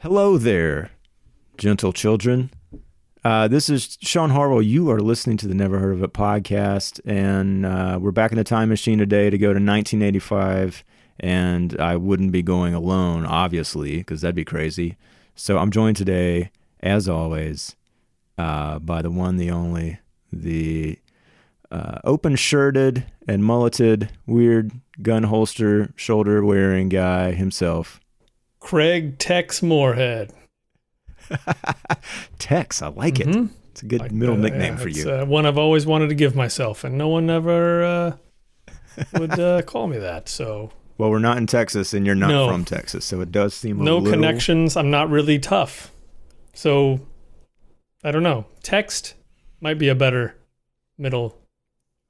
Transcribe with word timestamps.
Hello 0.00 0.38
there, 0.38 0.90
gentle 1.58 1.92
children. 1.92 2.50
Uh, 3.24 3.48
this 3.48 3.68
is 3.68 3.98
Sean 4.00 4.30
Harwell. 4.30 4.62
You 4.62 4.90
are 4.90 5.00
listening 5.00 5.36
to 5.38 5.48
the 5.48 5.54
Never 5.54 5.78
Heard 5.78 5.94
of 5.94 6.02
It 6.02 6.12
podcast, 6.12 7.00
and 7.04 7.66
uh, 7.66 7.98
we're 8.00 8.10
back 8.10 8.30
in 8.32 8.38
the 8.38 8.44
time 8.44 8.68
machine 8.68 8.98
today 8.98 9.28
to 9.28 9.36
go 9.36 9.48
to 9.48 9.60
1985. 9.60 10.84
And 11.20 11.78
I 11.80 11.96
wouldn't 11.96 12.32
be 12.32 12.42
going 12.42 12.74
alone, 12.74 13.26
obviously, 13.26 13.98
because 13.98 14.22
that'd 14.22 14.34
be 14.34 14.44
crazy. 14.44 14.96
So 15.34 15.58
I'm 15.58 15.70
joined 15.70 15.96
today, 15.96 16.50
as 16.80 17.08
always, 17.08 17.76
uh, 18.38 18.78
by 18.78 19.02
the 19.02 19.10
one, 19.10 19.36
the 19.36 19.50
only, 19.50 19.98
the 20.32 20.98
uh, 21.74 21.98
open 22.04 22.36
shirted 22.36 23.04
and 23.26 23.42
mulleted, 23.42 24.08
weird 24.26 24.70
gun 25.02 25.24
holster, 25.24 25.92
shoulder 25.96 26.44
wearing 26.44 26.88
guy 26.88 27.32
himself. 27.32 28.00
Craig 28.60 29.18
Tex 29.18 29.60
Moorhead. 29.60 30.32
Tex, 32.38 32.80
I 32.80 32.88
like 32.88 33.18
it. 33.18 33.26
Mhm. 33.26 33.48
It's 33.72 33.82
a 33.82 33.86
good 33.86 34.02
Like, 34.02 34.12
middle 34.12 34.36
uh, 34.36 34.38
nickname 34.38 34.74
yeah, 34.74 34.78
for 34.78 34.88
it's, 34.88 34.98
you. 34.98 35.10
Uh, 35.10 35.24
one 35.24 35.46
I've 35.46 35.58
always 35.58 35.84
wanted 35.84 36.10
to 36.10 36.14
give 36.14 36.36
myself, 36.36 36.84
and 36.84 36.96
no 36.96 37.08
one 37.08 37.28
ever 37.28 37.82
uh, 37.82 38.16
would 39.18 39.36
uh, 39.36 39.62
call 39.66 39.88
me 39.88 39.98
that. 39.98 40.28
So 40.28 40.70
well, 40.96 41.10
we're 41.10 41.18
not 41.18 41.38
in 41.38 41.48
Texas, 41.48 41.92
and 41.92 42.06
you're 42.06 42.14
not 42.14 42.28
No. 42.28 42.48
from 42.48 42.64
Texas, 42.64 43.04
so 43.04 43.20
it 43.20 43.32
does 43.32 43.52
seem 43.52 43.80
a 43.80 43.82
no 43.82 43.98
little... 43.98 44.12
connections. 44.12 44.76
I'm 44.76 44.92
not 44.92 45.10
really 45.10 45.40
tough. 45.40 45.90
So 46.52 47.00
I 48.04 48.12
don't 48.12 48.22
know. 48.22 48.46
Text 48.62 49.14
might 49.60 49.78
be 49.78 49.88
a 49.88 49.94
better 49.96 50.36
middle 50.96 51.40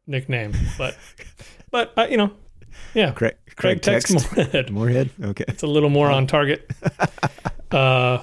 nickname, 0.07 0.53
but 0.79 0.97
but 1.71 1.93
uh, 1.97 2.07
you 2.11 2.17
know, 2.17 2.33
yeah. 2.95 3.13
Craig, 3.13 3.37
Craig 3.47 3.57
Craig 3.57 3.83
Tex 3.83 4.11
Text 4.11 4.37
Moorhead. 4.37 4.71
Moorhead. 4.71 5.11
Okay. 5.23 5.45
It's 5.49 5.63
a 5.63 5.67
little 5.67 5.91
more 5.91 6.11
on 6.11 6.27
target. 6.27 6.71
Uh, 7.71 8.23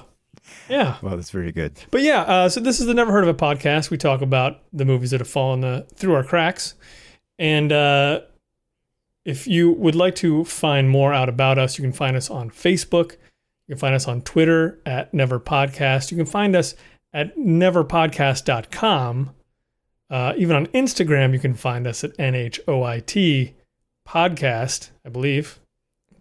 yeah. 0.70 0.96
Well, 1.02 1.16
that's 1.16 1.28
very 1.28 1.52
good. 1.52 1.78
But 1.90 2.00
yeah, 2.00 2.22
uh, 2.22 2.48
so 2.48 2.58
this 2.58 2.80
is 2.80 2.86
the 2.86 2.94
Never 2.94 3.12
Heard 3.12 3.24
of 3.24 3.28
It 3.28 3.36
podcast. 3.36 3.90
We 3.90 3.98
talk 3.98 4.22
about 4.22 4.62
the 4.72 4.86
movies 4.86 5.10
that 5.10 5.20
have 5.20 5.28
fallen 5.28 5.62
uh, 5.62 5.82
through 5.94 6.14
our 6.14 6.24
cracks. 6.24 6.74
And 7.38 7.70
uh, 7.70 8.20
if 9.26 9.46
you 9.46 9.72
would 9.72 9.94
like 9.94 10.14
to 10.16 10.44
find 10.44 10.88
more 10.88 11.12
out 11.12 11.28
about 11.28 11.58
us, 11.58 11.76
you 11.76 11.82
can 11.82 11.92
find 11.92 12.16
us 12.16 12.30
on 12.30 12.48
Facebook. 12.48 13.12
You 13.68 13.74
can 13.74 13.78
find 13.78 13.94
us 13.94 14.08
on 14.08 14.22
Twitter 14.22 14.80
at 14.86 15.12
Never 15.12 15.38
Podcast. 15.38 16.10
You 16.10 16.16
can 16.16 16.24
find 16.24 16.56
us 16.56 16.74
at 17.12 17.36
neverpodcast.com. 17.36 19.34
Uh, 20.12 20.34
even 20.36 20.54
on 20.54 20.66
Instagram, 20.68 21.32
you 21.32 21.38
can 21.38 21.54
find 21.54 21.86
us 21.86 22.04
at 22.04 22.14
NHOIT 22.18 23.54
podcast, 24.06 24.90
I 25.06 25.08
believe. 25.08 25.58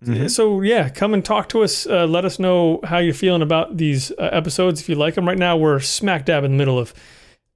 Mhm. 0.04 0.32
So 0.32 0.62
yeah, 0.62 0.88
come 0.90 1.14
and 1.14 1.24
talk 1.24 1.50
to 1.50 1.62
us. 1.62 1.86
Uh, 1.86 2.06
let 2.08 2.24
us 2.24 2.40
know 2.40 2.80
how 2.86 3.00
you're 3.00 3.14
feeling 3.14 3.42
about 3.42 3.76
these 3.78 4.12
uh, 4.12 4.30
episodes 4.32 4.80
if 4.80 4.88
you 4.88 4.96
like 4.96 5.16
them. 5.16 5.28
Right 5.28 5.38
now, 5.38 5.58
we're 5.58 5.80
smack 5.82 6.26
dab 6.26 6.44
in 6.46 6.52
the 6.52 6.58
middle 6.58 6.80
of 6.80 6.94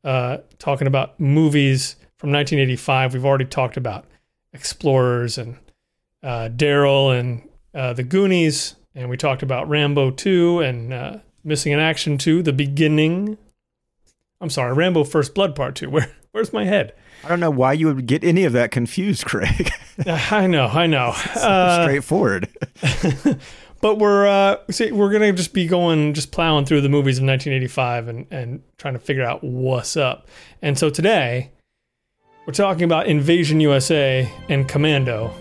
uh, 0.03 0.37
talking 0.59 0.87
about 0.87 1.19
movies 1.19 1.95
from 2.17 2.31
1985. 2.31 3.13
We've 3.13 3.25
already 3.25 3.45
talked 3.45 3.77
about 3.77 4.05
Explorers 4.53 5.37
and 5.37 5.57
uh, 6.21 6.49
Daryl 6.53 7.17
and 7.17 7.47
uh, 7.73 7.93
the 7.93 8.03
Goonies, 8.03 8.75
and 8.93 9.09
we 9.09 9.17
talked 9.17 9.41
about 9.41 9.67
Rambo 9.69 10.11
2 10.11 10.59
and 10.59 10.93
uh, 10.93 11.17
Missing 11.43 11.71
in 11.71 11.79
Action 11.79 12.17
2, 12.17 12.43
the 12.43 12.53
beginning. 12.53 13.37
I'm 14.41 14.49
sorry, 14.49 14.73
Rambo 14.73 15.03
First 15.05 15.33
Blood 15.33 15.55
Part 15.55 15.75
2. 15.75 15.89
Where 15.91 16.11
where's 16.35 16.51
my 16.51 16.65
head? 16.65 16.93
I 17.23 17.29
don't 17.29 17.39
know 17.39 17.49
why 17.49 17.71
you 17.73 17.87
would 17.87 18.05
get 18.05 18.23
any 18.25 18.43
of 18.43 18.51
that 18.53 18.69
confused, 18.69 19.23
Craig. 19.25 19.71
Uh, 20.05 20.19
I 20.31 20.47
know, 20.47 20.65
I 20.67 20.85
know. 20.85 21.13
Uh, 21.35 21.83
Straightforward. 21.85 22.49
But 23.81 23.99
we're 23.99 24.25
uh, 24.25 24.57
see, 24.71 24.91
we're 24.91 25.11
gonna 25.11 25.31
just 25.33 25.53
be 25.53 25.67
going, 25.67 26.13
just 26.15 26.31
plowing 26.31 26.65
through 26.65 26.81
the 26.81 26.89
movies 26.89 27.19
of 27.19 27.25
1985 27.25 28.07
and 28.07 28.25
and 28.31 28.63
trying 28.79 28.95
to 28.95 28.99
figure 28.99 29.21
out 29.23 29.43
what's 29.43 29.95
up. 29.95 30.27
And 30.63 30.79
so 30.79 30.89
today, 30.89 31.51
we're 32.47 32.53
talking 32.53 32.83
about 32.83 33.05
Invasion 33.05 33.59
USA 33.59 34.27
and 34.49 34.67
Commando, 34.67 35.31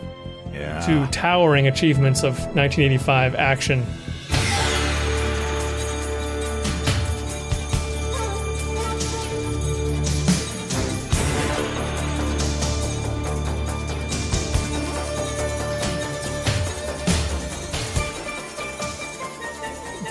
Yeah. 0.52 0.80
two 0.84 1.06
towering 1.06 1.68
achievements 1.68 2.22
of 2.22 2.34
1985 2.54 3.34
action. 3.36 3.86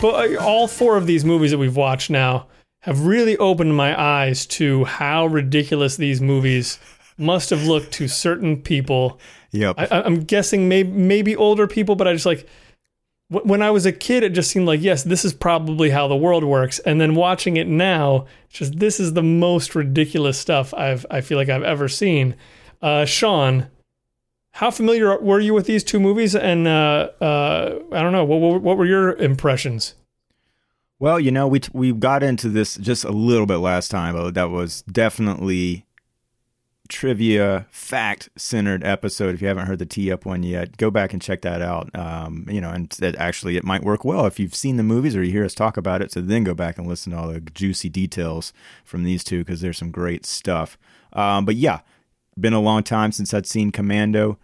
But 0.04 0.34
uh, 0.34 0.44
all 0.44 0.68
four 0.68 0.98
of 0.98 1.08
these 1.08 1.24
movies 1.24 1.52
that 1.52 1.58
we've 1.58 1.78
watched 1.78 2.10
now 2.10 2.48
have 2.82 3.06
really 3.06 3.38
opened 3.38 3.78
my 3.78 3.98
eyes 3.98 4.46
to 4.48 4.84
how 4.84 5.28
ridiculous 5.28 5.96
these 5.96 6.20
movies 6.20 6.78
must 7.18 7.52
have 7.52 7.64
looked 7.64 7.94
to 7.94 8.10
certain 8.10 8.62
people. 8.62 9.18
Yep. 9.52 9.76
I, 9.78 9.88
I'm 10.02 10.26
guessing 10.26 10.68
maybe 10.68 10.92
maybe 10.92 11.38
older 11.38 11.68
people, 11.68 11.96
but 11.96 12.06
I 12.06 12.12
just 12.12 12.26
like 12.26 12.46
wh- 13.30 13.46
when 13.46 13.62
I 13.62 13.72
was 13.72 13.86
a 13.86 13.94
kid, 13.94 14.24
it 14.24 14.32
just 14.32 14.52
seemed 14.52 14.66
like 14.66 14.82
yes, 14.82 15.04
this 15.04 15.24
is 15.24 15.34
probably 15.34 15.90
how 15.90 16.10
the 16.10 16.18
world 16.18 16.44
works. 16.44 16.80
And 16.80 17.00
then 17.00 17.16
watching 17.16 17.56
it 17.56 17.70
now, 17.70 18.26
it's 18.50 18.60
just 18.60 18.80
this 18.80 19.00
is 19.00 19.14
the 19.14 19.24
most 19.24 19.74
ridiculous 19.74 20.38
stuff 20.38 20.74
I've 20.74 21.06
I 21.10 21.22
feel 21.22 21.38
like 21.38 21.48
I've 21.48 21.64
ever 21.64 21.88
seen. 21.88 22.36
Uh, 22.82 23.06
Sean, 23.06 23.68
how 24.54 24.70
familiar 24.70 25.20
were 25.20 25.40
you 25.40 25.54
with 25.54 25.66
these 25.66 25.84
two 25.84 26.00
movies? 26.00 26.36
And 26.36 26.68
uh, 26.68 27.10
uh, 27.20 27.80
I 27.92 28.02
don't 28.04 28.12
know 28.12 28.24
what, 28.24 28.62
what 28.62 28.78
were 28.78 28.86
your 28.86 29.14
impressions? 29.16 29.96
Well, 31.00 31.20
you 31.20 31.32
know, 31.32 31.48
we 31.48 31.60
t- 31.60 31.72
we 31.74 31.92
got 31.92 32.22
into 32.22 32.50
this 32.50 32.76
just 32.76 33.04
a 33.04 33.12
little 33.12 33.48
bit 33.48 33.58
last 33.58 33.90
time, 33.90 34.16
but 34.16 34.36
that 34.36 34.52
was 34.52 34.84
definitely 34.84 35.88
trivia 36.88 37.66
fact 37.72 38.30
centered 38.36 38.84
episode. 38.84 39.34
If 39.34 39.42
you 39.42 39.48
haven't 39.48 39.66
heard 39.66 39.80
the 39.80 39.88
tee 39.88 40.12
up 40.12 40.24
one 40.24 40.44
yet, 40.44 40.78
go 40.78 40.92
back 40.92 41.14
and 41.14 41.22
check 41.22 41.42
that 41.42 41.64
out. 41.64 41.90
Um, 41.96 42.46
you 42.48 42.62
know, 42.62 42.70
and 42.70 42.96
it 43.02 43.16
actually 43.16 43.58
it 43.58 43.64
might 43.64 43.84
work 43.84 44.06
well 44.06 44.28
if 44.28 44.40
you've 44.40 44.54
seen 44.54 44.78
the 44.78 44.84
movies 44.84 45.16
or 45.16 45.24
you 45.24 45.32
hear 45.32 45.46
us 45.46 45.56
talk 45.56 45.78
about 45.78 46.04
it. 46.04 46.12
So 46.12 46.22
then 46.22 46.44
go 46.44 46.54
back 46.54 46.78
and 46.78 46.88
listen 46.88 47.12
to 47.12 47.18
all 47.18 47.28
the 47.30 47.40
juicy 47.40 47.90
details 47.90 48.54
from 48.86 49.04
these 49.04 49.24
two 49.24 49.40
because 49.40 49.62
there's 49.62 49.80
some 49.80 49.90
great 49.90 50.28
stuff. 50.28 50.78
Um, 51.12 51.44
but 51.44 51.56
yeah, 51.56 51.80
been 52.40 52.54
a 52.54 52.60
long 52.60 52.84
time 52.84 53.12
since 53.12 53.34
I'd 53.34 53.46
seen 53.46 53.72
Commando. 53.72 54.38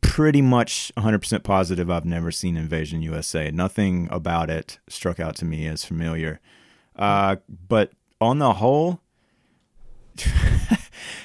Pretty 0.00 0.40
much 0.40 0.92
100% 0.96 1.42
positive 1.42 1.90
I've 1.90 2.04
never 2.04 2.30
seen 2.30 2.56
Invasion 2.56 3.02
USA. 3.02 3.50
Nothing 3.50 4.08
about 4.10 4.48
it 4.50 4.78
struck 4.88 5.20
out 5.20 5.36
to 5.36 5.44
me 5.44 5.66
as 5.66 5.84
familiar. 5.84 6.40
Uh, 6.94 7.36
but 7.68 7.92
on 8.20 8.38
the 8.38 8.54
whole, 8.54 9.00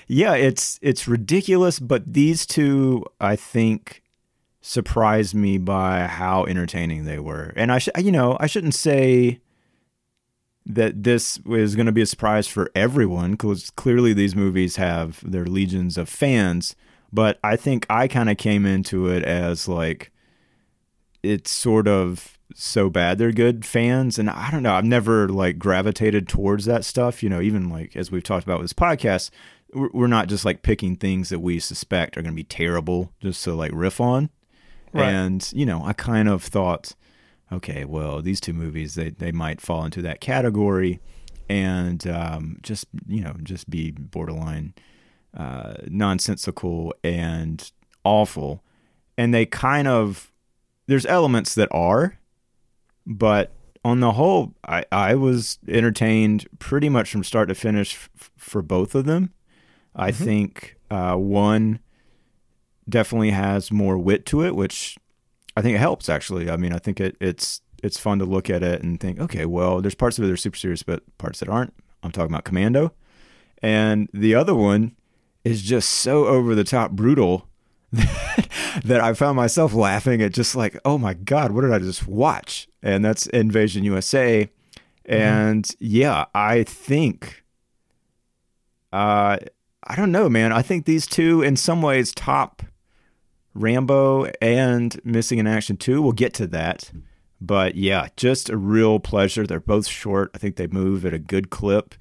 yeah, 0.07 0.33
it's 0.33 0.77
it's 0.81 1.07
ridiculous. 1.07 1.79
But 1.79 2.13
these 2.13 2.45
two, 2.45 3.05
I 3.21 3.37
think, 3.37 4.03
surprised 4.61 5.33
me 5.33 5.57
by 5.57 6.07
how 6.07 6.45
entertaining 6.45 7.05
they 7.05 7.19
were. 7.19 7.53
And 7.55 7.71
I, 7.71 7.79
sh- 7.79 7.89
you 7.97 8.11
know, 8.11 8.37
I 8.39 8.47
shouldn't 8.47 8.75
say 8.75 9.39
that 10.65 11.03
this 11.03 11.39
is 11.47 11.75
going 11.75 11.87
to 11.87 11.91
be 11.91 12.01
a 12.01 12.05
surprise 12.05 12.47
for 12.47 12.69
everyone 12.75 13.31
because 13.31 13.71
clearly 13.71 14.13
these 14.13 14.35
movies 14.35 14.75
have 14.75 15.19
their 15.29 15.45
legions 15.45 15.97
of 15.97 16.07
fans. 16.07 16.75
But 17.11 17.39
I 17.43 17.55
think 17.55 17.85
I 17.89 18.07
kind 18.07 18.29
of 18.29 18.37
came 18.37 18.65
into 18.65 19.07
it 19.07 19.23
as 19.23 19.67
like 19.67 20.11
it's 21.23 21.51
sort 21.51 21.87
of 21.87 22.37
so 22.53 22.89
bad 22.89 23.17
they're 23.17 23.31
good 23.31 23.63
fans 23.65 24.19
and 24.19 24.29
i 24.29 24.51
don't 24.51 24.61
know 24.63 24.73
i've 24.73 24.83
never 24.83 25.29
like 25.29 25.57
gravitated 25.57 26.27
towards 26.27 26.65
that 26.65 26.83
stuff 26.83 27.23
you 27.23 27.29
know 27.29 27.39
even 27.39 27.69
like 27.69 27.95
as 27.95 28.11
we've 28.11 28.23
talked 28.25 28.43
about 28.43 28.59
with 28.59 28.65
this 28.65 28.73
podcast 28.73 29.29
we're 29.73 30.07
not 30.07 30.27
just 30.27 30.43
like 30.43 30.63
picking 30.63 30.97
things 30.97 31.29
that 31.29 31.39
we 31.39 31.59
suspect 31.59 32.17
are 32.17 32.21
going 32.21 32.33
to 32.33 32.35
be 32.35 32.43
terrible 32.43 33.13
just 33.21 33.41
to 33.45 33.53
like 33.53 33.71
riff 33.73 34.01
on 34.01 34.29
Right. 34.91 35.07
and 35.07 35.49
you 35.53 35.65
know 35.65 35.81
i 35.85 35.93
kind 35.93 36.27
of 36.27 36.43
thought 36.43 36.93
okay 37.51 37.85
well 37.85 38.21
these 38.21 38.39
two 38.39 38.53
movies 38.53 38.95
they, 38.95 39.09
they 39.09 39.31
might 39.31 39.59
fall 39.59 39.83
into 39.83 40.01
that 40.01 40.21
category 40.21 40.99
and 41.49 42.07
um, 42.07 42.57
just 42.61 42.87
you 43.07 43.21
know 43.21 43.35
just 43.43 43.69
be 43.69 43.91
borderline 43.91 44.73
uh, 45.35 45.73
nonsensical 45.87 46.93
and 47.03 47.71
awful. 48.03 48.63
And 49.17 49.33
they 49.33 49.45
kind 49.45 49.87
of 49.87 50.31
there's 50.87 51.05
elements 51.05 51.55
that 51.55 51.69
are 51.71 52.17
but 53.05 53.51
on 53.83 53.99
the 53.99 54.11
whole 54.11 54.53
i, 54.65 54.85
I 54.91 55.15
was 55.15 55.57
entertained 55.67 56.47
pretty 56.59 56.87
much 56.89 57.11
from 57.11 57.23
start 57.23 57.49
to 57.49 57.55
finish 57.55 57.95
f- 58.15 58.31
for 58.37 58.61
both 58.61 58.95
of 58.95 59.05
them. 59.05 59.33
I 59.95 60.11
think 60.11 60.77
uh, 60.89 61.15
one 61.15 61.79
definitely 62.89 63.31
has 63.31 63.71
more 63.71 63.97
wit 63.97 64.25
to 64.27 64.43
it 64.43 64.55
which 64.55 64.97
i 65.55 65.61
think 65.61 65.75
it 65.75 65.79
helps 65.79 66.09
actually 66.09 66.49
i 66.49 66.57
mean 66.57 66.73
i 66.73 66.77
think 66.77 66.99
it, 66.99 67.15
it's 67.19 67.61
it's 67.83 67.97
fun 67.97 68.19
to 68.19 68.25
look 68.25 68.49
at 68.49 68.63
it 68.63 68.83
and 68.83 68.99
think 68.99 69.19
okay 69.19 69.45
well 69.45 69.81
there's 69.81 69.95
parts 69.95 70.17
of 70.17 70.23
it 70.23 70.27
that 70.27 70.33
are 70.33 70.37
super 70.37 70.57
serious 70.57 70.83
but 70.83 71.03
parts 71.17 71.39
that 71.39 71.49
aren't 71.49 71.73
i'm 72.03 72.11
talking 72.11 72.31
about 72.31 72.43
commando 72.43 72.93
and 73.61 74.09
the 74.13 74.35
other 74.35 74.55
one 74.55 74.95
is 75.43 75.61
just 75.61 75.89
so 75.89 76.25
over 76.25 76.55
the 76.55 76.63
top 76.63 76.91
brutal 76.91 77.47
that 77.91 79.01
I 79.01 79.13
found 79.13 79.35
myself 79.35 79.73
laughing 79.73 80.21
at 80.21 80.33
just 80.33 80.55
like, 80.55 80.79
oh 80.85 80.97
my 80.97 81.13
god, 81.13 81.51
what 81.51 81.61
did 81.61 81.73
I 81.73 81.79
just 81.79 82.07
watch? 82.07 82.67
And 82.81 83.03
that's 83.03 83.27
Invasion 83.27 83.83
USA. 83.83 84.49
And 85.05 85.65
mm-hmm. 85.65 85.85
yeah, 85.85 86.25
I 86.33 86.63
think, 86.63 87.43
uh, 88.93 89.37
I 89.83 89.95
don't 89.95 90.11
know, 90.11 90.29
man. 90.29 90.53
I 90.53 90.61
think 90.61 90.85
these 90.85 91.05
two, 91.05 91.41
in 91.41 91.57
some 91.57 91.81
ways, 91.81 92.13
top 92.13 92.63
Rambo 93.53 94.25
and 94.41 94.99
Missing 95.03 95.39
in 95.39 95.47
Action 95.47 95.77
2. 95.77 96.01
We'll 96.01 96.11
get 96.11 96.33
to 96.35 96.47
that. 96.47 96.91
But 97.39 97.75
yeah, 97.75 98.07
just 98.15 98.49
a 98.49 98.57
real 98.57 98.99
pleasure. 98.99 99.47
They're 99.47 99.59
both 99.59 99.87
short. 99.87 100.31
I 100.33 100.37
think 100.37 100.55
they 100.55 100.67
move 100.67 101.05
at 101.05 101.13
a 101.13 101.19
good 101.19 101.49
clip. 101.49 101.95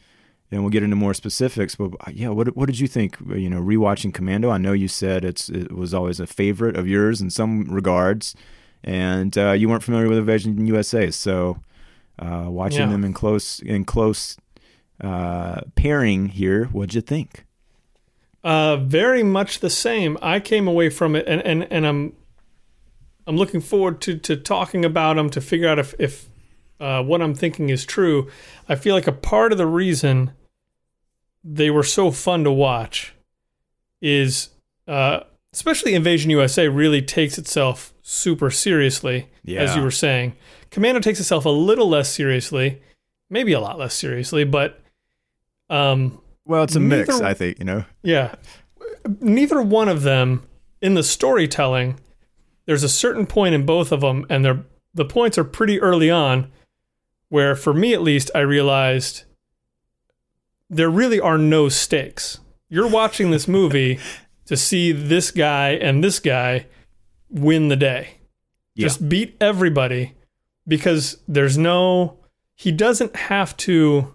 And 0.52 0.62
we'll 0.62 0.70
get 0.70 0.82
into 0.82 0.96
more 0.96 1.14
specifics. 1.14 1.76
But 1.76 1.92
uh, 2.00 2.10
yeah, 2.12 2.28
what 2.30 2.56
what 2.56 2.66
did 2.66 2.80
you 2.80 2.88
think? 2.88 3.16
You 3.28 3.48
know, 3.48 3.60
rewatching 3.60 4.12
Commando. 4.12 4.50
I 4.50 4.58
know 4.58 4.72
you 4.72 4.88
said 4.88 5.24
it's 5.24 5.48
it 5.48 5.70
was 5.70 5.94
always 5.94 6.18
a 6.18 6.26
favorite 6.26 6.76
of 6.76 6.88
yours 6.88 7.20
in 7.20 7.30
some 7.30 7.66
regards, 7.66 8.34
and 8.82 9.38
uh, 9.38 9.52
you 9.52 9.68
weren't 9.68 9.84
familiar 9.84 10.08
with 10.08 10.18
Invasion 10.18 10.66
USA. 10.66 11.12
So 11.12 11.60
uh, 12.18 12.46
watching 12.48 12.80
yeah. 12.80 12.88
them 12.88 13.04
in 13.04 13.12
close 13.12 13.60
in 13.60 13.84
close 13.84 14.36
uh, 15.00 15.60
pairing 15.76 16.26
here, 16.30 16.64
what'd 16.66 16.94
you 16.94 17.00
think? 17.00 17.44
Uh, 18.42 18.76
very 18.76 19.22
much 19.22 19.60
the 19.60 19.70
same. 19.70 20.16
I 20.22 20.40
came 20.40 20.66
away 20.66 20.88
from 20.88 21.14
it, 21.14 21.26
and, 21.26 21.42
and, 21.42 21.70
and 21.70 21.86
I'm 21.86 22.14
I'm 23.26 23.36
looking 23.36 23.60
forward 23.60 24.00
to 24.02 24.16
to 24.18 24.36
talking 24.36 24.84
about 24.84 25.16
them 25.16 25.30
to 25.30 25.40
figure 25.40 25.68
out 25.68 25.78
if 25.78 25.94
if 25.98 26.28
uh, 26.80 27.02
what 27.02 27.20
I'm 27.20 27.34
thinking 27.34 27.68
is 27.68 27.84
true. 27.84 28.30
I 28.68 28.74
feel 28.74 28.94
like 28.94 29.06
a 29.06 29.12
part 29.12 29.52
of 29.52 29.58
the 29.58 29.66
reason 29.66 30.32
they 31.44 31.70
were 31.70 31.82
so 31.82 32.10
fun 32.10 32.44
to 32.44 32.52
watch 32.52 33.14
is 34.00 34.50
uh, 34.88 35.20
especially 35.52 35.94
Invasion 35.94 36.30
USA 36.30 36.68
really 36.68 37.02
takes 37.02 37.38
itself 37.38 37.92
super 38.02 38.50
seriously, 38.50 39.28
yeah. 39.44 39.60
as 39.60 39.76
you 39.76 39.82
were 39.82 39.90
saying. 39.90 40.34
Commando 40.70 41.00
takes 41.00 41.20
itself 41.20 41.44
a 41.44 41.50
little 41.50 41.88
less 41.88 42.08
seriously, 42.08 42.80
maybe 43.28 43.52
a 43.52 43.60
lot 43.60 43.78
less 43.78 43.94
seriously, 43.94 44.44
but 44.44 44.80
um, 45.68 46.20
well, 46.50 46.64
it's 46.64 46.74
a 46.74 46.80
neither, 46.80 47.06
mix, 47.06 47.20
I 47.20 47.32
think, 47.32 47.60
you 47.60 47.64
know. 47.64 47.84
Yeah. 48.02 48.34
Neither 49.20 49.62
one 49.62 49.88
of 49.88 50.02
them 50.02 50.42
in 50.82 50.94
the 50.94 51.04
storytelling, 51.04 52.00
there's 52.66 52.82
a 52.82 52.88
certain 52.88 53.24
point 53.24 53.54
in 53.54 53.64
both 53.64 53.92
of 53.92 54.00
them 54.00 54.26
and 54.28 54.44
they're 54.44 54.64
the 54.92 55.04
points 55.04 55.38
are 55.38 55.44
pretty 55.44 55.80
early 55.80 56.10
on 56.10 56.50
where 57.28 57.54
for 57.54 57.72
me 57.72 57.94
at 57.94 58.02
least 58.02 58.32
I 58.34 58.40
realized 58.40 59.22
there 60.68 60.90
really 60.90 61.20
are 61.20 61.38
no 61.38 61.68
stakes. 61.68 62.40
You're 62.68 62.88
watching 62.88 63.30
this 63.30 63.46
movie 63.46 64.00
to 64.46 64.56
see 64.56 64.90
this 64.90 65.30
guy 65.30 65.70
and 65.70 66.02
this 66.02 66.18
guy 66.18 66.66
win 67.28 67.68
the 67.68 67.76
day. 67.76 68.18
Yeah. 68.74 68.86
Just 68.86 69.08
beat 69.08 69.36
everybody 69.40 70.14
because 70.66 71.18
there's 71.28 71.56
no 71.56 72.18
he 72.56 72.72
doesn't 72.72 73.14
have 73.14 73.56
to 73.58 74.14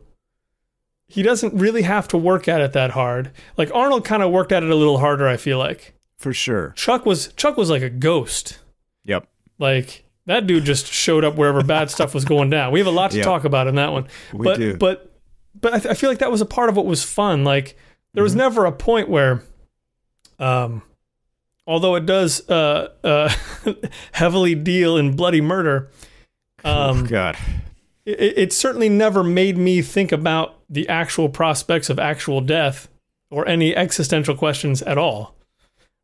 he 1.15 1.23
doesn't 1.23 1.53
really 1.53 1.83
have 1.83 2.09
to 2.09 2.17
work 2.17 2.49
at 2.49 2.59
it 2.59 2.73
that 2.73 2.91
hard. 2.91 3.31
Like 3.55 3.73
Arnold 3.73 4.03
kind 4.03 4.21
of 4.21 4.31
worked 4.31 4.51
at 4.51 4.63
it 4.63 4.69
a 4.69 4.75
little 4.75 4.97
harder, 4.97 5.29
I 5.29 5.37
feel 5.37 5.57
like. 5.57 5.93
For 6.17 6.33
sure. 6.33 6.73
Chuck 6.75 7.05
was 7.05 7.29
Chuck 7.37 7.55
was 7.55 7.69
like 7.69 7.81
a 7.81 7.89
ghost. 7.89 8.59
Yep. 9.05 9.25
Like 9.57 10.03
that 10.25 10.45
dude 10.45 10.65
just 10.65 10.87
showed 10.87 11.23
up 11.23 11.35
wherever 11.35 11.63
bad 11.63 11.89
stuff 11.89 12.13
was 12.13 12.25
going 12.25 12.49
down. 12.49 12.73
We 12.73 12.79
have 12.81 12.87
a 12.87 12.91
lot 12.91 13.11
to 13.11 13.17
yep. 13.17 13.23
talk 13.23 13.45
about 13.45 13.67
in 13.67 13.75
that 13.75 13.93
one. 13.93 14.07
We 14.33 14.43
but, 14.43 14.57
do. 14.57 14.75
But 14.75 15.09
but 15.61 15.73
I, 15.73 15.79
th- 15.79 15.91
I, 15.91 15.93
feel 15.93 16.09
like 16.09 16.19
that 16.19 16.29
was 16.29 16.41
a 16.41 16.45
part 16.45 16.67
of 16.67 16.75
what 16.75 16.85
was 16.85 17.05
fun. 17.05 17.45
Like 17.45 17.77
there 18.11 18.21
was 18.21 18.33
mm-hmm. 18.33 18.39
never 18.39 18.65
a 18.65 18.73
point 18.73 19.07
where, 19.07 19.41
um, 20.37 20.81
although 21.65 21.95
it 21.95 22.05
does 22.05 22.49
uh, 22.49 22.89
uh, 23.05 23.33
heavily 24.11 24.53
deal 24.53 24.97
in 24.97 25.15
bloody 25.15 25.39
murder. 25.39 25.91
Um, 26.65 27.03
oh, 27.03 27.05
God. 27.05 27.37
It, 28.05 28.37
it 28.37 28.53
certainly 28.53 28.89
never 28.89 29.23
made 29.23 29.57
me 29.57 29.81
think 29.81 30.11
about 30.11 30.59
the 30.69 30.87
actual 30.89 31.29
prospects 31.29 31.89
of 31.89 31.99
actual 31.99 32.41
death 32.41 32.87
or 33.29 33.47
any 33.47 33.75
existential 33.75 34.35
questions 34.35 34.81
at 34.83 34.97
all. 34.97 35.35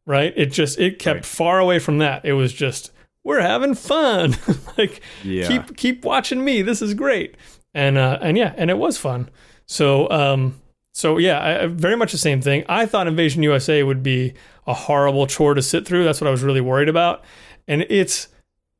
Right? 0.06 0.34
It 0.36 0.48
just 0.48 0.80
it 0.80 1.00
kept 1.00 1.18
right. 1.18 1.26
far 1.26 1.60
away 1.60 1.80
from 1.80 2.00
that. 2.00 2.26
It 2.26 2.34
was 2.34 2.54
just 2.54 2.92
we're 3.24 3.42
having 3.42 3.76
fun. 3.76 4.36
like 4.78 5.02
yeah. 5.24 5.48
keep 5.48 5.78
keep 5.78 6.06
watching 6.06 6.44
me. 6.44 6.62
This 6.62 6.82
is 6.82 6.94
great. 6.94 7.36
And 7.74 7.98
uh 7.98 8.20
and 8.22 8.38
yeah, 8.38 8.54
and 8.58 8.70
it 8.70 8.78
was 8.78 8.98
fun. 8.98 9.30
So 9.68 10.10
um 10.10 10.60
so 10.94 11.18
yeah, 11.18 11.64
I, 11.64 11.68
very 11.68 11.96
much 11.96 12.12
the 12.12 12.18
same 12.18 12.42
thing. 12.42 12.66
I 12.68 12.86
thought 12.86 13.08
Invasion 13.08 13.44
USA 13.44 13.84
would 13.84 14.04
be 14.04 14.34
a 14.68 14.74
horrible 14.74 15.26
chore 15.28 15.54
to 15.54 15.62
sit 15.62 15.86
through. 15.86 16.04
That's 16.04 16.20
what 16.20 16.28
I 16.28 16.32
was 16.32 16.44
really 16.44 16.62
worried 16.62 16.90
about. 16.90 17.24
And 17.68 17.86
it's 17.90 18.28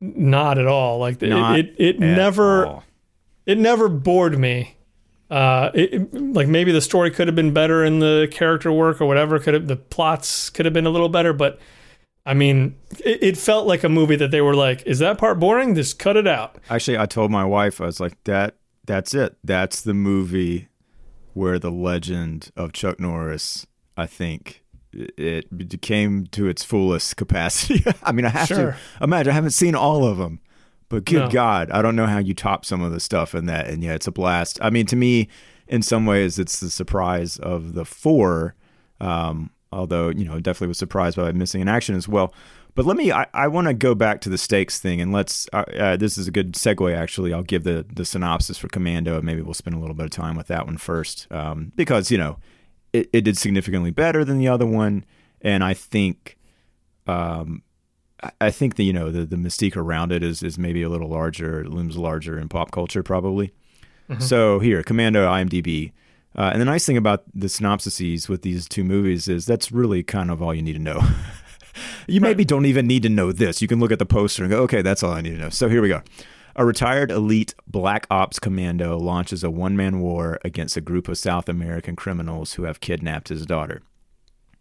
not 0.00 0.58
at 0.58 0.66
all. 0.66 0.98
Like 0.98 1.22
not 1.22 1.58
it 1.58 1.74
it, 1.78 1.96
it 1.96 2.00
never 2.00 2.66
all. 2.66 2.84
It 3.46 3.58
never 3.58 3.88
bored 3.88 4.38
me 4.38 4.76
uh, 5.32 5.70
it, 5.72 6.12
like 6.12 6.46
maybe 6.46 6.72
the 6.72 6.80
story 6.82 7.10
could 7.10 7.26
have 7.26 7.34
been 7.34 7.54
better 7.54 7.82
in 7.82 8.00
the 8.00 8.28
character 8.30 8.70
work 8.70 9.00
or 9.00 9.06
whatever. 9.06 9.38
Could 9.38 9.54
have 9.54 9.66
the 9.66 9.76
plots 9.76 10.50
could 10.50 10.66
have 10.66 10.74
been 10.74 10.84
a 10.84 10.90
little 10.90 11.08
better, 11.08 11.32
but 11.32 11.58
I 12.26 12.34
mean, 12.34 12.76
it, 13.02 13.22
it, 13.22 13.36
felt 13.38 13.66
like 13.66 13.82
a 13.82 13.88
movie 13.88 14.16
that 14.16 14.30
they 14.30 14.42
were 14.42 14.54
like, 14.54 14.82
"Is 14.82 14.98
that 14.98 15.16
part 15.16 15.40
boring? 15.40 15.74
Just 15.74 15.98
cut 15.98 16.18
it 16.18 16.26
out." 16.26 16.58
Actually, 16.68 16.98
I 16.98 17.06
told 17.06 17.30
my 17.30 17.46
wife, 17.46 17.80
I 17.80 17.86
was 17.86 17.98
like, 17.98 18.22
"That 18.24 18.56
that's 18.84 19.14
it. 19.14 19.38
That's 19.42 19.80
the 19.80 19.94
movie 19.94 20.68
where 21.32 21.58
the 21.58 21.70
legend 21.70 22.50
of 22.54 22.74
Chuck 22.74 23.00
Norris, 23.00 23.66
I 23.96 24.06
think." 24.06 24.62
It 24.92 25.80
came 25.80 26.26
to 26.26 26.46
its 26.48 26.62
fullest 26.62 27.16
capacity. 27.16 27.82
I 28.02 28.12
mean, 28.12 28.26
I 28.26 28.28
have 28.28 28.48
sure. 28.48 28.72
to 28.72 28.76
imagine. 29.02 29.30
I 29.30 29.34
haven't 29.34 29.52
seen 29.52 29.74
all 29.74 30.04
of 30.04 30.18
them, 30.18 30.40
but 30.92 31.06
good 31.06 31.20
no. 31.20 31.30
God, 31.30 31.70
I 31.70 31.80
don't 31.80 31.96
know 31.96 32.06
how 32.06 32.18
you 32.18 32.34
top 32.34 32.66
some 32.66 32.82
of 32.82 32.92
the 32.92 33.00
stuff 33.00 33.34
in 33.34 33.46
that. 33.46 33.66
And 33.66 33.82
yeah, 33.82 33.94
it's 33.94 34.06
a 34.06 34.12
blast. 34.12 34.58
I 34.60 34.68
mean, 34.68 34.84
to 34.86 34.96
me, 34.96 35.28
in 35.66 35.80
some 35.80 36.04
ways, 36.04 36.38
it's 36.38 36.60
the 36.60 36.68
surprise 36.68 37.38
of 37.38 37.72
the 37.72 37.86
four. 37.86 38.54
Um, 39.00 39.48
although, 39.72 40.10
you 40.10 40.26
know, 40.26 40.38
definitely 40.38 40.68
was 40.68 40.76
surprised 40.76 41.16
by 41.16 41.32
missing 41.32 41.62
an 41.62 41.68
action 41.68 41.94
as 41.94 42.06
well. 42.06 42.34
But 42.74 42.84
let 42.84 42.98
me, 42.98 43.10
I, 43.10 43.26
I 43.32 43.48
want 43.48 43.68
to 43.68 43.74
go 43.74 43.94
back 43.94 44.20
to 44.20 44.28
the 44.28 44.36
stakes 44.36 44.78
thing 44.78 45.00
and 45.00 45.12
let's, 45.12 45.48
uh, 45.54 45.64
uh, 45.78 45.96
this 45.96 46.18
is 46.18 46.28
a 46.28 46.30
good 46.30 46.52
segue 46.52 46.94
actually. 46.94 47.32
I'll 47.32 47.42
give 47.42 47.64
the, 47.64 47.86
the 47.90 48.04
synopsis 48.04 48.58
for 48.58 48.68
Commando 48.68 49.16
and 49.16 49.24
maybe 49.24 49.40
we'll 49.40 49.54
spend 49.54 49.74
a 49.74 49.78
little 49.78 49.96
bit 49.96 50.04
of 50.04 50.10
time 50.10 50.36
with 50.36 50.48
that 50.48 50.66
one 50.66 50.76
first. 50.76 51.26
Um, 51.30 51.72
because, 51.74 52.10
you 52.10 52.18
know, 52.18 52.36
it, 52.92 53.08
it 53.14 53.22
did 53.22 53.38
significantly 53.38 53.92
better 53.92 54.26
than 54.26 54.36
the 54.36 54.48
other 54.48 54.66
one. 54.66 55.06
And 55.40 55.64
I 55.64 55.72
think, 55.72 56.36
um, 57.06 57.62
I 58.40 58.50
think 58.50 58.76
the 58.76 58.84
you 58.84 58.92
know 58.92 59.10
the 59.10 59.24
the 59.24 59.36
mystique 59.36 59.76
around 59.76 60.12
it 60.12 60.22
is 60.22 60.42
is 60.42 60.58
maybe 60.58 60.82
a 60.82 60.88
little 60.88 61.08
larger, 61.08 61.64
looms 61.64 61.96
larger 61.96 62.38
in 62.38 62.48
pop 62.48 62.70
culture 62.70 63.02
probably. 63.02 63.52
Mm-hmm. 64.08 64.20
So 64.20 64.58
here, 64.60 64.82
Commando, 64.82 65.26
IMDb. 65.26 65.92
Uh, 66.34 66.50
and 66.52 66.60
the 66.60 66.64
nice 66.64 66.86
thing 66.86 66.96
about 66.96 67.24
the 67.34 67.46
synopsises 67.46 68.28
with 68.28 68.42
these 68.42 68.66
two 68.66 68.84
movies 68.84 69.28
is 69.28 69.44
that's 69.44 69.70
really 69.70 70.02
kind 70.02 70.30
of 70.30 70.40
all 70.40 70.54
you 70.54 70.62
need 70.62 70.72
to 70.74 70.78
know. 70.78 71.00
you 72.06 72.20
right. 72.20 72.30
maybe 72.30 72.44
don't 72.44 72.64
even 72.64 72.86
need 72.86 73.02
to 73.02 73.08
know 73.08 73.32
this. 73.32 73.60
You 73.60 73.68
can 73.68 73.80
look 73.80 73.92
at 73.92 73.98
the 73.98 74.06
poster 74.06 74.42
and 74.42 74.50
go, 74.50 74.62
okay, 74.62 74.80
that's 74.82 75.02
all 75.02 75.12
I 75.12 75.20
need 75.20 75.34
to 75.34 75.38
know. 75.38 75.50
So 75.50 75.68
here 75.68 75.82
we 75.82 75.88
go. 75.88 76.02
A 76.56 76.64
retired 76.64 77.10
elite 77.10 77.54
black 77.66 78.06
ops 78.10 78.38
commando 78.38 78.98
launches 78.98 79.42
a 79.44 79.50
one 79.50 79.76
man 79.76 80.00
war 80.00 80.38
against 80.44 80.76
a 80.76 80.82
group 80.82 81.08
of 81.08 81.18
South 81.18 81.48
American 81.48 81.96
criminals 81.96 82.54
who 82.54 82.64
have 82.64 82.80
kidnapped 82.80 83.28
his 83.28 83.46
daughter. 83.46 83.82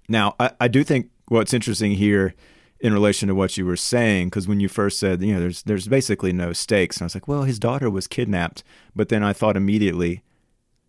Now, 0.07 0.35
I, 0.39 0.51
I 0.59 0.67
do 0.67 0.83
think 0.83 1.09
what's 1.27 1.53
interesting 1.53 1.93
here 1.93 2.33
in 2.81 2.93
relation 2.93 3.27
to 3.27 3.35
what 3.35 3.57
you 3.57 3.65
were 3.65 3.77
saying 3.77 4.27
because 4.27 4.47
when 4.47 4.59
you 4.59 4.67
first 4.67 4.99
said 4.99 5.21
you 5.21 5.33
know 5.33 5.39
there's 5.39 5.63
there's 5.63 5.87
basically 5.87 6.33
no 6.33 6.51
stakes 6.51 6.97
and 6.97 7.03
I 7.03 7.05
was 7.05 7.15
like 7.15 7.27
well 7.27 7.43
his 7.43 7.59
daughter 7.59 7.89
was 7.89 8.07
kidnapped 8.07 8.63
but 8.95 9.09
then 9.09 9.23
I 9.23 9.33
thought 9.33 9.55
immediately 9.55 10.23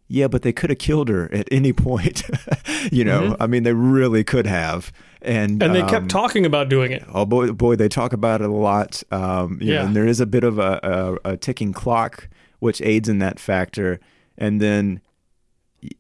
yeah 0.08 0.26
but 0.26 0.42
they 0.42 0.52
could 0.52 0.70
have 0.70 0.78
killed 0.78 1.10
her 1.10 1.32
at 1.32 1.46
any 1.52 1.72
point 1.72 2.22
you 2.90 3.04
know? 3.04 3.20
Mm-hmm. 3.20 3.42
I 3.42 3.46
mean 3.46 3.62
they 3.62 3.74
really 3.74 4.24
could 4.24 4.46
have 4.46 4.90
and 5.20 5.62
and 5.62 5.74
they 5.74 5.82
um, 5.82 5.88
kept 5.88 6.08
talking 6.08 6.46
about 6.46 6.70
doing 6.70 6.92
it. 6.92 7.04
oh 7.12 7.26
boy 7.26 7.52
boy 7.52 7.76
they 7.76 7.88
talk 7.88 8.14
about 8.14 8.40
it 8.40 8.48
a 8.48 8.52
lot 8.52 9.02
um, 9.10 9.58
yeah 9.60 9.80
know, 9.80 9.86
and 9.86 9.96
there 9.96 10.06
is 10.06 10.18
a 10.18 10.26
bit 10.26 10.44
of 10.44 10.58
a, 10.58 11.18
a, 11.24 11.32
a 11.32 11.36
ticking 11.36 11.74
clock 11.74 12.28
which 12.58 12.80
aids 12.80 13.08
in 13.08 13.18
that 13.18 13.38
factor 13.38 14.00
and 14.38 14.60
then 14.60 15.00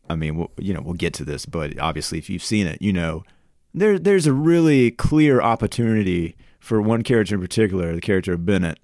I 0.08 0.14
mean, 0.14 0.36
we'll, 0.36 0.50
you 0.58 0.72
know, 0.72 0.80
we'll 0.80 0.94
get 0.94 1.12
to 1.14 1.24
this, 1.24 1.44
but 1.44 1.76
obviously, 1.80 2.16
if 2.16 2.30
you've 2.30 2.44
seen 2.44 2.68
it, 2.68 2.80
you 2.80 2.92
know 2.92 3.24
there 3.74 3.98
there's 3.98 4.26
a 4.26 4.32
really 4.32 4.90
clear 4.90 5.40
opportunity 5.40 6.36
for 6.60 6.80
one 6.80 7.02
character 7.02 7.34
in 7.34 7.40
particular, 7.40 7.94
the 7.94 8.00
character 8.00 8.32
of 8.34 8.44
Bennett, 8.46 8.78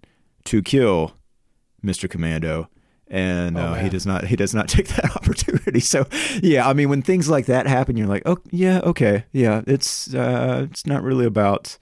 to 0.45 0.63
kill 0.63 1.15
Mr. 1.85 2.09
Commando. 2.11 2.69
And 3.11 3.57
oh, 3.57 3.61
uh, 3.61 3.75
he 3.77 3.89
does 3.89 4.05
not. 4.05 4.25
He 4.27 4.37
does 4.37 4.55
not 4.55 4.69
take 4.77 4.89
that 4.89 5.17
opportunity. 5.17 5.81
So, 5.81 6.07
yeah, 6.43 6.69
I 6.69 6.75
mean, 6.75 6.89
when 6.91 7.01
things 7.03 7.29
like 7.29 7.47
that 7.47 7.67
happen, 7.67 7.97
you're 7.97 8.07
like, 8.07 8.23
oh, 8.27 8.37
yeah, 8.51 8.81
okay, 8.85 9.25
yeah. 9.33 9.63
It's 9.67 10.13
uh, 10.15 10.67
it's 10.71 10.85
not 10.87 11.03
really 11.03 11.25
about. 11.25 11.79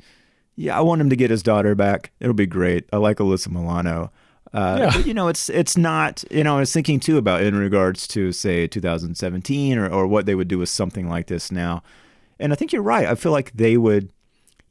Yeah, 0.58 0.78
I 0.78 0.80
want 0.82 1.00
him 1.02 1.10
to 1.10 1.16
get 1.16 1.30
his 1.30 1.42
daughter 1.42 1.74
back. 1.74 2.12
It'll 2.20 2.32
be 2.32 2.46
great. 2.46 2.88
I 2.92 2.96
like 2.96 3.18
Alyssa 3.18 3.48
Milano. 3.50 4.10
Uh, 4.54 4.76
Yeah. 4.80 4.90
but, 4.94 5.06
you 5.06 5.12
know, 5.12 5.28
it's 5.28 5.50
it's 5.50 5.76
not. 5.76 6.22
You 6.30 6.44
know, 6.44 6.56
I 6.56 6.60
was 6.60 6.72
thinking 6.72 7.00
too 7.00 7.18
about 7.18 7.42
in 7.42 7.56
regards 7.56 8.06
to 8.08 8.30
say 8.32 8.66
2017 8.68 9.78
or 9.78 9.88
or 9.90 10.06
what 10.06 10.26
they 10.26 10.34
would 10.34 10.48
do 10.48 10.58
with 10.58 10.68
something 10.68 11.08
like 11.08 11.26
this 11.26 11.50
now. 11.50 11.82
And 12.38 12.52
I 12.52 12.56
think 12.56 12.72
you're 12.72 12.82
right. 12.82 13.06
I 13.06 13.14
feel 13.14 13.32
like 13.32 13.52
they 13.54 13.76
would 13.76 14.10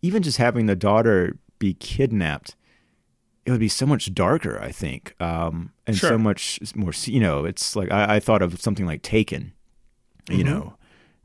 even 0.02 0.22
just 0.24 0.38
having 0.38 0.66
the 0.68 0.76
daughter 0.76 1.38
be 1.60 1.74
kidnapped. 1.74 2.56
It 3.46 3.52
would 3.52 3.60
be 3.60 3.70
so 3.70 3.86
much 3.86 4.14
darker, 4.14 4.60
I 4.62 4.72
think, 4.72 5.14
um, 5.22 5.72
and 5.86 5.96
Sure. 5.96 6.10
so 6.10 6.18
much 6.18 6.60
more. 6.76 6.92
You 7.06 7.20
know, 7.20 7.46
it's 7.46 7.76
like 7.76 7.92
I, 7.92 8.16
I 8.16 8.20
thought 8.20 8.42
of 8.42 8.60
something 8.62 8.86
like 8.86 9.02
Taken, 9.02 9.54
you 10.30 10.44
Mhm. 10.44 10.46
know, 10.46 10.76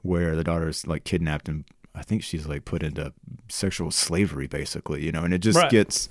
where 0.03 0.37
the 0.37 0.45
daughter 0.45 0.69
is 0.69 0.87
like 0.87 1.05
kidnapped 1.05 1.49
and 1.49 1.65
I 1.95 2.03
think 2.03 2.23
she's 2.23 2.47
like 2.47 2.65
put 2.65 2.83
into 2.83 3.13
sexual 3.49 3.91
slavery, 3.91 4.47
basically, 4.47 5.05
you 5.05 5.13
know, 5.13 5.25
and 5.25 5.35
it 5.35 5.39
just 5.41 5.59
Right. 5.59 5.71
gets 5.71 6.09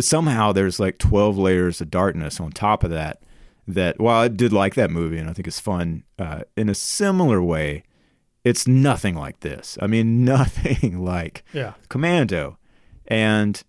somehow 0.00 0.52
there's 0.52 0.80
like 0.80 0.96
12 0.98 1.36
layers 1.36 1.80
of 1.80 1.90
darkness 1.90 2.40
on 2.40 2.50
top 2.52 2.82
of 2.84 2.90
that. 2.90 3.22
That 3.66 4.00
while 4.00 4.20
I 4.22 4.28
did 4.28 4.52
like 4.52 4.74
that 4.76 4.90
movie 4.90 5.18
and 5.18 5.28
I 5.28 5.32
think 5.34 5.46
it's 5.46 5.60
fun, 5.60 6.04
uh, 6.18 6.42
in 6.56 6.68
a 6.70 6.74
similar 6.74 7.42
way, 7.42 7.82
it's 8.48 8.66
nothing 8.66 9.14
like 9.14 9.40
this. 9.40 9.76
I 9.82 9.86
mean, 9.86 10.24
nothing 10.36 11.04
like 11.04 11.44
Yeah. 11.52 11.74
Commando. 11.88 12.58
And 13.06 13.62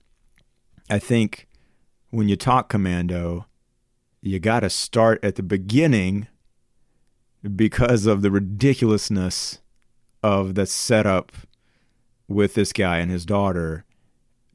I 0.90 1.00
think 1.00 1.48
when 2.10 2.28
you 2.28 2.36
talk 2.36 2.70
Commando, 2.70 3.46
you 4.22 4.40
got 4.40 4.62
to 4.62 4.70
start 4.70 5.24
at 5.24 5.36
the 5.36 5.44
beginning 5.44 6.28
because 7.56 8.06
of 8.06 8.22
the 8.22 8.32
ridiculousness 8.32 9.60
of 10.22 10.56
the 10.56 10.66
setup 10.66 11.32
with 12.28 12.54
this 12.54 12.74
guy 12.74 12.98
and 13.00 13.10
his 13.12 13.26
daughter. 13.26 13.86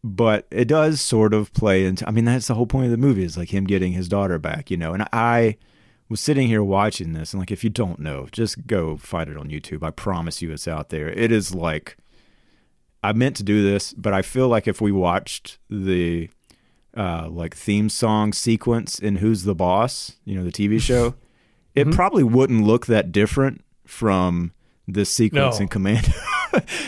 But 0.02 0.47
it 0.50 0.66
does 0.66 1.00
sort 1.00 1.33
of 1.33 1.52
play 1.54 1.87
into, 1.87 2.07
I 2.07 2.11
mean, 2.11 2.26
that's 2.26 2.49
the 2.49 2.54
whole 2.54 2.66
point 2.66 2.87
of 2.87 2.90
the 2.90 2.99
movie 2.99 3.25
is 3.25 3.38
like 3.38 3.54
him 3.54 3.64
getting 3.64 3.93
his 3.93 4.09
daughter 4.09 4.38
back, 4.38 4.71
you 4.71 4.76
know. 4.76 4.93
And 4.93 5.09
I 5.14 5.57
was 6.14 6.21
sitting 6.21 6.47
here 6.47 6.62
watching 6.62 7.12
this, 7.12 7.33
and 7.33 7.40
like, 7.40 7.50
if 7.50 7.64
you 7.64 7.71
don't 7.71 7.99
know, 7.99 8.28
just 8.30 8.68
go 8.68 8.97
find 8.97 9.28
it 9.28 9.37
on 9.37 9.49
YouTube. 9.49 9.83
I 9.83 9.90
promise 9.90 10.40
you 10.40 10.52
it's 10.52 10.68
out 10.68 10.90
there. 10.90 11.09
It 11.09 11.33
is 11.33 11.52
like, 11.52 11.97
I 13.02 13.12
meant 13.12 13.35
to 13.37 13.42
do 13.42 13.64
this, 13.64 13.92
but 13.92 14.12
I 14.14 14.23
feel 14.23 14.47
like 14.49 14.68
if 14.68 14.80
we 14.80 14.92
watched 14.92 15.59
the 15.68 16.30
uh, 16.97 17.26
like 17.28 17.56
theme 17.56 17.88
song 17.88 18.33
sequence 18.33 19.00
in 19.00 19.16
Who's 19.16 19.42
the 19.42 19.56
Boss, 19.56 20.12
you 20.25 20.37
know, 20.37 20.44
the 20.44 20.52
TV 20.52 20.80
show, 20.90 21.14
it 21.75 21.88
Mhm. 21.88 21.94
probably 21.94 22.23
wouldn't 22.23 22.62
look 22.64 22.87
that 22.87 23.11
different 23.11 23.64
from 23.85 24.52
this 24.87 25.11
sequence 25.11 25.56
No. 25.59 25.62
in 25.62 25.68
Commando. 25.68 26.12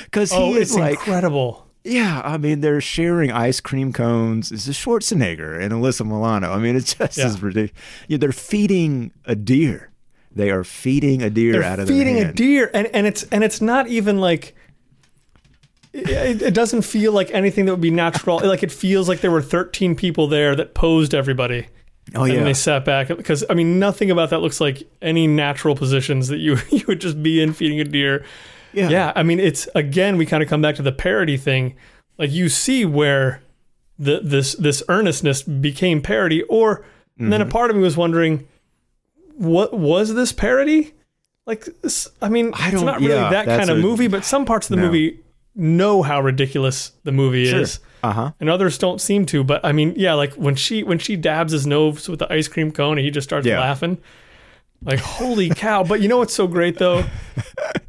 Because 0.04 0.30
Oh, 0.32 0.52
he 0.52 0.58
is 0.60 0.70
it's 0.70 0.78
like, 0.78 0.92
incredible. 1.00 1.65
Yeah, 1.86 2.20
I 2.24 2.36
mean, 2.36 2.60
they're 2.60 2.80
sharing 2.80 3.30
ice 3.30 3.60
cream 3.60 3.92
cones. 3.92 4.50
It's 4.52 4.66
a 4.66 4.72
Schwarzenegger 4.72 5.60
and 5.60 5.72
Alyssa 5.72 6.04
Milano. 6.06 6.52
I 6.52 6.58
mean, 6.58 6.76
it's 6.76 6.94
just 6.94 7.16
Yeah. 7.16 7.26
as 7.26 7.42
ridiculous. 7.42 7.72
Yeah, 8.08 8.18
they're 8.18 8.32
feeding 8.32 9.12
a 9.24 9.34
deer. 9.34 9.90
They 10.34 10.50
are 10.50 10.64
feeding 10.64 11.22
a 11.22 11.30
deer 11.30 11.52
They're 11.52 11.62
out 11.62 11.78
of 11.78 11.88
feeding 11.88 12.18
a 12.18 12.30
deer, 12.32 12.70
and 12.74 12.88
and 12.88 13.06
it's 13.06 13.22
and 13.32 13.42
it's 13.42 13.60
not 13.60 13.88
even 13.88 14.18
like. 14.20 14.54
It, 15.92 16.42
it 16.42 16.52
doesn't 16.54 16.82
feel 16.82 17.12
like 17.12 17.30
anything 17.32 17.64
that 17.64 17.72
would 17.72 17.80
be 17.80 17.90
natural. 17.90 18.40
Like 18.44 18.62
it 18.62 18.70
feels 18.70 19.08
like 19.08 19.22
there 19.22 19.30
were 19.30 19.40
13 19.40 19.96
people 19.96 20.26
there 20.26 20.54
that 20.54 20.74
posed 20.74 21.14
everybody. 21.14 21.68
Oh 22.14 22.24
and 22.24 22.28
yeah, 22.32 22.36
then 22.36 22.44
they 22.44 22.52
sat 22.54 22.84
back 22.84 23.08
because 23.08 23.44
I 23.48 23.54
mean 23.54 23.78
nothing 23.78 24.10
about 24.10 24.28
that 24.30 24.40
looks 24.40 24.60
like 24.60 24.82
any 25.00 25.26
natural 25.26 25.74
positions 25.74 26.28
that 26.28 26.36
you 26.38 26.58
you 26.70 26.84
would 26.86 27.00
just 27.00 27.22
be 27.22 27.40
in 27.40 27.54
feeding 27.54 27.80
a 27.80 27.84
deer. 27.84 28.24
Yeah, 28.76 28.88
Yeah, 28.90 29.12
I 29.16 29.22
mean 29.24 29.40
it's 29.40 29.68
again 29.74 30.16
we 30.16 30.26
kind 30.26 30.42
of 30.42 30.48
come 30.48 30.62
back 30.62 30.76
to 30.76 30.82
the 30.82 30.92
parody 30.92 31.36
thing. 31.36 31.74
Like 32.18 32.30
you 32.30 32.48
see 32.48 32.84
where 32.84 33.42
the 33.98 34.20
this 34.22 34.54
this 34.54 34.82
earnestness 34.88 35.42
became 35.42 36.00
parody, 36.02 36.42
or 36.44 36.84
and 37.18 37.32
then 37.32 37.40
a 37.40 37.46
part 37.46 37.70
of 37.70 37.76
me 37.76 37.82
was 37.82 37.96
wondering, 37.96 38.46
what 39.36 39.72
was 39.72 40.14
this 40.14 40.32
parody? 40.32 40.92
Like 41.46 41.66
this, 41.82 42.08
I 42.20 42.28
mean, 42.28 42.52
I 42.54 42.70
it's 42.72 42.82
not 42.82 43.00
really 43.00 43.14
yeah, 43.14 43.30
that 43.30 43.46
kind 43.46 43.70
of 43.70 43.78
a- 43.78 43.80
movie, 43.80 44.08
but 44.08 44.24
some 44.24 44.44
parts 44.44 44.66
of 44.68 44.76
the 44.76 44.82
No. 44.82 44.86
movie 44.88 45.20
know 45.54 46.02
how 46.02 46.20
ridiculous 46.20 46.92
the 47.04 47.12
movie 47.12 47.46
Sure. 47.46 47.60
is 47.60 47.78
Uh 48.02 48.12
huh. 48.12 48.32
and 48.40 48.50
others 48.50 48.76
don't 48.78 49.00
seem 49.00 49.24
to. 49.26 49.42
But 49.44 49.64
I 49.64 49.72
mean, 49.72 49.94
yeah, 49.96 50.12
like 50.14 50.34
when 50.34 50.54
she 50.56 50.82
when 50.82 50.98
she 50.98 51.16
dabs 51.16 51.52
his 51.52 51.66
nose 51.66 52.08
with 52.08 52.18
the 52.18 52.30
ice 52.32 52.48
cream 52.48 52.72
cone 52.72 52.98
and 52.98 53.04
he 53.04 53.10
just 53.10 53.28
starts 53.28 53.46
Yeah. 53.46 53.60
laughing, 53.60 53.98
like 54.82 54.98
holy 55.00 55.50
cow! 55.50 55.82
But 55.84 56.00
you 56.00 56.08
know 56.08 56.18
what's 56.18 56.34
so 56.34 56.46
great 56.46 56.78
though 56.78 57.04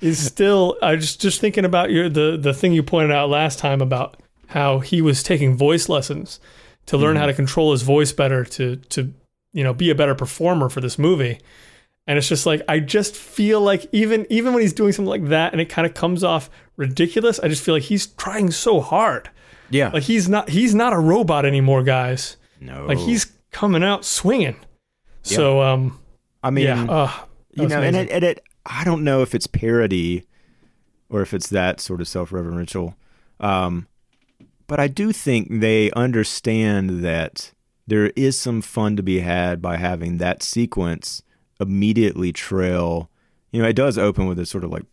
is 0.02 0.24
still 0.24 0.78
I 0.82 0.96
just 0.96 1.22
just 1.22 1.40
thinking 1.42 1.66
about 1.66 1.92
your 1.92 2.10
the 2.10 2.38
the 2.40 2.54
thing 2.54 2.74
you 2.74 2.84
pointed 2.84 3.12
out 3.12 3.30
last 3.30 3.60
time 3.60 3.82
about 3.82 4.22
how 4.48 4.80
he 4.80 5.02
was 5.02 5.24
taking 5.24 5.56
voice 5.58 5.90
lessons 5.90 6.40
to 6.88 6.98
learn 6.98 7.16
Mm-hmm. 7.16 7.20
how 7.22 7.26
to 7.28 7.34
control 7.34 7.72
his 7.72 7.82
voice 7.82 8.12
better 8.12 8.44
to 8.46 8.78
to 8.78 9.14
you 9.54 9.64
know 9.64 9.74
be 9.74 9.90
a 9.90 9.96
better 9.96 10.16
performer 10.16 10.70
for 10.70 10.82
this 10.82 10.98
movie. 10.98 11.40
And 12.10 12.18
it's 12.18 12.30
just 12.30 12.46
like 12.46 12.62
I 12.70 12.80
just 12.80 13.16
feel 13.16 13.60
like 13.60 13.86
even 13.92 14.26
even 14.30 14.54
when 14.54 14.62
he's 14.62 14.72
doing 14.74 14.94
something 14.94 15.10
like 15.10 15.26
that 15.30 15.52
and 15.52 15.60
it 15.62 15.66
kind 15.70 15.86
of 15.86 15.94
comes 15.94 16.24
off 16.24 16.50
ridiculous, 16.78 17.38
I 17.40 17.50
just 17.50 17.62
feel 17.64 17.76
like 17.76 17.84
he's 17.84 18.08
trying 18.08 18.50
so 18.52 18.80
hard. 18.80 19.30
Yeah. 19.70 19.90
Like 19.90 20.04
he's 20.04 20.30
not 20.30 20.50
he's 20.50 20.74
not 20.74 20.94
a 20.94 21.00
robot 21.00 21.46
anymore, 21.46 21.84
guys. 21.84 22.38
no. 22.62 22.86
Like 22.86 22.98
he's 23.00 23.26
coming 23.52 23.84
out 23.84 24.06
swinging. 24.06 24.56
So 25.24 25.62
um 25.62 26.00
I 26.44 26.50
mean, 26.52 26.66
yeah, 26.66 26.86
you 27.52 27.68
know, 27.68 27.82
and 27.82 27.96
it, 27.96 28.10
and 28.12 28.24
it, 28.24 28.44
I 28.66 28.84
don't 28.84 29.04
know 29.04 29.22
if 29.22 29.34
it's 29.34 29.48
parody 29.48 30.24
or 31.10 31.22
if 31.22 31.34
it's 31.34 31.48
that 31.50 31.80
sort 31.80 32.02
of 32.02 32.08
self 32.08 32.32
reverential. 32.32 32.96
Um, 33.40 33.88
but 34.68 34.80
I 34.80 34.88
do 34.88 35.12
think 35.14 35.60
they 35.62 35.92
understand 35.92 37.04
that 37.04 37.52
there 37.88 38.08
is 38.16 38.38
some 38.40 38.62
fun 38.62 38.96
to 38.98 39.04
be 39.04 39.20
had 39.20 39.62
by 39.62 39.78
having 39.78 40.18
that 40.18 40.44
sequence 40.44 41.22
immediately 41.60 42.34
trail. 42.34 43.10
You 43.52 43.62
know, 43.62 43.70
it 43.70 43.76
does 43.76 43.98
open 43.98 44.28
with 44.28 44.40
a 44.40 44.46
sort 44.46 44.64
of 44.64 44.72
like 44.72 44.84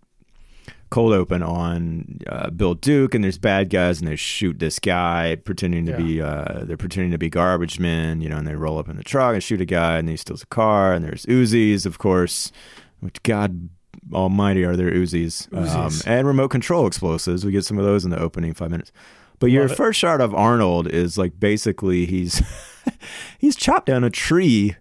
cold 0.94 1.12
open 1.12 1.42
on 1.42 2.20
uh, 2.28 2.50
Bill 2.50 2.74
Duke, 2.74 3.14
and 3.16 3.24
there's 3.24 3.36
bad 3.38 3.68
guys, 3.68 3.98
and 4.00 4.06
they 4.08 4.14
shoot 4.16 4.58
this 4.60 4.78
guy 4.78 5.36
pretending 5.44 5.86
to 5.86 5.92
Yeah. 5.92 5.98
be 5.98 6.22
uh, 6.22 6.64
they're 6.64 6.76
pretending 6.76 7.10
to 7.10 7.18
be 7.18 7.28
garbage 7.28 7.80
men, 7.80 8.20
you 8.20 8.28
know, 8.28 8.36
and 8.36 8.46
they 8.46 8.54
roll 8.54 8.78
up 8.78 8.88
in 8.88 8.96
the 8.96 9.02
truck 9.02 9.34
and 9.34 9.42
shoot 9.42 9.60
a 9.60 9.64
guy, 9.64 9.98
and 9.98 10.08
he 10.08 10.16
steals 10.16 10.42
a 10.42 10.46
car, 10.46 10.92
and 10.94 11.04
there's 11.04 11.26
Uzis, 11.26 11.84
of 11.84 11.98
course, 11.98 12.52
which 13.00 13.20
God 13.24 13.68
Almighty 14.12 14.64
are 14.64 14.76
there 14.76 14.90
Uzis, 14.92 15.52
Um, 15.52 15.92
and 16.06 16.26
remote 16.26 16.48
control 16.48 16.86
explosives. 16.86 17.44
We 17.44 17.50
get 17.52 17.64
some 17.64 17.78
of 17.78 17.84
those 17.84 18.04
in 18.04 18.10
the 18.10 18.18
opening 18.20 18.54
five 18.54 18.70
minutes. 18.70 18.92
But 19.40 19.50
your 19.50 19.64
it. 19.66 19.76
first 19.76 19.98
shot 19.98 20.20
of 20.20 20.32
Arnold 20.34 20.86
is 20.86 21.18
like 21.18 21.40
basically 21.40 22.06
he's 22.06 22.40
he's 23.38 23.56
chopped 23.56 23.86
down 23.86 24.04
a 24.04 24.10
tree 24.10 24.76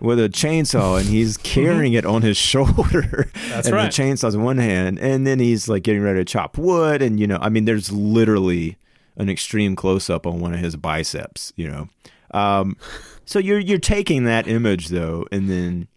with 0.00 0.18
a 0.20 0.28
chainsaw 0.28 0.98
and 1.00 1.08
he's 1.08 1.36
carrying 1.36 1.92
it 1.94 2.04
on 2.04 2.22
his 2.22 2.36
shoulder. 2.52 3.30
That's 3.48 3.68
and 3.68 3.76
right. 3.76 3.92
the 3.92 4.02
chainsaw's 4.02 4.34
in 4.34 4.42
one 4.42 4.58
hand, 4.58 4.98
and 4.98 5.26
then 5.26 5.38
he's 5.38 5.68
like 5.68 5.82
getting 5.82 6.02
ready 6.02 6.20
to 6.20 6.24
chop 6.24 6.58
wood, 6.58 7.02
and 7.02 7.18
you 7.18 7.26
know, 7.26 7.38
I 7.40 7.48
mean, 7.48 7.64
there's 7.64 7.90
literally 7.92 8.76
an 9.16 9.28
extreme 9.28 9.76
close 9.76 10.10
up 10.10 10.26
on 10.26 10.40
one 10.40 10.52
of 10.52 10.60
his 10.60 10.76
biceps. 10.76 11.52
You 11.56 11.70
know, 11.70 11.88
um, 12.32 12.76
so 13.24 13.38
you're 13.38 13.58
you're 13.58 13.78
taking 13.78 14.24
that 14.24 14.46
image 14.46 14.88
though, 14.88 15.26
and 15.32 15.48
then 15.48 15.88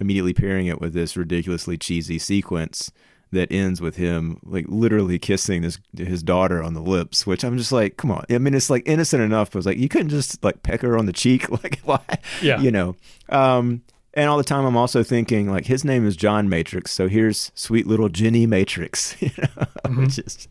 immediately 0.00 0.34
pairing 0.34 0.66
it 0.66 0.80
with 0.80 0.94
this 0.94 1.16
ridiculously 1.16 1.78
cheesy 1.78 2.18
sequence 2.18 2.90
that 3.32 3.50
ends 3.50 3.80
with 3.80 3.96
him 3.96 4.38
like 4.44 4.66
literally 4.68 5.18
kissing 5.18 5.62
his 5.62 5.78
his 5.96 6.22
daughter 6.22 6.62
on 6.62 6.74
the 6.74 6.82
lips, 6.82 7.26
which 7.26 7.42
I'm 7.44 7.56
just 7.58 7.72
like, 7.72 7.96
come 7.96 8.10
on. 8.10 8.24
I 8.30 8.38
mean, 8.38 8.54
it's 8.54 8.68
like 8.70 8.82
innocent 8.86 9.22
enough, 9.22 9.50
but 9.50 9.58
it's 9.58 9.66
like 9.66 9.78
you 9.78 9.88
couldn't 9.88 10.10
just 10.10 10.42
like 10.44 10.62
peck 10.62 10.82
her 10.82 10.98
on 10.98 11.06
the 11.06 11.12
cheek, 11.12 11.50
like 11.64 11.80
why? 11.84 12.00
Yeah. 12.42 12.60
you 12.60 12.70
know. 12.70 12.94
Um, 13.28 13.82
and 14.14 14.28
all 14.28 14.36
the 14.36 14.44
time, 14.44 14.66
I'm 14.66 14.76
also 14.76 15.02
thinking 15.02 15.50
like 15.50 15.64
his 15.64 15.84
name 15.84 16.06
is 16.06 16.14
John 16.16 16.46
Matrix, 16.48 16.92
so 16.92 17.08
here's 17.08 17.50
sweet 17.54 17.86
little 17.86 18.10
Jenny 18.10 18.46
Matrix, 18.46 19.16
you 19.22 19.30
know, 19.38 19.64
Mm-hmm. 19.86 20.02
which 20.04 20.18
is 20.18 20.48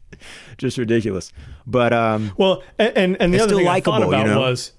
just 0.58 0.78
ridiculous. 0.78 1.32
But 1.66 1.94
um, 1.94 2.32
Well, 2.38 2.64
and 2.80 2.98
and, 2.98 3.18
and 3.22 3.34
the 3.34 3.40
other 3.40 3.56
thing 3.56 3.68
I 3.68 3.80
thought 3.80 4.02
likable, 4.02 4.14
you 4.14 4.22
about 4.24 4.28
know? 4.28 4.40
was 4.42 4.72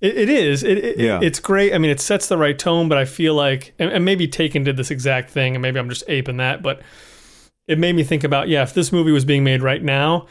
it, 0.00 0.16
it 0.16 0.28
is 0.30 0.62
it, 0.62 0.78
it 0.78 0.98
Yeah. 0.98 1.18
it's 1.22 1.38
great. 1.40 1.74
I 1.74 1.78
mean, 1.78 1.90
it 1.90 2.00
sets 2.00 2.28
the 2.28 2.38
right 2.38 2.58
tone, 2.58 2.88
but 2.88 2.96
I 2.98 3.04
feel 3.04 3.34
like 3.34 3.72
and, 3.80 3.90
and 3.90 4.04
maybe 4.04 4.26
Taken 4.28 4.62
did 4.64 4.76
this 4.76 4.90
exact 4.92 5.30
thing, 5.30 5.54
and 5.56 5.62
maybe 5.62 5.78
I'm 5.80 5.88
just 5.88 6.04
aping 6.08 6.36
that, 6.38 6.62
but 6.62 6.80
it 7.70 7.78
made 7.78 7.94
me 7.94 8.02
think 8.02 8.24
about 8.24 8.48
yeah, 8.48 8.62
if 8.62 8.74
this 8.74 8.90
movie 8.90 9.12
was 9.12 9.24
being 9.24 9.44
made 9.44 9.62
right 9.62 9.82
now, 9.82 10.26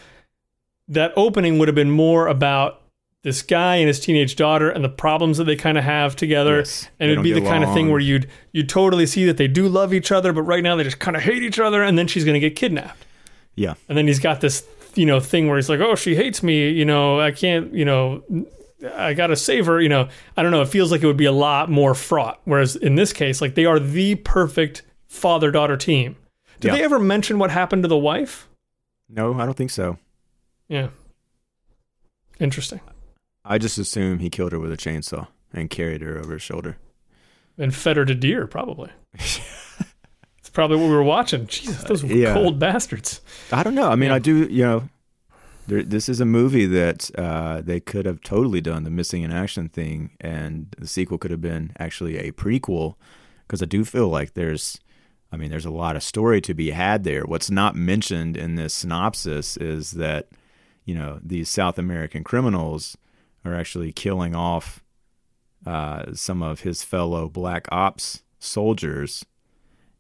that 0.89 1.13
opening 1.15 1.57
would 1.57 1.69
have 1.69 1.75
been 1.75 1.89
more 1.89 2.27
about 2.27 2.81
this 3.23 3.41
guy 3.41 3.77
and 3.77 3.87
his 3.87 3.97
teenage 3.97 4.35
daughter 4.35 4.69
and 4.69 4.83
the 4.83 4.89
problems 4.89 5.37
that 5.37 5.45
they 5.45 5.55
kind 5.55 5.77
of 5.77 5.85
have 5.85 6.17
together. 6.17 6.57
Yes, 6.57 6.89
and 6.99 7.09
it'd 7.09 7.23
be 7.23 7.31
the 7.31 7.39
get 7.39 7.49
kind 7.49 7.63
of 7.63 7.73
thing 7.73 7.91
where 7.91 8.01
you'd 8.01 8.29
you 8.51 8.63
totally 8.63 9.05
see 9.05 9.25
that 9.25 9.37
they 9.37 9.47
do 9.47 9.69
love 9.69 9.93
each 9.93 10.11
other 10.11 10.33
but 10.33 10.41
right 10.41 10.61
now 10.61 10.75
they 10.75 10.83
just 10.83 10.99
kind 10.99 11.15
of 11.15 11.23
hate 11.23 11.41
each 11.41 11.59
other 11.59 11.81
and 11.81 11.97
then 11.97 12.07
she's 12.07 12.25
going 12.25 12.33
to 12.33 12.41
get 12.41 12.57
kidnapped. 12.57 13.05
Yeah, 13.55 13.75
and 13.87 13.97
then 13.97 14.05
he's 14.05 14.19
got 14.19 14.41
this 14.41 14.67
you 14.95 15.05
know 15.05 15.21
thing 15.21 15.47
where 15.47 15.57
he's 15.57 15.69
like 15.69 15.79
oh 15.79 15.95
she 15.95 16.15
hates 16.15 16.41
me 16.41 16.71
you 16.71 16.83
know 16.83 17.19
i 17.19 17.29
can't 17.29 17.71
you 17.71 17.85
know 17.85 18.23
i 18.95 19.13
gotta 19.13 19.35
save 19.35 19.67
her 19.67 19.79
you 19.79 19.87
know. 19.87 20.09
I 20.35 20.41
don't 20.41 20.51
know 20.51 20.63
it 20.63 20.67
feels 20.67 20.91
like 20.91 21.03
it 21.03 21.05
would 21.05 21.15
be 21.15 21.25
a 21.25 21.31
lot 21.31 21.69
more 21.69 21.93
fraught 21.93 22.41
whereas 22.45 22.75
in 22.75 22.95
this 22.95 23.13
case 23.13 23.39
like 23.39 23.53
they 23.53 23.65
are 23.65 23.79
the 23.79 24.15
perfect 24.15 24.81
father-daughter 25.07 25.77
team 25.77 26.15
did 26.59 26.69
Yeah. 26.69 26.75
they 26.77 26.83
ever 26.83 26.99
mention 26.99 27.39
what 27.39 27.51
happened 27.51 27.83
to 27.83 27.89
the 27.89 27.97
wife 27.97 28.47
no, 29.09 29.33
I 29.39 29.45
don't 29.45 29.55
think 29.57 29.71
so. 29.71 29.97
yeah 30.67 30.89
interesting 32.39 32.79
I 33.45 33.57
just 33.57 33.77
assume 33.77 34.19
he 34.19 34.29
killed 34.29 34.51
her 34.51 34.59
with 34.59 34.71
a 34.71 34.77
chainsaw. 34.77 35.27
and 35.53 35.69
carried 35.69 36.01
her 36.01 36.19
over 36.19 36.33
his 36.33 36.41
shoulder. 36.43 36.77
And 37.57 37.73
fed 37.73 37.97
her 37.97 38.05
to 38.05 38.13
deer, 38.13 38.45
probably. 38.45 38.91
It's 40.39 40.49
probably 40.51 40.77
what 40.77 40.85
we 40.89 40.95
were 40.95 41.03
watching. 41.03 41.47
Jesus, 41.47 41.83
those 41.83 42.03
yeah. 42.03 42.33
cold 42.33 42.59
bastards. 42.59 43.21
I 43.51 43.63
don't 43.63 43.75
know. 43.75 43.89
I 43.89 43.95
mean, 43.95 44.09
Yeah. 44.09 44.15
I 44.15 44.19
do. 44.19 44.35
You 44.49 44.63
know, 44.63 44.89
there, 45.67 45.83
this 45.83 46.09
is 46.09 46.19
a 46.21 46.25
movie 46.25 46.65
that 46.65 47.09
uh, 47.17 47.61
they 47.61 47.79
could 47.79 48.05
have 48.05 48.21
totally 48.21 48.61
done 48.61 48.83
the 48.83 48.89
missing 48.89 49.21
in 49.23 49.31
action 49.31 49.69
thing, 49.69 50.11
and 50.21 50.67
the 50.77 50.87
sequel 50.87 51.17
could 51.17 51.31
have 51.31 51.41
been 51.41 51.71
actually 51.79 52.17
a 52.17 52.31
prequel. 52.31 52.95
Because 53.47 53.61
I 53.61 53.65
do 53.65 53.83
feel 53.85 54.09
like 54.09 54.33
there's, 54.33 54.79
I 55.31 55.37
mean, 55.37 55.49
there's 55.49 55.65
a 55.65 55.71
lot 55.71 55.95
of 55.95 56.03
story 56.03 56.41
to 56.41 56.53
be 56.53 56.71
had 56.71 57.03
there. 57.03 57.23
What's 57.23 57.51
not 57.51 57.75
mentioned 57.75 58.35
in 58.35 58.55
this 58.55 58.73
synopsis 58.73 59.57
is 59.57 59.91
that, 59.91 60.29
you 60.85 60.95
know, 60.95 61.19
these 61.23 61.49
South 61.49 61.77
American 61.77 62.23
criminals 62.23 62.97
are 63.45 63.53
actually 63.53 63.91
killing 63.91 64.35
off 64.35 64.83
uh, 65.65 66.13
some 66.13 66.41
of 66.41 66.61
his 66.61 66.83
fellow 66.83 67.29
black 67.29 67.67
ops 67.71 68.23
soldiers 68.39 69.25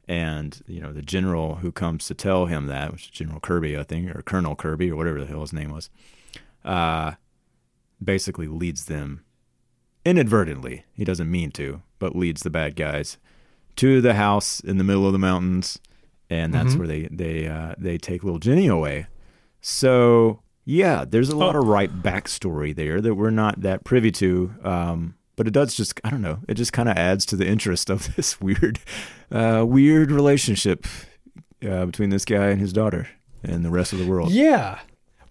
and 0.07 0.63
you 0.65 0.81
know 0.81 0.91
the 0.91 1.03
general 1.03 1.55
who 1.55 1.71
comes 1.71 2.07
to 2.07 2.15
tell 2.15 2.47
him 2.47 2.65
that, 2.65 2.91
which 2.91 3.03
is 3.05 3.09
General 3.11 3.39
Kirby, 3.39 3.77
I 3.77 3.83
think, 3.83 4.13
or 4.13 4.23
Colonel 4.23 4.55
Kirby, 4.55 4.89
or 4.89 4.95
whatever 4.95 5.19
the 5.19 5.27
hell 5.27 5.41
his 5.41 5.53
name 5.53 5.71
was, 5.71 5.89
uh, 6.65 7.11
basically 8.03 8.47
leads 8.47 8.85
them 8.85 9.23
inadvertently. 10.03 10.85
He 10.93 11.03
doesn't 11.03 11.29
mean 11.29 11.51
to, 11.51 11.83
but 11.99 12.15
leads 12.15 12.41
the 12.41 12.49
bad 12.49 12.75
guys 12.75 13.19
to 13.79 13.99
the 14.01 14.13
house 14.13 14.59
in 14.59 14.77
the 14.77 14.83
middle 14.83 15.05
of 15.07 15.13
the 15.13 15.19
mountains, 15.19 15.79
and 16.29 16.53
that's 16.53 16.73
Mhm. 16.75 16.77
where 16.79 16.87
they 16.87 17.07
they 17.11 17.47
uh, 17.47 17.75
they 17.77 17.97
take 17.97 18.23
little 18.23 18.39
Jenny 18.39 18.67
away. 18.67 19.07
So 19.61 20.41
yeah, 20.65 21.05
there's 21.07 21.29
a 21.29 21.35
lot 21.35 21.55
Oh. 21.55 21.59
of 21.61 21.67
right 21.67 21.91
backstory 22.03 22.75
there 22.75 23.01
that 23.01 23.15
we're 23.15 23.29
not 23.31 23.61
that 23.61 23.83
privy 23.83 24.11
to. 24.13 24.53
Um, 24.63 25.15
but 25.35 25.47
it 25.47 25.51
does 25.53 25.73
just 25.75 25.99
I 26.03 26.09
don't 26.09 26.21
know. 26.21 26.39
It 26.47 26.55
just 26.55 26.73
kind 26.73 26.89
of 26.89 26.97
adds 26.97 27.25
to 27.27 27.35
the 27.35 27.47
interest 27.47 27.89
of 27.89 28.13
this 28.15 28.39
weird, 28.41 28.79
uh, 29.31 29.63
weird 29.67 30.11
relationship 30.11 30.85
uh, 31.67 31.85
between 31.85 32.09
this 32.09 32.25
guy 32.25 32.47
and 32.49 32.59
his 32.61 32.73
daughter 32.73 33.07
and 33.43 33.63
the 33.65 33.69
rest 33.69 33.93
of 33.93 33.99
the 33.99 34.05
world. 34.05 34.31
Yeah. 34.31 34.79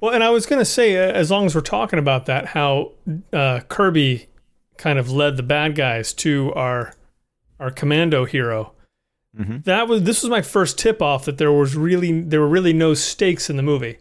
Well, 0.01 0.15
and 0.15 0.23
I 0.23 0.31
was 0.31 0.47
going 0.47 0.61
to 0.61 0.65
say, 0.65 0.97
uh, 0.97 1.13
as 1.13 1.31
long 1.31 1.45
as 1.47 1.55
we're 1.55 1.61
talking 1.61 1.99
about 1.99 2.27
that, 2.27 2.47
how 2.47 2.93
uh, 3.33 3.61
Kirby 3.69 4.29
kind 4.77 4.99
of 4.99 5.11
led 5.11 5.37
the 5.37 5.43
bad 5.43 5.75
guys 5.75 6.13
to 6.15 6.53
our 6.55 6.95
our 7.61 7.71
commando 7.71 8.25
hero. 8.25 8.73
Mhm. 9.39 9.65
That 9.65 9.89
was 9.89 10.03
this 10.05 10.23
was 10.23 10.31
my 10.31 10.43
first 10.43 10.79
tip 10.79 11.01
off 11.03 11.25
that 11.27 11.39
there 11.39 11.53
was 11.53 11.77
really 11.77 12.21
there 12.23 12.41
were 12.41 12.49
really 12.49 12.73
no 12.73 12.95
stakes 12.95 13.51
in 13.51 13.57
the 13.57 13.63
movie 13.63 13.99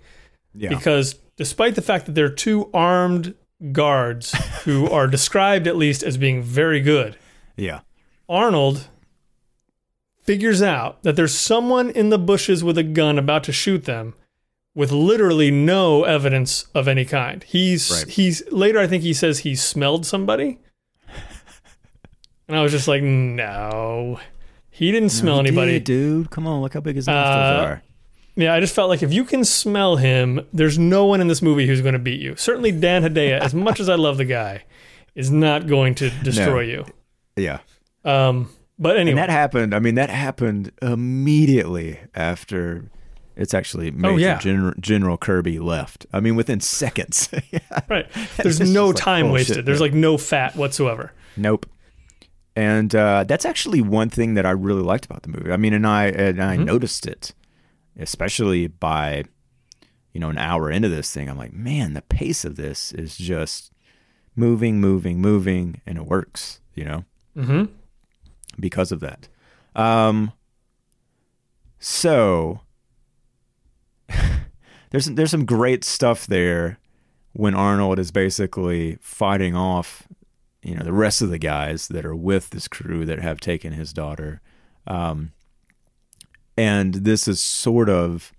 Yeah, 0.55 0.69
because 0.69 1.15
despite 1.35 1.75
the 1.75 1.81
fact 1.81 2.05
that 2.05 2.15
there 2.15 2.25
are 2.25 2.29
two 2.29 2.69
armed 2.73 3.35
guards 3.71 4.31
who 4.65 4.89
are 4.89 5.07
described 5.07 5.67
at 5.67 5.75
least 5.75 6.01
as 6.03 6.17
being 6.17 6.41
very 6.41 6.79
good, 6.81 7.17
yeah, 7.55 7.81
Arnold 8.29 8.87
figures 10.23 10.61
out 10.61 11.03
that 11.03 11.15
there's 11.15 11.33
someone 11.37 11.89
in 11.89 12.09
the 12.09 12.17
bushes 12.19 12.63
with 12.63 12.77
a 12.77 12.83
gun 12.83 13.17
about 13.17 13.43
to 13.45 13.51
shoot 13.51 13.85
them 13.85 14.13
with 14.75 14.91
literally 14.91 15.49
no 15.49 16.03
evidence 16.03 16.67
of 16.75 16.87
any 16.87 17.05
kind. 17.05 17.43
He's 17.43 17.89
Right. 17.91 18.07
he's 18.13 18.43
later 18.51 18.79
I 18.79 18.87
think 18.87 19.03
he 19.03 19.13
says 19.13 19.39
he 19.39 19.55
smelled 19.55 20.05
somebody. 20.05 20.59
And 22.47 22.57
I 22.57 22.61
was 22.63 22.71
just 22.71 22.87
like, 22.87 23.01
"No. 23.03 24.19
He 24.69 24.91
didn't 24.91 25.09
smell 25.09 25.37
No, 25.37 25.41
he 25.43 25.47
anybody." 25.49 25.71
did, 25.73 25.83
dude. 25.85 26.29
Come 26.29 26.45
on, 26.47 26.61
look 26.61 26.73
how 26.73 26.79
big 26.81 26.95
his 26.95 27.07
nostrils 27.07 27.65
Uh, 27.65 27.67
are. 27.67 27.83
Yeah, 28.35 28.53
I 28.53 28.59
just 28.59 28.75
felt 28.75 28.89
like 28.89 29.01
if 29.01 29.11
you 29.11 29.23
can 29.23 29.43
smell 29.43 29.95
him, 29.95 30.41
there's 30.53 30.77
no 30.77 31.05
one 31.05 31.19
in 31.21 31.27
this 31.27 31.41
movie 31.41 31.65
who's 31.65 31.81
going 31.81 31.93
to 31.93 31.99
beat 31.99 32.21
you. 32.21 32.35
Certainly 32.35 32.73
Dan 32.73 33.01
Hedaya, 33.03 33.39
as 33.39 33.53
much 33.65 33.79
as 33.79 33.89
I 33.89 33.95
love 33.95 34.17
the 34.17 34.25
guy, 34.25 34.63
is 35.15 35.31
not 35.31 35.65
going 35.67 35.95
to 35.95 36.11
destroy 36.23 36.61
you. 36.61 36.85
Yeah. 37.35 37.59
Um, 38.05 38.49
but 38.77 38.95
anyway, 38.97 39.11
And 39.11 39.17
that 39.17 39.29
happened. 39.31 39.73
I 39.73 39.79
mean, 39.79 39.95
that 39.95 40.11
happened 40.11 40.71
immediately 40.83 41.99
after. 42.15 42.89
It's 43.35 43.53
actually 43.53 43.91
Major 43.91 44.13
Oh, 44.13 44.17
yeah. 44.17 44.37
General, 44.39 44.73
General 44.79 45.17
Kirby 45.17 45.59
left. 45.59 46.05
I 46.13 46.19
mean, 46.19 46.35
within 46.35 46.59
seconds. 46.59 47.29
Yeah. 47.51 47.59
Right. 47.89 48.07
There's 48.37 48.59
no 48.59 48.91
just 48.91 48.99
like, 48.99 49.03
time 49.03 49.25
oh, 49.27 49.33
wasted. 49.33 49.65
There's 49.65 49.81
like 49.81 49.93
no 49.93 50.17
fat 50.17 50.55
whatsoever. 50.55 51.11
Nope. 51.35 51.65
And 52.57 52.95
uh, 52.95 53.23
that's 53.23 53.45
actually 53.45 53.81
one 53.81 54.09
thing 54.09 54.33
that 54.33 54.45
I 54.45 54.49
really 54.49 54.81
liked 54.81 55.05
about 55.05 55.21
the 55.21 55.29
movie. 55.29 55.51
I 55.51 55.57
mean, 55.57 55.73
and 55.73 55.85
I 55.85 56.05
and 56.07 56.41
I 56.41 56.57
Mhm. 56.57 56.65
noticed 56.65 57.05
it, 57.05 57.33
especially 57.99 58.65
by, 58.67 59.25
you 60.11 60.19
know, 60.19 60.29
an 60.29 60.39
hour 60.39 60.71
into 60.71 60.89
this 60.89 61.13
thing. 61.13 61.29
I'm 61.29 61.37
like, 61.37 61.53
man, 61.53 61.93
the 61.93 62.01
pace 62.01 62.43
of 62.45 62.55
this 62.55 62.91
is 62.93 63.15
just 63.15 63.71
moving, 64.35 64.81
moving, 64.81 65.21
moving, 65.21 65.81
and 65.85 65.97
it 65.99 66.05
works. 66.07 66.59
You 66.73 66.85
know, 66.85 67.05
Mm-hmm. 67.37 67.65
because 68.59 68.91
of 68.91 69.01
that. 69.01 69.27
Um. 69.75 70.31
So 71.79 72.61
there's 74.89 75.05
there's 75.05 75.31
some 75.31 75.45
great 75.45 75.83
stuff 75.83 76.25
there 76.27 76.79
when 77.33 77.53
Arnold 77.53 77.99
is 77.99 78.09
basically 78.11 78.97
fighting 79.01 79.55
off, 79.55 80.07
you 80.67 80.75
know, 80.75 80.83
the 80.83 80.91
rest 80.91 81.21
of 81.21 81.29
the 81.29 81.37
guys 81.37 81.87
that 81.87 82.05
are 82.05 82.15
with 82.15 82.49
this 82.49 82.67
crew 82.67 83.05
that 83.05 83.19
have 83.19 83.39
taken 83.39 83.71
his 83.71 83.93
daughter. 83.93 84.41
Um, 84.85 85.31
and 86.57 86.93
this 86.93 87.25
is 87.25 87.39
sort 87.39 87.87
of, 87.89 88.33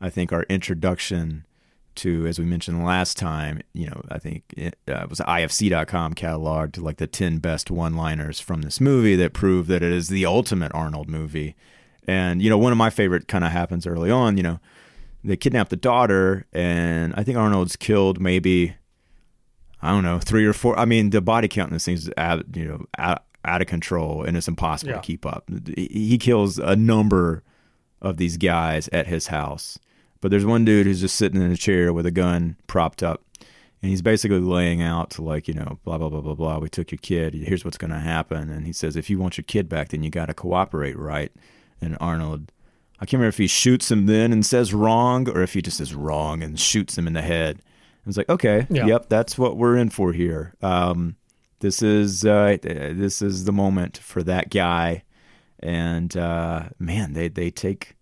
I 0.00 0.10
think, 0.10 0.32
our 0.32 0.42
introduction 0.44 1.44
to, 1.96 2.26
as 2.26 2.40
we 2.40 2.44
mentioned 2.44 2.84
last 2.84 3.16
time, 3.16 3.60
you 3.72 3.86
know, 3.86 4.02
I 4.10 4.18
think 4.18 4.42
it 4.56 4.76
uh, 4.88 5.06
was 5.08 5.20
IFC.com 5.20 6.14
cataloged 6.14 6.82
like 6.82 6.96
the 6.96 7.06
10 7.06 7.38
best 7.38 7.70
one 7.70 7.94
liners 7.94 8.40
from 8.40 8.62
this 8.62 8.80
movie 8.80 9.14
that 9.16 9.32
prove 9.32 9.68
that 9.68 9.82
it 9.82 9.92
is 9.92 10.08
the 10.08 10.26
ultimate 10.26 10.72
Arnold 10.74 11.08
movie. 11.08 11.54
And, 12.08 12.42
you 12.42 12.50
know, 12.50 12.58
one 12.58 12.72
of 12.72 12.78
my 12.78 12.90
favorite 12.90 13.28
kind 13.28 13.44
of 13.44 13.52
happens 13.52 13.86
early 13.86 14.10
on, 14.10 14.36
you 14.36 14.42
know, 14.42 14.58
they 15.22 15.36
kidnap 15.36 15.68
the 15.68 15.76
daughter, 15.76 16.46
and 16.52 17.14
I 17.16 17.22
think 17.22 17.36
Arnold's 17.36 17.76
killed 17.76 18.20
maybe, 18.20 18.74
I 19.82 19.90
don't 19.90 20.02
know, 20.04 20.18
three 20.18 20.44
or 20.44 20.52
four. 20.52 20.78
I 20.78 20.84
mean, 20.84 21.10
the 21.10 21.20
body 21.20 21.48
count 21.48 21.70
in 21.70 21.74
this 21.74 21.84
thing 21.86 21.94
is, 21.94 22.10
out, 22.18 22.44
you 22.54 22.66
know, 22.66 22.84
out, 22.98 23.24
out 23.44 23.62
of 23.62 23.66
control, 23.66 24.22
and 24.24 24.36
it's 24.36 24.48
impossible 24.48 24.90
Yeah. 24.92 24.96
to 24.96 25.02
keep 25.02 25.24
up. 25.24 25.48
He 25.74 25.86
he 25.90 26.18
kills 26.18 26.58
a 26.58 26.76
number 26.76 27.42
of 28.02 28.16
these 28.18 28.36
guys 28.36 28.88
at 28.92 29.06
his 29.06 29.28
house. 29.28 29.78
But 30.20 30.30
there's 30.30 30.44
one 30.44 30.64
dude 30.66 30.86
who's 30.86 31.00
just 31.00 31.16
sitting 31.16 31.40
in 31.40 31.50
a 31.50 31.56
chair 31.56 31.92
with 31.94 32.04
a 32.04 32.10
gun 32.10 32.56
propped 32.66 33.02
up. 33.02 33.22
And 33.82 33.88
he's 33.88 34.02
basically 34.02 34.40
laying 34.40 34.82
out 34.82 35.08
to 35.12 35.22
like, 35.22 35.48
you 35.48 35.54
know, 35.54 35.78
blah, 35.84 35.96
blah, 35.96 36.10
blah, 36.10 36.20
blah, 36.20 36.34
blah. 36.34 36.58
We 36.58 36.68
took 36.68 36.90
your 36.90 36.98
kid. 36.98 37.32
Here's 37.32 37.64
what's 37.64 37.78
going 37.78 37.90
to 37.92 37.98
happen. 37.98 38.50
And 38.50 38.66
he 38.66 38.74
says, 38.74 38.94
if 38.96 39.08
you 39.08 39.18
want 39.18 39.38
your 39.38 39.44
kid 39.44 39.70
back, 39.70 39.88
then 39.88 40.02
you 40.02 40.10
got 40.10 40.26
to 40.26 40.34
cooperate, 40.34 40.98
right? 40.98 41.32
And 41.80 41.96
Arnold, 41.98 42.52
I 43.00 43.06
can't 43.06 43.14
remember 43.14 43.28
if 43.30 43.38
he 43.38 43.46
shoots 43.46 43.90
him 43.90 44.04
then 44.04 44.30
and 44.34 44.44
says 44.44 44.74
wrong 44.74 45.26
or 45.30 45.40
if 45.40 45.54
he 45.54 45.62
just 45.62 45.78
says 45.78 45.94
wrong 45.94 46.42
and 46.42 46.60
shoots 46.60 46.98
him 46.98 47.06
in 47.06 47.14
the 47.14 47.22
head. 47.22 47.62
I 48.04 48.08
was 48.08 48.16
like, 48.16 48.28
okay, 48.28 48.66
Yeah. 48.70 48.86
yep, 48.86 49.08
that's 49.08 49.36
what 49.38 49.56
we're 49.56 49.76
in 49.76 49.90
for 49.90 50.12
here. 50.12 50.54
Um, 50.62 51.16
this 51.60 51.82
is 51.82 52.24
uh, 52.24 52.56
this 52.62 53.20
is 53.22 53.44
the 53.44 53.52
moment 53.52 53.98
for 53.98 54.22
that 54.22 54.48
guy. 54.50 55.02
And 55.62 56.16
uh, 56.16 56.70
man, 56.78 57.12
they 57.12 57.28
they 57.28 57.50
take 57.50 57.96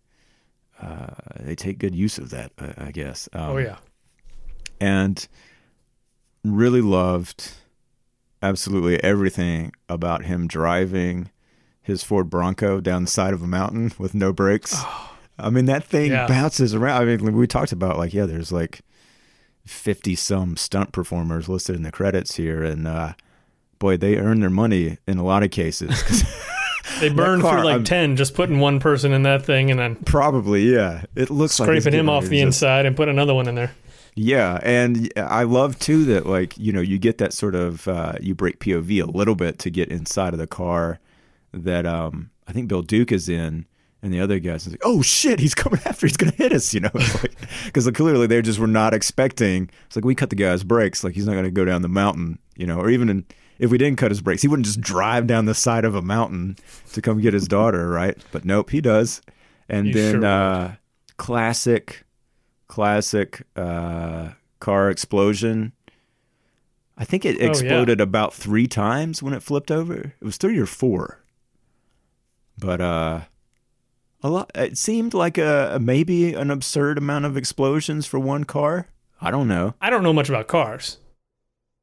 uh, 0.80 1.08
they 1.40 1.56
take 1.56 1.78
good 1.78 1.94
use 1.94 2.18
of 2.18 2.30
that, 2.30 2.52
I, 2.58 2.74
I 2.86 2.90
guess. 2.92 3.28
Um, 3.32 3.42
oh 3.50 3.56
yeah. 3.58 3.76
and 4.80 5.26
really 6.44 6.80
loved 6.80 7.50
absolutely 8.42 9.02
everything 9.02 9.72
about 9.88 10.24
him 10.24 10.46
driving 10.46 11.30
his 11.82 12.04
Ford 12.04 12.30
Bronco 12.30 12.80
down 12.80 13.04
the 13.04 13.10
side 13.10 13.34
of 13.34 13.42
a 13.42 13.46
mountain 13.48 13.92
with 13.98 14.14
no 14.14 14.32
brakes. 14.32 14.76
I 15.38 15.50
mean, 15.50 15.64
that 15.66 15.82
thing 15.84 16.12
Yeah. 16.12 16.26
bounces 16.28 16.74
around. 16.74 17.02
I 17.02 17.16
mean, 17.16 17.34
we 17.36 17.46
talked 17.48 17.72
about 17.72 17.98
like, 17.98 18.14
yeah, 18.14 18.26
there's 18.26 18.52
like 18.52 18.80
50 19.68 20.14
some 20.16 20.56
stunt 20.56 20.92
performers 20.92 21.48
listed 21.48 21.76
in 21.76 21.82
the 21.82 21.92
credits 21.92 22.36
here. 22.36 22.62
And, 22.62 22.86
uh, 22.86 23.12
boy, 23.78 23.96
they 23.96 24.16
earn 24.16 24.40
their 24.40 24.50
money 24.50 24.98
in 25.06 25.18
a 25.18 25.24
lot 25.24 25.42
of 25.42 25.50
cases. 25.50 26.24
They 27.00 27.10
burned 27.10 27.42
car, 27.42 27.56
through 27.58 27.64
like 27.64 27.72
I'm- 27.74 27.84
ten 27.84 28.16
just 28.16 28.32
putting 28.34 28.60
one 28.60 28.80
person 28.80 29.12
in 29.12 29.22
that 29.24 29.44
thing 29.44 29.70
and 29.70 29.78
then 29.78 29.96
Probably, 29.96 30.72
yeah. 30.72 31.02
It 31.14 31.28
looks 31.28 31.60
like 31.60 31.70
he's 31.70 31.82
scraping 31.82 31.98
him 32.00 32.08
off 32.08 32.24
the 32.24 32.40
inside 32.40 32.86
and 32.86 32.96
put 32.96 33.08
another 33.08 33.34
one 33.34 33.46
in 33.46 33.54
there. 33.54 33.72
Yeah, 34.14 34.58
and 34.62 35.12
I 35.16 35.42
love 35.44 35.78
too 35.78 36.04
that 36.06 36.24
like 36.26 36.56
you 36.58 36.72
know 36.72 36.80
you 36.80 36.98
get 36.98 37.18
that 37.18 37.32
sort 37.34 37.54
of 37.54 37.86
uh, 37.86 38.14
you 38.20 38.34
break 38.34 38.58
POV 38.58 39.02
a 39.02 39.06
little 39.10 39.34
bit 39.36 39.58
to 39.60 39.70
get 39.70 39.90
inside 39.90 40.32
of 40.32 40.38
the 40.40 40.46
car 40.46 40.98
that 41.52 41.84
um 41.86 42.30
I 42.48 42.52
think 42.52 42.68
Bill 42.68 42.82
Duke 42.82 43.12
is 43.12 43.28
in, 43.28 43.66
and 44.02 44.12
the 44.12 44.20
other 44.20 44.38
guys 44.38 44.66
is 44.66 44.72
like, 44.72 44.82
oh 44.84 45.02
shit, 45.02 45.40
he's 45.40 45.54
coming 45.54 45.80
after, 45.84 46.06
he's 46.06 46.16
gonna 46.16 46.32
hit 46.32 46.52
us, 46.52 46.72
you 46.74 46.80
know, 46.80 46.90
because 47.64 47.86
like 47.86 47.94
clearly 47.94 48.26
they 48.26 48.40
just 48.42 48.58
were 48.58 48.66
not 48.66 48.94
expecting. 48.94 49.70
It's 49.86 49.96
like 49.96 50.04
we 50.04 50.14
cut 50.14 50.30
the 50.30 50.36
guy's 50.36 50.64
brakes, 50.64 51.02
like 51.04 51.14
he's 51.14 51.26
not 51.26 51.34
gonna 51.34 51.50
go 51.50 51.64
down 51.64 51.82
the 51.82 51.88
mountain, 51.88 52.38
you 52.56 52.66
know, 52.66 52.78
or 52.78 52.90
even 52.90 53.08
in, 53.08 53.26
if 53.58 53.70
we 53.70 53.78
didn't 53.78 53.98
cut 53.98 54.10
his 54.12 54.20
brakes, 54.20 54.42
he 54.42 54.48
wouldn't 54.48 54.66
just 54.66 54.80
drive 54.80 55.26
down 55.26 55.46
the 55.46 55.54
side 55.54 55.84
of 55.84 55.94
a 55.96 56.02
mountain 56.02 56.56
to 56.92 57.02
come 57.02 57.20
get 57.20 57.34
his 57.34 57.48
daughter, 57.48 57.88
right? 57.90 58.16
But 58.30 58.44
nope, 58.44 58.70
he 58.70 58.80
does, 58.80 59.20
and 59.68 59.86
He 59.88 59.92
then 59.92 60.14
sure 60.20 60.24
uh, 60.26 60.74
classic 61.16 62.04
classic 62.68 63.42
uh, 63.56 64.30
car 64.60 64.90
explosion. 64.90 65.72
I 66.96 67.04
think 67.04 67.24
it 67.24 67.36
Oh, 67.36 67.44
yeah. 67.44 67.50
exploded 67.50 68.00
about 68.00 68.34
three 68.34 68.66
times 68.66 69.22
when 69.22 69.32
it 69.32 69.42
flipped 69.42 69.70
over. 69.70 69.94
It 70.20 70.24
was 70.24 70.36
three 70.36 70.58
or 70.58 70.66
four. 70.66 71.20
But 72.58 72.80
uh 72.80 73.20
a 74.22 74.28
lot 74.30 74.50
it 74.54 74.76
seemed 74.76 75.14
like 75.14 75.38
a 75.38 75.78
maybe 75.80 76.34
an 76.34 76.50
absurd 76.50 76.98
amount 76.98 77.24
of 77.24 77.36
explosions 77.36 78.06
for 78.06 78.18
one 78.18 78.44
car. 78.44 78.88
I 79.20 79.30
don't 79.30 79.48
know. 79.48 79.74
I 79.80 79.90
don't 79.90 80.02
know 80.02 80.12
much 80.12 80.28
about 80.28 80.48
cars. 80.48 80.98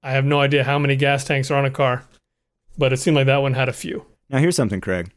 I 0.03 0.11
have 0.11 0.25
no 0.25 0.39
idea 0.39 0.63
how 0.63 0.77
many 0.79 0.95
gas 0.95 1.23
tanks 1.23 1.49
are 1.51 1.57
on 1.57 1.65
a 1.65 1.71
car, 1.71 2.05
but 2.77 2.93
it 2.93 2.97
seemed 2.97 3.15
like 3.15 3.25
that 3.25 3.41
one 3.41 3.53
had 3.53 3.69
a 3.69 3.73
few. 3.73 4.05
Now 4.29 4.37
here's 4.39 4.55
something, 4.55 4.79
Craig. 4.81 5.11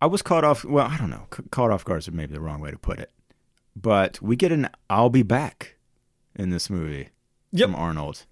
I 0.00 0.06
was 0.06 0.22
caught 0.22 0.44
off. 0.44 0.64
Well, 0.64 0.86
I 0.86 0.98
don't 0.98 1.10
know. 1.10 1.26
C- 1.34 1.42
caught 1.50 1.70
off 1.70 1.84
guard 1.84 2.00
is 2.00 2.10
maybe 2.10 2.34
the 2.34 2.40
wrong 2.40 2.60
way 2.60 2.70
to 2.70 2.78
put 2.78 2.98
it. 2.98 3.10
But 3.74 4.20
we 4.20 4.36
get 4.36 4.52
an 4.52 4.68
"I'll 4.90 5.10
be 5.10 5.22
back" 5.22 5.76
in 6.36 6.50
this 6.50 6.68
movie 6.68 7.08
Yep. 7.52 7.68
from 7.70 7.74
Arnold, 7.76 8.26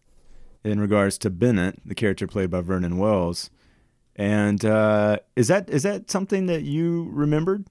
in 0.65 0.81
regards 0.81 1.17
to 1.19 1.31
Bennett, 1.31 1.81
the 1.85 1.95
character 1.95 2.27
played 2.27 2.51
by 2.51 2.61
Vernon 2.61 2.99
Wells. 2.99 3.51
And 4.17 4.65
uh, 4.65 5.19
is 5.37 5.49
that 5.49 5.71
is 5.71 5.83
that 5.85 6.11
something 6.11 6.47
that 6.47 6.63
you 6.63 7.09
remembered? 7.13 7.67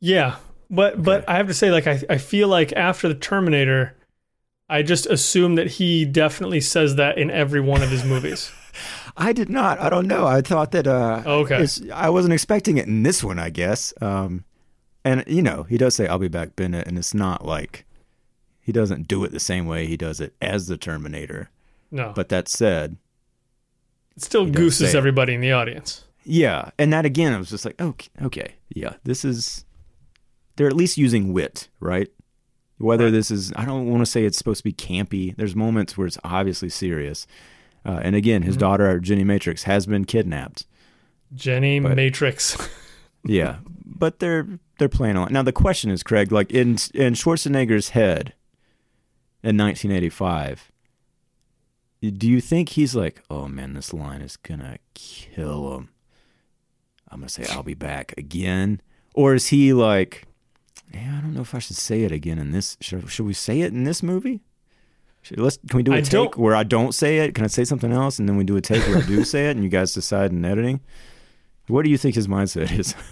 Yeah, 0.00 0.36
but 0.70 1.02
but 1.02 1.28
I 1.28 1.36
have 1.36 1.46
to 1.46 1.54
say, 1.54 1.70
like 1.70 1.86
I 1.86 2.02
I 2.10 2.18
feel 2.18 2.48
like 2.48 2.72
after 2.72 3.08
the 3.08 3.14
Terminator, 3.14 3.96
I 4.68 4.82
just 4.82 5.06
assume 5.06 5.54
that 5.54 5.68
he 5.72 6.04
definitely 6.04 6.60
says 6.60 6.96
that 6.96 7.18
in 7.18 7.30
every 7.30 7.60
one 7.60 7.82
of 7.82 7.90
his 7.90 8.04
movies. 8.04 8.50
I 9.16 9.32
did 9.32 9.50
not. 9.50 9.78
I 9.78 9.90
don't 9.90 10.06
know. 10.08 10.26
I 10.26 10.40
thought 10.40 10.72
that. 10.72 10.86
Uh, 10.86 11.22
Okay. 11.26 11.66
I 11.92 12.08
wasn't 12.10 12.32
expecting 12.32 12.78
it 12.78 12.86
in 12.86 13.02
this 13.02 13.22
one. 13.22 13.38
I 13.38 13.50
guess. 13.50 13.92
Um, 14.00 14.44
and 15.04 15.22
you 15.26 15.42
know, 15.42 15.64
he 15.64 15.78
does 15.78 15.94
say, 15.94 16.06
"I'll 16.08 16.18
be 16.18 16.28
back, 16.28 16.56
Bennett," 16.56 16.88
and 16.88 16.98
it's 16.98 17.14
not 17.14 17.44
like 17.44 17.84
he 18.60 18.72
doesn't 18.72 19.08
do 19.08 19.22
it 19.24 19.30
the 19.32 19.40
same 19.40 19.66
way 19.66 19.86
he 19.86 19.96
does 19.96 20.20
it 20.20 20.34
as 20.40 20.66
the 20.66 20.76
Terminator. 20.76 21.50
No, 21.90 22.12
But 22.16 22.30
that 22.30 22.48
said, 22.48 22.96
it 24.16 24.22
still 24.22 24.44
does 24.46 24.54
gooses 24.56 24.94
everybody 24.94 25.34
in 25.34 25.40
the 25.40 25.52
audience. 25.52 26.04
yeah, 26.24 26.70
and 26.78 26.92
that 26.92 27.04
again, 27.04 27.32
I 27.32 27.38
was 27.38 27.50
just 27.50 27.64
like, 27.64 27.80
okay, 27.80 28.08
okay, 28.22 28.54
yeah, 28.74 28.94
this 29.04 29.24
is. 29.24 29.64
They're 30.56 30.66
at 30.68 30.76
least 30.76 30.98
using 30.98 31.32
wit, 31.32 31.68
right? 31.80 32.08
Whether 32.78 33.04
Right. 33.04 33.10
this 33.12 33.30
is, 33.30 33.52
I 33.56 33.64
don't 33.64 33.86
want 33.88 34.02
to 34.02 34.06
say 34.10 34.24
it's 34.24 34.36
supposed 34.36 34.58
to 34.58 34.64
be 34.64 34.72
campy. 34.72 35.34
There's 35.36 35.56
moments 35.56 35.96
where 35.96 36.06
it's 36.06 36.18
obviously 36.24 36.68
serious. 36.68 37.26
Uh, 37.86 38.00
and 38.02 38.14
again, 38.14 38.42
his 38.42 38.56
Mhm. 38.56 38.60
daughter, 38.60 39.00
Jenny 39.00 39.24
Matrix, 39.24 39.62
has 39.62 39.86
been 39.86 40.04
kidnapped. 40.04 40.66
Jenny 41.34 41.80
But- 41.80 41.96
Matrix. 41.96 42.56
Yeah, 43.24 43.58
but 43.86 44.18
they're 44.18 44.48
they're 44.78 44.88
playing 44.88 45.16
on. 45.16 45.32
Now 45.32 45.42
the 45.42 45.52
question 45.52 45.92
is, 45.92 46.02
Craig, 46.02 46.32
like 46.32 46.50
in 46.50 46.70
in 46.92 47.14
Schwarzenegger's 47.14 47.90
head 47.90 48.32
in 49.44 49.56
1985, 49.56 50.71
do 52.10 52.28
you 52.28 52.40
think 52.40 52.70
he's 52.70 52.94
like, 52.96 53.22
oh 53.30 53.46
man, 53.48 53.74
this 53.74 53.92
line 53.94 54.20
is 54.22 54.36
gonna 54.36 54.78
kill 54.94 55.76
him? 55.76 55.88
I'm 57.08 57.20
gonna 57.20 57.28
say 57.28 57.46
I'll 57.50 57.62
be 57.62 57.74
back 57.74 58.12
again, 58.18 58.80
or 59.14 59.34
is 59.34 59.48
he 59.48 59.72
like, 59.72 60.24
yeah, 60.92 61.16
I 61.18 61.20
don't 61.20 61.34
know 61.34 61.42
if 61.42 61.54
I 61.54 61.58
should 61.58 61.76
say 61.76 62.02
it 62.02 62.12
again 62.12 62.38
in 62.38 62.50
this. 62.52 62.76
Should, 62.80 63.08
should 63.10 63.26
we 63.26 63.32
say 63.34 63.60
it 63.60 63.72
in 63.72 63.84
this 63.84 64.02
movie? 64.02 64.40
Should, 65.22 65.38
let's 65.38 65.58
can 65.68 65.76
we 65.76 65.82
do 65.82 65.92
a 65.92 65.96
I 65.98 66.00
take 66.00 66.10
don't- 66.10 66.36
where 66.38 66.56
I 66.56 66.64
don't 66.64 66.92
say 66.92 67.18
it? 67.18 67.34
Can 67.34 67.44
I 67.44 67.48
say 67.48 67.64
something 67.64 67.92
else, 67.92 68.18
and 68.18 68.28
then 68.28 68.36
we 68.36 68.44
do 68.44 68.56
a 68.56 68.60
take 68.60 68.86
where 68.88 68.98
I 68.98 69.02
do 69.06 69.24
say 69.24 69.48
it, 69.48 69.52
and 69.56 69.62
you 69.62 69.68
guys 69.70 69.92
decide 69.94 70.32
in 70.32 70.44
editing? 70.44 70.80
What 71.68 71.84
do 71.84 71.90
you 71.90 71.98
think 71.98 72.14
his 72.16 72.26
mindset 72.28 72.76
is? 72.78 72.94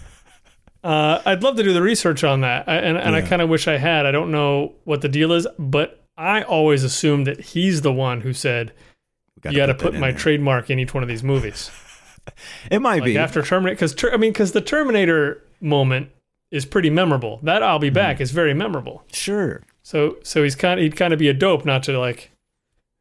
Uh, 0.83 1.21
I'd 1.27 1.43
love 1.43 1.57
to 1.57 1.63
do 1.63 1.75
the 1.75 1.83
research 1.83 2.25
on 2.25 2.41
that, 2.41 2.67
I, 2.67 2.77
and 2.77 2.97
and 2.97 3.15
I 3.15 3.21
kind 3.21 3.43
of 3.43 3.51
wish 3.51 3.69
I 3.69 3.77
had. 3.77 4.07
I 4.07 4.13
don't 4.13 4.31
know 4.31 4.73
what 4.85 5.03
the 5.03 5.11
deal 5.11 5.33
is, 5.33 5.47
but 5.59 6.00
I 6.21 6.43
always 6.43 6.85
assumed 6.85 7.27
that 7.27 7.41
he's 7.41 7.81
the 7.83 7.93
one 7.93 8.21
who 8.21 8.33
said 8.33 8.73
We 9.45 9.51
you 9.53 9.57
got 9.59 9.67
to 9.67 9.73
that 9.73 9.79
put 9.81 9.95
my 9.95 10.11
there. 10.11 10.19
trademark 10.21 10.71
in 10.71 10.79
each 10.79 10.93
one 10.95 11.03
of 11.03 11.09
these 11.09 11.23
movies. 11.23 11.71
It 12.71 12.81
might 12.81 13.01
like 13.01 13.07
be. 13.07 13.19
after 13.19 13.43
Terminator, 13.43 13.75
because 13.75 14.13
I 14.13 14.17
mean, 14.19 14.31
because 14.33 14.53
the 14.53 14.61
Terminator 14.61 15.43
moment 15.61 16.11
is 16.53 16.65
pretty 16.67 16.91
memorable. 16.91 17.41
That 17.43 17.63
"I'll 17.63 17.79
be 17.79 17.89
Mm-hmm. 17.89 17.95
back" 17.95 18.21
is 18.21 18.31
very 18.31 18.53
memorable. 18.55 19.03
sure. 19.11 19.63
So 19.83 20.19
so 20.23 20.43
he's 20.45 20.55
kind 20.55 20.79
of 20.79 20.85
he'd 20.85 20.97
kind 20.97 21.13
of 21.15 21.19
be 21.19 21.29
a 21.29 21.35
dope 21.35 21.65
not 21.65 21.83
to 21.85 21.99
like. 21.99 22.31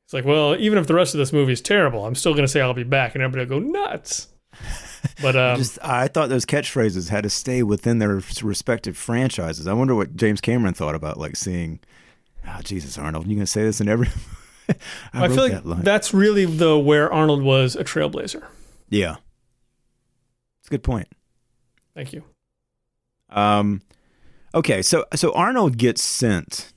It's 0.06 0.14
like, 0.14 0.26
well, 0.26 0.56
even 0.58 0.80
if 0.80 0.88
the 0.88 0.96
rest 0.96 1.14
of 1.14 1.20
this 1.20 1.32
movie 1.34 1.52
is 1.54 1.62
terrible, 1.62 2.06
I'm 2.08 2.16
still 2.16 2.34
gonna 2.34 2.48
say 2.48 2.62
I'll 2.62 2.74
be 2.74 2.84
back, 2.84 3.14
and 3.14 3.24
everybody 3.24 3.48
will 3.54 3.60
go 3.60 3.66
nuts. 3.68 4.30
But 5.22 5.36
um, 5.36 5.58
Just 5.58 5.78
I 5.84 6.08
thought 6.08 6.30
those 6.30 6.46
catchphrases 6.46 7.10
had 7.10 7.24
to 7.24 7.30
stay 7.30 7.62
within 7.62 8.00
their 8.00 8.22
respective 8.42 8.98
franchises. 8.98 9.68
I 9.68 9.74
wonder 9.74 9.96
what 9.96 10.16
James 10.16 10.42
Cameron 10.42 10.74
thought 10.74 10.96
about 10.96 11.18
like 11.20 11.36
seeing. 11.36 11.80
Oh, 12.48 12.60
Jesus, 12.64 12.98
Arnold, 12.98 13.28
you're 13.28 13.36
gonna 13.36 13.46
say 13.46 13.64
this 13.64 13.82
in 13.82 13.88
every? 13.88 14.08
I, 15.14 15.26
I, 15.26 15.28
feel 15.30 15.50
like 15.50 15.64
that 15.64 15.84
that's 15.84 16.14
really 16.14 16.46
the 16.46 16.78
where 16.78 17.12
Arnold 17.12 17.42
was 17.42 17.76
a 17.76 17.84
trailblazer. 17.84 18.44
yeah, 18.90 19.18
it's 20.60 20.68
a 20.68 20.72
good 20.72 20.84
point. 20.84 21.08
Thank 21.96 22.14
you. 22.14 22.24
Um, 23.30 23.82
okay, 24.54 24.82
so 24.82 25.06
so 25.16 25.34
Arnold 25.34 25.78
gets 25.78 26.04
sent. 26.04 26.74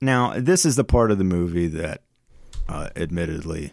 Now, 0.00 0.34
this 0.38 0.64
is 0.64 0.76
the 0.76 0.84
part 0.84 1.10
of 1.10 1.18
the 1.18 1.24
movie 1.24 1.66
that, 1.66 2.02
uh, 2.68 2.90
admittedly, 2.94 3.72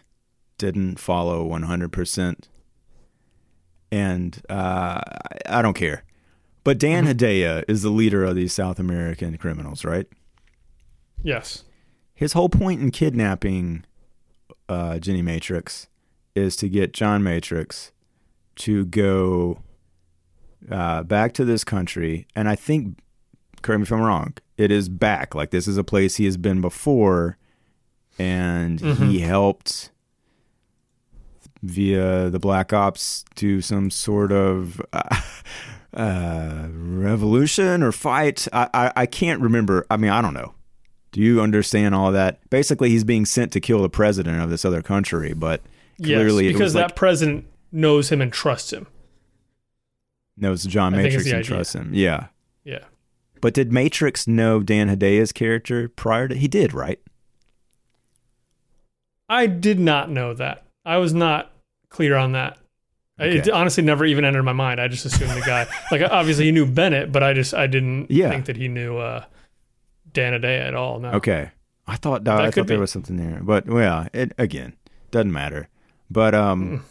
didn't 0.58 1.00
follow 1.00 1.44
one 1.44 1.64
hundred 1.64 1.92
percent, 1.92 2.48
and 3.92 4.42
uh, 4.50 5.02
I, 5.04 5.60
I 5.60 5.62
don't 5.62 5.76
care. 5.76 6.04
But 6.64 6.80
Dan 6.80 7.06
Hedaya 7.06 7.64
is 7.68 7.84
the 7.84 7.92
leader 7.92 8.24
of 8.24 8.36
these 8.36 8.52
South 8.52 8.80
American 8.80 9.38
criminals, 9.38 9.86
right? 9.86 10.08
Yes. 11.26 11.64
His 12.14 12.34
whole 12.34 12.50
point 12.50 12.82
in 12.82 12.92
kidnapping 12.92 13.84
uh, 14.70 15.00
Jenny 15.00 15.22
Matrix 15.22 15.88
is 16.36 16.56
to 16.58 16.70
get 16.70 16.94
John 16.94 17.24
Matrix 17.24 17.92
to 18.58 18.86
go 18.86 19.60
uh, 20.72 21.04
back 21.04 21.34
to 21.34 21.46
this 21.46 21.64
country. 21.64 22.28
And 22.36 22.48
I 22.48 22.56
think, 22.56 23.00
correct 23.62 23.80
me 23.80 23.84
if 23.84 23.92
I'm 23.92 24.02
wrong, 24.02 24.34
it 24.58 24.72
is 24.72 24.88
back. 24.88 25.36
Like 25.36 25.52
this 25.52 25.68
is 25.68 25.78
a 25.78 25.84
place 25.84 26.16
he 26.16 26.26
has 26.26 26.38
been 26.38 26.62
before, 26.62 27.38
and 28.18 28.80
he 28.80 29.20
helped 29.20 29.92
via 31.62 32.30
the 32.30 32.40
Black 32.40 32.72
Ops 32.72 33.26
do 33.36 33.62
some 33.62 33.90
sort 33.90 34.32
of. 34.32 34.82
Uh, 34.94 35.22
uh, 35.94 36.68
revolution 36.72 37.82
or 37.82 37.92
fight? 37.92 38.48
I, 38.52 38.70
I 38.74 38.92
I 38.96 39.06
can't 39.06 39.42
remember. 39.42 39.86
I 39.90 39.98
mean, 39.98 40.12
I 40.12 40.22
don't 40.22 40.34
know. 40.34 40.55
Do 41.16 41.22
you 41.22 41.40
understand 41.40 41.96
all 41.96 42.12
that? 42.12 42.42
Basically, 42.50 42.90
he's 42.90 43.06
being 43.06 43.26
sent 43.26 43.54
to 43.54 43.62
kill 43.62 43.82
the 43.82 43.88
president 43.88 44.42
of 44.42 44.50
this 44.50 44.66
other 44.66 44.82
country, 44.82 45.32
but 45.34 45.62
clearly 46.04 46.44
yes, 46.44 46.50
it 46.50 46.54
because 46.56 46.62
was 46.66 46.74
that 46.74 46.82
like 46.88 46.96
president 46.98 47.46
knows 47.72 48.12
him 48.12 48.20
and 48.20 48.34
trusts 48.34 48.74
him. 48.74 48.86
knows 50.36 50.66
John 50.66 50.94
I 50.94 50.98
Matrix 51.04 51.24
and 51.28 51.36
idea. 51.36 51.44
trusts 51.46 51.74
him. 51.74 51.92
Yeah, 51.94 52.28
Yeah. 52.66 52.80
but 53.40 53.54
did 53.54 53.72
Matrix 53.72 54.28
know 54.28 54.60
Dan 54.62 54.90
Hedaya's 54.90 55.32
character 55.32 55.88
prior 55.88 56.28
to? 56.28 56.36
He 56.36 56.50
did, 56.50 56.74
right? 56.74 57.00
I 59.30 59.48
did 59.48 59.80
not 59.80 60.10
know 60.12 60.34
that. 60.34 60.66
I 60.84 60.98
was 60.98 61.14
not 61.14 61.52
clear 61.88 62.18
on 62.18 62.34
that. 62.34 62.58
I- 63.18 63.28
It 63.28 63.50
honestly 63.50 63.84
never 63.84 64.04
even 64.06 64.26
entered 64.26 64.44
my 64.44 64.52
mind. 64.52 64.82
I 64.82 64.90
just 64.90 65.06
assumed 65.06 65.32
the 65.32 65.46
guy, 65.46 65.66
like 65.92 66.02
obviously 66.02 66.44
he 66.44 66.52
knew 66.52 66.66
Bennett, 66.66 67.14
but 67.14 67.24
I 67.24 67.32
just 67.32 67.54
I 67.54 67.68
didn't 67.68 68.12
Yeah. 68.12 68.30
think 68.30 68.48
that 68.48 68.58
he 68.58 68.68
knew 68.68 68.98
uh, 68.98 69.24
Dan 70.16 70.34
Hedaya 70.34 70.68
at 70.68 70.74
all. 70.74 71.00
No. 71.00 71.12
Okay, 71.12 71.52
I 71.86 71.96
thought 71.98 72.28
I 72.28 72.50
thought 72.50 72.66
there 72.68 72.78
be. 72.78 72.82
was 72.82 72.92
something 72.92 73.18
there, 73.18 73.40
but 73.44 73.68
well, 73.68 74.08
it 74.14 74.32
again 74.40 74.74
doesn't 75.12 75.32
matter. 75.32 75.70
But 76.10 76.34
Mm. 76.34 76.40
um, 76.44 76.86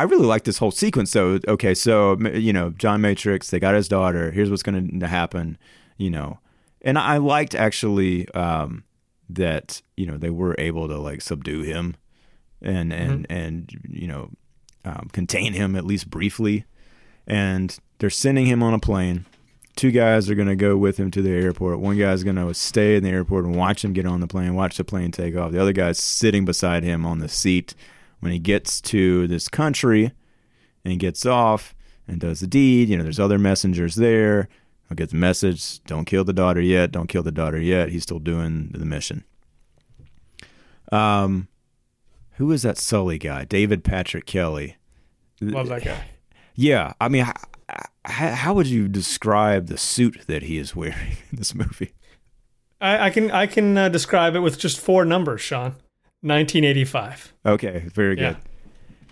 I 0.00 0.04
really 0.04 0.26
like 0.26 0.44
this 0.44 0.58
whole 0.58 0.70
sequence. 0.70 1.12
though. 1.12 1.38
okay, 1.48 1.74
so 1.74 2.16
you 2.32 2.52
know, 2.52 2.70
John 2.70 3.00
Matrix, 3.00 3.50
they 3.50 3.58
got 3.60 3.74
his 3.74 3.88
daughter. 3.88 4.30
Here's 4.30 4.48
what's 4.50 4.62
going 4.62 5.00
to 5.00 5.06
happen. 5.06 5.58
You 5.98 6.10
know, 6.10 6.38
and 6.82 6.96
I 6.98 7.16
liked 7.18 7.54
actually 7.54 8.28
um 8.30 8.84
that 9.28 9.82
you 9.96 10.06
know 10.06 10.16
they 10.16 10.30
were 10.30 10.54
able 10.58 10.88
to 10.88 10.96
like 10.98 11.20
subdue 11.20 11.62
him 11.62 11.96
and 12.62 12.92
and 12.92 13.26
and 13.28 13.70
you 13.88 14.06
know 14.08 14.30
um, 14.84 15.08
contain 15.12 15.52
him 15.52 15.76
at 15.76 15.84
least 15.84 16.08
briefly. 16.08 16.64
And 17.26 17.76
they're 17.98 18.08
sending 18.10 18.46
him 18.46 18.62
on 18.62 18.72
a 18.72 18.78
plane. 18.78 19.26
Two 19.78 19.92
guys 19.92 20.28
are 20.28 20.34
going 20.34 20.48
to 20.48 20.56
go 20.56 20.76
with 20.76 20.96
him 20.96 21.08
to 21.12 21.22
the 21.22 21.30
airport. 21.30 21.78
One 21.78 21.96
guy's 21.96 22.24
going 22.24 22.34
to 22.34 22.52
stay 22.52 22.96
in 22.96 23.04
the 23.04 23.10
airport 23.10 23.44
and 23.44 23.54
watch 23.54 23.84
him 23.84 23.92
get 23.92 24.06
on 24.06 24.18
the 24.18 24.26
plane, 24.26 24.56
watch 24.56 24.76
the 24.76 24.82
plane 24.82 25.12
take 25.12 25.36
off. 25.36 25.52
The 25.52 25.62
other 25.62 25.72
guy's 25.72 26.00
sitting 26.00 26.44
beside 26.44 26.82
him 26.82 27.06
on 27.06 27.20
the 27.20 27.28
seat. 27.28 27.76
When 28.18 28.32
he 28.32 28.40
gets 28.40 28.80
to 28.80 29.28
this 29.28 29.46
country 29.46 30.10
and 30.84 30.98
gets 30.98 31.24
off 31.24 31.76
and 32.08 32.18
does 32.18 32.40
the 32.40 32.48
deed, 32.48 32.88
you 32.88 32.96
know, 32.96 33.04
there's 33.04 33.20
other 33.20 33.38
messengers 33.38 33.94
there. 33.94 34.48
He'll 34.88 34.96
get 34.96 35.10
the 35.10 35.16
message 35.16 35.80
don't 35.84 36.06
kill 36.06 36.24
the 36.24 36.32
daughter 36.32 36.60
yet, 36.60 36.90
don't 36.90 37.06
kill 37.06 37.22
the 37.22 37.30
daughter 37.30 37.60
yet. 37.60 37.90
He's 37.90 38.02
still 38.02 38.18
doing 38.18 38.72
the 38.72 38.84
mission. 38.84 39.22
Um, 40.90 41.46
who 42.32 42.50
is 42.50 42.62
that 42.62 42.78
Sully 42.78 43.18
guy? 43.18 43.44
David 43.44 43.84
Patrick 43.84 44.26
Kelly. 44.26 44.74
Love 45.40 45.68
that 45.68 45.84
guy. 45.84 46.04
Yeah, 46.56 46.94
I 47.00 47.08
mean, 47.08 47.24
how, 48.04 48.30
how 48.32 48.54
would 48.54 48.66
you 48.66 48.88
describe 48.88 49.66
the 49.66 49.78
suit 49.78 50.24
that 50.26 50.42
he 50.42 50.58
is 50.58 50.74
wearing 50.74 51.16
in 51.30 51.38
this 51.38 51.54
movie? 51.54 51.92
I, 52.80 53.06
I 53.06 53.10
can 53.10 53.30
I 53.30 53.46
can 53.46 53.76
uh, 53.76 53.88
describe 53.88 54.34
it 54.36 54.40
with 54.40 54.58
just 54.58 54.78
four 54.80 55.04
numbers, 55.04 55.40
Sean. 55.40 55.74
1985. 56.22 57.32
Okay, 57.46 57.84
very 57.94 58.16
good. 58.16 58.36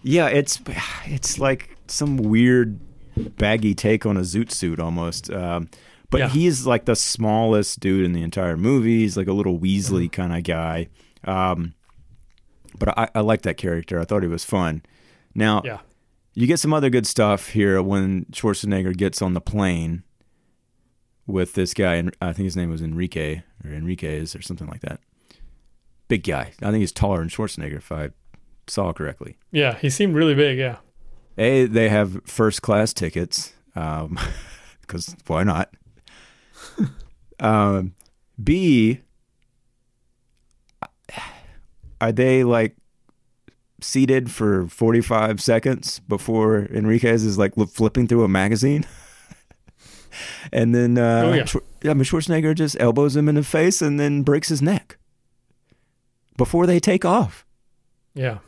Yeah, 0.03 0.29
it's 0.29 0.61
it's 1.07 1.39
like 1.39 1.77
some 1.89 2.17
weird 2.17 2.79
baggy 3.39 3.75
take 3.75 4.07
on 4.07 4.17
a 4.17 4.21
zoot 4.21 4.51
suit 4.51 4.79
almost. 4.81 5.31
Um, 5.31 5.69
but 6.11 6.19
Yeah. 6.19 6.29
he's 6.29 6.67
like 6.67 6.85
the 6.85 6.95
smallest 6.97 7.81
dude 7.81 8.05
in 8.05 8.13
the 8.13 8.23
entire 8.23 8.57
movie. 8.57 8.99
He's 8.99 9.17
like 9.17 9.27
a 9.29 9.33
little 9.33 9.59
Weasley 9.59 10.05
Mm-hmm. 10.05 10.21
kind 10.23 10.37
of 10.37 10.43
guy. 10.45 10.89
Um, 11.25 11.75
but 12.79 12.97
I, 12.99 13.09
I 13.15 13.21
like 13.21 13.43
that 13.43 13.57
character. 13.57 13.99
I 14.01 14.05
thought 14.05 14.23
he 14.23 14.29
was 14.29 14.45
fun. 14.45 14.83
Now, 15.35 15.63
Yeah. 15.65 15.79
You 16.37 16.47
get 16.47 16.61
some 16.61 16.75
other 16.75 16.91
good 16.91 17.07
stuff 17.07 17.49
here 17.49 17.83
when 17.83 18.27
Schwarzenegger 18.27 18.95
gets 18.95 19.23
on 19.23 19.33
the 19.33 19.41
plane 19.41 20.03
with 21.27 21.55
this 21.55 21.73
guy, 21.73 21.95
and 21.95 22.15
I 22.21 22.35
think 22.35 22.45
his 22.45 22.57
name 22.57 22.71
was 22.71 22.83
Enrique 22.83 23.43
or 23.65 23.71
Enriquez 23.73 24.37
or 24.37 24.43
something 24.43 24.69
like 24.69 24.83
that. 24.83 25.01
Big 26.09 26.25
guy. 26.25 26.53
I 26.61 26.71
think 26.71 26.77
he's 26.77 26.93
taller 26.93 27.21
than 27.21 27.31
Schwarzenegger 27.31 27.79
if 27.79 27.91
I 27.91 28.11
saw 28.67 28.93
correctly. 28.93 29.39
Yeah, 29.51 29.79
he 29.79 29.89
seemed 29.89 30.15
really 30.15 30.35
big. 30.35 30.59
Yeah. 30.59 30.77
A, 31.39 31.65
they 31.65 31.89
have 31.89 32.21
first 32.27 32.61
class 32.61 32.93
tickets, 32.93 33.55
um, 33.75 34.19
because 34.83 35.17
why 35.27 35.43
not? 35.43 35.73
um, 37.41 37.95
B, 38.43 39.01
are 41.99 42.13
they 42.13 42.45
like 42.45 42.77
seated 43.87 44.31
for 44.31 44.67
45 44.69 45.41
seconds 45.41 46.01
before 46.01 46.67
Enriquez 46.67 47.25
is 47.25 47.39
like 47.39 47.55
flipping 47.55 48.07
through 48.07 48.25
a 48.25 48.29
magazine? 48.29 48.85
and 50.53 50.75
then, 50.75 50.99
uh, 50.99 51.23
Oh, 51.27 51.33
yeah. 51.33 51.43
Schwar- 51.45 51.63
I 51.85 51.95
mean, 51.95 52.05
Schwarzenegger 52.05 52.55
just 52.55 52.77
elbows 52.81 53.17
him 53.17 53.29
in 53.29 53.35
the 53.37 53.43
face 53.43 53.81
and 53.83 53.99
then 54.01 54.23
breaks 54.23 54.49
his 54.49 54.61
neck 54.63 54.99
before 56.37 56.67
they 56.67 56.81
take 56.81 57.05
off. 57.05 57.47
Yeah. 58.15 58.39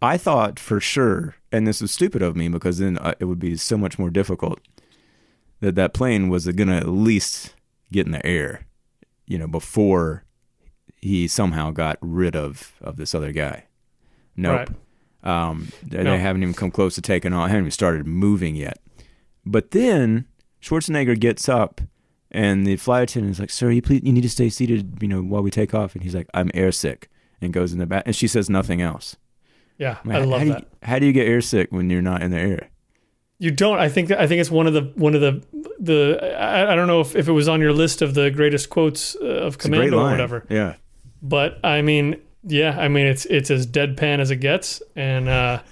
I 0.00 0.18
thought 0.18 0.58
for 0.58 0.80
sure, 0.80 1.36
and 1.50 1.66
this 1.66 1.80
was 1.80 1.90
stupid 1.90 2.20
of 2.22 2.36
me 2.36 2.48
because 2.48 2.78
then 2.78 2.98
uh, 2.98 3.14
it 3.18 3.24
would 3.24 3.38
be 3.38 3.56
so 3.56 3.76
much 3.78 3.98
more 3.98 4.10
difficult 4.10 4.60
that 5.60 5.74
that 5.76 5.94
plane 5.94 6.28
was 6.28 6.46
going 6.46 6.68
to 6.68 6.76
at 6.76 6.88
least 6.88 7.54
get 7.90 8.04
in 8.06 8.12
the 8.12 8.24
air, 8.26 8.66
you 9.26 9.38
know, 9.38 9.46
before 9.46 10.24
he 11.00 11.26
somehow 11.26 11.70
got 11.70 11.96
rid 12.02 12.36
of 12.36 12.72
of 12.82 12.96
this 12.96 13.14
other 13.14 13.32
guy. 13.32 13.64
Nope. 14.36 14.68
Right. 15.24 15.48
Um, 15.50 15.68
they, 15.82 16.02
No. 16.02 16.10
they 16.12 16.18
haven't 16.18 16.42
even 16.42 16.54
come 16.54 16.70
close 16.70 16.94
to 16.96 17.02
taking 17.02 17.32
off. 17.32 17.48
Haven't 17.48 17.64
even 17.64 17.70
started 17.70 18.06
moving 18.06 18.54
yet. 18.56 18.78
But 19.46 19.70
then 19.72 20.26
Schwarzenegger 20.62 21.18
gets 21.18 21.48
up, 21.48 21.80
and 22.30 22.66
the 22.66 22.76
flight 22.76 23.04
attendant 23.04 23.32
is 23.32 23.40
like, 23.40 23.50
"Sir, 23.50 23.70
you 23.70 23.80
please, 23.82 24.02
you 24.04 24.12
need 24.12 24.22
to 24.22 24.28
stay 24.30 24.48
seated, 24.48 24.98
you 25.00 25.08
know, 25.08 25.22
while 25.22 25.42
we 25.42 25.50
take 25.50 25.74
off." 25.74 25.94
And 25.94 26.02
he's 26.02 26.14
like, 26.14 26.28
"I'm 26.34 26.48
airsick," 26.50 27.04
and 27.40 27.52
goes 27.52 27.72
in 27.72 27.78
the 27.78 27.86
back, 27.86 28.02
and 28.06 28.14
she 28.16 28.26
says 28.28 28.50
nothing 28.50 28.80
else. 28.82 29.16
Yeah. 29.78 29.98
Man, 30.04 30.16
I 30.16 30.24
love 30.24 30.38
how 30.40 30.44
do 30.44 30.52
that. 30.52 30.60
You, 30.62 30.66
how 30.82 30.98
do 30.98 31.06
you 31.06 31.12
get 31.12 31.26
airsick 31.26 31.70
when 31.70 31.90
you're 31.90 32.02
not 32.02 32.22
in 32.22 32.30
the 32.30 32.38
air? 32.38 32.68
You 33.38 33.50
don't. 33.50 33.78
I 33.78 33.88
think. 33.88 34.10
I 34.10 34.26
think 34.26 34.40
it's 34.40 34.50
one 34.50 34.66
of 34.66 34.72
the 34.72 34.92
one 34.94 35.14
of 35.14 35.20
the 35.20 35.42
the. 35.80 36.36
I, 36.38 36.72
I 36.72 36.76
don't 36.76 36.86
know 36.86 37.00
if, 37.00 37.16
if 37.16 37.28
it 37.28 37.32
was 37.32 37.48
on 37.48 37.60
your 37.60 37.72
list 37.72 38.00
of 38.02 38.14
the 38.14 38.30
greatest 38.30 38.70
quotes 38.70 39.16
uh, 39.16 39.24
of 39.24 39.54
It's 39.54 39.64
Commando 39.64 39.98
or 39.98 40.10
whatever. 40.10 40.46
Yeah. 40.48 40.76
But 41.20 41.58
I 41.64 41.82
mean, 41.82 42.20
yeah. 42.46 42.76
I 42.78 42.88
mean, 42.88 43.06
it's 43.06 43.24
it's 43.26 43.50
as 43.50 43.66
deadpan 43.66 44.18
as 44.20 44.30
it 44.30 44.36
gets, 44.36 44.82
and 44.96 45.28
uh, 45.28 45.62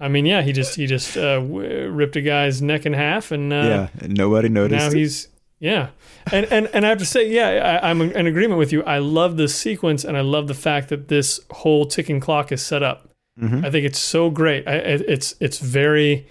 I 0.00 0.08
mean, 0.08 0.26
yeah. 0.26 0.42
He 0.42 0.52
just 0.52 0.74
he 0.76 0.86
just 0.86 1.16
uh, 1.16 1.36
w- 1.40 1.88
ripped 1.90 2.16
a 2.16 2.22
guy's 2.22 2.60
neck 2.62 2.86
in 2.86 2.92
half, 2.92 3.30
and 3.32 3.52
uh, 3.52 3.88
yeah. 4.00 4.06
Nobody 4.08 4.48
noticed. 4.48 4.90
now 4.90 4.96
he's 4.96 5.28
yeah. 5.60 5.88
And 6.32 6.46
and 6.46 6.68
and 6.74 6.84
I 6.84 6.88
have 6.88 6.98
to 6.98 7.06
say, 7.06 7.30
yeah, 7.30 7.80
I, 7.82 7.90
I'm 7.90 8.00
in 8.02 8.26
agreement 8.26 8.58
with 8.58 8.72
you. 8.72 8.82
I 8.84 8.98
love 8.98 9.36
this 9.36 9.54
sequence, 9.54 10.04
and 10.04 10.16
I 10.16 10.20
love 10.20 10.46
the 10.48 10.54
fact 10.54 10.88
that 10.88 11.08
this 11.08 11.40
whole 11.50 11.86
ticking 11.86 12.20
clock 12.20 12.52
is 12.52 12.62
set 12.62 12.82
up. 12.82 13.08
Mhm. 13.40 13.64
I 13.64 13.70
think 13.70 13.84
it's 13.84 13.98
so 13.98 14.30
great. 14.30 14.66
I, 14.68 14.74
it's 14.76 15.34
it's 15.40 15.58
very. 15.58 16.26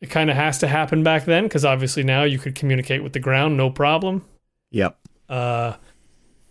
It 0.00 0.10
kind 0.10 0.30
of 0.30 0.36
has 0.36 0.58
to 0.58 0.66
happen 0.66 1.04
back 1.04 1.26
then 1.26 1.44
because 1.44 1.64
obviously 1.64 2.02
now 2.02 2.24
you 2.24 2.36
could 2.36 2.56
communicate 2.56 3.04
with 3.04 3.12
the 3.12 3.20
ground 3.20 3.56
no 3.56 3.70
problem. 3.70 4.24
Yep. 4.72 4.98
Uh, 5.28 5.74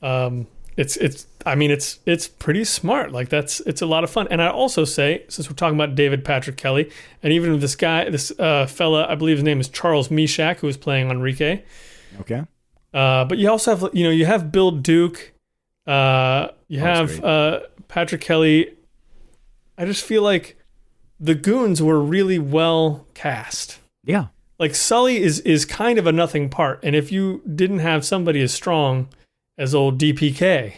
um, 0.02 0.48
it's 0.78 0.98
it's. 0.98 1.28
I 1.46 1.56
mean, 1.56 1.72
it's 1.72 2.00
it's 2.06 2.28
pretty 2.28 2.64
smart. 2.64 3.12
Like 3.12 3.30
that's 3.30 3.60
it's 3.62 3.82
a 3.82 3.86
lot 3.86 4.04
of 4.04 4.10
fun. 4.10 4.28
And 4.30 4.42
I 4.42 4.50
also 4.50 4.86
say, 4.86 5.26
since 5.28 5.50
we're 5.50 5.56
talking 5.56 5.76
about 5.76 5.96
David 5.96 6.24
Patrick 6.24 6.58
Kelly, 6.58 6.90
and 7.22 7.34
even 7.34 7.60
this 7.60 7.76
guy, 7.76 8.10
this 8.10 8.32
uh, 8.40 8.66
fella, 8.68 9.06
I 9.08 9.16
believe 9.16 9.38
his 9.38 9.44
name 9.44 9.60
is 9.60 9.68
Charles 9.68 10.10
Meshack, 10.10 10.60
who 10.60 10.68
is 10.68 10.78
playing 10.78 11.10
Enrique. 11.10 11.64
Okay. 12.22 12.44
Uh, 12.94 13.26
but 13.26 13.38
you 13.38 13.50
also 13.50 13.76
have, 13.76 13.94
you 13.94 14.04
know, 14.04 14.10
you 14.10 14.26
have 14.26 14.52
Bill 14.52 14.72
Duke, 14.72 15.34
uh, 15.88 16.50
you 16.68 16.80
have 16.80 17.24
uh, 17.24 17.62
Patrick 17.88 18.22
Kelly. 18.22 18.76
I 19.78 19.86
just 19.86 20.04
feel 20.04 20.22
like 20.22 20.58
the 21.20 21.36
goons 21.36 21.82
were 21.82 22.02
really 22.02 22.40
well 22.40 23.08
cast. 23.14 23.80
Yeah. 24.04 24.28
Like 24.60 24.76
Sully 24.76 25.18
is 25.18 25.40
is 25.40 25.66
kind 25.66 25.98
of 25.98 26.06
a 26.06 26.12
nothing 26.12 26.50
part, 26.50 26.80
and 26.84 26.96
if 26.96 27.12
you 27.12 27.42
didn't 27.56 27.80
have 27.80 28.06
somebody 28.06 28.42
as 28.42 28.54
strong 28.54 29.08
as 29.58 29.74
old 29.76 30.00
DPK, 30.00 30.74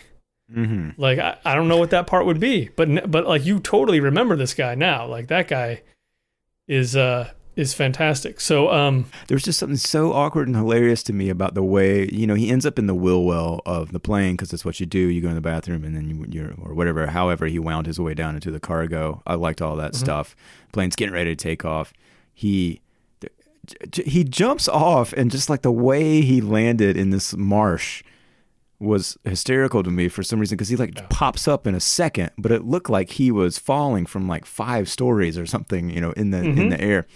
Mm-hmm. 0.53 1.01
like 1.01 1.17
I, 1.19 1.37
I 1.45 1.55
don't 1.55 1.67
know 1.67 1.77
what 1.77 1.89
that 1.91 2.05
part 2.05 2.25
would 2.27 2.39
be, 2.39 2.69
but 2.75 3.09
but 3.09 3.25
like 3.25 3.43
you 3.45 3.59
totally 3.59 3.99
remember 3.99 4.35
this 4.35 4.53
guy 4.53 4.75
now. 4.75 5.07
Like 5.07 5.27
that 5.29 5.47
guy 5.47 5.81
is 6.67 6.95
uh 6.95 7.31
is 7.55 7.73
fantastic. 7.73 8.39
So 8.41 8.69
um 8.71 9.05
There's 9.27 9.43
just 9.43 9.57
something 9.57 9.77
so 9.77 10.11
awkward 10.13 10.47
and 10.47 10.55
hilarious 10.55 11.01
to 11.03 11.13
me 11.13 11.29
about 11.29 11.55
the 11.55 11.63
way 11.63 12.07
you 12.11 12.27
know 12.27 12.35
he 12.35 12.49
ends 12.49 12.65
up 12.67 12.77
in 12.77 12.85
the 12.87 12.93
wheel 12.93 13.23
well 13.23 13.61
of 13.65 13.93
the 13.93 13.99
plane 13.99 14.33
because 14.33 14.51
that's 14.51 14.65
what 14.65 14.79
you 14.79 14.85
do. 14.85 14.99
You 14.99 15.21
go 15.21 15.29
in 15.29 15.35
the 15.35 15.41
bathroom 15.41 15.83
and 15.83 15.95
then 15.95 16.09
you, 16.09 16.25
you're 16.29 16.53
or 16.61 16.73
whatever. 16.75 17.07
However, 17.07 17.47
he 17.47 17.57
wound 17.57 17.87
his 17.87 17.99
way 17.99 18.13
down 18.13 18.35
into 18.35 18.51
the 18.51 18.59
cargo. 18.59 19.23
I 19.25 19.35
liked 19.35 19.61
all 19.61 19.75
that 19.77 19.95
stuff. 19.95 20.35
Plane's 20.71 20.95
getting 20.95 21.13
ready 21.13 21.33
to 21.35 21.41
take 21.41 21.63
off. 21.65 21.93
He 22.33 22.81
he 24.03 24.23
jumps 24.25 24.67
off 24.67 25.13
and 25.13 25.31
just 25.31 25.49
like 25.49 25.61
the 25.61 25.71
way 25.71 26.21
he 26.21 26.41
landed 26.41 26.97
in 26.97 27.11
this 27.11 27.33
marsh 27.35 28.03
was 28.83 29.17
hysterical 29.23 29.83
to 29.83 29.91
me 29.91 30.09
for 30.09 30.23
some 30.23 30.39
reason 30.39 30.55
because 30.55 30.69
he 30.69 30.75
like 30.75 31.09
pops 31.09 31.47
up 31.47 31.65
in 31.65 31.75
a 31.75 31.79
second, 31.79 32.31
but 32.37 32.51
it 32.51 32.63
looked 32.63 32.89
like 32.89 33.11
he 33.11 33.31
was 33.31 33.57
falling 33.57 34.05
from 34.05 34.27
like 34.27 34.45
five 34.45 34.89
stories 34.89 35.37
or 35.37 35.45
something, 35.45 35.89
you 35.89 36.01
know, 36.01 36.11
in 36.11 36.31
the 36.31 36.39
in 36.39 36.69
the 36.69 36.79
air. 36.79 37.07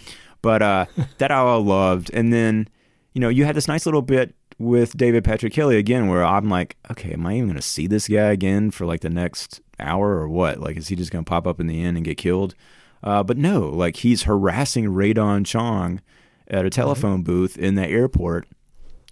But 0.42 0.62
uh, 0.62 0.86
that 1.18 1.32
I 1.32 1.38
all 1.38 1.62
loved, 1.62 2.12
and 2.14 2.32
then 2.32 2.68
you 3.14 3.22
know 3.22 3.30
you 3.30 3.46
had 3.46 3.56
this 3.56 3.68
nice 3.68 3.86
little 3.86 4.02
bit 4.02 4.36
with 4.60 4.98
David 4.98 5.24
Patrick 5.24 5.54
Kelly 5.54 5.78
again, 5.78 6.08
where 6.08 6.24
I'm 6.24 6.50
like, 6.50 6.78
okay, 6.90 7.14
am 7.14 7.28
I 7.28 7.36
even 7.36 7.48
going 7.48 7.58
to 7.58 7.62
see 7.62 7.86
this 7.86 8.08
guy 8.08 8.32
again 8.32 8.72
for 8.72 8.86
like 8.86 9.02
the 9.02 9.10
next 9.10 9.62
hour 9.80 10.16
or 10.18 10.28
what? 10.28 10.60
Like, 10.60 10.78
is 10.78 10.88
he 10.88 10.96
just 10.96 11.12
going 11.12 11.24
to 11.24 11.30
pop 11.30 11.46
up 11.46 11.60
in 11.60 11.68
the 11.68 11.84
end 11.84 11.98
and 11.98 12.06
get 12.06 12.18
killed? 12.18 12.56
Uh, 13.04 13.22
but 13.22 13.38
no, 13.38 13.70
like 13.70 13.98
he's 13.98 14.24
harassing 14.24 14.90
Rae 14.90 15.14
Dawn 15.14 15.44
Chong 15.44 16.02
at 16.48 16.66
a 16.66 16.70
telephone 16.70 17.22
booth 17.22 17.58
in 17.58 17.76
the 17.76 17.86
airport 17.86 18.48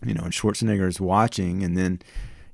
you 0.06 0.14
know, 0.14 0.24
and 0.24 0.34
Schwarzenegger 0.34 0.88
is 0.88 1.02
watching, 1.02 1.64
and 1.64 1.78
then, 1.78 2.02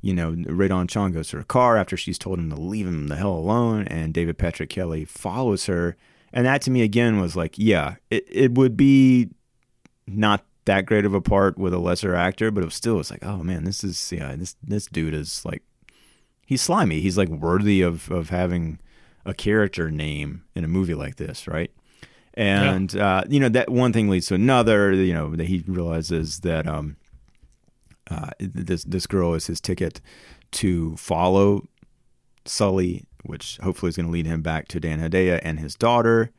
you 0.01 0.13
know, 0.13 0.35
Rae 0.47 0.67
Dawn 0.67 0.87
Chong 0.87 1.11
goes 1.11 1.29
to 1.29 1.37
her 1.37 1.43
car 1.43 1.77
after 1.77 1.95
she's 1.95 2.17
told 2.17 2.39
him 2.39 2.49
to 2.49 2.55
leave 2.55 2.87
him 2.87 3.07
the 3.07 3.15
hell 3.15 3.33
alone, 3.33 3.87
and 3.87 4.13
David 4.13 4.37
Patrick 4.37 4.69
Kelly 4.69 5.05
follows 5.05 5.67
her, 5.67 5.95
and 6.33 6.45
that 6.45 6.61
to 6.63 6.71
me 6.71 6.81
again 6.81 7.19
was 7.19 7.35
like, 7.35 7.57
yeah, 7.57 7.95
it 8.09 8.25
it 8.29 8.53
would 8.53 8.75
be 8.75 9.29
not 10.07 10.43
that 10.65 10.85
great 10.85 11.05
of 11.05 11.13
a 11.13 11.21
part 11.21 11.57
with 11.57 11.73
a 11.73 11.79
lesser 11.79 12.15
actor, 12.15 12.51
but 12.51 12.63
it 12.63 12.65
was 12.65 12.75
still 12.75 12.99
it's 12.99 13.11
like, 13.11 13.23
oh 13.23 13.37
man, 13.37 13.63
this 13.63 13.83
is 13.83 14.11
yeah, 14.11 14.35
this 14.35 14.55
this 14.63 14.87
dude 14.87 15.13
is 15.13 15.45
like, 15.45 15.63
he's 16.45 16.61
slimy, 16.61 16.99
he's 16.99 17.17
like 17.17 17.29
worthy 17.29 17.81
of 17.81 18.09
of 18.11 18.29
having 18.29 18.79
a 19.25 19.33
character 19.33 19.91
name 19.91 20.43
in 20.55 20.63
a 20.63 20.67
movie 20.67 20.95
like 20.95 21.17
this, 21.17 21.47
right? 21.47 21.71
And 22.33 22.95
uh, 22.95 23.23
you 23.27 23.39
know 23.39 23.49
that 23.49 23.69
one 23.69 23.93
thing 23.93 24.09
leads 24.09 24.27
to 24.27 24.35
another. 24.35 24.93
You 24.93 25.13
know 25.13 25.35
that 25.35 25.47
he 25.47 25.63
realizes 25.67 26.39
that 26.39 26.65
um, 26.65 26.95
uh, 28.11 28.29
this 28.39 28.83
this 28.83 29.07
girl 29.07 29.33
is 29.33 29.47
his 29.47 29.61
ticket 29.61 30.01
to 30.51 30.95
follow 30.97 31.67
Sully, 32.45 33.05
which 33.23 33.57
hopefully 33.63 33.89
is 33.89 33.95
going 33.95 34.07
to 34.07 34.11
lead 34.11 34.25
him 34.25 34.41
back 34.41 34.67
to 34.69 34.79
Dan 34.79 34.99
Hedaya 34.99 35.39
and 35.43 35.59
his 35.59 35.75
daughter. 35.75 36.31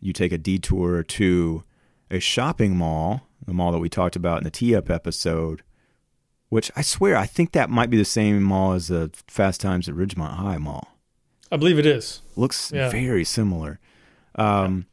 You 0.00 0.12
take 0.12 0.32
a 0.32 0.38
detour 0.38 1.02
to 1.02 1.64
a 2.10 2.20
shopping 2.20 2.76
mall, 2.76 3.26
the 3.46 3.52
mall 3.52 3.72
that 3.72 3.78
we 3.78 3.88
talked 3.88 4.16
about 4.16 4.38
in 4.38 4.44
the 4.44 4.50
Tee 4.50 4.74
Up 4.74 4.88
episode, 4.88 5.62
which 6.48 6.70
I 6.76 6.82
swear 6.82 7.16
I 7.16 7.26
think 7.26 7.52
that 7.52 7.68
might 7.68 7.90
be 7.90 7.96
the 7.98 8.04
same 8.04 8.42
mall 8.42 8.72
as 8.72 8.88
the 8.88 9.10
Fast 9.26 9.60
Times 9.60 9.88
at 9.88 9.94
Ridgemont 9.94 10.36
High 10.36 10.58
Mall. 10.58 10.96
I 11.50 11.56
believe 11.56 11.78
it 11.78 11.86
is. 11.86 12.22
Looks 12.36 12.70
Yeah. 12.72 12.90
very 12.90 13.24
similar. 13.24 13.80
Um, 14.36 14.86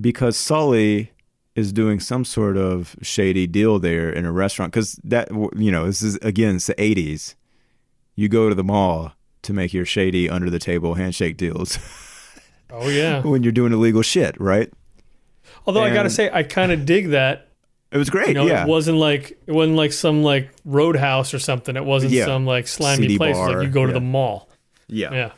Because 0.00 0.36
Sully 0.36 1.10
is 1.60 1.72
doing 1.72 2.00
some 2.00 2.24
sort 2.24 2.56
of 2.56 2.96
shady 3.02 3.46
deal 3.46 3.78
there 3.78 4.10
in 4.10 4.24
a 4.24 4.32
restaurant. 4.32 4.72
Because 4.72 4.94
that, 5.04 5.28
you 5.56 5.70
know, 5.70 5.86
this 5.86 6.02
is, 6.02 6.16
again, 6.16 6.56
it's 6.56 6.66
the 6.66 6.74
80s. 6.74 7.34
You 8.16 8.28
go 8.28 8.48
to 8.48 8.54
the 8.54 8.64
mall 8.64 9.12
to 9.42 9.52
make 9.52 9.72
your 9.72 9.84
shady 9.84 10.28
under 10.28 10.50
the 10.50 10.58
table 10.58 10.94
handshake 10.94 11.36
deals 11.36 11.78
Oh 12.70 12.88
yeah. 12.88 13.22
when 13.22 13.42
you're 13.42 13.52
doing 13.52 13.72
illegal 13.72 14.02
shit, 14.02 14.38
right? 14.40 14.70
Although 15.66 15.82
I 15.82 15.92
got 15.94 16.02
to 16.04 16.10
say, 16.10 16.30
I 16.32 16.42
kind 16.42 16.72
of 16.72 16.84
dig 16.86 17.10
that 17.10 17.48
It 17.92 17.98
was 17.98 18.10
great. 18.10 18.28
You 18.28 18.34
know, 18.34 18.46
yeah. 18.46 18.62
it 18.64 18.68
wasn't 18.68 18.98
like 18.98 19.38
it 19.46 19.52
wasn't 19.52 19.76
like 19.76 19.92
some 19.92 20.22
like 20.22 20.50
roadhouse 20.64 21.32
or 21.34 21.38
something. 21.38 21.76
It 21.76 21.84
wasn't 21.84 22.12
Yeah. 22.12 22.26
some 22.26 22.46
like 22.46 22.66
slimy 22.68 23.02
Seedy 23.04 23.16
place. 23.18 23.36
Bar, 23.36 23.54
Like 23.56 23.66
you 23.66 23.70
go 23.72 23.84
to 23.86 23.90
yeah. 23.92 23.94
the 23.94 24.00
mall. 24.00 24.48
yeah. 24.88 25.12
Yeah. 25.12 25.30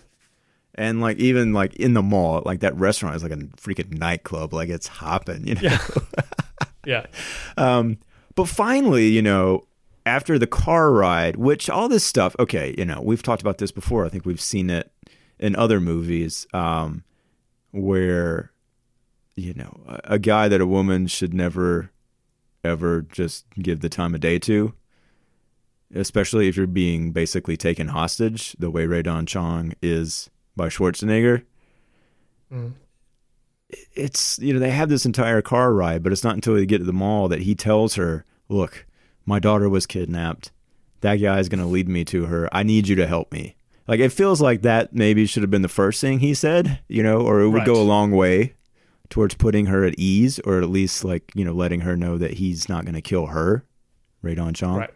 And 0.74 1.00
like 1.00 1.18
even 1.18 1.52
like 1.52 1.74
in 1.76 1.94
the 1.94 2.02
mall, 2.02 2.42
like 2.44 2.60
that 2.60 2.76
restaurant 2.76 3.14
is 3.16 3.22
like 3.22 3.32
a 3.32 3.36
freaking 3.36 3.98
nightclub. 3.98 4.54
Like 4.54 4.68
it's 4.68 4.86
hopping, 4.86 5.46
you 5.46 5.54
know. 5.56 5.60
Yeah. 5.70 6.22
Yeah. 6.84 7.06
Um, 7.56 7.98
but 8.34 8.48
finally, 8.48 9.08
you 9.08 9.20
know, 9.20 9.66
after 10.06 10.38
the 10.38 10.46
car 10.46 10.90
ride, 10.90 11.36
which 11.36 11.68
all 11.68 11.88
this 11.88 12.02
stuff, 12.04 12.34
okay, 12.38 12.74
you 12.78 12.84
know, 12.84 13.00
we've 13.02 13.22
talked 13.22 13.42
about 13.42 13.58
this 13.58 13.70
before. 13.70 14.06
I 14.06 14.08
think 14.08 14.24
we've 14.24 14.40
seen 14.40 14.70
it 14.70 14.90
in 15.38 15.54
other 15.54 15.80
movies 15.80 16.46
um, 16.54 17.04
where, 17.72 18.52
you 19.36 19.54
know, 19.54 19.80
a, 19.86 20.14
a 20.14 20.18
guy 20.18 20.48
that 20.48 20.60
a 20.60 20.66
woman 20.66 21.06
should 21.06 21.34
never, 21.34 21.90
ever 22.64 23.02
just 23.02 23.44
give 23.60 23.80
the 23.80 23.88
time 23.88 24.14
of 24.14 24.20
day 24.20 24.38
to, 24.40 24.72
especially 25.94 26.48
if 26.48 26.56
you're 26.56 26.66
being 26.66 27.12
basically 27.12 27.56
taken 27.56 27.88
hostage, 27.88 28.56
the 28.58 28.70
way 28.70 28.86
Rae 28.86 29.02
Dawn 29.02 29.26
Chong 29.26 29.74
is 29.82 30.30
by 30.56 30.68
Schwarzenegger 30.68 31.42
Mm. 32.52 32.72
it's 33.94 34.38
you 34.40 34.52
know 34.52 34.58
they 34.60 34.70
have 34.70 34.88
this 34.90 35.06
entire 35.06 35.40
car 35.40 35.72
ride, 35.72 36.02
but 36.02 36.12
it's 36.12 36.24
not 36.24 36.34
until 36.34 36.54
they 36.54 36.66
get 36.66 36.78
to 36.78 36.84
the 36.84 36.92
mall 36.92 37.28
that 37.28 37.42
he 37.42 37.54
tells 37.54 37.94
her, 37.94 38.24
"Look, 38.48 38.86
my 39.24 39.38
daughter 39.38 39.68
was 39.68 39.86
kidnapped. 39.86 40.50
That 41.00 41.16
guy 41.16 41.38
is 41.38 41.48
going 41.48 41.60
to 41.60 41.66
lead 41.66 41.88
me 41.88 42.04
to 42.06 42.26
her. 42.26 42.48
I 42.52 42.62
need 42.62 42.88
you 42.88 42.96
to 42.96 43.06
help 43.06 43.32
me." 43.32 43.56
Like 43.88 44.00
it 44.00 44.10
feels 44.12 44.40
like 44.42 44.62
that 44.62 44.94
maybe 44.94 45.24
should 45.26 45.42
have 45.42 45.50
been 45.50 45.62
the 45.62 45.68
first 45.68 46.00
thing 46.00 46.18
he 46.20 46.34
said, 46.34 46.80
you 46.88 47.02
know, 47.02 47.20
or 47.22 47.40
it 47.40 47.48
would 47.48 47.58
Right. 47.58 47.66
go 47.66 47.80
a 47.80 47.82
long 47.82 48.10
way 48.12 48.52
towards 49.08 49.34
putting 49.34 49.66
her 49.66 49.84
at 49.84 49.98
ease, 49.98 50.38
or 50.40 50.58
at 50.60 50.68
least 50.68 51.04
like 51.04 51.32
you 51.34 51.44
know 51.44 51.52
letting 51.54 51.80
her 51.80 51.96
know 51.96 52.18
that 52.18 52.34
he's 52.34 52.68
not 52.68 52.84
going 52.84 52.94
to 52.94 53.00
kill 53.00 53.26
her, 53.28 53.64
Rae 54.20 54.34
Dawn 54.34 54.52
Chong. 54.54 54.76
Right. 54.76 54.90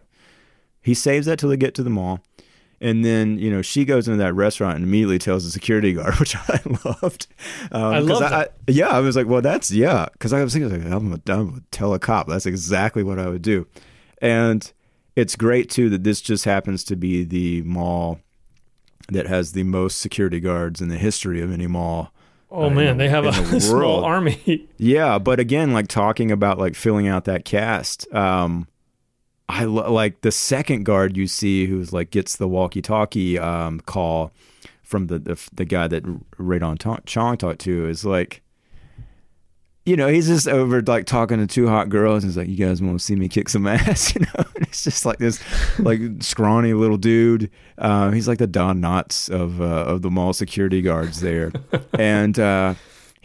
He 0.83 0.92
saves 0.95 1.25
that 1.27 1.38
till 1.38 1.49
they 1.49 1.57
get 1.57 1.75
to 1.77 1.83
the 1.83 1.90
mall. 1.90 2.21
And 2.81 3.05
then, 3.05 3.39
you 3.39 3.51
know, 3.51 3.62
she 3.62 3.85
goes 3.87 4.07
into 4.07 4.19
that 4.19 4.35
restaurant 4.35 4.77
and 4.77 4.85
immediately 4.85 5.19
tells 5.19 5.45
the 5.45 5.51
security 5.51 5.95
guard, 5.95 6.15
which 6.21 6.37
I 6.37 6.61
loved. 7.03 7.27
Um, 7.73 7.83
I 7.95 7.99
'cause 8.01 8.09
love 8.09 8.23
I, 8.23 8.29
that. 8.31 8.53
yeah, 8.69 8.89
I 8.89 9.01
was 9.01 9.17
like, 9.17 9.27
well, 9.27 9.41
that's, 9.41 9.71
yeah. 9.71 10.07
Because 10.12 10.33
I 10.35 10.43
was 10.45 10.53
thinking, 10.53 10.85
like, 10.85 10.93
I'm 10.93 11.19
to 11.19 11.62
tell 11.71 11.95
a 11.95 11.99
cop. 11.99 12.29
That's 12.29 12.45
exactly 12.47 13.03
what 13.03 13.19
I 13.19 13.29
would 13.29 13.41
do. 13.43 13.67
And 14.21 14.71
it's 15.17 15.37
great, 15.37 15.71
too, 15.71 15.89
that 15.91 16.05
this 16.05 16.21
just 16.21 16.45
happens 16.45 16.85
to 16.85 16.97
be 16.97 17.25
the 17.25 17.62
mall 17.62 18.21
that 19.09 19.27
has 19.27 19.53
the 19.53 19.62
most 19.62 20.01
security 20.01 20.41
guards 20.41 20.81
in 20.83 20.89
the 20.89 20.99
history 20.99 21.41
of 21.41 21.51
any 21.53 21.67
mall. 21.67 22.12
Oh 22.51 22.65
Uh, 22.67 22.71
man, 22.71 22.99
the- 22.99 23.05
they 23.05 23.09
have 23.09 23.25
a 23.25 23.31
the 23.31 23.61
small 23.61 24.05
army. 24.05 24.69
Yeah, 24.77 25.19
but 25.19 25.41
again, 25.41 25.73
like 25.73 25.89
talking 25.89 26.31
about 26.31 26.59
like 26.59 26.75
filling 26.75 27.09
out 27.09 27.25
that 27.25 27.45
cast, 27.45 28.12
um, 28.15 28.69
I 29.49 29.65
lo- 29.65 29.93
like 29.93 30.23
the 30.23 30.33
second 30.33 30.85
guard 30.85 31.17
you 31.17 31.27
see 31.27 31.67
who's 31.67 31.93
like 31.93 32.11
gets 32.11 32.37
the 32.37 32.49
walkie-talkie 32.49 33.39
um, 33.39 33.81
call 33.81 34.33
from 34.83 35.07
the 35.07 35.19
the, 35.19 35.49
the 35.53 35.65
guy 35.65 35.87
that 35.89 36.03
Rae 36.37 36.59
Dawn 36.59 36.77
Ta- 36.77 36.99
Chong 37.07 37.37
talked 37.37 37.61
to 37.61 37.89
is 37.89 38.05
like, 38.05 38.43
you 39.85 39.97
know, 39.97 40.09
he's 40.09 40.27
just 40.27 40.49
over 40.49 40.83
like 40.83 41.07
talking 41.07 41.39
to 41.39 41.47
two 41.47 41.69
hot 41.69 41.89
girls 41.89 42.25
and 42.25 42.31
he's 42.33 42.37
like, 42.37 42.49
"You 42.49 42.57
guys 42.57 42.83
want 42.83 42.99
to 42.99 43.05
see 43.05 43.15
me 43.15 43.29
kick 43.29 43.49
some 43.49 43.67
ass?" 43.69 44.15
You 44.15 44.23
know, 44.23 44.45
and 44.57 44.67
it's 44.67 44.83
just 44.83 45.07
like 45.07 45.19
this 45.19 45.41
like 45.79 46.01
scrawny 46.21 46.73
little 46.75 46.97
dude. 46.97 47.51
Uh, 47.79 48.11
he's 48.11 48.27
like 48.27 48.39
the 48.39 48.49
Don 48.49 48.81
Knotts 48.81 49.31
of 49.31 49.61
uh, 49.61 49.65
of 49.65 50.03
the 50.03 50.11
mall 50.11 50.33
security 50.33 50.83
guards 50.83 51.21
there, 51.21 51.53
and. 51.99 52.39
Uh, 52.39 52.75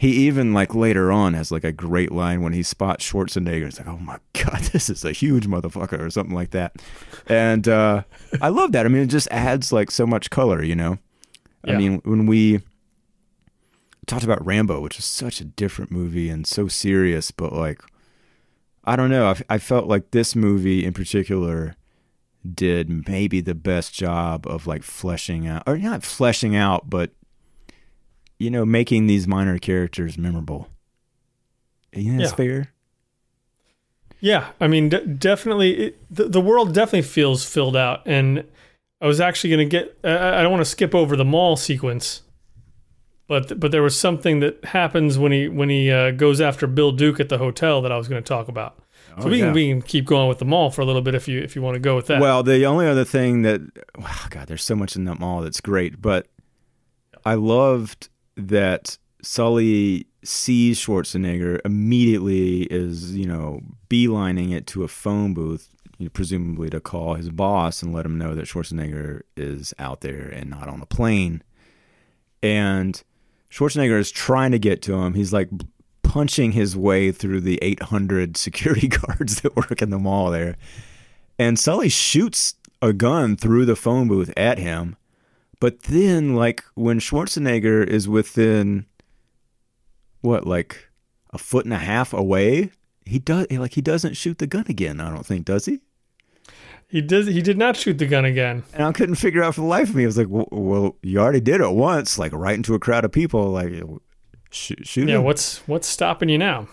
he 0.02 0.26
even 0.26 0.52
like 0.52 0.74
later 0.74 1.12
on 1.12 1.32
has 1.34 1.52
like 1.52 1.62
a 1.62 1.70
great 1.70 2.10
line 2.10 2.42
when 2.42 2.52
he 2.52 2.64
spots 2.64 3.08
Schwarzenegger. 3.08 3.68
It's 3.68 3.78
like, 3.78 3.86
oh 3.86 3.98
my 3.98 4.18
god, 4.32 4.60
this 4.72 4.90
is 4.90 5.04
a 5.04 5.12
huge 5.12 5.46
motherfucker 5.46 6.00
or 6.00 6.10
something 6.10 6.34
like 6.34 6.50
that. 6.50 6.74
And 7.28 7.68
uh, 7.68 8.02
I 8.40 8.48
love 8.48 8.72
that. 8.72 8.84
I 8.84 8.88
mean, 8.88 9.02
it 9.02 9.06
just 9.06 9.28
adds 9.30 9.72
like 9.72 9.92
so 9.92 10.04
much 10.04 10.28
color, 10.28 10.60
you 10.60 10.74
know. 10.74 10.98
I 11.64 11.76
mean, 11.76 12.00
when 12.04 12.26
we 12.26 12.62
talked 14.08 14.24
about 14.24 14.44
Rambo, 14.44 14.80
which 14.80 14.98
is 14.98 15.04
such 15.04 15.40
a 15.40 15.44
different 15.44 15.92
movie 15.92 16.28
and 16.28 16.48
so 16.48 16.66
serious, 16.66 17.30
but 17.30 17.52
like, 17.52 17.80
I 18.82 18.96
don't 18.96 19.08
know. 19.08 19.26
I, 19.28 19.54
I 19.54 19.58
felt 19.58 19.86
like 19.86 20.10
this 20.10 20.34
movie 20.34 20.84
in 20.84 20.94
particular 20.94 21.76
did 22.52 23.06
maybe 23.08 23.40
the 23.40 23.54
best 23.54 23.94
job 23.94 24.48
of 24.48 24.66
like 24.66 24.82
fleshing 24.82 25.46
out, 25.46 25.62
or 25.64 25.78
not 25.78 26.02
fleshing 26.02 26.56
out, 26.56 26.90
but 26.90 27.12
you 28.42 28.50
know, 28.50 28.64
making 28.66 29.06
these 29.06 29.26
minor 29.28 29.58
characters 29.58 30.18
memorable. 30.18 30.68
Think 31.92 32.18
that's 32.18 32.30
Yeah. 32.30 32.36
fair? 32.36 32.72
Yeah, 34.20 34.48
I 34.60 34.68
mean, 34.68 34.88
d- 34.88 35.04
definitely, 35.04 35.72
it, 35.86 35.98
the, 36.14 36.28
the 36.28 36.40
world 36.40 36.72
definitely 36.74 37.02
feels 37.02 37.44
filled 37.44 37.76
out. 37.76 38.02
And 38.06 38.44
I 39.00 39.06
was 39.06 39.20
actually 39.20 39.50
going 39.50 39.68
to 39.68 39.70
get, 39.70 39.98
I, 40.04 40.38
I 40.38 40.42
don't 40.42 40.52
want 40.52 40.60
to 40.60 40.70
skip 40.70 40.94
over 40.94 41.16
the 41.16 41.24
mall 41.24 41.56
sequence, 41.56 42.22
but 43.26 43.58
but 43.58 43.72
there 43.72 43.82
was 43.82 43.98
something 43.98 44.40
that 44.40 44.64
happens 44.64 45.18
when 45.18 45.32
he 45.32 45.48
when 45.48 45.68
he 45.70 45.90
uh, 45.90 46.10
goes 46.12 46.40
after 46.40 46.66
Bill 46.66 46.92
Duke 46.92 47.18
at 47.18 47.28
the 47.30 47.38
hotel 47.38 47.80
that 47.82 47.90
I 47.90 47.96
was 47.96 48.06
going 48.08 48.22
to 48.22 48.26
talk 48.28 48.46
about. 48.48 48.78
So 49.18 49.24
Oh, 49.26 49.28
we 49.30 49.38
yeah. 49.38 49.46
can 49.46 49.54
we 49.54 49.68
can 49.70 49.82
keep 49.82 50.04
going 50.06 50.28
with 50.28 50.38
the 50.38 50.44
mall 50.44 50.70
for 50.70 50.82
a 50.82 50.84
little 50.84 51.02
bit 51.02 51.14
if 51.14 51.26
you 51.28 51.40
if 51.40 51.56
you 51.56 51.62
want 51.62 51.74
to 51.74 51.80
go 51.80 51.96
with 51.96 52.06
that. 52.06 52.20
Well, 52.20 52.42
the 52.44 52.64
only 52.66 52.86
other 52.86 53.04
thing 53.04 53.42
that, 53.42 53.60
wow, 53.98 54.14
God, 54.30 54.46
there's 54.48 54.62
so 54.62 54.76
much 54.76 54.94
in 54.96 55.04
that 55.06 55.18
mall 55.18 55.40
that's 55.42 55.60
great, 55.60 56.00
but 56.00 56.28
I 57.24 57.34
loved 57.34 58.08
that 58.36 58.98
Sully 59.22 60.06
sees 60.24 60.78
Schwarzenegger 60.78 61.60
immediately 61.64 62.62
is, 62.64 63.16
you 63.16 63.26
know, 63.26 63.60
beelining 63.88 64.52
it 64.52 64.66
to 64.68 64.84
a 64.84 64.88
phone 64.88 65.34
booth, 65.34 65.68
you 65.98 66.06
know, 66.06 66.10
presumably 66.10 66.70
to 66.70 66.80
call 66.80 67.14
his 67.14 67.30
boss 67.30 67.82
and 67.82 67.92
let 67.92 68.06
him 68.06 68.18
know 68.18 68.34
that 68.34 68.46
Schwarzenegger 68.46 69.22
is 69.36 69.74
out 69.78 70.00
there 70.00 70.28
and 70.28 70.50
not 70.50 70.68
on 70.68 70.80
a 70.80 70.86
plane. 70.86 71.42
And 72.42 73.02
Schwarzenegger 73.50 73.98
is 73.98 74.10
trying 74.10 74.52
to 74.52 74.58
get 74.58 74.82
to 74.82 74.94
him. 74.94 75.14
He's 75.14 75.32
like 75.32 75.50
punching 76.02 76.52
his 76.52 76.76
way 76.76 77.12
through 77.12 77.40
the 77.40 77.58
800 77.62 78.36
security 78.36 78.88
guards 78.88 79.40
that 79.40 79.56
work 79.56 79.80
in 79.80 79.90
the 79.90 79.98
mall 79.98 80.30
there. 80.30 80.56
And 81.38 81.58
Sully 81.58 81.88
shoots 81.88 82.54
a 82.80 82.92
gun 82.92 83.36
through 83.36 83.64
the 83.64 83.76
phone 83.76 84.08
booth 84.08 84.32
at 84.36 84.58
him. 84.58 84.96
But 85.62 85.82
then, 85.82 86.34
like, 86.34 86.64
when 86.74 86.98
Schwarzenegger 86.98 87.86
is 87.86 88.08
within, 88.08 88.86
what, 90.20 90.44
like 90.44 90.88
a 91.30 91.38
foot 91.38 91.66
and 91.66 91.72
a 91.72 91.78
half 91.78 92.12
away, 92.12 92.72
he 93.06 93.20
does, 93.20 93.46
like, 93.48 93.74
he 93.74 93.80
doesn't 93.80 94.16
shoot 94.16 94.38
the 94.38 94.48
gun 94.48 94.64
again, 94.68 94.98
I 94.98 95.08
don't 95.08 95.24
think, 95.24 95.44
does 95.44 95.66
he? 95.66 95.78
he 96.88 97.00
did 97.00 97.28
he 97.28 97.40
did 97.40 97.58
not 97.58 97.76
shoot 97.76 97.96
the 97.98 98.08
gun 98.08 98.24
again. 98.24 98.64
And 98.74 98.82
I 98.82 98.90
couldn't 98.90 99.14
figure 99.14 99.40
out 99.44 99.54
for 99.54 99.60
the 99.60 99.68
life 99.68 99.90
of 99.90 99.94
me. 99.94 100.02
I 100.02 100.06
was 100.06 100.18
like, 100.18 100.26
well, 100.28 100.48
well 100.50 100.96
you 101.00 101.20
already 101.20 101.38
did 101.40 101.60
it 101.60 101.70
once, 101.70 102.18
like, 102.18 102.32
right 102.32 102.56
into 102.56 102.74
a 102.74 102.80
crowd 102.80 103.04
of 103.04 103.12
people. 103.12 103.50
Like, 103.52 103.72
sh- 104.50 104.72
shoot 104.82 105.08
Yeah, 105.08 105.18
him. 105.18 105.22
what's 105.22 105.58
what's 105.68 105.86
stopping 105.86 106.28
you 106.28 106.38
now? 106.38 106.66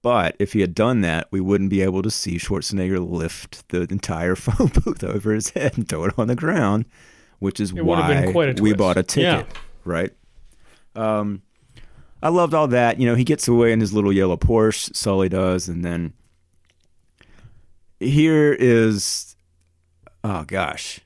But 0.00 0.36
if 0.38 0.54
he 0.54 0.62
had 0.62 0.74
done 0.74 1.02
that, 1.02 1.28
we 1.30 1.42
wouldn't 1.42 1.68
be 1.68 1.82
able 1.82 2.00
to 2.00 2.10
see 2.10 2.38
Schwarzenegger 2.38 2.98
lift 3.06 3.68
the 3.68 3.82
entire 3.90 4.36
phone 4.36 4.68
booth 4.68 5.04
over 5.04 5.34
his 5.34 5.50
head 5.50 5.76
and 5.76 5.86
throw 5.86 6.06
it 6.06 6.14
on 6.18 6.28
the 6.28 6.34
ground, 6.34 6.86
which 7.38 7.60
is 7.60 7.70
It 7.72 7.84
would 7.84 7.98
have 7.98 8.08
why 8.08 8.20
been 8.22 8.32
quite 8.32 8.58
a 8.58 8.62
we 8.62 8.72
bought 8.74 8.96
a 8.96 9.02
ticket, 9.02 9.46
Yeah. 9.46 9.58
right? 9.84 10.12
Um, 10.94 11.42
I 12.22 12.30
loved 12.30 12.54
all 12.54 12.68
that. 12.68 12.98
You 12.98 13.06
know, 13.06 13.14
he 13.14 13.24
gets 13.24 13.46
away 13.46 13.72
in 13.72 13.80
his 13.80 13.92
little 13.92 14.12
yellow 14.12 14.36
Porsche, 14.36 14.94
Sully 14.96 15.28
does, 15.28 15.68
and 15.68 15.84
then 15.84 16.12
here 18.00 18.52
is, 18.58 19.36
oh 20.24 20.44
gosh, 20.44 21.00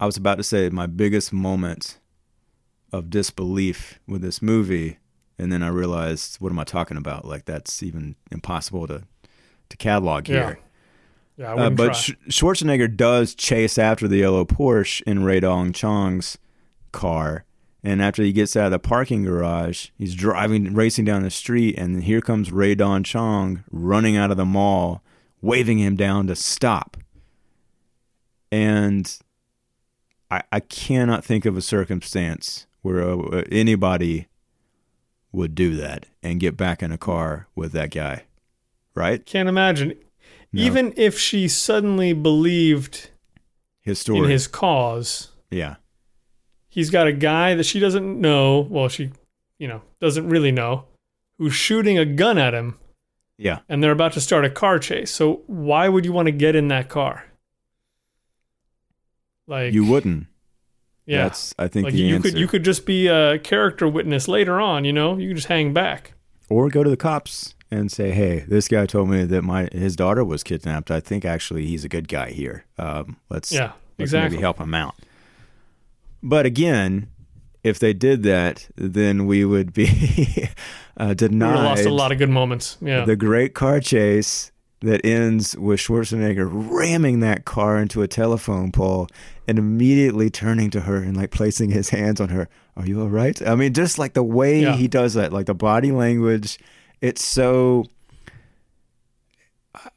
I 0.00 0.06
was 0.06 0.16
about 0.16 0.36
to 0.36 0.42
say 0.42 0.68
my 0.70 0.86
biggest 0.86 1.32
moment 1.32 1.98
of 2.92 3.10
disbelief 3.10 3.98
with 4.06 4.22
this 4.22 4.40
movie 4.40 4.98
and 5.38 5.52
then 5.52 5.62
I 5.62 5.68
realized, 5.68 6.36
what 6.36 6.50
am 6.50 6.58
I 6.58 6.64
talking 6.64 6.96
about? 6.96 7.26
Like 7.26 7.44
that's 7.44 7.82
even 7.82 8.16
impossible 8.30 8.86
to 8.86 9.02
to 9.68 9.76
catalog 9.76 10.28
here. 10.28 10.58
Yeah, 10.58 10.65
I 11.38 11.42
Uh, 11.52 11.70
but. 11.70 11.92
Sch- 11.94 12.12
Schwarzenegger 12.28 12.94
does 12.94 13.34
chase 13.34 13.78
after 13.78 14.08
the 14.08 14.18
yellow 14.18 14.44
Porsche 14.44 15.02
in 15.02 15.24
Rae 15.24 15.40
Dawn 15.40 15.72
Chong's 15.72 16.38
car, 16.92 17.44
and 17.82 18.02
after 18.02 18.22
he 18.22 18.32
gets 18.32 18.56
out 18.56 18.66
of 18.66 18.72
the 18.72 18.78
parking 18.78 19.24
garage, 19.24 19.88
he's 19.98 20.14
driving, 20.14 20.74
racing 20.74 21.04
down 21.04 21.22
the 21.22 21.30
street, 21.30 21.76
and 21.78 22.02
here 22.04 22.20
comes 22.20 22.50
Rae 22.50 22.74
Dawn 22.74 23.04
Chong 23.04 23.64
running 23.70 24.16
out 24.16 24.30
of 24.30 24.36
the 24.36 24.44
mall, 24.44 25.02
waving 25.40 25.78
him 25.78 25.94
down 25.96 26.26
to 26.28 26.34
stop. 26.36 26.96
And 28.50 29.16
I, 30.30 30.42
I 30.50 30.60
cannot 30.60 31.24
think 31.24 31.44
of 31.44 31.56
a 31.56 31.62
circumstance 31.62 32.66
where 32.82 33.02
uh, 33.02 33.42
anybody 33.50 34.28
would 35.32 35.54
do 35.54 35.76
that 35.76 36.06
and 36.22 36.40
get 36.40 36.56
back 36.56 36.82
in 36.82 36.92
a 36.92 36.98
car 36.98 37.46
with 37.54 37.72
that 37.72 37.90
guy, 37.90 38.24
right? 38.94 39.24
Can't 39.26 39.48
imagine. 39.48 39.94
No. 40.52 40.62
Even 40.62 40.94
if 40.96 41.18
she 41.18 41.48
suddenly 41.48 42.12
believed 42.12 43.10
His 43.82 43.98
story, 43.98 44.20
in 44.20 44.30
his 44.30 44.46
cause, 44.46 45.30
yeah. 45.50 45.76
he's 46.68 46.88
got 46.90 47.06
a 47.06 47.12
guy 47.12 47.54
that 47.54 47.64
she 47.64 47.78
doesn't 47.80 48.20
know. 48.20 48.60
Well, 48.70 48.88
she, 48.88 49.10
you 49.58 49.68
know, 49.68 49.82
doesn't 50.00 50.28
really 50.28 50.52
know, 50.52 50.84
who's 51.38 51.54
shooting 51.54 51.98
a 51.98 52.04
gun 52.04 52.38
at 52.38 52.54
him. 52.54 52.76
Yeah. 53.38 53.58
and 53.68 53.82
they're 53.84 53.92
about 53.92 54.12
to 54.14 54.20
start 54.22 54.46
a 54.46 54.50
car 54.50 54.78
chase. 54.78 55.10
So 55.10 55.42
why 55.46 55.90
would 55.90 56.06
you 56.06 56.12
want 56.12 56.24
to 56.26 56.32
get 56.32 56.56
in 56.56 56.68
that 56.68 56.88
car? 56.88 57.26
Like 59.46 59.72
You 59.74 59.84
wouldn't. 59.84 60.26
yeah, 61.04 61.24
That's 61.24 61.54
I 61.58 61.68
think 61.68 61.84
like 61.84 61.92
the 61.94 62.00
you 62.00 62.14
answer. 62.16 62.30
could 62.30 62.38
you 62.38 62.48
could 62.48 62.64
just 62.64 62.86
be 62.86 63.08
a 63.08 63.38
character 63.38 63.86
witness 63.88 64.26
later 64.26 64.58
on. 64.60 64.84
You 64.86 64.92
know, 64.94 65.18
you 65.18 65.28
could 65.28 65.36
just 65.36 65.48
hang 65.48 65.72
back. 65.74 66.14
or 66.48 66.68
go 66.70 66.82
to 66.82 66.88
the 66.90 66.96
cops 66.96 67.54
and 67.70 67.90
say, 67.90 68.10
"Hey, 68.12 68.44
this 68.48 68.68
guy 68.68 68.86
told 68.86 69.08
me 69.10 69.24
that 69.24 69.42
my 69.42 69.68
his 69.72 69.96
daughter 69.96 70.24
was 70.24 70.42
kidnapped. 70.42 70.90
I 70.90 71.00
think 71.00 71.24
actually 71.24 71.66
he's 71.66 71.84
a 71.84 71.88
good 71.88 72.08
guy 72.08 72.30
here. 72.30 72.64
Um, 72.78 73.16
let's 73.30 73.50
Yeah, 73.52 73.72
let's 73.98 74.10
exactly. 74.12 74.36
maybe 74.36 74.40
help 74.42 74.58
him 74.58 74.74
out." 74.74 74.94
But 76.22 76.46
again, 76.46 77.08
if 77.62 77.78
they 77.78 77.92
did 77.92 78.22
that, 78.24 78.68
then 78.76 79.26
we 79.26 79.44
would 79.44 79.72
be 79.72 80.48
uh, 80.96 81.06
We 81.08 81.14
denied 81.14 81.56
have 81.56 81.64
lost 81.64 81.84
a 81.86 81.90
lot 81.90 82.12
of 82.12 82.18
good 82.18 82.30
moments. 82.30 82.78
Yeah, 82.80 83.04
the 83.04 83.16
great 83.16 83.54
car 83.54 83.80
chase 83.80 84.52
that 84.80 85.04
ends 85.04 85.56
with 85.56 85.80
Schwarzenegger 85.80 86.48
ramming 86.50 87.20
that 87.20 87.44
car 87.44 87.78
into 87.78 88.02
a 88.02 88.08
telephone 88.08 88.70
pole 88.70 89.08
and 89.48 89.58
immediately 89.58 90.28
turning 90.28 90.70
to 90.70 90.80
her 90.82 90.96
and 90.96 91.16
like 91.16 91.30
placing 91.30 91.70
his 91.70 91.88
hands 91.88 92.20
on 92.20 92.28
her. 92.28 92.48
Are 92.76 92.84
you 92.86 93.00
all 93.00 93.08
right? 93.08 93.40
I 93.46 93.54
mean, 93.54 93.72
just 93.72 93.98
like 93.98 94.12
the 94.12 94.22
way 94.22 94.60
Yeah. 94.60 94.76
he 94.76 94.86
does 94.86 95.14
that, 95.14 95.32
like 95.32 95.46
the 95.46 95.54
body 95.54 95.92
language, 95.92 96.58
it's 97.06 97.24
so. 97.24 97.86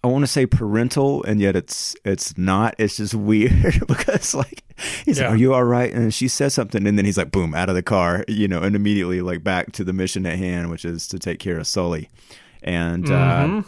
I 0.03 0.07
want 0.07 0.23
to 0.23 0.27
say 0.27 0.45
parental, 0.45 1.23
and 1.23 1.39
yet 1.39 1.55
it's 1.55 1.95
it's 2.03 2.37
not. 2.37 2.75
It's 2.77 2.97
just 2.97 3.13
weird 3.15 3.81
because 3.87 4.33
like 4.35 4.63
he's 5.05 5.17
Yeah. 5.17 5.25
like, 5.25 5.33
"Are 5.33 5.37
you 5.37 5.53
all 5.53 5.63
right?" 5.63 5.91
And 5.93 6.13
she 6.13 6.27
says 6.27 6.53
something, 6.53 6.85
and 6.85 6.97
then 6.97 7.05
he's 7.05 7.17
like, 7.17 7.31
"Boom!" 7.31 7.53
out 7.55 7.69
of 7.69 7.75
the 7.75 7.83
car, 7.83 8.25
you 8.27 8.47
know, 8.47 8.61
and 8.61 8.75
immediately 8.75 9.21
like 9.21 9.43
back 9.43 9.71
to 9.73 9.83
the 9.83 9.93
mission 9.93 10.25
at 10.25 10.37
hand, 10.37 10.69
which 10.69 10.83
is 10.85 11.07
to 11.09 11.19
take 11.19 11.39
care 11.39 11.57
of 11.57 11.67
Sully. 11.67 12.09
And 12.61 13.05
uh, 13.09 13.45
Mhm. 13.47 13.65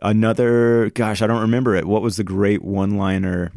another 0.00 0.90
gosh 0.90 1.22
i 1.22 1.26
don't 1.28 1.40
remember 1.42 1.76
it 1.76 1.84
what 1.86 2.02
was 2.02 2.16
the 2.16 2.24
great 2.24 2.62
one 2.62 2.96
liner 2.96 3.52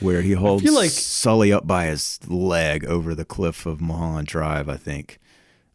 where 0.00 0.22
he 0.22 0.32
holds 0.32 0.64
like- 0.64 0.88
sully 0.90 1.52
up 1.52 1.66
by 1.66 1.84
his 1.84 2.18
leg 2.26 2.86
over 2.86 3.14
the 3.14 3.26
cliff 3.26 3.66
of 3.66 3.78
mulholland 3.82 4.26
drive 4.26 4.66
i 4.70 4.78
think 4.78 5.18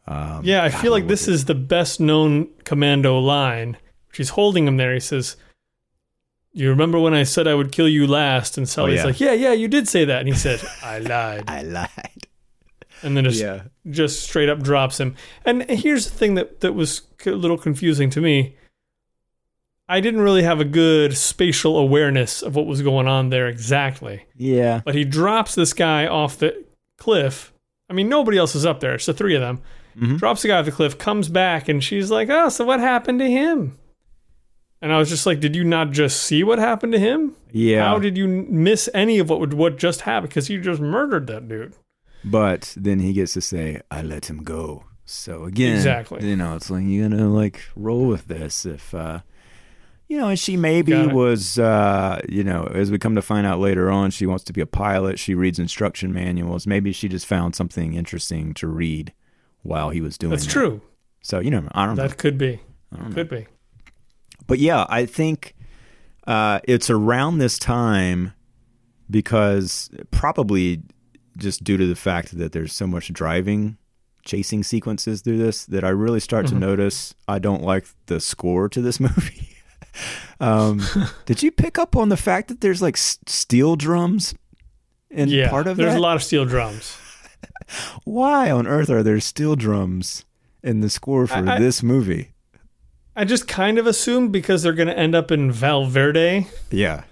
um, 0.07 0.41
yeah. 0.43 0.63
I 0.63 0.69
God, 0.69 0.81
feel 0.81 0.91
like 0.91 1.07
this 1.07 1.27
was 1.27 1.41
is 1.41 1.45
the 1.45 1.55
best 1.55 1.99
known 1.99 2.49
commando 2.63 3.17
line. 3.19 3.77
She's 4.11 4.29
holding 4.29 4.67
him 4.67 4.77
there. 4.77 4.93
He 4.93 4.99
says. 4.99 5.35
You 6.57 6.69
remember 6.69 6.97
when 6.97 7.13
I 7.13 7.23
said 7.23 7.49
I 7.49 7.53
would 7.53 7.73
kill 7.73 7.89
you 7.89 8.07
last? 8.07 8.57
And 8.57 8.67
Sully's 8.69 8.99
Oh, 8.99 9.01
yeah. 9.01 9.05
like, 9.07 9.19
Yeah, 9.19 9.33
yeah, 9.33 9.51
you 9.51 9.67
did 9.67 9.89
say 9.89 10.05
that. 10.05 10.19
And 10.19 10.29
he 10.29 10.33
said, 10.35 10.61
I 10.81 10.99
lied. 10.99 11.43
i 11.49 11.61
lied 11.63 12.27
And 13.03 13.17
then 13.17 13.25
just 13.25 13.41
yeah 13.41 13.63
just 13.91 14.23
straight 14.23 14.47
up 14.47 14.63
drops 14.63 14.97
him. 14.97 15.15
And 15.43 15.69
here's 15.69 16.09
the 16.09 16.15
thing 16.15 16.35
that 16.35 16.61
that 16.61 16.71
was 16.73 17.01
a 17.25 17.31
little 17.31 17.57
confusing 17.57 18.09
to 18.11 18.21
me. 18.21 18.55
I 19.89 19.99
didn't 19.99 20.21
really 20.21 20.43
have 20.43 20.61
a 20.61 20.65
good 20.65 21.17
spatial 21.17 21.77
awareness 21.77 22.41
of 22.41 22.55
what 22.55 22.65
was 22.67 22.81
going 22.81 23.07
on 23.07 23.31
there 23.31 23.47
exactly. 23.49 24.25
yeah 24.37 24.79
But 24.85 24.95
he 24.95 25.03
drops 25.03 25.55
this 25.55 25.73
guy 25.73 26.07
off 26.07 26.37
the 26.37 26.63
cliff. 26.97 27.51
I 27.89 27.93
mean, 27.93 28.07
nobody 28.07 28.37
else 28.37 28.55
is 28.55 28.65
up 28.65 28.79
there. 28.79 28.95
It's 28.95 29.05
the 29.07 29.13
three 29.13 29.35
of 29.35 29.41
them. 29.41 29.61
Mhm. 29.99 30.17
Drops 30.17 30.41
the 30.41 30.49
guy 30.49 30.59
off 30.59 30.65
the 30.65 30.71
cliff, 30.71 30.97
comes 30.97 31.29
back, 31.29 31.69
and 31.69 31.83
she's 31.83 32.11
like, 32.11 32.29
"Oh, 32.29 32.49
so 32.49 32.65
what 32.65 32.79
happened 32.79 33.19
to 33.19 33.29
him?" 33.29 33.77
And 34.81 34.91
I 34.91 34.97
was 34.99 35.09
just 35.09 35.25
like, 35.25 35.39
"Did 35.39 35.55
you 35.55 35.63
not 35.63 35.91
just 35.91 36.21
see 36.21 36.43
what 36.43 36.59
happened 36.59 36.93
to 36.93 36.99
him? 36.99 37.33
yeah 37.51 37.87
How 37.87 37.97
did 37.99 38.17
you 38.17 38.27
miss 38.27 38.89
any 38.93 39.19
of 39.19 39.29
what 39.29 39.39
would 39.39 39.53
what 39.53 39.77
just 39.77 40.01
happened? 40.01 40.29
Because 40.29 40.49
you 40.49 40.59
just 40.59 40.81
murdered 40.81 41.27
that 41.27 41.47
dude." 41.47 41.73
but 42.27 42.73
then 42.75 42.97
he 42.99 43.13
gets 43.13 43.33
to 43.33 43.39
say 43.41 43.79
i 43.91 44.01
let 44.01 44.27
him 44.31 44.39
go 44.43 44.83
so 45.05 45.43
again 45.43 45.75
Exactly. 45.75 46.27
you 46.27 46.35
know 46.35 46.55
it's 46.55 46.71
like 46.71 46.83
you're 46.83 47.07
gonna 47.07 47.29
like 47.29 47.61
roll 47.75 48.07
with 48.07 48.27
this 48.27 48.65
if 48.65 48.93
uh 48.95 49.19
you 50.07 50.19
know, 50.19 50.27
and 50.27 50.37
she 50.37 50.55
maybe 50.55 51.07
was, 51.07 51.57
uh, 51.57 52.21
you 52.29 52.43
know, 52.43 52.65
as 52.75 52.91
we 52.91 52.99
come 52.99 53.15
to 53.15 53.23
find 53.23 53.47
out 53.47 53.59
later 53.59 53.89
on, 53.89 54.11
she 54.11 54.27
wants 54.27 54.43
to 54.43 54.53
be 54.53 54.61
a 54.61 54.67
pilot. 54.67 55.17
She 55.17 55.33
reads 55.33 55.57
instruction 55.57 56.13
manuals. 56.13 56.67
Maybe 56.67 56.91
she 56.91 57.07
just 57.09 57.25
found 57.25 57.55
something 57.55 57.95
interesting 57.95 58.53
to 58.53 58.67
read 58.67 59.13
while 59.65 59.89
he 59.89 59.99
was 59.99 60.17
doing 60.17 60.31
That's 60.31 60.45
that. 60.45 60.51
true. 60.51 60.81
So, 61.21 61.39
you 61.39 61.49
know, 61.51 61.67
I 61.73 61.85
don't 61.85 61.95
know. 61.95 62.07
That 62.07 62.17
could 62.17 62.37
be. 62.37 62.59
Don't 62.93 63.09
know. 63.09 63.15
Could 63.15 63.29
be. 63.29 63.47
But 64.47 64.59
yeah, 64.59 64.85
I 64.89 65.05
think 65.07 65.55
uh, 66.27 66.59
it's 66.65 66.89
around 66.89 67.39
this 67.39 67.57
time 67.57 68.33
because 69.09 69.89
probably 70.11 70.83
just 71.37 71.63
due 71.63 71.77
to 71.77 71.85
the 71.87 71.95
fact 71.95 72.37
that 72.37 72.51
there's 72.51 72.73
so 72.73 72.87
much 72.87 73.11
driving, 73.11 73.77
chasing 74.23 74.63
sequences 74.63 75.21
through 75.21 75.37
this 75.37 75.65
that 75.65 75.83
I 75.83 75.89
really 75.89 76.19
start 76.19 76.45
Mhm. 76.45 76.49
to 76.49 76.55
notice 76.55 77.13
I 77.27 77.39
don't 77.39 77.63
like 77.63 77.85
the 78.05 78.19
score 78.19 78.69
to 78.69 78.81
this 78.81 78.99
movie. 79.07 79.49
um, 80.39 80.81
did 81.25 81.41
you 81.43 81.51
pick 81.51 81.77
up 81.77 81.95
on 81.95 82.09
the 82.09 82.17
fact 82.17 82.47
that 82.49 82.61
there's 82.61 82.81
like 82.81 82.97
s- 82.97 83.17
steel 83.27 83.75
drums 83.75 84.35
in 85.09 85.29
yeah. 85.29 85.49
part 85.49 85.67
of 85.67 85.77
it? 85.79 85.81
there's 85.81 85.93
that? 85.93 85.99
a 85.99 86.01
lot 86.01 86.15
of 86.15 86.23
steel 86.23 86.45
drums. 86.45 86.97
Why 88.03 88.51
on 88.51 88.67
earth 88.67 88.89
are 88.89 89.03
there 89.03 89.19
steel 89.19 89.55
drums 89.55 90.25
in 90.63 90.81
the 90.81 90.89
score 90.89 91.27
for 91.27 91.35
I- 91.49 91.59
this 91.59 91.81
movie? 91.83 92.31
I 93.17 93.23
just 93.23 93.47
kind 93.47 93.77
of 93.77 93.87
assumed 93.87 94.33
because 94.33 94.61
they're 94.63 94.73
going 94.73 94.89
to 94.89 94.97
end 94.97 95.15
up 95.15 95.31
in 95.31 95.49
Valverde 95.49 96.47
Yeah. 96.69 97.05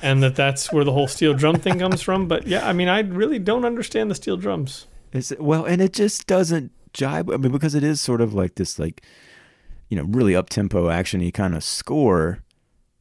and 0.00 0.22
that 0.22 0.34
that's 0.34 0.72
where 0.72 0.82
the 0.82 0.92
whole 0.92 1.08
steel 1.08 1.34
drum 1.34 1.56
thing 1.56 1.78
comes 1.78 2.00
from. 2.00 2.26
But 2.26 2.46
yeah, 2.46 2.66
I 2.66 2.72
mean, 2.72 2.88
I 2.88 3.00
really 3.00 3.38
don't 3.38 3.66
understand 3.66 4.10
the 4.10 4.14
steel 4.14 4.38
drums. 4.38 4.86
It's, 5.12 5.30
well, 5.38 5.64
and 5.66 5.82
it 5.82 5.92
just 5.92 6.26
doesn't 6.26 6.72
jibe. 6.94 7.30
I 7.30 7.36
mean, 7.36 7.52
because 7.52 7.74
it 7.74 7.84
is 7.84 8.00
sort 8.00 8.20
of 8.22 8.32
like 8.32 8.54
this, 8.54 8.78
like 8.78 9.02
you 9.90 9.96
know, 9.98 10.04
really 10.04 10.34
up 10.34 10.48
tempo, 10.48 10.86
actiony 10.88 11.34
kind 11.34 11.54
of 11.54 11.64
score, 11.64 12.38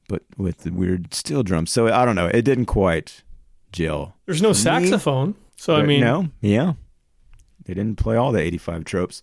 but 0.09 0.24
with 0.38 0.59
the 0.59 0.72
weird 0.72 1.13
steel 1.13 1.43
drums. 1.43 1.72
So 1.72 1.88
I 1.88 2.03
don't 2.03 2.15
know. 2.15 2.28
It 2.34 2.41
didn't 2.43 2.65
quite 2.65 3.24
gel. 3.72 4.15
There's 4.26 4.41
no 4.41 4.51
saxophone. 4.53 5.30
me, 5.30 5.36
So, 5.60 5.76
I 5.76 5.84
mean, 5.84 5.99
no, 5.99 6.30
yeah, 6.39 6.74
they 7.66 7.74
didn't 7.74 7.97
play 7.97 8.16
all 8.16 8.32
the 8.32 8.39
'85 8.39 8.86
tropes. 8.86 9.22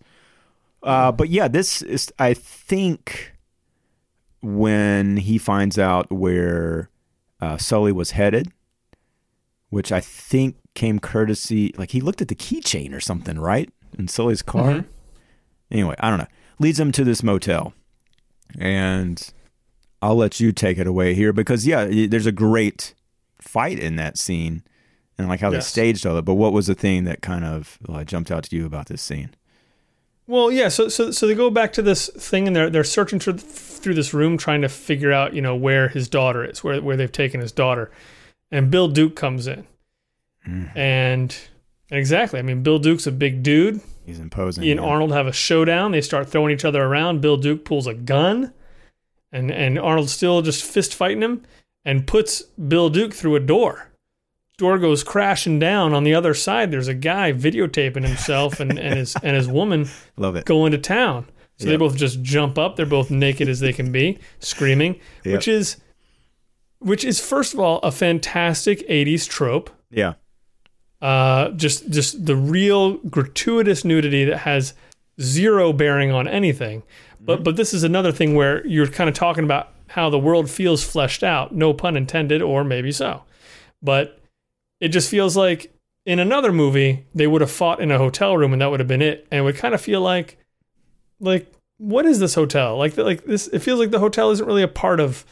Uh, 0.83 1.11
but 1.11 1.31
yeah, 1.31 1.49
this 1.49 1.81
is. 1.81 2.13
I 2.19 2.35
think 2.35 3.33
when 4.43 5.17
he 5.17 5.39
finds 5.39 5.79
out 5.79 6.13
where 6.13 6.91
uh, 7.41 7.57
Sully 7.57 7.91
was 7.91 8.11
headed, 8.11 8.53
which 9.71 9.91
I 9.91 10.01
think 10.01 10.57
came 10.75 10.99
courtesy, 10.99 11.75
like 11.79 11.93
he 11.93 12.03
looked 12.03 12.21
at 12.21 12.29
the 12.29 12.35
keychain 12.35 12.93
or 12.93 13.01
something, 13.01 13.39
right, 13.39 13.71
in 13.99 14.07
Sully's 14.07 14.43
car. 14.43 14.73
Mhm. 14.73 14.85
Anyway, 15.71 15.97
I 15.99 16.11
don't 16.11 16.19
know. 16.19 16.29
Leads 16.59 16.79
him 16.79 16.93
to 16.93 17.03
this 17.03 17.23
motel, 17.23 17.73
and 18.59 19.33
I'll 20.03 20.17
let 20.17 20.39
you 20.39 20.53
take 20.53 20.77
it 20.77 20.87
away 20.87 21.15
here 21.15 21.33
because 21.33 21.67
yeah, 21.67 21.87
there's 22.07 22.27
a 22.27 22.33
great 22.33 22.95
fight 23.41 23.79
in 23.79 23.97
that 23.97 24.19
scene, 24.19 24.63
and 25.19 25.29
like 25.29 25.41
how 25.41 25.51
Yes. 25.51 25.65
they 25.65 25.69
staged 25.83 26.07
all 26.07 26.15
that. 26.15 26.23
But 26.23 26.35
what 26.35 26.53
was 26.53 26.67
the 26.67 26.75
thing 26.75 27.05
that 27.05 27.23
kind 27.23 27.45
of 27.45 27.79
uh, 27.89 28.05
jumped 28.05 28.31
out 28.31 28.45
to 28.45 28.57
you 28.57 28.67
about 28.67 28.87
this 28.87 29.03
scene? 29.03 29.31
Well, 30.29 30.51
yeah. 30.51 30.69
So, 30.69 30.89
so, 30.89 31.11
so 31.13 31.27
they 31.27 31.35
go 31.35 31.51
back 31.51 31.73
to 31.75 31.83
this 31.83 32.09
thing, 32.09 32.47
and 32.49 32.57
they're 32.57 32.69
they're 32.71 32.83
searching 32.85 33.19
through 33.21 33.39
through 33.39 33.95
this 33.95 34.13
room, 34.13 34.37
trying 34.37 34.63
to 34.63 34.69
figure 34.69 35.13
out, 35.13 35.35
you 35.35 35.41
know, 35.43 35.55
where 35.55 35.89
his 35.89 36.09
daughter 36.09 36.45
is, 36.45 36.65
where 36.65 36.81
where 36.83 36.97
they've 36.97 37.13
taken 37.13 37.41
his 37.41 37.53
daughter, 37.53 37.91
and 38.51 38.71
Bill 38.71 38.89
Duke 38.89 39.15
comes 39.15 39.47
in, 39.47 39.65
Mm, 40.49 40.77
and 40.77 41.37
exactly, 41.91 42.39
I 42.39 42.43
mean, 42.43 42.63
Bill 42.65 42.79
Duke's 42.81 43.07
a 43.07 43.13
big 43.13 43.43
dude. 43.45 43.81
he's 44.05 44.19
imposing. 44.21 44.65
He 44.65 44.71
and 44.73 44.81
yeah. 44.81 44.87
Arnold 44.87 45.13
have 45.13 45.27
a 45.29 45.33
showdown. 45.33 45.93
They 45.93 46.01
start 46.01 46.29
throwing 46.29 46.53
each 46.53 46.65
other 46.65 46.83
around. 46.83 47.21
Bill 47.21 47.37
Duke 47.37 47.65
pulls 47.65 47.87
a 47.87 47.95
gun, 47.95 48.53
and 49.31 49.53
and 49.53 49.79
Arnold's 49.79 50.13
still 50.13 50.43
just 50.43 50.65
fist 50.65 50.93
fighting 50.93 51.23
him, 51.23 51.43
and 51.85 52.05
puts 52.05 52.43
Bill 52.43 52.91
Duke 52.91 53.15
through 53.15 53.37
a 53.37 53.41
door. 53.41 53.91
Door 54.59 54.79
goes 54.79 55.05
crashing 55.05 55.59
down. 55.59 55.93
On 55.93 56.03
the 56.05 56.15
other 56.15 56.33
side, 56.33 56.71
there's 56.71 56.89
a 56.89 56.95
guy 56.95 57.33
videotaping 57.33 58.07
himself 58.07 58.59
and, 58.61 58.79
and 58.79 58.95
his 58.99 59.15
and 59.23 59.37
his 59.37 59.47
woman 59.49 59.89
Love 60.17 60.37
it. 60.37 60.45
going 60.47 60.73
to 60.73 60.79
town. 60.79 61.27
So 61.59 61.69
they 61.69 61.77
both 61.77 61.97
just 61.97 62.23
jump 62.23 62.59
up. 62.59 62.77
They're 62.77 62.85
both 62.85 63.11
naked 63.11 63.49
as 63.49 63.61
they 63.61 63.73
can 63.73 63.91
be, 63.91 64.19
screaming, 64.41 65.01
Yep. 65.25 65.35
which 65.35 65.49
is 65.49 65.77
which 66.81 67.05
is 67.05 67.19
first 67.21 67.55
of 67.55 67.61
all 67.61 67.79
a 67.81 67.91
fantastic 67.91 68.87
80s 68.89 69.27
trope. 69.29 69.71
Yeah, 69.91 70.15
Uh, 71.01 71.51
just 71.51 71.91
just 71.91 72.25
the 72.27 72.37
real 72.37 72.95
gratuitous 72.99 73.85
nudity 73.85 74.25
that 74.27 74.39
has 74.39 74.75
zero 75.21 75.73
bearing 75.73 76.11
on 76.13 76.27
anything. 76.29 76.83
But 77.21 77.43
but 77.45 77.57
this 77.57 77.73
is 77.75 77.83
another 77.85 78.13
thing 78.13 78.35
where 78.35 78.67
you're 78.67 78.87
kind 78.87 79.09
of 79.09 79.15
talking 79.17 79.45
about 79.45 79.69
how 79.89 80.11
the 80.11 80.19
world 80.19 80.51
feels 80.51 80.83
fleshed 80.85 81.23
out, 81.23 81.55
no 81.55 81.73
pun 81.73 81.97
intended, 81.97 82.43
or 82.43 82.65
maybe 82.65 82.93
so. 82.93 83.23
But 83.83 84.16
it 84.81 84.89
just 84.89 85.11
feels 85.11 85.37
like 85.37 85.73
in 86.05 86.19
another 86.19 86.53
movie 86.53 87.05
they 87.15 87.27
would 87.27 87.41
have 87.41 87.51
fought 87.51 87.81
in 87.81 87.91
a 87.91 87.99
hotel 87.99 88.37
room 88.37 88.53
and 88.53 88.63
that 88.63 88.71
would 88.71 88.81
have 88.81 88.89
been 88.89 89.03
it, 89.03 89.27
and 89.31 89.41
it 89.41 89.43
would 89.43 89.57
kind 89.57 89.75
of 89.75 89.81
feel 89.81 90.01
like 90.01 90.39
like 91.21 91.51
what 91.79 92.07
is 92.07 92.19
this 92.21 92.35
hotel 92.35 92.77
like? 92.79 92.97
Like 92.97 93.25
this, 93.25 93.49
it 93.49 93.59
feels 93.61 93.79
like 93.81 93.91
the 93.91 93.99
hotel 93.99 94.31
isn't 94.31 94.47
really 94.47 94.63
a 94.63 94.69
part 94.69 94.99
of 95.01 95.25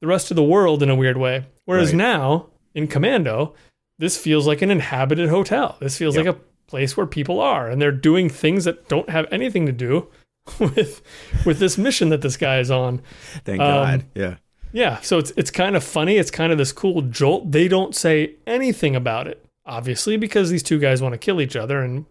the 0.00 0.06
rest 0.06 0.30
of 0.30 0.36
the 0.36 0.42
world 0.42 0.82
in 0.82 0.90
a 0.90 0.94
weird 0.96 1.16
way. 1.16 1.46
Whereas 1.64 1.88
Right. 1.90 1.98
now 1.98 2.46
in 2.74 2.86
Commando, 2.88 3.54
this 3.98 4.16
feels 4.18 4.46
like 4.46 4.62
an 4.62 4.70
inhabited 4.70 5.28
hotel. 5.28 5.76
This 5.80 5.96
feels 5.96 6.16
Yep. 6.16 6.26
like 6.26 6.34
a 6.36 6.38
place 6.68 6.96
where 6.96 7.06
people 7.06 7.40
are 7.40 7.70
and 7.70 7.80
they're 7.80 7.92
doing 7.92 8.28
things 8.28 8.64
that 8.64 8.88
don't 8.88 9.08
have 9.10 9.26
anything 9.30 9.64
to 9.66 9.72
do 9.72 10.08
with 10.58 11.02
with 11.44 11.58
this 11.60 11.78
mission 11.78 12.08
that 12.10 12.22
this 12.22 12.36
guy 12.36 12.58
is 12.58 12.70
on. 12.70 13.00
Thank 13.44 13.60
Um, 13.60 13.68
God. 13.68 14.04
Yeah. 14.14 14.34
Yeah, 14.72 15.00
so 15.00 15.18
it's 15.18 15.32
it's 15.36 15.50
kind 15.50 15.76
of 15.76 15.84
funny. 15.84 16.16
It's 16.16 16.30
kind 16.30 16.52
of 16.52 16.58
this 16.58 16.72
cool 16.72 17.02
jolt. 17.02 17.52
They 17.52 17.68
don't 17.68 17.94
say 17.94 18.34
anything 18.46 18.94
about 18.94 19.26
it, 19.26 19.44
obviously, 19.64 20.16
because 20.16 20.50
these 20.50 20.62
two 20.62 20.78
guys 20.78 21.00
want 21.00 21.12
to 21.12 21.18
kill 21.18 21.40
each 21.40 21.56
other, 21.56 21.80
and 21.82 22.04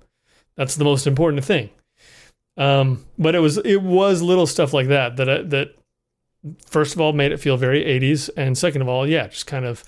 that's 0.55 0.75
the 0.75 0.85
most 0.85 1.05
important 1.05 1.43
thing. 1.43 1.69
Um, 2.57 3.05
but 3.17 3.35
it 3.35 3.39
was 3.39 3.57
it 3.57 3.81
was 3.81 4.21
little 4.21 4.47
stuff 4.47 4.73
like 4.73 4.87
that 4.87 5.17
that 5.17 5.29
uh, 5.29 5.43
that 5.47 5.75
first 6.65 6.95
of 6.95 7.01
all 7.01 7.13
made 7.13 7.31
it 7.31 7.39
feel 7.39 7.57
very 7.57 7.83
80s, 7.83 8.29
and 8.37 8.57
second 8.57 8.81
of 8.81 8.87
all, 8.87 9.07
yeah, 9.07 9.27
just 9.27 9.47
kind 9.47 9.65
of 9.65 9.83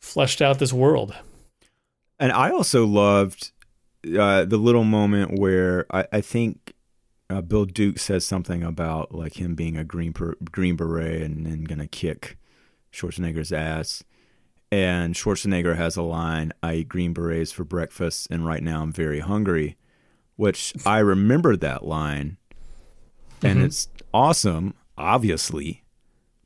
fleshed 0.00 0.42
out 0.42 0.58
this 0.58 0.72
world. 0.72 1.14
And 2.18 2.32
I 2.32 2.50
also 2.50 2.86
loved 2.86 3.52
uh, 4.06 4.44
the 4.44 4.56
little 4.56 4.84
moment 4.84 5.38
where 5.38 5.86
I, 5.90 6.06
I 6.12 6.20
think 6.20 6.71
uh, 7.32 7.40
Bill 7.40 7.64
Duke 7.64 7.98
says 7.98 8.24
something 8.26 8.62
about 8.62 9.14
like 9.14 9.40
him 9.40 9.54
being 9.54 9.76
a 9.76 9.84
green 9.84 10.12
per, 10.12 10.34
green 10.50 10.76
beret 10.76 11.22
and, 11.22 11.46
then 11.46 11.64
gonna 11.64 11.86
kick 11.86 12.36
Schwarzenegger's 12.92 13.52
ass. 13.52 14.04
And 14.70 15.14
Schwarzenegger 15.14 15.76
has 15.76 15.96
a 15.96 16.02
line, 16.02 16.52
"I 16.62 16.76
eat 16.76 16.88
green 16.88 17.12
berets 17.12 17.52
for 17.52 17.64
breakfast, 17.64 18.28
and 18.30 18.46
right 18.46 18.62
now 18.62 18.82
I'm 18.82 18.92
very 18.92 19.20
hungry," 19.20 19.76
which 20.36 20.72
I 20.86 20.98
remember 21.00 21.56
that 21.56 21.84
line, 21.84 22.38
and 23.42 23.60
Mhm. 23.60 23.64
it's 23.64 23.88
awesome, 24.14 24.74
obviously. 24.96 25.82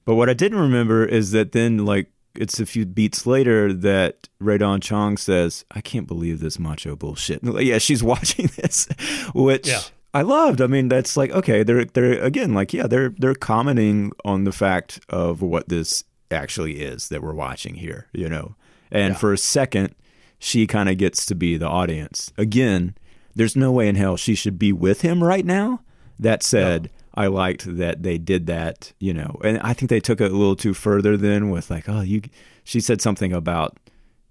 But 0.05 0.15
what 0.17 0.29
I 0.29 0.35
didn't 0.35 0.59
remember 0.59 1.05
is 1.05 1.31
that 1.33 1.53
then, 1.53 1.85
like, 1.85 2.11
it's 2.35 2.61
a 2.61 2.67
few 2.67 2.85
beats 2.85 3.27
later 3.27 3.73
that 3.73 4.29
Rae 4.41 4.59
Dawn 4.59 4.81
Chong 4.81 5.17
says, 5.17 5.65
I 5.71 5.81
can't 5.81 6.07
believe 6.07 6.41
this 6.41 6.59
macho 6.59 6.95
bullshit. 6.97 7.43
Like, 7.45 7.65
Yeah, 7.67 7.79
she's 7.79 8.03
watching 8.03 8.51
this, 8.57 8.89
which 9.35 9.67
Yeah. 9.69 9.81
I 10.15 10.23
loved. 10.23 10.61
I 10.63 10.67
mean, 10.67 10.89
that's 10.89 11.17
like, 11.17 11.31
okay, 11.31 11.63
they're, 11.63 11.85
they're, 11.85 12.23
again, 12.23 12.55
like, 12.55 12.73
yeah, 12.73 12.87
they're, 12.87 13.11
they're 13.19 13.35
commenting 13.35 14.13
on 14.25 14.45
the 14.45 14.53
fact 14.53 15.01
of 15.11 15.43
what 15.43 15.69
this 15.69 16.05
actually 16.31 16.81
is 16.81 17.09
that 17.11 17.23
we're 17.23 17.35
watching 17.35 17.75
here, 17.75 18.07
you 18.13 18.29
know? 18.29 18.55
And 18.91 19.13
Yeah. 19.15 19.19
for 19.19 19.33
a 19.33 19.39
second, 19.39 19.95
she 20.39 20.67
kind 20.67 20.89
of 20.89 20.97
gets 20.97 21.27
to 21.27 21.35
be 21.35 21.57
the 21.57 21.69
audience. 21.69 22.33
Again, 22.39 22.95
there's 23.35 23.57
no 23.57 23.71
way 23.71 23.89
in 23.89 23.97
hell 23.97 24.17
she 24.17 24.35
should 24.35 24.59
be 24.59 24.73
with 24.73 25.03
him 25.03 25.23
right 25.23 25.45
now. 25.45 25.81
That 26.19 26.43
said, 26.43 26.91
I 27.15 27.27
liked 27.27 27.77
that 27.77 28.03
they 28.03 28.17
did 28.17 28.47
that, 28.47 28.93
you 28.99 29.13
know, 29.13 29.39
and 29.45 29.59
I 29.59 29.75
think 29.75 29.91
they 29.91 30.01
took 30.01 30.21
it 30.23 30.33
a 30.33 30.35
little 30.37 30.57
too 30.57 30.73
further 30.73 31.17
then 31.19 31.51
with 31.51 31.71
like, 31.71 31.89
oh, 31.89 32.01
you. 32.01 32.23
She 32.65 32.81
said 32.81 33.01
something 33.03 33.33
about 33.33 33.77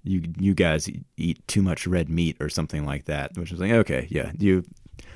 you, 0.03 0.23
you 0.39 0.53
guys 0.53 0.89
eat 1.15 1.47
too 1.47 1.61
much 1.61 1.85
red 1.87 2.09
meat 2.09 2.37
or 2.39 2.49
something 2.49 2.85
like 2.85 3.05
that, 3.05 3.37
which 3.37 3.51
was 3.51 3.59
like, 3.61 3.71
okay, 3.71 4.07
yeah, 4.09 4.31
you. 4.37 4.63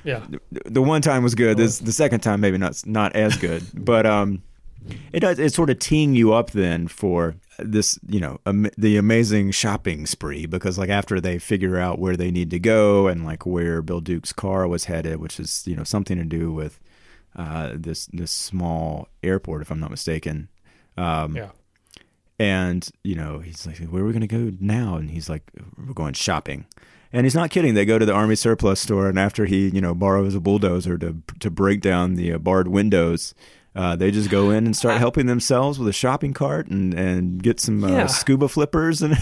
Yeah, 0.04 0.24
The 0.64 0.82
one 0.82 1.02
time 1.02 1.22
was 1.22 1.34
good. 1.34 1.56
This 1.56 1.78
the 1.78 1.92
second 1.92 2.20
time 2.20 2.40
maybe 2.40 2.58
not 2.58 2.82
not 2.86 3.14
as 3.14 3.36
good, 3.36 3.62
but 3.74 4.06
um, 4.06 4.42
it 5.12 5.20
does 5.20 5.38
it's 5.38 5.54
sort 5.54 5.70
of 5.70 5.78
teeing 5.78 6.14
you 6.14 6.32
up 6.32 6.52
then 6.52 6.88
for 6.88 7.34
this 7.58 7.98
you 8.08 8.18
know 8.20 8.40
am- 8.46 8.70
the 8.78 8.96
amazing 8.96 9.50
shopping 9.50 10.06
spree 10.06 10.46
because 10.46 10.78
like 10.78 10.88
after 10.88 11.20
they 11.20 11.38
figure 11.38 11.76
out 11.78 11.98
where 11.98 12.16
they 12.16 12.30
need 12.30 12.50
to 12.50 12.58
go 12.58 13.06
and 13.06 13.24
like 13.24 13.44
where 13.44 13.82
Bill 13.82 14.00
Duke's 14.00 14.32
car 14.32 14.66
was 14.66 14.84
headed, 14.84 15.16
which 15.20 15.38
is 15.38 15.64
you 15.66 15.76
know 15.76 15.84
something 15.84 16.16
to 16.16 16.24
do 16.24 16.50
with 16.52 16.80
uh, 17.36 17.72
this 17.74 18.06
this 18.06 18.30
small 18.30 19.08
airport 19.22 19.62
if 19.62 19.70
I'm 19.70 19.80
not 19.80 19.90
mistaken. 19.90 20.48
Um, 20.96 21.36
yeah, 21.36 21.50
and 22.38 22.88
you 23.04 23.14
know 23.14 23.38
he's 23.40 23.66
like, 23.66 23.78
"Where 23.78 24.02
are 24.02 24.06
we 24.06 24.12
going 24.12 24.26
to 24.26 24.26
go 24.26 24.56
now?" 24.60 24.96
And 24.96 25.10
he's 25.10 25.28
like, 25.28 25.50
"We're 25.76 25.92
going 25.92 26.14
shopping." 26.14 26.64
And 27.12 27.26
he's 27.26 27.34
not 27.34 27.50
kidding. 27.50 27.74
They 27.74 27.84
go 27.84 27.98
to 27.98 28.06
the 28.06 28.12
army 28.12 28.36
surplus 28.36 28.80
store, 28.80 29.08
and 29.08 29.18
after 29.18 29.44
he, 29.44 29.68
you 29.68 29.80
know, 29.80 29.94
borrows 29.94 30.34
a 30.34 30.40
bulldozer 30.40 30.96
to 30.98 31.16
to 31.40 31.50
break 31.50 31.80
down 31.80 32.14
the 32.14 32.32
uh, 32.34 32.38
barred 32.38 32.68
windows, 32.68 33.34
uh, 33.74 33.96
they 33.96 34.10
just 34.12 34.30
go 34.30 34.50
in 34.50 34.64
and 34.64 34.76
start 34.76 34.98
helping 35.06 35.26
themselves 35.26 35.78
with 35.78 35.88
a 35.88 35.92
shopping 35.92 36.32
cart 36.32 36.68
and 36.68 36.94
and 36.94 37.42
get 37.42 37.58
some 37.58 37.82
uh, 37.82 37.88
Yeah. 37.88 38.06
scuba 38.06 38.46
flippers 38.48 39.02
and 39.02 39.16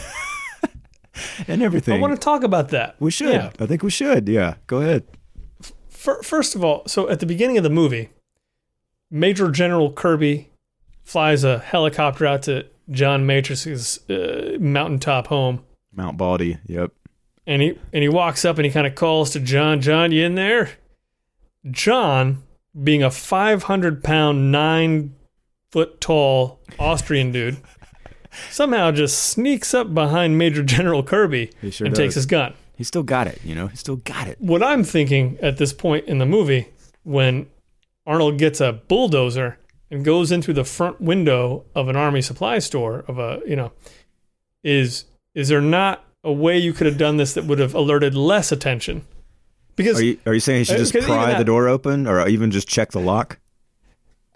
and 1.49 1.63
everything. 1.63 1.95
I 1.95 2.01
want 2.01 2.13
to 2.15 2.21
talk 2.21 2.43
about 2.43 2.69
that. 2.71 2.97
we 3.01 3.11
should. 3.11 3.33
Yeah. 3.33 3.51
I 3.59 3.67
think 3.67 3.83
we 3.83 3.91
should. 3.91 4.29
Yeah. 4.29 4.55
Go 4.67 4.79
ahead. 4.83 5.05
First 5.89 6.55
of 6.55 6.63
all, 6.65 6.87
so 6.87 7.09
at 7.09 7.21
the 7.21 7.27
beginning 7.27 7.59
of 7.59 7.65
the 7.65 7.71
movie, 7.71 8.11
Major 9.11 9.51
General 9.51 9.91
Kirby 9.93 10.49
flies 11.03 11.43
a 11.43 11.59
helicopter 11.59 12.25
out 12.25 12.43
to 12.45 12.67
John 12.91 13.27
Matrix's 13.27 14.09
uh, 14.09 14.57
mountaintop 14.61 15.27
home, 15.27 15.65
Mount 15.93 16.17
Baldy. 16.17 16.59
Yep. 16.67 16.93
And 17.49 17.63
he 17.63 17.79
and 17.93 18.03
he 18.03 18.09
walks 18.09 18.45
up 18.45 18.59
and 18.59 18.67
he 18.67 18.71
kind 18.71 18.87
of 18.87 18.95
calls 18.95 19.31
to 19.31 19.41
John, 19.41 19.81
"John, 19.81 20.13
you 20.13 20.25
in 20.25 20.37
there?" 20.37 20.71
John, 21.69 22.43
being 22.81 23.03
a 23.03 23.11
500 23.11 24.05
pound, 24.05 24.53
nine 24.53 25.17
foot 25.73 26.01
tall 26.01 26.61
Austrian 26.79 27.33
dude, 27.33 27.57
somehow 28.51 28.93
just 28.93 29.19
sneaks 29.19 29.75
up 29.75 29.93
behind 29.93 30.39
Major 30.39 30.63
General 30.63 31.03
Kirby 31.03 31.51
sure 31.71 31.87
and 31.87 31.95
does. 31.95 31.99
takes 31.99 32.15
his 32.15 32.27
gun. 32.27 32.55
He 32.77 32.85
still 32.85 33.03
got 33.03 33.27
it. 33.27 33.41
You 33.43 33.55
know. 33.55 33.67
He 33.67 33.77
still 33.77 33.97
got 33.97 34.29
it. 34.29 34.41
what 34.41 34.63
I'm 34.63 34.85
thinking 34.85 35.39
at 35.43 35.57
this 35.57 35.73
point 35.73 36.05
in 36.05 36.19
the 36.19 36.27
movie, 36.27 36.69
when 37.03 37.49
Arnold 38.07 38.39
gets 38.39 38.61
a 38.61 38.75
bulldozer 38.75 39.59
and 39.91 40.05
goes 40.05 40.31
in 40.31 40.43
through 40.43 40.55
the 40.55 40.65
front 40.65 41.01
window 41.01 41.65
of 41.75 41.89
an 41.89 41.97
army 41.97 42.21
supply 42.21 42.59
store 42.59 43.05
of 43.09 43.19
a 43.19 43.41
you 43.47 43.57
know, 43.57 43.73
is 44.63 45.07
is 45.35 45.49
there 45.49 45.63
not 45.63 46.05
a 46.29 46.33
way 46.33 46.59
you 46.59 46.73
could 46.73 46.87
have 46.87 46.99
done 46.99 47.17
this 47.17 47.35
that 47.35 47.45
would 47.45 47.59
have 47.59 47.75
alerted 47.75 48.15
less 48.15 48.53
attention? 48.53 49.05
Because 49.77 50.01
Are 50.01 50.05
you 50.05 50.19
are 50.27 50.35
you 50.35 50.41
saying 50.41 50.59
he 50.61 50.65
should 50.65 50.77
Uh, 50.77 50.79
just 50.79 50.93
pry 51.07 51.27
that- 51.27 51.39
the 51.39 51.45
door 51.45 51.69
open 51.69 52.07
or 52.07 52.27
even 52.29 52.51
just 52.51 52.69
check 52.69 52.91
the 52.93 53.01
lock? 53.01 53.39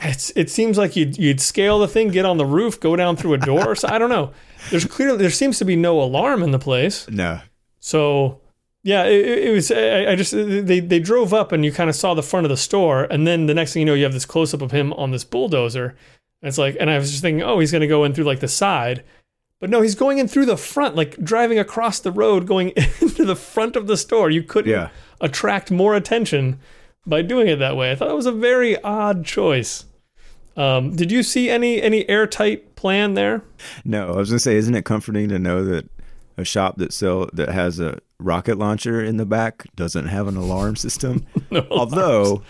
it's, 0.04 0.32
it 0.34 0.50
seems 0.50 0.76
like 0.78 0.96
you'd, 0.96 1.16
you'd 1.16 1.40
scale 1.40 1.78
the 1.78 1.86
thing, 1.86 2.08
get 2.08 2.24
on 2.24 2.36
the 2.36 2.44
roof, 2.46 2.80
go 2.80 2.96
down 2.96 3.14
through 3.16 3.34
a 3.34 3.38
door. 3.38 3.76
so 3.76 3.86
I 3.88 3.98
don't 3.98 4.10
know. 4.10 4.32
There's 4.70 4.84
clearly 4.84 5.18
there 5.18 5.30
seems 5.30 5.58
to 5.58 5.64
be 5.64 5.76
no 5.76 6.00
alarm 6.00 6.42
in 6.42 6.50
the 6.50 6.58
place. 6.58 7.08
No. 7.08 7.40
So 7.78 8.40
yeah, 8.84 9.04
it, 9.04 9.46
it 9.48 9.52
was. 9.52 9.70
I, 9.70 10.10
I 10.12 10.16
just 10.16 10.32
they 10.32 10.80
they 10.80 10.98
drove 10.98 11.32
up 11.32 11.52
and 11.52 11.64
you 11.64 11.70
kind 11.70 11.88
of 11.88 11.94
saw 11.94 12.14
the 12.14 12.22
front 12.22 12.46
of 12.46 12.50
the 12.50 12.56
store, 12.56 13.04
and 13.04 13.26
then 13.28 13.46
the 13.46 13.54
next 13.54 13.72
thing 13.74 13.80
you 13.80 13.86
know, 13.86 13.94
you 13.94 14.02
have 14.02 14.12
this 14.12 14.26
close 14.26 14.52
up 14.52 14.60
of 14.62 14.72
him 14.72 14.92
on 14.94 15.12
this 15.12 15.22
bulldozer. 15.24 15.94
And 16.40 16.48
it's 16.48 16.58
like, 16.58 16.76
and 16.80 16.90
I 16.90 16.98
was 16.98 17.10
just 17.12 17.22
thinking, 17.22 17.44
oh, 17.44 17.60
he's 17.60 17.70
going 17.70 17.82
to 17.82 17.86
go 17.86 18.02
in 18.02 18.12
through 18.12 18.24
like 18.24 18.40
the 18.40 18.48
side, 18.48 19.04
but 19.62 19.70
no, 19.70 19.80
he's 19.80 19.94
going 19.94 20.18
in 20.18 20.26
through 20.26 20.46
the 20.46 20.56
front, 20.56 20.96
like 20.96 21.16
driving 21.22 21.56
across 21.56 22.00
the 22.00 22.10
road, 22.10 22.48
going 22.48 22.70
into 23.00 23.24
the 23.24 23.36
front 23.36 23.76
of 23.76 23.86
the 23.86 23.96
store. 23.96 24.28
You 24.28 24.42
couldn't 24.42 24.72
Yeah. 24.72 24.88
attract 25.20 25.70
more 25.70 25.94
attention 25.94 26.58
by 27.06 27.22
doing 27.22 27.46
it 27.46 27.60
that 27.60 27.76
way. 27.76 27.92
I 27.92 27.94
thought 27.94 28.10
it 28.10 28.16
was 28.16 28.26
a 28.26 28.32
very 28.32 28.76
odd 28.82 29.24
choice. 29.24 29.84
Um, 30.56 30.96
did 30.96 31.12
you 31.12 31.22
see 31.22 31.48
any 31.48 31.80
any 31.80 32.08
airtight 32.08 32.74
plan 32.74 33.14
there? 33.14 33.42
No, 33.84 34.12
I 34.12 34.16
was 34.16 34.30
gonna 34.30 34.40
say, 34.40 34.56
isn't 34.56 34.74
it 34.74 34.84
comforting 34.84 35.28
to 35.28 35.38
know 35.38 35.64
that 35.64 35.88
a 36.36 36.44
shop 36.44 36.78
that 36.78 36.92
sell 36.92 37.28
that 37.32 37.48
has 37.50 37.78
a 37.78 38.00
rocket 38.18 38.58
launcher 38.58 39.00
in 39.02 39.16
the 39.16 39.24
back 39.26 39.64
doesn't 39.76 40.06
have 40.08 40.26
an 40.26 40.36
alarm 40.36 40.74
system? 40.74 41.24
No 41.52 41.64
Although, 41.70 42.42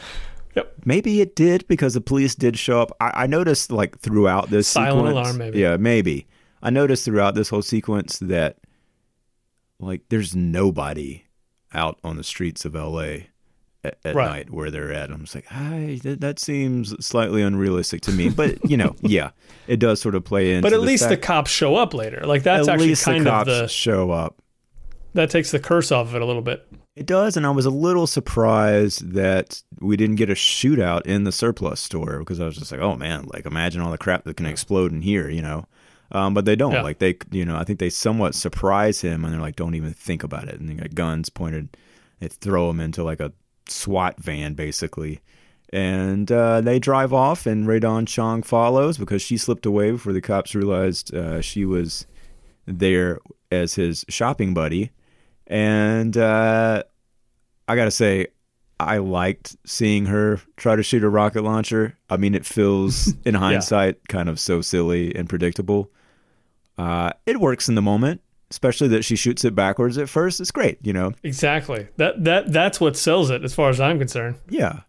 Yep. 0.57 0.73
maybe 0.85 1.21
it 1.21 1.35
did 1.37 1.67
because 1.69 1.95
the 1.95 2.01
police 2.01 2.35
did 2.35 2.59
show 2.59 2.81
up. 2.81 2.91
I, 3.01 3.25
I 3.25 3.27
noticed 3.27 3.71
like 3.71 3.99
throughout 4.01 4.49
this 4.51 4.67
Silent 4.69 5.09
sequence, 5.09 5.13
alarm, 5.13 5.39
maybe. 5.39 5.59
Yeah, 5.61 5.77
maybe. 5.77 6.27
I 6.63 6.71
noticed 6.71 7.05
throughout 7.05 7.35
this 7.35 7.49
whole 7.49 7.63
sequence 7.63 8.19
that 8.21 8.59
like 9.81 10.03
there's 10.09 10.35
nobody 10.35 11.25
out 11.75 11.99
on 12.05 12.17
the 12.17 12.25
streets 12.25 12.65
of 12.65 12.77
L.A. 12.77 13.29
at, 13.83 13.99
at 14.05 14.15
Right. 14.15 14.29
night 14.29 14.51
where 14.51 14.71
they're 14.71 14.93
at. 14.93 15.11
I'm 15.11 15.23
just 15.23 15.35
like, 15.35 15.47
I 15.51 15.99
that, 16.05 16.21
that 16.21 16.39
seems 16.39 16.95
slightly 17.05 17.43
unrealistic 17.43 18.03
to 18.03 18.13
me. 18.13 18.29
But 18.29 18.69
you 18.69 18.77
know, 18.77 18.95
yeah, 19.01 19.31
it 19.67 19.79
does 19.79 20.01
sort 20.01 20.15
of 20.15 20.25
play 20.25 20.53
in. 20.55 20.63
But 20.63 20.73
at 20.73 20.81
the 20.81 20.87
least 20.87 21.09
the 21.09 21.17
cops 21.17 21.51
show 21.51 21.75
up 21.77 21.95
later. 21.95 22.23
Like 22.25 22.43
that's 22.43 22.69
at 22.69 22.75
actually 22.75 22.89
least 22.89 23.05
kind 23.05 23.27
the 23.27 23.33
of 23.33 23.47
the 23.47 23.67
show 23.69 24.11
up. 24.11 24.37
that 25.15 25.31
takes 25.31 25.51
the 25.51 25.59
curse 25.59 25.91
off 25.91 26.09
of 26.09 26.15
it 26.15 26.23
a 26.23 26.27
little 26.27 26.43
bit. 26.43 26.67
It 26.95 27.07
does, 27.07 27.39
and 27.39 27.47
I 27.47 27.51
was 27.51 27.65
a 27.65 27.71
little 27.71 28.07
surprised 28.07 29.13
that 29.13 29.63
we 29.81 29.97
didn't 29.97 30.17
get 30.17 30.29
a 30.29 30.35
shootout 30.35 31.07
in 31.07 31.25
the 31.25 31.33
surplus 31.33 31.81
store 31.81 32.19
because 32.19 32.39
I 32.39 32.45
was 32.45 32.57
just 32.59 32.71
like, 32.71 32.83
oh 32.83 32.97
man, 32.97 33.25
like 33.33 33.47
imagine 33.47 33.81
all 33.81 33.91
the 33.91 33.97
crap 33.99 34.25
that 34.25 34.37
can 34.37 34.45
explode 34.47 34.93
in 34.93 35.01
here, 35.01 35.29
you 35.31 35.41
know. 35.43 35.65
Um, 36.13 36.35
but 36.35 36.45
they 36.45 36.57
don't. 36.57 36.73
Yeah. 36.73 36.83
Like 36.83 36.99
they, 36.99 37.17
you 37.31 37.45
know, 37.45 37.57
I 37.57 37.65
think 37.65 37.79
they 37.79 37.91
somewhat 37.91 38.35
surprise 38.35 39.01
him, 39.01 39.25
and 39.25 39.33
they're 39.33 39.41
like, 39.41 39.57
don't 39.57 39.75
even 39.75 39.93
think 39.93 40.23
about 40.23 40.49
it, 40.49 40.61
and 40.61 40.69
they 40.69 40.75
got 40.75 40.95
guns 40.95 41.31
pointed. 41.31 41.77
They 42.21 42.29
throw 42.29 42.71
him 42.71 42.81
into 42.81 43.03
like 43.03 43.21
a 43.21 43.33
SWAT 43.67 44.21
van, 44.21 44.55
basically. 44.55 45.21
And 45.73 46.31
uh, 46.31 46.61
they 46.61 46.79
drive 46.79 47.15
off, 47.15 47.47
and 47.47 47.67
Rae 47.67 47.79
Dawn 47.81 48.05
Chong 48.05 48.43
follows 48.43 48.99
because 48.99 49.23
she 49.23 49.39
slipped 49.39 49.65
away 49.65 49.91
before 49.91 50.13
the 50.13 50.21
cops 50.21 50.55
realized 50.55 51.15
uh, 51.15 51.41
she 51.41 51.65
was 51.65 52.07
there 52.67 53.21
as 53.51 53.75
his 53.75 54.05
shopping 54.11 54.53
buddy. 54.53 54.91
And 55.47 56.15
uh, 56.17 56.83
I 57.67 57.77
gotta 57.77 57.91
say, 57.91 58.29
I 58.79 58.99
liked 58.99 59.57
seeing 59.65 60.07
her 60.07 60.41
try 60.57 60.77
to 60.77 60.83
shoot 60.83 61.05
a 61.05 61.09
rocket 61.09 61.43
launcher. 61.43 61.97
I 62.11 62.19
mean, 62.19 62.35
it 62.35 62.45
feels, 62.45 63.15
in 63.25 63.35
hindsight, 63.35 64.09
kind 64.09 64.29
of 64.29 64.39
so 64.39 64.61
silly 64.61 65.15
and 65.17 65.27
predictable. 65.27 65.91
Uh, 66.79 67.11
it 67.27 67.41
works 67.41 67.69
in 67.69 67.75
the 67.75 67.83
moment, 67.83 68.21
especially 68.51 68.89
that 68.89 69.05
she 69.05 69.17
shoots 69.17 69.45
it 69.45 69.55
backwards 69.55 69.99
at 69.99 70.09
first. 70.09 70.41
It's 70.41 70.51
great, 70.51 70.79
you 70.83 70.93
know. 70.93 71.13
Exactly. 71.23 71.87
That 71.97 72.25
that 72.25 72.53
that's 72.53 72.81
what 72.81 72.97
sells 72.97 73.31
it, 73.31 73.45
as 73.45 73.55
far 73.55 73.69
as 73.71 73.81
I'm 73.81 73.99
concerned. 73.99 74.37
Yeah. 74.49 74.81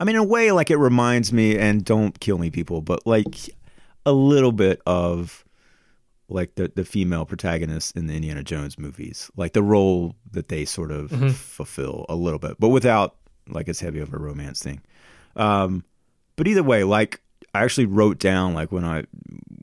I 0.00 0.04
mean, 0.04 0.16
in 0.16 0.22
a 0.22 0.26
way, 0.26 0.50
like 0.52 0.70
it 0.70 0.76
reminds 0.78 1.32
me, 1.32 1.56
and 1.56 1.84
don't 1.84 2.18
kill 2.20 2.38
me, 2.38 2.50
people, 2.50 2.80
but 2.80 3.06
like 3.06 3.34
a 4.04 4.12
little 4.12 4.52
bit 4.52 4.82
of 4.86 5.44
like 6.28 6.54
the 6.56 6.70
the 6.74 6.84
female 6.84 7.24
protagonist 7.24 7.96
in 7.96 8.06
the 8.06 8.14
Indiana 8.14 8.42
Jones 8.42 8.78
movies, 8.78 9.30
like 9.36 9.52
the 9.52 9.62
role 9.62 10.14
that 10.32 10.48
they 10.48 10.64
sort 10.64 10.90
of 10.90 11.10
Mhm. 11.10 11.32
fulfill 11.32 12.04
a 12.08 12.14
little 12.16 12.38
bit, 12.38 12.56
but 12.58 12.68
without 12.70 13.16
like 13.48 13.68
as 13.68 13.80
heavy 13.80 14.00
of 14.00 14.12
a 14.12 14.18
romance 14.18 14.62
thing. 14.62 14.80
Um, 15.36 15.84
but 16.36 16.46
either 16.48 16.62
way, 16.62 16.84
like 16.84 17.20
I 17.54 17.62
actually 17.62 17.86
wrote 17.86 18.18
down 18.18 18.54
like 18.54 18.72
when 18.72 18.84
I 18.84 19.04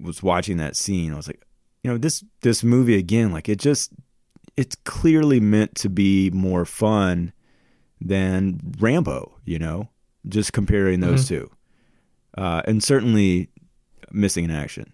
was 0.01 0.21
watching 0.23 0.57
that 0.57 0.75
scene, 0.75 1.11
I 1.11 1.15
was 1.15 1.27
like, 1.27 1.41
you 1.89 1.93
know, 1.95 1.97
this 1.97 2.23
this 2.41 2.63
movie 2.63 2.95
again, 2.95 3.31
like 3.31 3.49
it 3.49 3.57
just 3.59 3.91
it's 4.55 4.75
clearly 4.83 5.39
meant 5.39 5.73
to 5.75 5.89
be 5.89 6.29
more 6.31 6.65
fun 6.65 7.33
than 7.99 8.59
Rambo, 8.79 9.33
you 9.45 9.57
know, 9.57 9.89
just 10.27 10.53
comparing 10.53 10.99
those 10.99 11.27
two, 11.27 11.49
uh, 12.37 12.61
and 12.65 12.83
certainly 12.83 13.49
missing 14.11 14.45
in 14.45 14.51
action. 14.51 14.93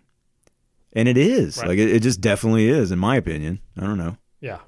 And 0.94 1.10
it 1.10 1.18
is 1.18 1.58
Right. 1.58 1.68
like 1.70 1.78
it, 1.80 1.90
it 1.92 2.02
just 2.02 2.22
definitely 2.22 2.70
is, 2.70 2.92
in 2.92 3.00
my 3.00 3.18
opinion. 3.18 3.60
I 3.78 3.82
don't 3.82 3.98
know. 3.98 4.18
Yeah. 4.40 4.60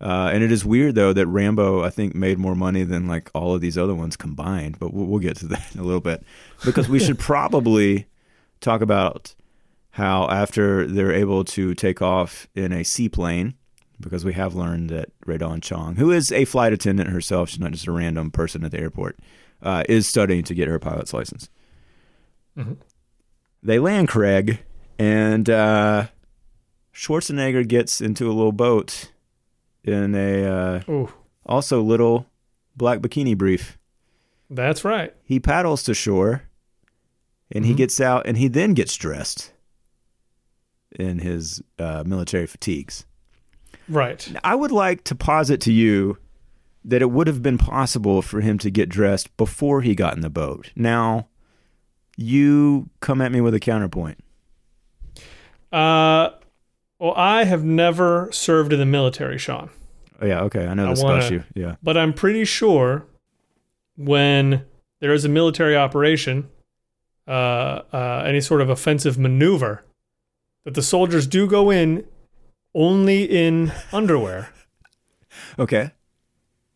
Uh, 0.00 0.30
and 0.32 0.44
it 0.44 0.52
is 0.52 0.64
weird 0.64 0.94
though 0.94 1.12
that 1.12 1.26
Rambo, 1.26 1.82
I 1.82 1.90
think, 1.90 2.14
made 2.14 2.38
more 2.38 2.54
money 2.54 2.84
than 2.84 3.08
like 3.08 3.30
all 3.34 3.54
of 3.54 3.60
these 3.60 3.76
other 3.76 3.94
ones 3.94 4.16
combined. 4.16 4.78
But 4.78 4.92
we'll, 4.94 5.06
we'll 5.06 5.18
get 5.20 5.36
to 5.38 5.46
that 5.48 5.66
in 5.74 5.80
a 5.80 5.84
little 5.84 6.00
bit 6.00 6.22
because 6.64 6.88
we 6.88 7.00
should 7.00 7.18
probably 7.32 8.06
talk 8.60 8.80
about 8.82 9.34
how 9.94 10.28
after 10.28 10.86
they're 10.86 11.12
able 11.12 11.44
to 11.44 11.74
take 11.74 12.02
off 12.02 12.48
in 12.54 12.72
a 12.72 12.82
seaplane, 12.84 13.54
because 14.00 14.24
we 14.24 14.32
have 14.32 14.54
learned 14.54 14.90
that 14.90 15.10
Rae 15.24 15.38
Dawn 15.38 15.60
Chong, 15.60 15.96
who 15.96 16.10
is 16.10 16.32
a 16.32 16.44
flight 16.44 16.72
attendant 16.72 17.10
herself, 17.10 17.48
she's 17.48 17.60
not 17.60 17.70
just 17.72 17.86
a 17.86 17.92
random 17.92 18.30
person 18.32 18.64
at 18.64 18.72
the 18.72 18.80
airport, 18.80 19.18
uh, 19.62 19.84
is 19.88 20.06
studying 20.08 20.42
to 20.44 20.54
get 20.54 20.66
her 20.68 20.78
pilot's 20.80 21.14
license. 21.14 21.48
Mhm. 22.58 22.76
They 23.62 23.78
land 23.78 24.08
Craig, 24.08 24.58
and 24.98 25.48
uh, 25.48 26.08
Schwarzenegger 26.92 27.66
gets 27.66 28.00
into 28.00 28.26
a 28.26 28.34
little 28.34 28.52
boat 28.52 29.10
in 29.84 30.14
a 30.14 30.44
uh, 30.44 31.06
also 31.46 31.80
little 31.82 32.26
black 32.76 32.98
bikini 32.98 33.36
brief. 33.38 33.78
that's 34.50 34.84
right. 34.84 35.14
He 35.24 35.38
paddles 35.40 35.82
to 35.84 35.94
shore 35.94 36.42
and 37.50 37.64
he 37.64 37.72
Mhm. 37.72 37.76
gets 37.78 38.00
out 38.00 38.26
and 38.26 38.36
he 38.36 38.46
then 38.48 38.74
gets 38.74 38.94
dressed 38.96 39.52
in 40.98 41.18
his 41.18 41.62
uh, 41.78 42.02
military 42.06 42.46
fatigues. 42.46 43.04
Right. 43.88 44.32
I 44.42 44.54
would 44.54 44.72
like 44.72 45.04
to 45.04 45.14
posit 45.14 45.60
to 45.62 45.72
you 45.72 46.18
that 46.84 47.02
it 47.02 47.10
would 47.10 47.26
have 47.26 47.42
been 47.42 47.58
possible 47.58 48.22
for 48.22 48.40
him 48.40 48.58
to 48.58 48.70
get 48.70 48.88
dressed 48.88 49.34
before 49.36 49.82
he 49.82 49.94
got 49.94 50.14
in 50.14 50.20
the 50.20 50.30
boat. 50.30 50.70
Now, 50.76 51.28
you 52.16 52.90
come 53.00 53.20
at 53.20 53.32
me 53.32 53.40
with 53.40 53.54
a 53.54 53.60
counterpoint. 53.60 54.18
Uh, 55.72 56.30
well, 56.98 57.14
I 57.16 57.44
have 57.44 57.64
never 57.64 58.28
served 58.32 58.72
in 58.72 58.78
the 58.78 58.86
military, 58.86 59.38
Sean, 59.38 59.70
Oh, 60.20 60.26
yeah, 60.26 60.42
okay, 60.42 60.66
I 60.66 60.74
know 60.74 60.86
I 60.86 60.90
this 60.90 61.02
about 61.02 61.30
you. 61.30 61.42
Yeah. 61.54 61.74
but 61.82 61.96
I'm 61.96 62.12
pretty 62.12 62.44
sure 62.44 63.06
when 63.96 64.64
there 65.00 65.12
is 65.12 65.24
a 65.24 65.28
military 65.28 65.76
operation, 65.76 66.48
uh, 67.26 67.82
uh, 67.92 68.22
any 68.26 68.40
sort 68.40 68.60
of 68.60 68.70
offensive 68.70 69.18
maneuver, 69.18 69.84
that 70.64 70.74
the 70.74 70.82
soldiers 70.82 71.26
do 71.26 71.46
go 71.46 71.70
in 71.70 72.04
only 72.74 73.24
in 73.24 73.72
underwear, 73.92 74.48
Okay. 75.58 75.90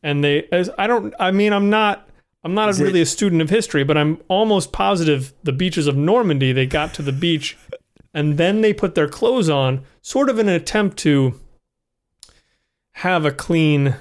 and 0.02 0.22
they. 0.22 0.46
As 0.52 0.70
I 0.78 0.86
don't. 0.86 1.14
I 1.18 1.30
mean, 1.30 1.52
I'm 1.52 1.70
not. 1.70 2.08
I'm 2.44 2.54
not 2.54 2.76
really 2.78 3.00
it- 3.00 3.02
a 3.02 3.06
student 3.06 3.42
of 3.42 3.50
history, 3.50 3.82
but 3.84 3.96
I'm 3.96 4.18
almost 4.28 4.72
positive 4.72 5.32
the 5.42 5.52
beaches 5.52 5.86
of 5.86 5.96
Normandy. 5.96 6.52
They 6.52 6.66
got 6.66 6.94
to 6.94 7.02
the 7.02 7.12
beach, 7.12 7.56
and 8.14 8.38
then 8.38 8.60
they 8.60 8.72
put 8.72 8.94
their 8.94 9.08
clothes 9.08 9.48
on, 9.48 9.84
sort 10.02 10.28
of 10.30 10.38
in 10.38 10.48
an 10.48 10.54
attempt 10.54 10.96
to 10.98 11.38
have 12.92 13.24
a 13.24 13.30
clean 13.32 13.94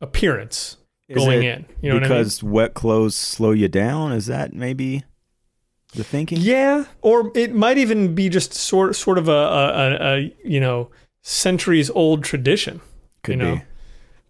appearance 0.00 0.76
going 1.14 1.42
in. 1.42 1.64
You 1.80 1.90
know 1.90 1.96
what 1.96 2.04
I 2.04 2.08
mean? 2.08 2.18
because 2.18 2.42
wet 2.42 2.74
clothes 2.74 3.16
slow 3.16 3.52
you 3.52 3.68
down? 3.68 4.12
Is 4.12 4.26
that 4.26 4.52
maybe 4.52 5.04
the 5.94 6.04
thinking? 6.04 6.38
Yeah, 6.40 6.84
or 7.00 7.30
it 7.34 7.54
might 7.54 7.78
even 7.78 8.14
be 8.14 8.28
just 8.28 8.54
sort 8.54 8.96
sort 8.96 9.18
of 9.18 9.28
a, 9.28 9.32
a, 9.32 9.96
a, 10.00 10.34
you 10.44 10.60
know 10.60 10.90
centuries 11.22 11.88
old 11.90 12.24
tradition 12.24 12.80
Could 13.22 13.32
you 13.32 13.36
know, 13.36 13.56
be. 13.56 13.62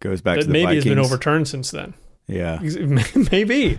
Goes 0.00 0.20
back 0.20 0.36
that 0.36 0.42
to 0.42 0.46
the 0.48 0.52
maybe 0.52 0.74
has 0.74 0.84
been 0.84 0.98
overturned 0.98 1.48
since 1.48 1.70
then. 1.70 1.94
Yeah. 2.26 2.58
maybe, 3.30 3.78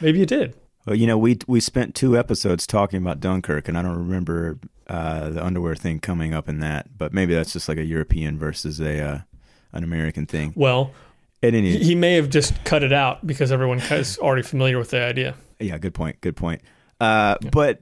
maybe 0.00 0.22
it 0.22 0.28
did. 0.28 0.54
Well, 0.86 0.96
you 0.96 1.06
know, 1.06 1.16
we 1.16 1.38
we 1.46 1.60
spent 1.60 1.94
two 1.94 2.18
episodes 2.18 2.66
talking 2.66 3.00
about 3.00 3.20
Dunkirk, 3.20 3.68
and 3.68 3.78
I 3.78 3.82
don't 3.82 3.96
remember 3.96 4.58
uh, 4.86 5.30
the 5.30 5.44
underwear 5.44 5.74
thing 5.74 6.00
coming 6.00 6.34
up 6.34 6.48
in 6.48 6.60
that. 6.60 6.98
But 6.98 7.14
maybe 7.14 7.34
that's 7.34 7.54
just 7.54 7.68
like 7.68 7.78
a 7.78 7.84
European 7.84 8.38
versus 8.38 8.80
a 8.80 9.00
uh, 9.00 9.18
an 9.72 9.82
American 9.82 10.26
thing. 10.26 10.52
Well, 10.54 10.92
At 11.42 11.54
any, 11.54 11.78
he, 11.78 11.84
he 11.84 11.94
may 11.94 12.14
have 12.14 12.28
just 12.28 12.62
cut 12.64 12.82
it 12.82 12.92
out 12.92 13.26
because 13.26 13.50
everyone 13.50 13.78
is 13.78 14.18
already 14.18 14.42
familiar 14.42 14.78
with 14.78 14.90
the 14.90 15.02
idea. 15.02 15.34
yeah, 15.58 15.78
good 15.78 15.94
point. 15.94 16.20
Good 16.20 16.36
point. 16.36 16.60
Uh, 17.00 17.36
But 17.52 17.80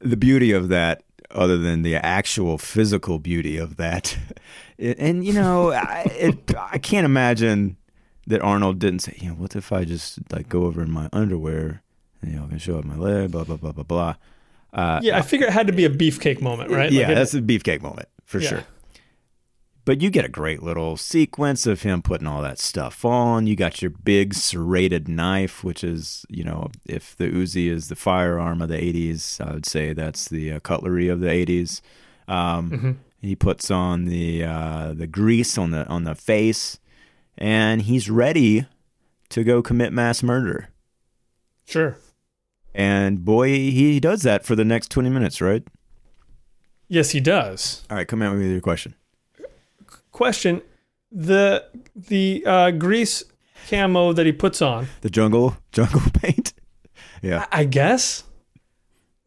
the 0.00 0.16
beauty 0.16 0.52
of 0.52 0.68
that, 0.68 1.02
other 1.30 1.58
than 1.58 1.82
the 1.82 1.96
actual 1.96 2.58
physical 2.58 3.18
beauty 3.18 3.56
of 3.56 3.76
that, 3.76 4.16
it, 4.78 4.98
and 4.98 5.24
you 5.24 5.32
know, 5.32 5.72
I, 5.72 6.02
it, 6.18 6.54
I 6.72 6.78
can't 6.78 7.04
imagine 7.04 7.76
that 8.26 8.40
Arnold 8.42 8.78
didn't 8.78 9.00
say, 9.00 9.16
you 9.20 9.28
know, 9.28 9.34
what 9.34 9.56
if 9.56 9.72
I 9.72 9.84
just 9.84 10.18
like 10.32 10.48
go 10.48 10.64
over 10.64 10.82
in 10.82 10.90
my 10.90 11.08
underwear, 11.12 11.82
and, 12.22 12.32
you 12.32 12.38
know, 12.38 12.44
I 12.44 12.48
can 12.48 12.58
show 12.58 12.78
up 12.78 12.84
my 12.84 12.96
leg, 12.96 13.30
blah 13.30 13.44
blah 13.44 13.56
blah 13.56 13.72
blah 13.72 13.84
blah. 13.84 14.14
Uh, 14.72 15.00
Yeah, 15.02 15.16
I 15.16 15.22
figure 15.22 15.46
it 15.46 15.52
had 15.52 15.66
to 15.68 15.72
be 15.72 15.84
a 15.86 15.90
beefcake 15.90 16.42
moment, 16.42 16.70
right? 16.70 16.92
Yeah, 16.92 17.02
Like 17.08 17.12
it- 17.12 17.14
that's 17.14 17.34
a 17.34 17.40
beefcake 17.40 17.80
moment 17.82 18.08
for 18.26 18.38
Yeah. 18.40 18.48
sure. 18.48 18.64
But 19.88 20.02
you 20.02 20.10
get 20.10 20.26
a 20.26 20.28
great 20.28 20.62
little 20.62 20.98
sequence 20.98 21.66
of 21.66 21.80
him 21.80 22.02
putting 22.02 22.26
all 22.26 22.42
that 22.42 22.58
stuff 22.58 23.06
on. 23.06 23.46
You 23.46 23.56
got 23.56 23.80
your 23.80 23.90
big 23.90 24.34
serrated 24.34 25.08
knife, 25.08 25.64
which 25.64 25.82
is, 25.82 26.26
you 26.28 26.44
know, 26.44 26.68
if 26.84 27.16
the 27.16 27.30
Uzi 27.30 27.70
is 27.70 27.88
the 27.88 27.96
firearm 27.96 28.60
of 28.60 28.68
the 28.68 28.76
80s, 28.76 29.40
I 29.40 29.54
would 29.54 29.64
say 29.64 29.94
that's 29.94 30.28
the 30.28 30.52
uh, 30.52 30.60
cutlery 30.60 31.08
of 31.08 31.20
the 31.20 31.30
80s. 31.30 31.80
Um, 32.28 32.70
Mhm. 32.70 32.96
He 33.22 33.34
puts 33.34 33.70
on 33.70 34.04
the 34.04 34.44
uh, 34.44 34.92
the 34.92 35.06
grease 35.06 35.56
on 35.56 35.70
the 35.70 35.86
on 35.88 36.04
the 36.04 36.14
face, 36.14 36.78
and 37.38 37.80
he's 37.80 38.10
ready 38.10 38.66
to 39.30 39.42
go 39.42 39.62
commit 39.62 39.94
mass 39.94 40.22
murder. 40.22 40.68
sure. 41.64 41.96
And 42.74 43.24
boy, 43.24 43.48
he 43.48 44.00
does 44.00 44.20
that 44.20 44.44
for 44.44 44.54
the 44.54 44.66
next 44.66 44.90
20 44.90 45.08
minutes, 45.08 45.40
right? 45.40 45.66
Yes, 46.88 47.12
he 47.12 47.20
does. 47.20 47.86
All 47.88 47.96
right, 47.96 48.06
come 48.06 48.20
at 48.20 48.32
me 48.34 48.38
with 48.42 48.52
your 48.52 48.60
question. 48.60 48.94
Question: 50.18 50.62
the 51.12 51.64
the 51.94 52.42
uh, 52.44 52.70
grease 52.72 53.22
camo 53.70 54.12
that 54.12 54.26
he 54.26 54.32
puts 54.32 54.60
on. 54.60 54.88
The 55.02 55.10
jungle 55.10 55.56
jungle 55.70 56.00
paint. 56.12 56.54
Yeah. 57.22 57.46
I 57.52 57.62
guess 57.62 58.24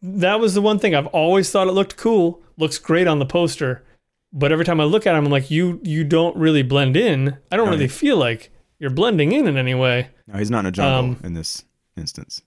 that 0.02 0.42
was 0.42 0.54
the 0.54 0.62
one 0.62 0.80
thing 0.80 0.94
I've 0.94 1.08
always 1.08 1.50
thought 1.50 1.68
it 1.70 1.72
looked 1.72 1.96
cool. 1.96 2.42
Looks 2.58 2.78
great 2.78 3.08
on 3.08 3.20
the 3.20 3.26
poster, 3.26 3.86
but 4.34 4.52
every 4.52 4.66
time 4.66 4.82
I 4.82 4.84
look 4.84 5.08
at 5.08 5.16
him, 5.16 5.24
I'm 5.26 5.32
like, 5.32 5.50
you 5.50 5.80
you 5.84 6.04
don't 6.04 6.36
really 6.36 6.62
blend 6.62 6.98
in. 6.98 7.38
I 7.50 7.56
don't 7.56 7.70
Oh, 7.70 7.72
really 7.72 7.86
yeah. 7.86 7.92
feel 7.92 8.18
like 8.18 8.52
you're 8.78 8.90
blending 8.90 9.32
in 9.32 9.48
in 9.48 9.56
any 9.56 9.74
way. 9.74 10.10
No, 10.28 10.40
he's 10.40 10.52
not 10.52 10.60
in 10.62 10.66
a 10.66 10.72
jungle 10.72 11.12
Um, 11.12 11.20
in 11.24 11.36
this 11.36 11.64
instance. 11.96 12.42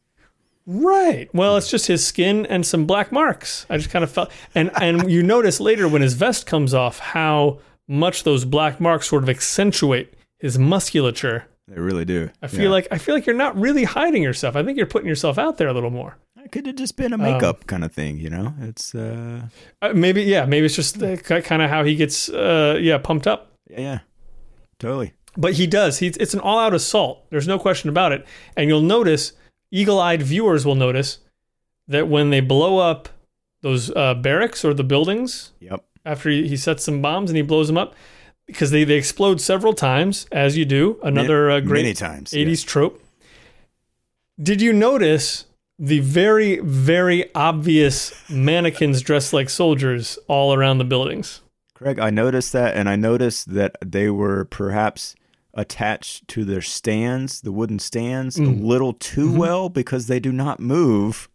Right. 0.66 1.28
Well, 1.34 1.56
it's 1.56 1.70
just 1.70 1.86
his 1.88 2.06
skin 2.06 2.44
and 2.46 2.64
some 2.66 2.86
black 2.86 3.10
marks. 3.12 3.64
I 3.70 3.76
just 3.78 3.90
kind 3.90 4.02
of 4.02 4.10
felt, 4.10 4.30
and 4.54 4.70
and 4.80 5.10
you 5.10 5.22
notice 5.22 5.60
later 5.60 5.88
when 5.88 6.02
his 6.02 6.14
vest 6.14 6.46
comes 6.46 6.72
off 6.74 6.98
how 7.00 7.58
much 7.88 8.22
those 8.24 8.44
black 8.44 8.80
marks 8.80 9.08
sort 9.08 9.22
of 9.22 9.28
accentuate 9.28 10.14
his 10.38 10.58
musculature. 10.58 11.46
They 11.68 11.80
really 11.80 12.04
do. 12.04 12.30
I 12.42 12.46
feel 12.48 12.70
like 12.70 12.88
I 12.90 12.98
feel 12.98 13.14
like 13.14 13.26
you're 13.26 13.36
not 13.36 13.58
really 13.58 13.84
hiding 13.84 14.22
yourself. 14.22 14.54
I 14.56 14.62
think 14.62 14.76
you're 14.76 14.86
putting 14.86 15.08
yourself 15.08 15.38
out 15.38 15.56
there 15.58 15.68
a 15.68 15.72
little 15.72 15.90
more. 15.90 16.16
it 16.44 16.52
could 16.52 16.66
have 16.66 16.76
just 16.76 16.96
been 16.96 17.12
a 17.12 17.16
Um, 17.16 17.22
makeup 17.22 17.66
kind 17.66 17.82
of 17.84 17.92
thing, 17.92 18.18
you 18.18 18.28
know. 18.28 18.52
It's 18.60 18.94
uh, 18.94 19.42
Uh, 19.80 19.92
maybe 19.94 20.22
yeah, 20.24 20.44
maybe 20.44 20.66
it's 20.66 20.76
just 20.76 21.00
kind 21.00 21.62
of 21.62 21.70
how 21.70 21.82
he 21.84 21.94
gets 21.96 22.28
uh, 22.28 22.78
yeah 22.80 22.98
pumped 22.98 23.26
up. 23.26 23.52
yeah, 23.70 23.80
yeah, 23.80 23.98
totally. 24.78 25.14
But 25.36 25.54
he 25.54 25.66
does. 25.66 25.98
He's 25.98 26.16
it's 26.18 26.34
an 26.34 26.40
all-out 26.40 26.74
assault. 26.74 27.24
There's 27.30 27.48
no 27.48 27.58
question 27.58 27.88
about 27.88 28.12
it. 28.12 28.26
And 28.56 28.68
you'll 28.68 28.82
notice, 28.82 29.32
eagle-eyed 29.72 30.22
viewers 30.22 30.64
will 30.66 30.76
notice 30.76 31.18
that 31.88 32.08
when 32.08 32.30
they 32.30 32.40
blow 32.40 32.78
up 32.78 33.08
those 33.62 33.90
uh, 33.96 34.14
barracks 34.14 34.64
or 34.64 34.74
the 34.74 34.84
buildings 34.84 35.52
Yep. 35.60 35.82
After 36.04 36.28
he, 36.30 36.48
he 36.48 36.56
sets 36.56 36.84
some 36.84 37.00
bombs 37.02 37.30
and 37.30 37.36
he 37.36 37.42
blows 37.42 37.66
them 37.68 37.78
up, 37.78 37.94
because 38.46 38.70
they, 38.70 38.84
they 38.84 38.96
explode 38.96 39.40
several 39.40 39.72
times, 39.72 40.26
as 40.30 40.56
you 40.56 40.64
do. 40.64 40.98
Another 41.02 41.50
uh, 41.50 41.60
great 41.60 41.82
Many 41.82 41.94
times. 41.94 42.30
80s 42.32 42.64
trope. 42.66 43.00
Did 44.42 44.60
you 44.60 44.72
notice 44.72 45.46
the 45.78 46.00
very, 46.00 46.58
very 46.60 47.32
obvious 47.34 48.12
mannequins 48.30 49.00
dressed 49.02 49.32
like 49.32 49.48
soldiers 49.48 50.18
all 50.28 50.52
around 50.54 50.78
the 50.78 50.84
buildings? 50.84 51.40
Craig, 51.74 51.98
I 51.98 52.10
noticed 52.10 52.52
that, 52.52 52.76
and 52.76 52.88
I 52.88 52.96
noticed 52.96 53.54
that 53.54 53.76
they 53.84 54.10
were 54.10 54.44
perhaps 54.44 55.14
attached 55.54 56.26
to 56.28 56.44
their 56.44 56.60
stands, 56.62 57.40
the 57.40 57.52
wooden 57.52 57.78
stands, 57.78 58.38
a 58.38 58.42
Mm. 58.42 58.62
little 58.64 58.92
too 58.92 59.30
Mhm. 59.30 59.36
well 59.36 59.68
because 59.68 60.06
they 60.08 60.18
do 60.20 60.32
not 60.32 60.58
move 60.60 61.28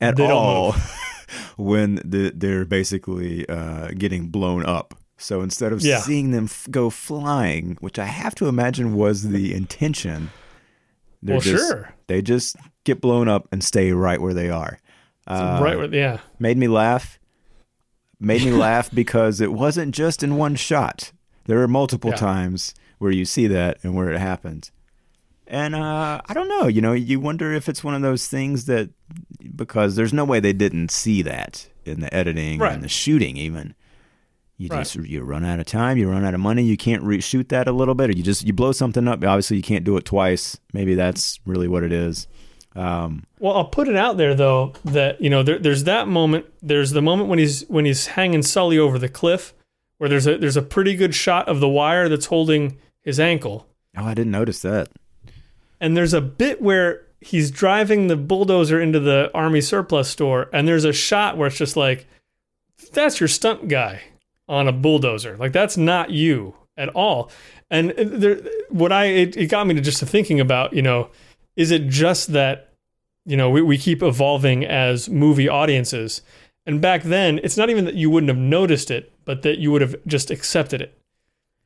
at 0.00 0.16
They 0.16 0.26
all 0.30 0.72
when 1.56 1.96
the, 2.04 2.32
they're 2.34 2.64
basically 2.64 3.48
uh, 3.48 3.88
getting 3.96 4.28
blown 4.28 4.64
up. 4.64 4.94
So 5.18 5.40
instead 5.42 5.72
of 5.72 5.80
Yeah. 5.82 6.00
seeing 6.00 6.32
them 6.32 6.44
f- 6.44 6.66
go 6.70 6.90
flying, 6.90 7.76
which 7.80 7.98
I 7.98 8.06
have 8.06 8.34
to 8.36 8.48
imagine 8.48 8.94
was 8.94 9.28
the 9.28 9.54
intention, 9.54 10.30
they're 11.22 11.34
well, 11.36 11.40
just, 11.40 11.68
sure. 11.70 11.94
they 12.08 12.22
just 12.22 12.56
get 12.84 13.00
blown 13.00 13.28
up 13.28 13.46
and 13.52 13.62
stay 13.62 13.92
right 13.92 14.20
where 14.20 14.34
they 14.34 14.50
are. 14.50 14.78
Uh, 15.26 15.60
right. 15.62 15.78
with- 15.78 15.94
Yeah. 15.94 16.18
made 16.40 16.58
me 16.58 16.66
laugh. 16.66 17.20
Made 18.18 18.44
me 18.44 18.50
laugh 18.68 18.90
because 18.92 19.40
it 19.40 19.52
wasn't 19.52 19.94
just 19.94 20.22
in 20.24 20.36
one 20.36 20.56
shot. 20.56 21.12
There 21.46 21.60
are 21.62 21.68
multiple 21.68 22.10
Yeah. 22.10 22.16
times 22.16 22.74
where 22.98 23.12
you 23.12 23.24
see 23.24 23.46
that 23.48 23.78
and 23.84 23.94
where 23.94 24.10
it 24.10 24.18
happens. 24.18 24.72
And 25.52 25.74
uh, 25.74 26.22
I 26.24 26.32
don't 26.32 26.48
know, 26.48 26.66
you 26.66 26.80
know, 26.80 26.94
you 26.94 27.20
wonder 27.20 27.52
if 27.52 27.68
it's 27.68 27.84
one 27.84 27.94
of 27.94 28.00
those 28.00 28.26
things 28.26 28.64
that 28.64 28.88
because 29.54 29.96
there's 29.96 30.12
no 30.14 30.24
way 30.24 30.40
they 30.40 30.54
didn't 30.54 30.90
see 30.90 31.20
that 31.22 31.68
in 31.84 32.00
the 32.00 32.12
editing 32.14 32.58
Right. 32.58 32.72
and 32.72 32.82
the 32.82 32.88
shooting 32.88 33.36
even. 33.36 33.74
You 34.56 34.68
Right. 34.70 34.78
just 34.78 34.96
you 34.96 35.22
run 35.22 35.44
out 35.44 35.60
of 35.60 35.66
time, 35.66 35.98
you 35.98 36.08
run 36.08 36.24
out 36.24 36.32
of 36.32 36.40
money, 36.40 36.62
you 36.62 36.78
can't 36.78 37.02
reshoot 37.04 37.48
that 37.48 37.68
a 37.68 37.72
little 37.72 37.94
bit, 37.94 38.08
or 38.08 38.12
you 38.14 38.22
just 38.22 38.46
you 38.46 38.54
blow 38.54 38.72
something 38.72 39.06
up. 39.06 39.22
Obviously, 39.24 39.58
you 39.58 39.62
can't 39.62 39.84
do 39.84 39.96
it 39.98 40.06
twice. 40.06 40.58
Maybe 40.72 40.94
that's 40.94 41.38
really 41.44 41.68
what 41.68 41.82
it 41.82 41.92
is. 41.92 42.28
Um, 42.74 43.24
Well, 43.38 43.54
I'll 43.54 43.66
put 43.66 43.88
it 43.88 43.96
out 43.96 44.16
there 44.16 44.34
though 44.34 44.72
that 44.86 45.20
you 45.20 45.28
know 45.28 45.42
there, 45.42 45.58
there's 45.58 45.84
that 45.84 46.08
moment. 46.08 46.46
There's 46.62 46.92
the 46.92 47.02
moment 47.02 47.28
when 47.28 47.38
he's 47.38 47.64
when 47.68 47.84
he's 47.84 48.06
hanging 48.06 48.40
Sully 48.42 48.78
over 48.78 48.98
the 48.98 49.08
cliff, 49.10 49.52
where 49.98 50.08
there's 50.08 50.26
a 50.26 50.38
there's 50.38 50.56
a 50.56 50.62
pretty 50.62 50.94
good 50.96 51.14
shot 51.14 51.46
of 51.48 51.60
the 51.60 51.68
wire 51.68 52.08
that's 52.08 52.26
holding 52.26 52.78
his 53.02 53.20
ankle, 53.20 53.66
oh, 53.98 54.04
I 54.06 54.14
didn't 54.14 54.32
notice 54.32 54.62
that. 54.62 54.88
And 55.82 55.96
there's 55.96 56.14
a 56.14 56.20
bit 56.20 56.62
where 56.62 57.04
he's 57.20 57.50
driving 57.50 58.06
the 58.06 58.16
bulldozer 58.16 58.80
into 58.80 59.00
the 59.00 59.30
army 59.34 59.60
surplus 59.60 60.08
store, 60.08 60.48
and 60.52 60.66
there's 60.66 60.84
a 60.84 60.92
shot 60.92 61.36
where 61.36 61.48
it's 61.48 61.58
just 61.58 61.76
like, 61.76 62.06
that's 62.92 63.20
your 63.20 63.28
stunt 63.28 63.68
guy 63.68 64.00
on 64.48 64.68
a 64.68 64.72
bulldozer. 64.72 65.36
Like 65.36 65.52
that's 65.52 65.76
not 65.76 66.10
you 66.10 66.54
at 66.76 66.88
all. 66.90 67.30
And 67.70 67.90
there, 67.90 68.40
what 68.70 68.92
I 68.92 69.06
it, 69.06 69.36
it 69.36 69.46
got 69.46 69.66
me 69.66 69.74
to 69.74 69.80
just 69.80 70.02
thinking 70.02 70.40
about, 70.40 70.72
you 70.72 70.82
know, 70.82 71.10
is 71.56 71.70
it 71.70 71.88
just 71.88 72.32
that, 72.32 72.72
you 73.24 73.36
know, 73.36 73.50
we, 73.50 73.62
we 73.62 73.76
keep 73.76 74.02
evolving 74.02 74.64
as 74.64 75.08
movie 75.08 75.48
audiences, 75.48 76.22
and 76.64 76.80
back 76.80 77.02
then 77.02 77.40
it's 77.42 77.56
not 77.56 77.70
even 77.70 77.84
that 77.86 77.94
you 77.94 78.08
wouldn't 78.08 78.28
have 78.28 78.38
noticed 78.38 78.90
it, 78.90 79.12
but 79.24 79.42
that 79.42 79.58
you 79.58 79.72
would 79.72 79.82
have 79.82 79.96
just 80.06 80.30
accepted 80.30 80.80
it. 80.80 80.96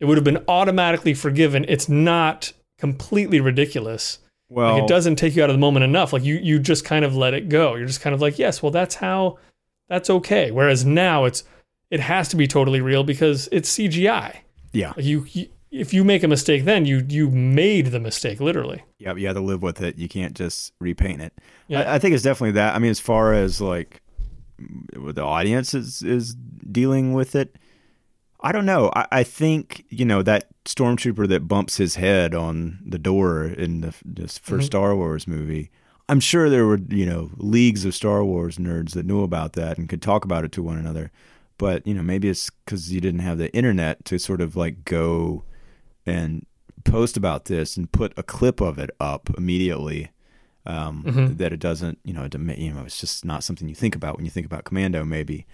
It 0.01 0.07
would 0.07 0.17
have 0.17 0.25
been 0.25 0.45
automatically 0.49 1.15
forgiven. 1.15 1.65
It's 1.69 1.89
not 1.89 2.53
completely 2.79 3.41
ridiculous. 3.41 4.19
Well, 4.49 4.75
Like 4.75 4.85
it 4.85 4.89
doesn't 4.89 5.17
take 5.17 5.35
you 5.35 5.43
out 5.43 5.51
of 5.51 5.55
the 5.55 5.61
moment 5.61 5.85
enough. 5.85 6.13
Like 6.13 6.23
you 6.25 6.37
you 6.37 6.59
just 6.59 6.85
kind 6.85 7.05
of 7.05 7.17
let 7.17 7.35
it 7.35 7.49
go. 7.49 7.75
You're 7.75 7.87
just 7.87 8.01
kind 8.01 8.15
of 8.15 8.21
like, 8.21 8.39
yes, 8.39 8.63
well 8.63 8.71
that's 8.71 8.97
how 8.97 9.39
that's 9.89 10.09
okay. 10.11 10.51
Whereas 10.51 10.85
now 10.85 11.25
it's 11.25 11.43
it 11.91 12.01
has 12.01 12.29
to 12.29 12.37
be 12.37 12.47
totally 12.47 12.81
real 12.81 13.05
because 13.05 13.49
it's 13.53 13.77
CGI. 13.77 14.37
yeah. 14.73 14.93
Like 14.97 15.05
you, 15.05 15.27
you 15.31 15.49
if 15.73 15.93
you 15.93 16.05
make 16.05 16.23
a 16.23 16.29
mistake 16.29 16.65
then 16.65 16.87
you 16.87 17.05
you 17.09 17.29
made 17.31 17.87
the 17.87 18.01
mistake 18.01 18.41
literally. 18.41 18.83
Yeah, 18.99 19.15
you 19.15 19.27
have 19.27 19.37
to 19.37 19.43
live 19.43 19.63
with 19.63 19.83
it. 19.83 19.97
You 19.99 20.09
can't 20.09 20.35
just 20.35 20.73
repaint 20.81 21.21
it. 21.23 21.33
Yeah. 21.69 21.81
I, 21.83 21.97
I 21.97 21.99
think 21.99 22.15
it's 22.15 22.23
definitely 22.23 22.53
that. 22.53 22.75
I 22.75 22.79
mean, 22.79 22.91
as 22.91 23.01
far 23.01 23.35
as 23.35 23.61
like 23.61 24.01
the 24.59 25.23
audience 25.25 25.75
is 25.75 26.03
is 26.03 26.35
dealing 26.71 27.13
with 27.15 27.35
it, 27.35 27.57
I 28.47 28.53
don't 28.53 28.67
know. 28.67 28.91
I, 28.95 29.07
I 29.11 29.23
think 29.25 29.85
you 29.89 30.05
know 30.05 30.23
that 30.23 30.47
stormtrooper 30.65 31.27
that 31.29 31.49
bumps 31.49 31.77
his 31.79 31.97
head 31.97 32.35
on 32.35 32.79
the 32.85 32.99
door 32.99 33.45
in 33.45 33.81
the 33.81 33.93
this 34.05 34.39
1st 34.39 34.61
Mhm. 34.63 34.67
Star 34.67 34.95
Wars 34.97 35.27
movie. 35.27 35.71
I'm 36.09 36.21
sure 36.21 36.49
there 36.49 36.67
were 36.67 36.79
you 36.89 37.07
know 37.07 37.31
leagues 37.37 37.85
of 37.85 37.95
Star 37.95 38.25
Wars 38.25 38.57
nerds 38.59 38.93
that 38.93 39.07
knew 39.07 39.23
about 39.23 39.55
that 39.55 39.79
and 39.79 39.89
could 39.89 40.03
talk 40.03 40.25
about 40.25 40.45
it 40.45 40.53
to 40.53 40.63
one 40.63 40.79
another. 40.79 41.11
But 41.59 41.87
you 41.87 41.95
know 41.95 42.03
maybe 42.03 42.29
it's 42.29 42.51
because 42.65 42.93
you 42.93 43.01
didn't 43.01 43.21
have 43.29 43.39
the 43.39 43.53
internet 43.53 44.05
to 44.07 44.19
sort 44.19 44.41
of 44.41 44.55
like 44.55 44.85
go 44.85 45.43
and 46.05 46.47
post 46.85 47.17
about 47.17 47.47
this 47.47 47.77
and 47.77 47.91
put 47.91 48.13
a 48.17 48.23
clip 48.23 48.61
of 48.61 48.79
it 48.79 48.91
up 49.01 49.29
immediately. 49.37 50.11
Um, 50.67 51.05
Mhm. 51.07 51.39
That 51.39 51.53
it 51.53 51.61
doesn't, 51.61 51.99
you 52.05 52.13
know, 52.13 52.25
it, 52.25 52.35
you 52.59 52.73
know, 52.73 52.83
it's 52.85 53.01
just 53.01 53.25
not 53.25 53.45
something 53.45 53.69
you 53.69 53.75
think 53.77 53.95
about 53.95 54.17
when 54.17 54.25
you 54.25 54.33
think 54.33 54.47
about 54.47 54.65
Commando, 54.65 55.05
maybe. 55.05 55.47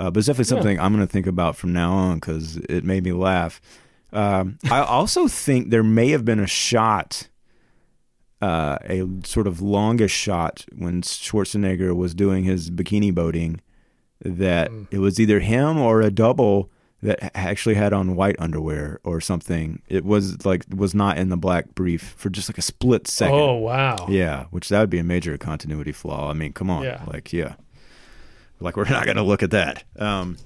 Uh, 0.00 0.10
but 0.10 0.18
it's 0.18 0.26
definitely 0.28 0.44
Yeah. 0.56 0.60
something 0.62 0.80
I'm 0.80 0.94
going 0.94 1.06
to 1.06 1.12
think 1.12 1.26
about 1.26 1.56
from 1.56 1.72
now 1.72 1.92
on 1.92 2.14
because 2.18 2.56
it 2.68 2.84
made 2.84 3.04
me 3.04 3.12
laugh. 3.12 3.60
Um, 4.12 4.58
I 4.70 4.80
also 4.80 5.28
think 5.28 5.70
there 5.70 5.82
may 5.82 6.08
have 6.10 6.24
been 6.24 6.40
a 6.40 6.46
shot, 6.46 7.28
uh, 8.40 8.78
a 8.88 9.06
sort 9.24 9.46
of 9.46 9.60
longish 9.60 10.12
shot 10.12 10.64
when 10.76 11.02
Schwarzenegger 11.02 11.94
was 11.94 12.14
doing 12.14 12.44
his 12.44 12.70
bikini 12.70 13.14
boating, 13.14 13.60
that 14.24 14.70
Mm. 14.70 14.86
it 14.90 14.98
was 14.98 15.20
either 15.20 15.40
him 15.40 15.78
or 15.78 16.00
a 16.00 16.10
double 16.10 16.70
that 17.02 17.30
actually 17.34 17.74
had 17.76 17.92
on 17.92 18.14
white 18.16 18.36
underwear 18.38 19.00
or 19.04 19.20
something. 19.20 19.80
It 19.88 20.04
was 20.04 20.44
like 20.44 20.64
was 20.74 20.94
not 20.94 21.16
in 21.18 21.28
the 21.30 21.36
black 21.36 21.74
brief 21.74 22.14
for 22.16 22.28
just 22.30 22.48
like 22.48 22.58
a 22.58 22.62
split 22.62 23.06
second. 23.06 23.34
Oh 23.38 23.54
wow. 23.56 24.06
Yeah, 24.08 24.44
which 24.50 24.68
that 24.70 24.80
would 24.80 24.90
be 24.90 24.98
a 24.98 25.04
major 25.04 25.36
continuity 25.38 25.92
flaw. 25.92 26.30
I 26.30 26.34
mean, 26.34 26.52
come 26.52 26.68
on, 26.70 26.82
Yeah. 26.84 27.02
like 27.06 27.32
yeah, 27.32 27.54
like 28.60 28.76
we're 28.76 28.88
not 28.88 29.04
going 29.04 29.16
to 29.16 29.22
look 29.22 29.42
at 29.42 29.50
that. 29.50 29.84
Um, 29.98 30.36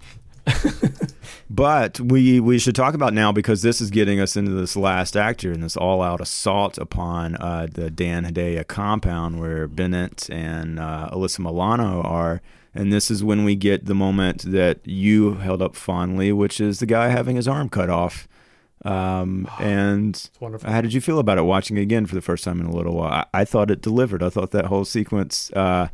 but 1.51 1.99
we 2.01 2.41
we 2.41 2.59
should 2.59 2.75
talk 2.75 2.95
about 2.95 3.15
now 3.15 3.33
because 3.33 3.63
this 3.63 3.81
is 3.81 3.91
getting 3.91 4.21
us 4.21 4.37
into 4.37 4.53
this 4.53 4.77
last 4.77 5.17
act 5.17 5.43
here 5.43 5.53
and 5.53 5.63
this 5.63 5.77
all 5.77 6.03
out 6.03 6.21
assault 6.21 6.79
upon 6.79 7.37
uh, 7.37 7.67
the 7.71 7.91
Dan 7.91 8.25
Hedaya 8.25 8.67
compound 8.67 9.41
where 9.41 9.67
Bennett 9.67 10.29
and 10.31 10.79
uh, 10.79 11.11
Alyssa 11.13 11.41
Milano 11.41 12.03
are. 12.03 12.43
And 12.75 12.93
this 12.93 13.11
is 13.11 13.23
when 13.23 13.45
we 13.45 13.55
get 13.55 13.87
the 13.87 13.95
moment 13.95 14.43
that 14.51 14.81
you 14.85 15.35
held 15.35 15.63
up 15.63 15.77
fondly, 15.77 16.33
which 16.33 16.61
is 16.61 16.81
the 16.81 16.87
guy 16.87 17.09
having 17.09 17.37
his 17.37 17.47
arm 17.47 17.69
cut 17.69 17.89
off. 17.89 18.27
Um, 18.85 19.49
and 19.61 20.29
how 20.65 20.81
did 20.81 20.93
you 20.93 21.01
feel 21.01 21.19
about 21.21 21.39
it 21.39 21.43
watching 21.43 21.77
it 21.77 21.83
again 21.83 22.07
for 22.07 22.17
the 22.17 22.21
first 22.21 22.45
time 22.45 22.61
in 22.61 22.67
a 22.67 22.75
little 22.75 22.95
while? 22.95 23.13
I, 23.33 23.43
I 23.43 23.45
thought 23.45 23.71
it 23.71 23.81
delivered. 23.81 24.23
I 24.23 24.29
thought 24.29 24.51
that 24.51 24.67
whole 24.67 24.85
sequence 24.85 25.53
uh, 25.53 25.89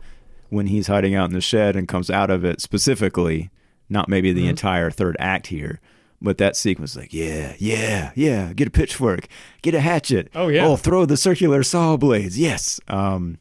when 0.51 0.67
he's 0.67 0.87
hiding 0.89 1.15
out 1.15 1.29
in 1.31 1.35
the 1.35 1.41
shed 1.41 1.77
and 1.77 1.89
comes 1.89 2.11
out 2.11 2.31
of 2.31 2.45
it 2.45 2.61
specifically, 2.61 3.51
not 3.89 4.09
maybe 4.09 4.33
the 4.33 4.45
Mhm. 4.47 4.51
entire 4.51 4.91
third 4.91 5.17
act 5.19 5.47
here, 5.49 5.81
but 6.21 6.39
that 6.39 6.57
sequence, 6.57 6.97
like, 6.97 7.15
yeah, 7.15 7.55
yeah, 7.59 8.11
yeah, 8.15 8.53
get 8.53 8.69
a 8.69 8.71
pitchfork, 8.71 9.27
get 9.63 9.75
a 9.75 9.81
hatchet. 9.81 10.29
Oh, 10.35 10.49
yeah. 10.49 10.67
Oh, 10.67 10.77
throw 10.77 11.07
the 11.07 11.17
circular 11.17 11.63
saw 11.63 11.97
blades. 11.97 12.39
Yes. 12.39 12.81
Um, 12.89 13.39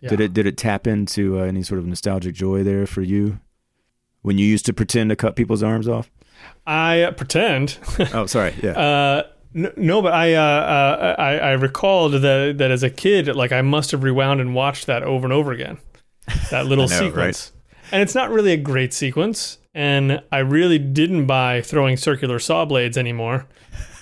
Yeah. 0.00 0.10
Did 0.10 0.20
it 0.20 0.34
did 0.34 0.46
it 0.46 0.56
tap 0.58 0.86
into 0.86 1.38
uh, 1.40 1.44
any 1.44 1.62
sort 1.62 1.78
of 1.78 1.86
nostalgic 1.86 2.34
joy 2.34 2.62
there 2.62 2.86
for 2.86 3.00
you 3.00 3.38
when 4.20 4.36
you 4.36 4.46
used 4.46 4.66
to 4.66 4.72
pretend 4.74 5.08
to 5.10 5.16
cut 5.16 5.34
people's 5.34 5.62
arms 5.62 5.88
off? 5.88 6.10
I 6.66 7.00
uh, 7.02 7.10
pretend. 7.12 7.78
Oh, 8.12 8.26
sorry. 8.26 8.52
Yeah. 8.62 8.72
Uh, 8.72 9.22
no, 9.54 10.02
but 10.02 10.12
I, 10.12 10.34
uh, 10.34 10.40
uh, 10.42 11.14
I 11.18 11.38
I 11.38 11.52
recalled 11.52 12.12
that 12.12 12.56
that 12.58 12.70
as 12.70 12.82
a 12.82 12.90
kid, 12.90 13.28
like 13.34 13.50
I 13.52 13.62
must 13.62 13.92
have 13.92 14.02
rewound 14.02 14.40
and 14.42 14.54
watched 14.54 14.86
that 14.88 15.02
over 15.04 15.24
and 15.24 15.32
over 15.32 15.52
again. 15.52 15.78
That 16.50 16.66
little 16.66 16.88
know, 16.88 16.98
sequence, 17.00 17.52
and 17.92 18.02
it's 18.02 18.14
not 18.14 18.30
really 18.30 18.52
a 18.52 18.56
great 18.56 18.92
sequence. 18.94 19.58
And 19.74 20.22
I 20.30 20.38
really 20.38 20.78
didn't 20.78 21.26
buy 21.26 21.60
throwing 21.60 21.96
circular 21.96 22.38
saw 22.38 22.64
blades 22.64 22.96
anymore. 22.96 23.46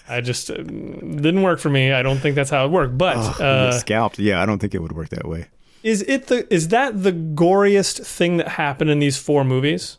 I 0.09 0.21
just 0.21 0.51
uh, 0.51 0.55
didn't 0.57 1.43
work 1.43 1.59
for 1.61 1.71
me. 1.71 1.93
I 1.93 2.03
don't 2.03 2.19
think 2.19 2.35
that's 2.37 2.51
how 2.51 2.67
it 2.67 2.71
worked. 2.71 2.99
But 2.99 3.17
Oh, 3.17 3.45
uh, 3.45 3.73
scalped. 3.73 4.19
Yeah, 4.19 4.43
I 4.43 4.47
don't 4.47 4.59
think 4.59 4.75
it 4.75 4.83
would 4.83 4.93
work 4.93 5.09
that 5.09 5.27
way. 5.27 5.47
is 5.83 6.03
it 6.03 6.27
the 6.27 6.53
is 6.53 6.69
that 6.69 7.03
the 7.03 7.13
goriest 7.13 8.05
thing 8.07 8.37
that 8.37 8.49
happened 8.49 8.91
in 8.91 8.99
these 8.99 9.17
four 9.17 9.45
movies? 9.45 9.97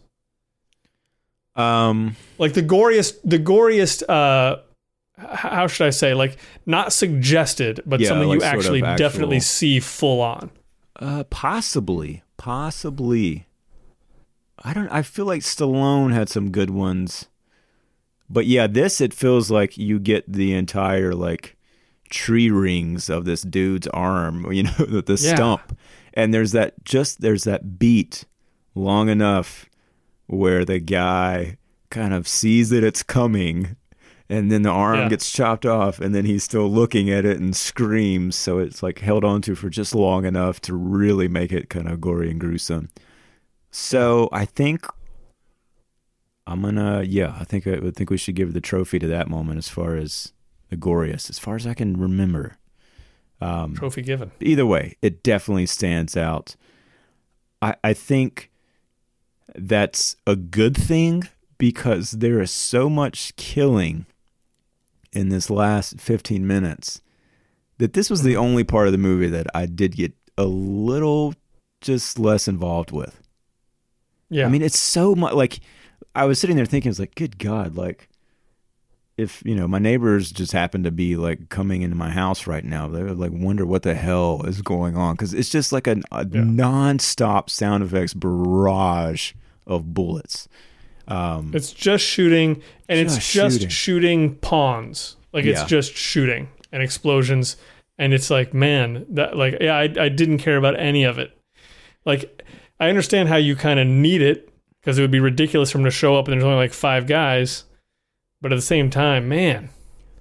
Um, 1.56 2.16
like 2.40 2.54
the 2.54 2.64
goriest 2.64 3.18
the 3.24 3.38
goriest 3.38 4.02
uh 4.10 4.58
how 5.20 5.68
should 5.68 5.86
i 5.86 5.92
say 5.92 6.16
like 6.16 6.38
not 6.66 6.92
suggested 6.92 7.80
but 7.86 8.00
Yeah, 8.00 8.08
something 8.10 8.28
like 8.28 8.40
you 8.40 8.44
actually 8.44 8.82
actual- 8.82 8.98
definitely 8.98 9.40
see 9.40 9.80
full 9.80 10.20
on 10.22 10.50
uh, 11.00 11.24
possibly, 11.26 12.24
possibly. 12.38 13.48
I 14.64 14.74
don't. 14.74 14.90
I 14.90 15.02
feel 15.02 15.26
like 15.26 15.42
Stallone 15.42 16.14
had 16.14 16.30
some 16.30 16.52
good 16.52 16.70
ones, 16.70 17.28
but 18.30 18.46
yeah, 18.46 18.68
this 18.68 19.02
it 19.02 19.14
feels 19.14 19.50
like 19.52 19.78
you 19.78 20.00
get 20.00 20.32
the 20.32 20.54
entire 20.54 21.14
like 21.14 21.58
tree 22.10 22.50
rings 22.52 23.10
of 23.10 23.26
this 23.26 23.42
dude's 23.42 23.88
arm. 23.88 24.46
You 24.54 24.64
know, 24.64 24.72
the, 24.78 25.02
the 25.02 25.14
Yeah. 25.22 25.36
stump, 25.36 25.78
and 26.14 26.34
there's 26.34 26.52
that 26.52 26.84
just 26.86 27.22
there's 27.22 27.44
that 27.46 27.80
beat 27.80 28.26
long 28.76 29.10
enough 29.10 29.66
where 30.28 30.64
the 30.64 30.80
guy 30.80 31.58
kind 31.90 32.14
of 32.14 32.28
sees 32.28 32.70
that 32.70 32.84
it's 32.84 33.04
coming 33.04 33.76
and 34.34 34.52
then 34.52 34.62
the 34.64 34.70
arm 34.70 34.98
Yeah. 35.00 35.10
gets 35.10 35.32
chopped 35.32 35.66
off 35.66 36.00
and 36.00 36.14
then 36.16 36.26
he's 36.26 36.44
still 36.44 36.70
looking 36.70 37.10
at 37.10 37.26
it 37.26 37.40
and 37.40 37.56
screams 37.56 38.36
so 38.36 38.58
it's 38.60 38.82
like 38.82 39.00
held 39.00 39.24
onto 39.24 39.54
for 39.56 39.70
just 39.70 39.94
long 39.94 40.26
enough 40.26 40.60
to 40.62 40.74
really 40.74 41.28
make 41.28 41.52
it 41.52 41.70
kind 41.70 41.88
of 41.88 42.02
gory 42.02 42.32
and 42.32 42.40
gruesome 42.40 42.90
so 43.72 44.30
i 44.32 44.46
think 44.46 44.86
i'm 46.48 46.62
gonna 46.62 47.04
yeah 47.04 47.36
i 47.40 47.44
think 47.44 47.66
i 47.68 47.78
would 47.80 47.96
think 47.96 48.10
we 48.10 48.18
should 48.18 48.36
give 48.36 48.54
the 48.54 48.62
trophy 48.62 49.00
to 49.00 49.08
that 49.08 49.30
moment 49.30 49.58
as 49.58 49.70
far 49.70 49.96
as 49.96 50.32
Gregorius, 50.70 51.30
as 51.30 51.38
far 51.38 51.56
as 51.56 51.68
I 51.68 51.76
can 51.76 51.98
remember. 52.00 52.58
Um, 53.40 53.76
Trophy 53.76 54.02
given. 54.02 54.32
either 54.40 54.66
way, 54.66 54.98
it 55.04 55.22
definitely 55.22 55.68
stands 55.68 56.18
out. 56.18 56.56
I, 57.62 57.76
I 57.84 57.94
think 57.94 58.50
that's 59.54 60.16
a 60.26 60.36
good 60.36 60.76
thing 60.76 61.30
because 61.60 62.10
there 62.12 62.42
is 62.42 62.50
so 62.50 62.90
much 62.90 63.36
killing 63.36 64.08
in 65.14 65.30
this 65.30 65.50
last 65.50 66.00
15 66.00 66.46
minutes 66.46 67.02
that 67.78 67.94
this 67.94 68.10
was 68.10 68.24
the 68.24 68.36
only 68.38 68.64
part 68.64 68.88
of 68.88 68.92
the 68.92 68.98
movie 68.98 69.28
that 69.30 69.48
I 69.56 69.66
did 69.66 69.96
get 69.96 70.14
a 70.38 70.46
little 70.46 71.34
just 71.82 72.20
less 72.20 72.48
involved 72.48 72.92
with. 72.92 73.20
Yeah. 74.30 74.46
I 74.46 74.50
mean, 74.50 74.62
it's 74.62 74.80
so 74.80 75.16
much 75.16 75.34
like 75.34 75.60
I 76.16 76.26
was 76.26 76.40
sitting 76.40 76.56
there 76.56 76.66
thinking, 76.66 76.90
it's 76.90 77.00
like, 77.00 77.16
good 77.16 77.38
God, 77.40 77.76
like 77.76 78.10
if 79.16 79.44
you 79.46 79.54
know 79.56 79.68
my 79.68 79.78
neighbors 79.78 80.32
just 80.32 80.52
happen 80.54 80.82
to 80.84 80.90
be 80.92 81.16
like 81.16 81.50
coming 81.50 81.84
into 81.84 81.96
my 81.96 82.10
house 82.10 82.48
right 82.48 82.66
now, 82.66 82.88
they 82.88 83.04
would 83.04 83.20
like 83.20 83.32
wonder 83.32 83.66
what 83.66 83.84
the 83.84 83.94
hell 83.94 84.42
is 84.46 84.62
going 84.64 84.98
on 84.98 85.14
because 85.16 85.34
it's 85.36 85.50
just 85.50 85.72
like 85.72 85.86
a, 85.88 85.98
a 86.12 86.26
Yeah. 86.28 86.44
non-stop 86.44 87.50
sound 87.50 87.84
effects 87.84 88.14
barrage 88.16 89.34
of 89.68 89.94
bullets. 89.94 90.48
Um, 91.08 91.52
It's 91.54 91.72
just 91.74 92.04
shooting, 92.04 92.62
and 92.88 93.00
it's 93.00 93.16
Just 93.16 93.32
just 93.32 93.56
shooting. 93.58 93.70
shooting. 93.70 94.36
pawns. 94.36 95.18
Like 95.34 95.46
it's 95.46 95.62
Yeah. 95.62 95.68
just 95.68 95.96
shooting 95.96 96.48
and 96.72 96.82
explosions, 96.84 97.58
and 97.98 98.14
it's 98.14 98.30
like, 98.30 98.54
man, 98.54 99.06
that 99.10 99.36
like, 99.38 99.58
yeah, 99.62 99.76
I, 99.76 99.84
I 99.84 100.10
didn't 100.10 100.38
care 100.40 100.58
about 100.58 100.80
any 100.80 101.04
of 101.04 101.18
it. 101.20 101.38
Like, 102.06 102.44
I 102.80 102.90
understand 102.90 103.30
how 103.30 103.36
you 103.38 103.56
kind 103.56 103.80
of 103.80 103.88
need 103.88 104.22
it 104.22 104.50
because 104.82 104.98
it 104.98 105.02
would 105.02 105.12
be 105.12 105.20
ridiculous 105.20 105.72
for 105.72 105.78
him 105.80 105.86
to 105.86 105.92
show 105.92 106.16
up 106.18 106.28
and 106.28 106.34
there's 106.34 106.44
only 106.44 106.58
like 106.58 106.74
five 106.74 107.08
guys, 107.08 107.64
but 108.42 108.52
at 108.52 108.56
the 108.56 108.62
same 108.62 108.90
time, 108.90 109.28
man, 109.30 109.70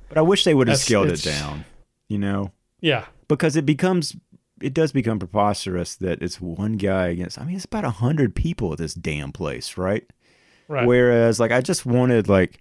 but 0.09 0.19
I 0.19 0.23
wish 0.23 0.45
they 0.45 0.55
would 0.55 0.69
have 0.69 0.79
scaled 0.79 1.09
it 1.09 1.23
down, 1.23 1.65
you 2.09 2.19
know, 2.19 2.53
yeah, 2.81 3.07
because 3.29 3.57
it 3.57 3.67
becomes 3.67 4.17
it 4.61 4.73
does 4.75 4.93
become 4.93 5.19
preposterous 5.19 5.97
that 5.97 6.23
it's 6.23 6.41
one 6.41 6.75
guy 6.75 7.09
against. 7.09 7.37
I 7.39 7.45
mean, 7.45 7.57
it's 7.57 7.65
about 7.65 7.85
a 7.85 7.91
hundred 7.91 8.35
people 8.37 8.73
at 8.73 8.79
this 8.79 8.95
damn 8.95 9.33
place, 9.33 9.77
right? 9.77 10.05
Right, 10.73 10.87
Whereas, 10.87 11.39
like, 11.39 11.53
I 11.53 11.61
just 11.61 11.85
wanted, 11.87 12.29
like, 12.29 12.61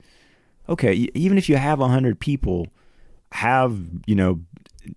okay, 0.70 0.94
even 1.14 1.38
if 1.38 1.50
you 1.50 1.56
have 1.58 1.80
a 1.80 1.88
hundred 1.88 2.20
people, 2.20 2.68
have 3.34 3.78
you 4.06 4.16
know 4.16 4.42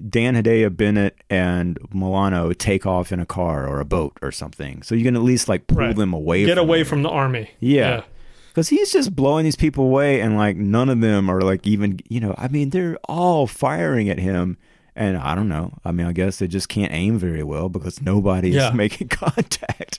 Dan 0.09 0.35
Hedaya, 0.35 0.75
Bennett, 0.75 1.17
and 1.31 1.79
Milano 1.93 2.53
take 2.53 2.87
off 2.87 3.13
in 3.13 3.21
a 3.21 3.27
car 3.27 3.67
or 3.69 3.81
a 3.81 3.85
boat 3.85 4.19
or 4.23 4.33
something, 4.33 4.83
so 4.83 4.95
you 4.95 5.05
can 5.05 5.15
at 5.17 5.23
least 5.23 5.49
like 5.49 5.67
pull 5.67 5.79
Right. 5.79 5.97
them 5.97 6.13
away. 6.13 6.45
get 6.47 6.57
from 6.57 6.67
away 6.67 6.85
from 6.85 7.03
the 7.03 7.11
army. 7.11 7.51
Yeah. 7.61 8.03
because 8.49 8.69
he's 8.69 8.93
just 8.93 9.15
blowing 9.17 9.45
these 9.45 9.57
people 9.57 9.85
away, 9.85 10.21
and 10.21 10.37
like 10.37 10.57
none 10.57 10.89
of 10.89 11.01
them 11.01 11.29
are 11.31 11.41
like 11.43 11.67
even 11.67 12.01
you 12.09 12.21
know. 12.21 12.35
I 12.39 12.49
mean, 12.49 12.71
they're 12.71 12.97
all 13.09 13.47
firing 13.47 14.09
at 14.09 14.19
him. 14.19 14.57
And 14.97 15.17
I 15.17 15.35
don't 15.35 15.49
know. 15.49 15.73
I 15.85 15.91
mean, 15.91 16.07
I 16.07 16.13
guess 16.13 16.39
they 16.39 16.47
just 16.47 16.69
can't 16.69 16.93
aim 16.93 17.19
very 17.19 17.43
well 17.43 17.69
because 17.69 18.01
nobody's 18.01 18.55
Yeah. 18.55 18.71
making 18.75 19.09
contact. 19.09 19.99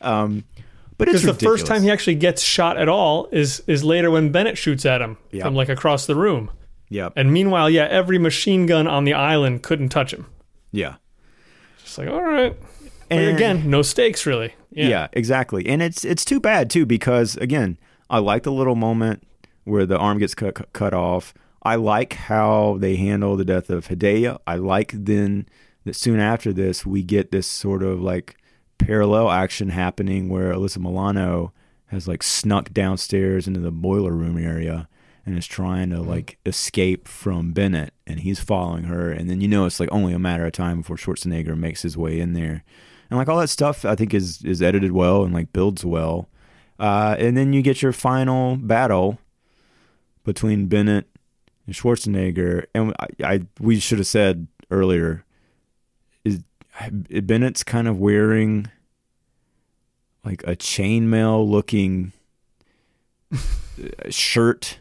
Um, 0.00 0.44
but 0.98 1.08
it's 1.08 1.20
Because 1.22 1.36
the 1.38 1.44
first 1.44 1.66
time 1.66 1.82
he 1.82 1.90
actually 1.90 2.14
gets 2.16 2.42
shot 2.42 2.76
at 2.76 2.88
all 2.88 3.28
is 3.32 3.62
is 3.66 3.84
later 3.84 4.10
when 4.10 4.30
Bennett 4.30 4.56
shoots 4.58 4.86
at 4.86 5.00
him 5.02 5.16
Yeah. 5.30 5.44
from 5.44 5.54
like 5.54 5.68
across 5.68 6.06
the 6.06 6.14
room. 6.14 6.50
Yep. 6.88 7.14
And 7.16 7.32
meanwhile, 7.32 7.68
yeah, 7.68 7.84
every 7.90 8.18
machine 8.18 8.66
gun 8.66 8.86
on 8.86 9.04
the 9.04 9.12
island 9.14 9.62
couldn't 9.62 9.88
touch 9.88 10.12
him. 10.12 10.26
Yeah. 10.72 10.96
Just 11.82 11.98
like, 11.98 12.08
all 12.08 12.22
right. 12.22 12.56
And- 13.10 13.34
again, 13.36 13.68
no 13.70 13.82
stakes 13.82 14.26
really. 14.26 14.54
Yeah. 14.70 14.88
Yeah. 14.88 15.08
exactly. 15.12 15.66
And 15.66 15.82
it's 15.82 16.04
it's 16.04 16.24
too 16.24 16.40
bad 16.40 16.70
too 16.70 16.86
because 16.86 17.36
again, 17.36 17.78
I 18.10 18.18
like 18.18 18.42
the 18.44 18.52
little 18.52 18.74
moment 18.76 19.22
where 19.64 19.86
the 19.86 19.98
arm 19.98 20.18
gets 20.18 20.34
cut 20.34 20.72
cut 20.72 20.94
off. 20.94 21.34
I 21.62 21.74
like 21.74 22.12
how 22.14 22.76
they 22.78 22.94
handle 22.96 23.36
the 23.36 23.44
death 23.44 23.70
of 23.70 23.88
Hedaya. 23.88 24.38
I 24.46 24.54
like 24.56 24.92
then 24.94 25.46
that 25.84 25.96
soon 25.96 26.20
after 26.20 26.52
this 26.52 26.86
we 26.86 27.02
get 27.02 27.32
this 27.32 27.46
sort 27.46 27.82
of 27.82 28.00
like 28.00 28.36
parallel 28.78 29.30
action 29.30 29.70
happening 29.70 30.28
where 30.28 30.52
Alyssa 30.52 30.78
Milano 30.78 31.52
has 31.86 32.08
like 32.08 32.22
snuck 32.22 32.72
downstairs 32.72 33.46
into 33.46 33.60
the 33.60 33.70
boiler 33.70 34.12
room 34.12 34.38
area 34.38 34.88
and 35.24 35.36
is 35.36 35.46
trying 35.46 35.90
to 35.90 36.00
like 36.00 36.38
escape 36.46 37.08
from 37.08 37.52
Bennett 37.52 37.92
and 38.06 38.20
he's 38.20 38.40
following 38.40 38.84
her 38.84 39.10
and 39.10 39.28
then 39.28 39.40
you 39.40 39.48
know 39.48 39.66
it's 39.66 39.80
like 39.80 39.88
only 39.92 40.12
a 40.12 40.18
matter 40.18 40.46
of 40.46 40.52
time 40.52 40.78
before 40.78 40.96
Schwarzenegger 40.96 41.56
makes 41.56 41.82
his 41.82 41.96
way 41.96 42.20
in 42.20 42.32
there. 42.32 42.64
And 43.10 43.18
like 43.18 43.28
all 43.28 43.38
that 43.38 43.48
stuff 43.48 43.84
I 43.84 43.94
think 43.94 44.14
is 44.14 44.42
is 44.44 44.62
edited 44.62 44.92
well 44.92 45.24
and 45.24 45.34
like 45.34 45.52
builds 45.52 45.84
well. 45.84 46.28
Uh, 46.78 47.16
and 47.18 47.36
then 47.36 47.52
you 47.52 47.62
get 47.62 47.82
your 47.82 47.92
final 47.92 48.56
battle 48.56 49.18
between 50.24 50.66
Bennett 50.66 51.08
and 51.66 51.74
Schwarzenegger. 51.74 52.66
And 52.74 52.94
I, 52.98 53.06
I 53.24 53.40
we 53.60 53.80
should 53.80 53.98
have 53.98 54.06
said 54.06 54.46
earlier 54.70 55.24
Bennett's 57.22 57.62
kind 57.64 57.88
of 57.88 57.98
wearing 57.98 58.70
like 60.24 60.42
a 60.44 60.56
chainmail 60.56 61.48
looking 61.48 62.12
shirt 64.10 64.78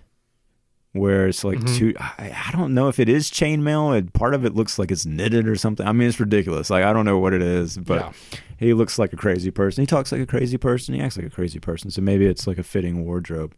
where 0.94 1.28
it's 1.28 1.44
like 1.44 1.60
Mhm. 1.60 1.78
two 1.78 1.94
I, 2.00 2.34
I 2.48 2.52
don't 2.54 2.74
know 2.74 2.88
if 2.88 3.00
it 3.00 3.10
is 3.10 3.30
chainmail 3.30 3.98
and 3.98 4.14
part 4.14 4.34
of 4.34 4.46
it 4.46 4.56
looks 4.56 4.80
like 4.80 4.92
it's 4.92 5.06
knitted 5.06 5.46
or 5.48 5.56
something 5.58 5.86
i 5.86 5.92
mean 5.92 6.08
it's 6.08 6.20
ridiculous 6.22 6.70
like 6.70 6.86
i 6.86 6.94
don't 6.94 7.04
know 7.06 7.20
what 7.20 7.34
it 7.34 7.42
is 7.42 7.78
but 7.78 8.00
Yeah. 8.00 8.12
he 8.58 8.74
looks 8.74 8.98
like 8.98 9.12
a 9.12 9.18
crazy 9.18 9.52
person 9.52 9.82
he 9.82 9.88
talks 9.88 10.12
like 10.14 10.22
a 10.22 10.26
crazy 10.26 10.58
person 10.58 10.96
he 10.96 11.02
acts 11.02 11.18
like 11.18 11.26
a 11.26 11.30
crazy 11.30 11.60
person 11.60 11.92
so 11.92 12.02
maybe 12.02 12.26
it's 12.26 12.48
like 12.48 12.58
a 12.58 12.64
fitting 12.64 13.04
wardrobe 13.04 13.54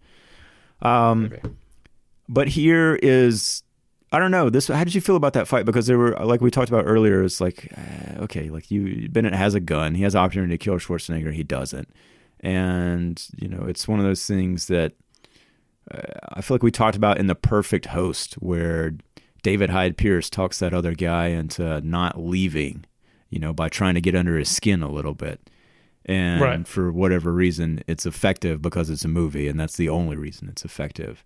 um 0.82 1.30
Maybe. 1.30 1.42
but 2.28 2.48
here 2.48 2.96
is 3.04 3.62
I 4.12 4.20
don't 4.20 4.32
know 4.32 4.50
this. 4.50 4.68
How 4.68 4.84
did 4.84 4.96
you 4.96 5.02
feel 5.02 5.18
about 5.18 5.34
that 5.34 5.48
fight? 5.48 5.66
Because 5.66 5.88
there 5.88 5.98
were 5.98 6.12
like 6.24 6.40
we 6.42 6.50
talked 6.50 6.70
about 6.70 6.86
earlier. 6.86 7.24
It's 7.24 7.42
like 7.42 7.74
uh, 7.78 8.24
okay, 8.24 8.50
like 8.50 8.72
you 8.72 9.10
Bennett 9.10 9.34
has 9.34 9.54
a 9.54 9.60
gun. 9.60 9.96
He 9.96 10.04
has 10.04 10.14
the 10.14 10.20
opportunity 10.20 10.58
to 10.58 10.64
kill 10.64 10.76
Schwarzenegger. 10.76 11.34
He 11.34 11.44
doesn't, 11.44 11.90
and 12.40 13.22
you 13.36 13.48
know 13.50 13.66
it's 13.66 13.88
one 13.88 14.00
of 14.00 14.06
those 14.06 14.26
things 14.26 14.68
that 14.68 14.94
uh, 15.92 16.02
I 16.30 16.42
feel 16.42 16.56
like 16.56 16.64
we 16.64 16.72
talked 16.72 16.96
about 16.96 17.18
in 17.18 17.28
the 17.28 17.36
Perfect 17.36 17.88
Host, 17.88 18.36
where 18.36 18.94
David 19.44 19.70
Hyde 19.72 19.98
Pierce 19.98 20.30
talks 20.30 20.60
that 20.60 20.74
other 20.74 20.94
guy 20.94 21.28
into 21.28 21.82
not 21.82 22.18
leaving, 22.20 22.86
you 23.30 23.40
know, 23.40 23.54
by 23.54 23.68
trying 23.70 23.96
to 23.96 24.02
get 24.02 24.16
under 24.16 24.38
his 24.38 24.50
skin 24.50 24.82
a 24.82 24.90
little 24.92 25.14
bit. 25.14 25.50
And 26.06 26.42
Right. 26.42 26.66
for 26.68 26.94
whatever 26.94 27.34
reason, 27.34 27.84
it's 27.88 28.06
effective 28.06 28.62
because 28.62 28.90
it's 28.90 29.04
a 29.04 29.10
movie, 29.10 29.50
and 29.50 29.60
that's 29.60 29.76
the 29.76 29.90
only 29.90 30.16
reason 30.16 30.48
it's 30.48 30.64
effective 30.64 31.26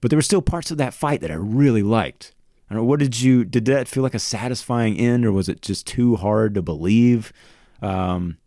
but 0.00 0.10
there 0.10 0.18
were 0.18 0.22
still 0.22 0.42
parts 0.42 0.70
of 0.70 0.78
that 0.78 0.94
fight 0.94 1.20
that 1.20 1.30
I 1.30 1.34
really 1.34 1.82
liked. 1.82 2.34
I 2.68 2.74
don't 2.74 2.82
know. 2.82 2.88
What 2.88 3.00
did 3.00 3.20
you? 3.20 3.44
Did 3.44 3.64
that 3.66 3.88
feel 3.88 4.02
like 4.02 4.14
a 4.14 4.20
satisfying 4.20 4.96
end, 4.96 5.26
or 5.26 5.32
was 5.32 5.48
it 5.48 5.62
just 5.62 5.86
too 5.86 6.16
hard 6.16 6.54
to 6.54 6.62
believe? 6.62 7.32
Um, 7.82 8.38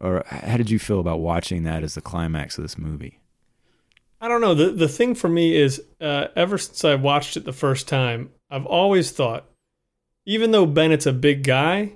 or 0.00 0.24
how 0.26 0.56
did 0.56 0.70
you 0.70 0.78
feel 0.78 1.00
about 1.00 1.20
watching 1.20 1.64
that 1.64 1.82
as 1.82 1.94
the 1.94 2.00
climax 2.00 2.56
of 2.56 2.62
this 2.62 2.78
movie? 2.78 3.18
I 4.20 4.28
don't 4.28 4.40
know. 4.40 4.54
The 4.54 4.70
the 4.70 4.88
thing 4.88 5.14
for 5.14 5.28
me 5.28 5.56
is 5.56 5.82
uh, 6.00 6.28
ever 6.36 6.58
since 6.58 6.84
I 6.84 6.94
watched 6.94 7.36
it 7.36 7.44
the 7.44 7.52
first 7.52 7.88
time, 7.88 8.30
I've 8.50 8.66
always 8.66 9.10
thought, 9.10 9.46
even 10.24 10.50
though 10.50 10.66
Bennett's 10.66 11.06
a 11.06 11.12
big 11.12 11.42
guy, 11.42 11.92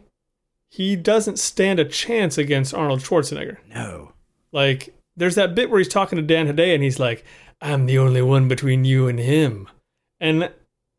he 0.68 0.96
doesn't 0.96 1.38
stand 1.38 1.78
a 1.78 1.84
chance 1.84 2.38
against 2.38 2.74
Arnold 2.74 3.00
Schwarzenegger. 3.00 3.58
No. 3.68 4.12
Like, 4.52 4.94
there's 5.16 5.34
that 5.34 5.54
bit 5.54 5.70
where 5.70 5.78
he's 5.78 5.88
talking 5.88 6.16
to 6.16 6.22
Dan 6.22 6.46
Hedaya 6.46 6.74
and 6.74 6.82
he's 6.82 6.98
like, 6.98 7.24
"I'm 7.62 7.86
the 7.86 7.98
only 7.98 8.20
one 8.22 8.48
between 8.48 8.84
you 8.84 9.08
and 9.08 9.18
him," 9.18 9.68
and 10.20 10.50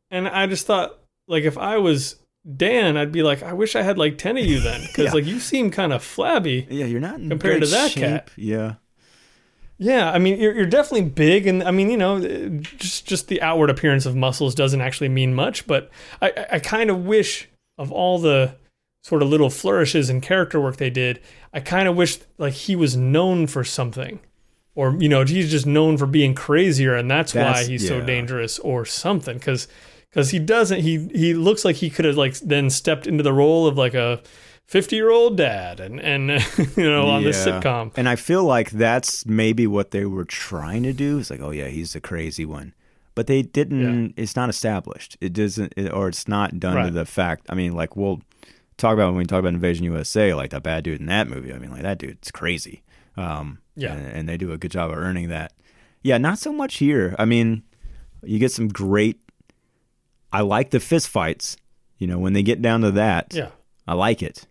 and 0.10 0.28
I 0.28 0.48
just 0.48 0.66
thought, 0.66 0.98
like, 1.28 1.44
if 1.44 1.58
I 1.58 1.78
was 1.78 2.16
Dan, 2.58 2.98
I'd 2.98 3.12
be 3.12 3.24
like, 3.24 3.42
I 3.44 3.54
wish 3.54 3.76
I 3.76 3.82
had 3.84 3.98
like 3.98 4.18
ten 4.18 4.38
of 4.38 4.46
you 4.46 4.60
then, 4.60 4.82
because 4.88 5.06
Yeah. 5.06 5.12
like 5.14 5.26
you 5.26 5.40
seem 5.40 5.70
kind 5.72 5.94
of 5.94 6.04
flabby. 6.04 6.68
Yeah, 6.70 6.86
you're 6.86 7.00
not 7.00 7.20
in 7.20 7.30
Compared 7.30 7.62
to 7.62 7.68
that 7.68 7.92
shape. 7.92 8.02
cat. 8.04 8.32
Yeah. 8.36 8.76
Yeah, 9.80 10.12
I 10.12 10.20
mean, 10.20 10.40
you're, 10.40 10.54
you're 10.54 10.66
definitely 10.68 11.10
big, 11.10 11.48
and 11.48 11.64
I 11.64 11.72
mean, 11.72 11.90
you 11.90 11.98
know, 11.98 12.20
just 12.78 13.06
just 13.08 13.28
the 13.28 13.42
outward 13.42 13.70
appearance 13.70 14.06
of 14.06 14.16
muscles 14.16 14.56
doesn't 14.56 14.82
actually 14.82 15.10
mean 15.10 15.34
much. 15.34 15.66
But 15.68 15.90
I, 16.22 16.30
I- 16.30 16.46
I 16.54 16.60
kind 16.60 16.90
of 16.90 17.06
wish 17.06 17.50
of 17.78 17.92
all 17.92 18.20
the 18.20 18.56
sort 19.04 19.22
of 19.24 19.30
little 19.30 19.50
flourishes 19.50 20.10
and 20.10 20.22
character 20.22 20.62
work 20.62 20.78
they 20.78 20.90
did, 20.92 21.20
I 21.54 21.60
kind 21.60 21.88
of 21.90 21.96
wish 21.98 22.20
like 22.38 22.54
he 22.54 22.76
was 22.76 22.96
known 22.96 23.48
for 23.48 23.64
something, 23.64 24.20
or 24.76 24.96
you 25.00 25.10
know, 25.10 25.24
he's 25.26 25.52
just 25.52 25.66
known 25.66 25.98
for 25.98 26.06
being 26.06 26.34
crazier, 26.36 26.96
and 26.96 27.10
that's, 27.10 27.34
why 27.34 27.42
That's- 27.44 27.68
he's 27.68 27.88
so 27.88 28.02
dangerous, 28.02 28.60
or 28.60 28.86
something. 28.86 29.38
Because 29.38 29.68
because 30.10 30.30
he 30.32 30.40
doesn't, 30.40 30.82
he 30.82 31.08
he 31.14 31.34
looks 31.34 31.64
like 31.66 31.78
he 31.78 31.90
could 31.90 32.06
have 32.06 32.18
like 32.18 32.36
then 32.40 32.70
stepped 32.70 33.08
into 33.08 33.24
the 33.24 33.34
role 33.34 33.68
of 33.68 33.78
like 33.78 33.94
a. 33.94 34.22
50 34.66 34.96
year 34.96 35.12
old 35.12 35.36
dad 35.36 35.82
and 35.82 36.00
and 36.00 36.30
you 36.78 36.90
know 36.90 37.08
on 37.08 37.22
this 37.24 37.46
Yeah. 37.46 37.60
sitcom 37.60 37.92
And 37.98 38.08
I 38.08 38.16
feel 38.16 38.46
like 38.46 38.72
that's 38.72 39.26
maybe 39.26 39.68
what 39.68 39.92
they 39.92 40.06
were 40.06 40.24
trying 40.24 40.84
to 40.84 40.94
do. 40.94 41.20
It's 41.20 41.30
like, 41.30 41.42
oh 41.42 41.52
yeah, 41.52 41.68
he's 41.68 41.92
the 41.94 42.00
crazy 42.00 42.46
one, 42.46 42.74
but 43.14 43.28
they 43.28 43.42
didn't. 43.42 44.14
It's 44.16 44.38
not 44.38 44.48
established. 44.50 45.18
It 45.20 45.34
doesn't, 45.34 45.74
it, 45.76 45.92
or 45.92 46.08
it's 46.08 46.30
not 46.30 46.62
done 46.62 46.86
to 46.86 46.92
the 46.92 47.06
fact. 47.06 47.46
I 47.50 47.56
mean, 47.56 47.74
like 47.74 47.98
we'll 47.98 48.22
talk 48.78 48.94
about 48.94 49.08
when 49.10 49.18
we 49.18 49.26
talk 49.26 49.40
about 49.40 49.54
Invasion 49.54 49.84
USA, 49.84 50.34
like 50.34 50.52
the 50.52 50.62
bad 50.62 50.86
dude 50.86 51.02
in 51.02 51.08
that 51.08 51.28
movie. 51.28 51.54
I 51.54 51.60
mean, 51.60 51.70
like 51.70 51.82
that 51.84 51.98
dude's 51.98 52.32
crazy. 52.32 52.84
Um, 53.18 53.60
Yeah. 53.76 53.94
and, 53.94 54.08
and 54.08 54.30
they 54.30 54.38
do 54.38 54.52
a 54.52 54.58
good 54.58 54.72
job 54.72 54.92
of 54.92 54.98
earning 54.98 55.30
that. 55.30 55.54
Yeah, 56.02 56.18
not 56.18 56.38
so 56.40 56.52
much 56.52 56.76
here. 56.78 57.16
I 57.20 57.26
mean, 57.26 57.64
you 58.24 58.40
get 58.40 58.52
some 58.52 58.68
great 58.68 59.20
I 60.32 60.42
like 60.42 60.72
the 60.72 60.80
fist 60.80 61.10
fights. 61.10 61.58
You 62.00 62.08
know, 62.08 62.18
when 62.18 62.34
they 62.34 62.42
get 62.44 62.62
down 62.62 62.82
to 62.82 62.92
that, 62.92 63.34
Yeah. 63.34 63.50
I 63.88 63.94
like 63.94 64.24
it. 64.24 64.48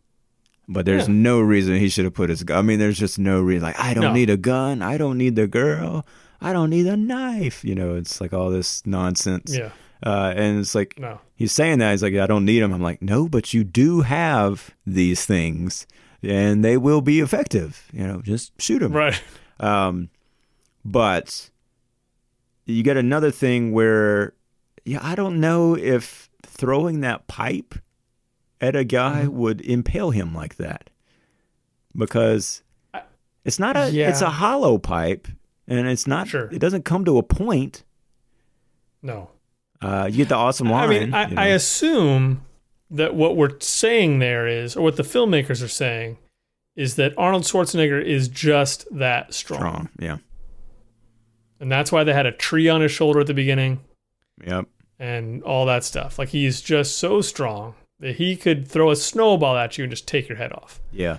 But 0.68 0.86
there's 0.86 1.08
Yeah. 1.08 1.14
no 1.14 1.40
reason 1.40 1.74
he 1.76 1.88
should 1.88 2.04
have 2.04 2.14
put 2.14 2.30
his 2.30 2.44
gun. 2.44 2.58
I 2.58 2.62
mean, 2.62 2.78
there's 2.78 2.98
just 2.98 3.18
no 3.18 3.40
reason. 3.42 3.64
Like, 3.64 3.78
I 3.80 3.92
don't 3.94 4.04
No. 4.04 4.12
need 4.12 4.30
a 4.30 4.36
gun. 4.36 4.80
I 4.80 4.96
don't 4.96 5.18
need 5.18 5.34
the 5.34 5.48
girl. 5.48 6.06
I 6.40 6.52
don't 6.52 6.70
need 6.70 6.86
a 6.86 6.96
knife. 6.96 7.64
You 7.64 7.74
know, 7.74 7.96
it's 7.96 8.20
like 8.20 8.32
all 8.32 8.48
this 8.50 8.86
nonsense. 8.86 9.54
Yeah. 9.56 9.70
Uh, 10.04 10.32
and 10.36 10.60
it's 10.60 10.74
like, 10.74 10.98
No. 10.98 11.20
he's 11.34 11.52
saying 11.52 11.78
that. 11.80 11.90
He's 11.90 12.02
like, 12.02 12.14
I 12.14 12.26
don't 12.28 12.44
need 12.44 12.60
them. 12.60 12.72
I'm 12.72 12.80
like, 12.82 13.02
no, 13.02 13.28
but 13.28 13.52
you 13.52 13.64
do 13.64 14.00
have 14.02 14.70
these 14.86 15.24
things 15.26 15.86
and 16.22 16.64
they 16.64 16.76
will 16.76 17.00
be 17.00 17.20
effective. 17.20 17.88
You 17.92 18.06
know, 18.06 18.22
just 18.22 18.52
shoot 18.60 18.78
them. 18.80 18.92
Right. 18.92 19.20
Um, 19.60 20.08
but 20.84 21.50
you 22.64 22.82
get 22.82 22.96
another 22.96 23.30
thing 23.30 23.72
where, 23.72 24.34
yeah, 24.84 25.00
I 25.02 25.14
don't 25.14 25.40
know 25.40 25.76
if 25.76 26.28
throwing 26.44 27.00
that 27.00 27.26
pipe 27.26 27.74
at 28.60 28.76
a 28.76 28.84
guy 28.84 29.22
Mm-hmm. 29.24 29.36
would 29.38 29.60
impale 29.62 30.10
him 30.10 30.34
like 30.34 30.56
that 30.56 30.90
because 31.96 32.62
it's 33.44 33.58
not 33.58 33.76
a 33.76 33.90
Yeah. 33.90 34.08
it's 34.08 34.20
a 34.22 34.30
hollow 34.30 34.78
pipe 34.78 35.28
and 35.68 35.86
it's 35.88 36.06
not 36.06 36.28
Sure. 36.28 36.48
it 36.52 36.58
doesn't 36.58 36.84
come 36.84 37.04
to 37.04 37.18
a 37.18 37.22
point. 37.22 37.84
No. 39.02 39.30
Uh, 39.80 40.08
you 40.10 40.18
get 40.18 40.28
the 40.28 40.36
awesome 40.36 40.70
line. 40.70 40.84
I 40.84 40.86
mean, 41.00 41.14
I, 41.14 41.28
you 41.28 41.34
know. 41.34 41.42
I 41.42 41.46
assume 41.48 42.42
that 42.92 43.14
what 43.14 43.36
we're 43.36 43.58
saying 43.60 44.18
there 44.20 44.46
is, 44.46 44.76
or 44.76 44.82
what 44.82 44.96
the 44.96 45.02
filmmakers 45.02 45.62
are 45.64 45.68
saying, 45.68 46.18
is 46.76 46.94
that 46.96 47.12
Arnold 47.18 47.42
Schwarzenegger 47.42 48.02
is 48.02 48.28
just 48.28 48.86
that 48.96 49.34
strong. 49.34 49.58
strong. 49.60 49.88
Yeah. 49.98 50.18
And 51.60 51.70
that's 51.70 51.90
why 51.92 52.04
they 52.04 52.12
had 52.12 52.26
a 52.26 52.32
tree 52.32 52.68
on 52.68 52.80
his 52.80 52.90
shoulder 52.92 53.20
at 53.20 53.26
the 53.26 53.34
beginning 53.34 53.80
Yep. 54.44 54.66
and 54.98 55.42
all 55.42 55.66
that 55.66 55.84
stuff. 55.84 56.18
Like 56.18 56.30
he's 56.30 56.60
just 56.60 56.98
so 56.98 57.20
strong 57.20 57.74
that 58.00 58.16
he 58.16 58.36
could 58.36 58.66
throw 58.66 58.90
a 58.90 58.96
snowball 58.96 59.56
at 59.56 59.78
you 59.78 59.84
and 59.84 59.90
just 59.90 60.08
take 60.08 60.28
your 60.28 60.38
head 60.38 60.52
off. 60.52 60.80
Yeah. 60.92 61.18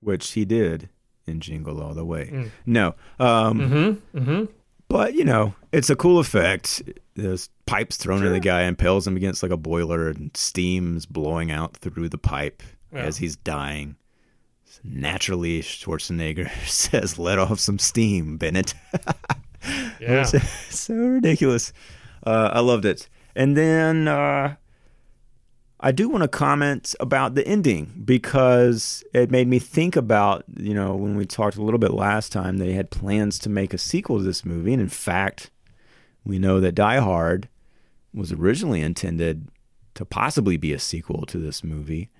Which 0.00 0.30
he 0.32 0.44
did 0.44 0.88
in 1.26 1.40
Jingle 1.40 1.82
All 1.82 1.92
the 1.94 2.04
Way. 2.04 2.30
Mm. 2.32 2.50
No. 2.66 2.94
Um, 3.18 3.58
Mm-hmm. 3.58 4.18
Mm-hmm. 4.18 4.44
But 4.88 5.14
you 5.14 5.24
know, 5.24 5.54
it's 5.70 5.90
a 5.90 5.96
cool 5.96 6.18
effect. 6.18 6.82
There's 7.14 7.50
pipes 7.68 7.96
thrown 7.96 8.24
at 8.26 8.30
the 8.30 8.40
guy, 8.40 8.62
impales 8.62 9.06
him 9.06 9.16
against 9.16 9.42
like 9.42 9.52
a 9.52 9.56
boiler, 9.56 10.08
and 10.08 10.30
steam's 10.36 11.06
blowing 11.06 11.50
out 11.50 11.76
through 11.76 12.08
the 12.08 12.18
pipe 12.18 12.62
Yeah. 12.92 13.00
as 13.02 13.18
he's 13.18 13.36
dying. 13.36 13.96
Naturally, 14.84 15.60
Schwarzenegger 15.60 16.50
says, 16.66 17.18
"Let 17.18 17.38
off 17.38 17.58
some 17.60 17.78
steam, 17.78 18.36
Bennett." 18.36 18.74
Yeah. 20.00 20.22
So 20.70 20.94
ridiculous. 20.94 21.72
Uh, 22.24 22.50
I 22.52 22.60
loved 22.60 22.84
it. 22.84 23.08
And 23.34 23.56
then 23.56 24.06
uh, 24.06 24.54
I 25.80 25.90
do 25.92 26.08
want 26.08 26.22
to 26.22 26.28
comment 26.28 26.94
about 27.00 27.34
the 27.34 27.46
ending 27.46 28.02
because 28.04 29.02
it 29.12 29.32
made 29.32 29.48
me 29.48 29.58
think 29.58 29.96
about, 29.96 30.44
you 30.56 30.74
know, 30.74 30.94
when 30.94 31.16
we 31.16 31.26
talked 31.26 31.56
a 31.56 31.62
little 31.62 31.78
bit 31.80 31.90
last 31.92 32.30
time, 32.30 32.58
they 32.58 32.72
had 32.72 32.90
plans 32.90 33.38
to 33.40 33.48
make 33.48 33.74
a 33.74 33.78
sequel 33.78 34.18
to 34.18 34.24
this 34.24 34.44
movie. 34.44 34.72
And 34.72 34.80
in 34.82 34.88
fact, 34.88 35.50
we 36.24 36.38
know 36.38 36.60
that 36.60 36.76
Die 36.76 36.98
Hard 37.00 37.48
was 38.18 38.32
originally 38.32 38.82
intended 38.82 39.48
to 39.94 40.04
possibly 40.04 40.56
be 40.56 40.72
a 40.72 40.78
sequel 40.78 41.24
to 41.26 41.38
this 41.38 41.64
movie. 41.64 42.10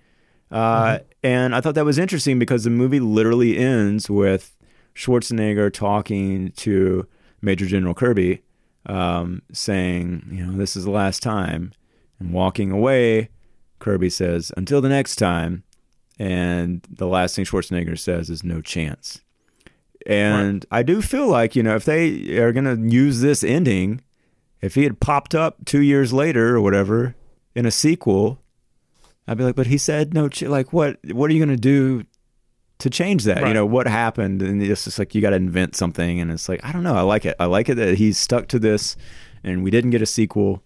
Uh, 0.50 0.98
And 1.22 1.54
I 1.54 1.60
thought 1.60 1.74
that 1.74 1.84
was 1.84 1.98
interesting 1.98 2.38
because 2.38 2.64
the 2.64 2.70
movie 2.70 3.00
literally 3.00 3.58
ends 3.58 4.08
with 4.08 4.56
Schwarzenegger 4.94 5.72
talking 5.72 6.52
to 6.56 7.06
Major 7.42 7.66
General 7.66 7.94
Kirby, 7.94 8.42
um, 8.86 9.42
saying, 9.52 10.28
you 10.30 10.46
know, 10.46 10.56
this 10.56 10.76
is 10.76 10.84
the 10.84 10.90
last 10.90 11.22
time. 11.22 11.72
And 12.18 12.32
walking 12.32 12.70
away, 12.70 13.28
Kirby 13.78 14.10
says, 14.10 14.50
until 14.56 14.80
the 14.80 14.88
next 14.88 15.16
time. 15.16 15.62
And 16.18 16.84
the 16.90 17.06
last 17.06 17.36
thing 17.36 17.44
Schwarzenegger 17.44 17.98
says 17.98 18.28
is 18.28 18.42
no 18.42 18.60
chance. 18.60 19.20
And 20.06 20.64
I 20.70 20.82
do 20.82 21.02
feel 21.02 21.28
like, 21.28 21.54
you 21.54 21.62
know, 21.62 21.76
if 21.76 21.84
they 21.84 22.38
are 22.38 22.52
going 22.52 22.64
to 22.64 22.90
use 22.90 23.20
this 23.20 23.44
ending, 23.44 24.00
if 24.60 24.74
he 24.74 24.84
had 24.84 25.00
popped 25.00 25.34
up 25.34 25.64
two 25.64 25.82
years 25.82 26.12
later 26.12 26.56
or 26.56 26.60
whatever 26.60 27.14
in 27.54 27.66
a 27.66 27.70
sequel, 27.70 28.40
I'd 29.26 29.38
be 29.38 29.44
like, 29.44 29.56
but 29.56 29.66
he 29.66 29.78
said 29.78 30.14
no. 30.14 30.28
Ch- 30.28 30.42
like, 30.42 30.72
what? 30.72 30.98
What 31.12 31.30
are 31.30 31.34
you 31.34 31.44
going 31.44 31.56
to 31.56 31.60
do 31.60 32.04
to 32.78 32.90
change 32.90 33.24
that? 33.24 33.38
You 33.48 33.54
know, 33.54 33.66
what 33.66 33.86
happened? 33.86 34.42
And 34.42 34.62
it's 34.62 34.84
just 34.84 34.98
like 34.98 35.14
you 35.14 35.20
got 35.20 35.30
to 35.30 35.36
invent 35.36 35.76
something. 35.76 36.20
And 36.20 36.30
it's 36.30 36.48
like, 36.48 36.64
I 36.64 36.72
don't 36.72 36.82
know. 36.82 36.94
I 36.94 37.02
like 37.02 37.24
it. 37.24 37.36
I 37.38 37.46
like 37.46 37.68
it 37.68 37.74
that 37.74 37.98
he's 37.98 38.18
stuck 38.18 38.48
to 38.48 38.58
this, 38.58 38.96
and 39.44 39.62
we 39.62 39.70
didn't 39.70 39.90
get 39.90 40.02
a 40.02 40.06
sequel. 40.06 40.62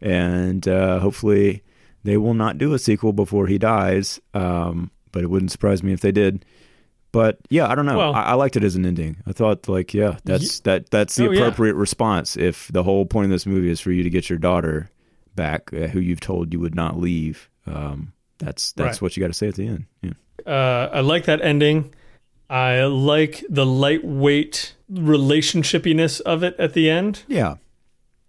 And 0.00 0.66
uh, 0.68 1.00
hopefully, 1.00 1.62
they 2.02 2.16
will 2.16 2.34
not 2.34 2.58
do 2.58 2.74
a 2.74 2.78
sequel 2.78 3.12
before 3.12 3.46
he 3.46 3.58
dies. 3.58 4.20
Um, 4.32 4.90
but 5.12 5.22
it 5.22 5.30
wouldn't 5.30 5.52
surprise 5.52 5.82
me 5.82 5.92
if 5.92 6.00
they 6.00 6.12
did. 6.12 6.44
But 7.14 7.38
yeah, 7.48 7.66
I 7.68 7.74
don't 7.74 7.86
know. 7.86 7.96
Well- 7.96 8.14
I, 8.14 8.22
I 8.22 8.34
liked 8.34 8.56
it 8.56 8.64
as 8.64 8.74
an 8.76 8.84
ending. 8.84 9.16
I 9.26 9.32
thought, 9.32 9.68
like, 9.68 9.94
yeah, 9.94 10.18
that's 10.24 10.60
that 10.60 10.90
that's 10.90 11.14
the 11.14 11.28
Oh, 11.28 11.30
yeah. 11.30 11.38
appropriate 11.40 11.74
response. 11.74 12.36
If 12.36 12.68
the 12.72 12.82
whole 12.82 13.06
point 13.06 13.24
of 13.26 13.30
this 13.30 13.46
movie 13.46 13.70
is 13.70 13.80
for 13.80 13.90
you 13.92 14.02
to 14.02 14.10
get 14.10 14.28
your 14.28 14.38
daughter 14.38 14.90
back, 15.34 15.72
uh, 15.72 15.86
who 15.88 16.00
you've 16.00 16.20
told 16.20 16.52
you 16.52 16.60
would 16.60 16.74
not 16.74 16.98
leave, 16.98 17.48
um, 17.66 18.12
that's 18.38 18.72
that's 18.72 18.96
Right. 18.96 19.02
what 19.02 19.16
you 19.16 19.22
got 19.22 19.28
to 19.28 19.32
say 19.34 19.48
at 19.48 19.54
the 19.54 19.66
end. 19.68 19.84
Yeah. 20.02 20.12
Uh, 20.46 20.90
I 20.92 21.00
like 21.00 21.24
that 21.26 21.40
ending. 21.40 21.94
I 22.50 22.82
like 22.84 23.42
the 23.48 23.64
lightweight 23.64 24.74
relationshipiness 24.92 26.20
of 26.20 26.42
it 26.42 26.54
at 26.58 26.72
the 26.74 26.90
end. 26.90 27.22
Yeah. 27.28 27.54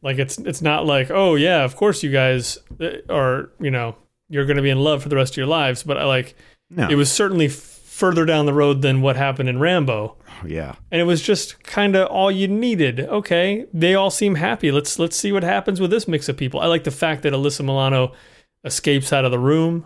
Like 0.01 0.19
it's 0.19 0.37
it's 0.37 0.61
not 0.61 0.85
like 0.85 1.09
oh 1.09 1.35
yeah, 1.35 1.63
of 1.63 1.75
course 1.75 2.03
you 2.03 2.11
guys 2.11 2.57
uh, 2.79 2.97
are 3.09 3.49
you 3.59 3.71
know 3.71 3.95
you're 4.29 4.45
going 4.45 4.57
to 4.57 4.63
be 4.63 4.69
in 4.69 4.79
love 4.79 5.01
for 5.03 5.09
the 5.09 5.15
rest 5.15 5.33
of 5.33 5.37
your 5.37 5.47
lives. 5.47 5.83
But 5.83 5.97
I 5.97 6.05
like 6.05 6.35
No. 6.69 6.87
it 6.89 6.95
was 6.95 7.11
certainly 7.11 7.47
further 7.95 8.25
down 8.25 8.45
the 8.45 8.53
road 8.53 8.81
than 8.81 9.01
what 9.01 9.15
happened 9.15 9.47
in 9.47 9.57
Rambo, 9.57 10.17
yeah. 10.45 10.75
and 10.91 10.99
it 10.99 11.05
was 11.05 11.21
just 11.21 11.63
kind 11.63 11.95
of 11.95 12.09
all 12.09 12.29
you 12.29 12.45
needed. 12.45 12.99
Okay, 12.99 13.65
they 13.73 13.95
all 13.95 14.11
seem 14.11 14.35
happy. 14.35 14.69
Let's 14.69 14.99
let's 14.99 15.15
see 15.15 15.31
what 15.31 15.43
happens 15.43 15.79
with 15.79 15.91
this 15.91 16.05
mix 16.05 16.27
of 16.27 16.35
people. 16.35 16.59
I 16.59 16.65
like 16.65 16.83
the 16.83 16.91
fact 16.91 17.23
that 17.23 17.31
Alyssa 17.31 17.61
Milano 17.61 18.11
escapes 18.65 19.13
out 19.13 19.23
of 19.23 19.31
the 19.31 19.39
room. 19.39 19.85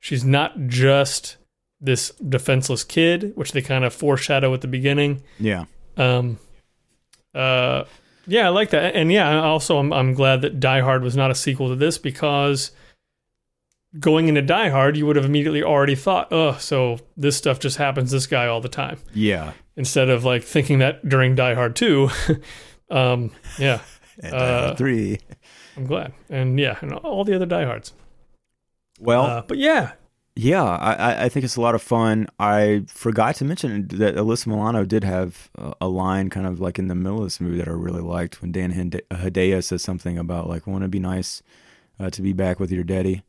She's 0.00 0.22
not 0.22 0.66
just 0.66 1.38
this 1.80 2.10
defenseless 2.16 2.84
kid, 2.84 3.32
which 3.36 3.52
they 3.52 3.62
kind 3.62 3.86
of 3.86 3.94
foreshadow 3.94 4.52
at 4.52 4.60
the 4.60 4.68
beginning. 4.68 5.22
Yeah. 5.38 5.64
Um, 5.96 6.38
uh, 7.34 7.84
yeah, 8.26 8.46
I 8.46 8.50
like 8.50 8.68
that, 8.70 8.94
and 8.94 9.10
yeah, 9.10 9.40
also 9.40 9.78
I'm 9.78 9.94
I'm 9.94 10.12
glad 10.12 10.42
that 10.42 10.60
Die 10.60 10.80
Hard 10.80 11.02
was 11.02 11.16
not 11.16 11.30
a 11.30 11.34
sequel 11.34 11.70
to 11.70 11.74
this 11.74 11.96
because 11.96 12.72
going 14.00 14.28
into 14.28 14.42
Die 14.42 14.68
Hard, 14.68 14.96
you 14.96 15.06
would 15.06 15.16
have 15.16 15.24
immediately 15.24 15.62
already 15.62 15.94
thought, 15.94 16.28
oh, 16.32 16.56
so 16.58 16.98
this 17.16 17.36
stuff 17.36 17.58
just 17.60 17.76
happens 17.78 18.10
to 18.10 18.16
this 18.16 18.26
guy 18.26 18.46
all 18.46 18.60
the 18.60 18.68
time, 18.68 18.98
Yeah. 19.14 19.52
instead 19.76 20.08
of 20.08 20.24
like 20.24 20.42
thinking 20.42 20.78
that 20.80 21.08
during 21.08 21.34
Die 21.34 21.54
Hard 21.54 21.76
Two. 21.76 22.10
um, 22.90 23.30
yeah, 23.58 23.80
And 24.22 24.34
Uh, 24.34 24.36
uh, 24.38 24.74
three. 24.76 25.18
I'm 25.76 25.86
glad, 25.86 26.12
and 26.30 26.58
yeah, 26.58 26.78
and 26.80 26.92
all 26.94 27.24
the 27.24 27.34
other 27.36 27.46
Die 27.46 27.64
Hards. 27.64 27.92
Well, 28.98 29.22
Uh, 29.24 29.42
but 29.46 29.58
yeah, 29.58 29.92
Yeah, 30.38 30.64
I, 30.64 31.24
I- 31.24 31.28
think 31.30 31.44
it's 31.44 31.56
a 31.56 31.60
lot 31.62 31.74
of 31.74 31.80
fun. 31.82 32.26
I 32.38 32.82
forgot 32.88 33.36
to 33.36 33.44
mention 33.46 33.88
that 33.88 34.16
Alyssa 34.16 34.46
Milano 34.48 34.84
did 34.84 35.02
have 35.04 35.50
a, 35.80 35.88
line 35.88 36.28
kind 36.30 36.46
of 36.46 36.60
like 36.60 36.78
in 36.78 36.88
the 36.88 36.94
middle 36.94 37.18
of 37.18 37.24
this 37.24 37.40
movie 37.40 37.56
that 37.58 37.68
I 37.68 37.72
really 37.72 38.02
liked 38.02 38.42
when 38.42 38.52
Dan 38.52 38.72
Hedaya 38.72 39.64
says 39.64 39.82
something 39.82 40.18
about 40.18 40.46
like, 40.48 40.66
"Want 40.66 40.82
to 40.82 40.88
be 40.88 40.98
nice 40.98 41.42
uh, 41.98 42.10
to 42.10 42.20
be 42.22 42.32
back 42.34 42.60
with 42.60 42.70
your 42.70 42.84
daddy," 42.84 43.22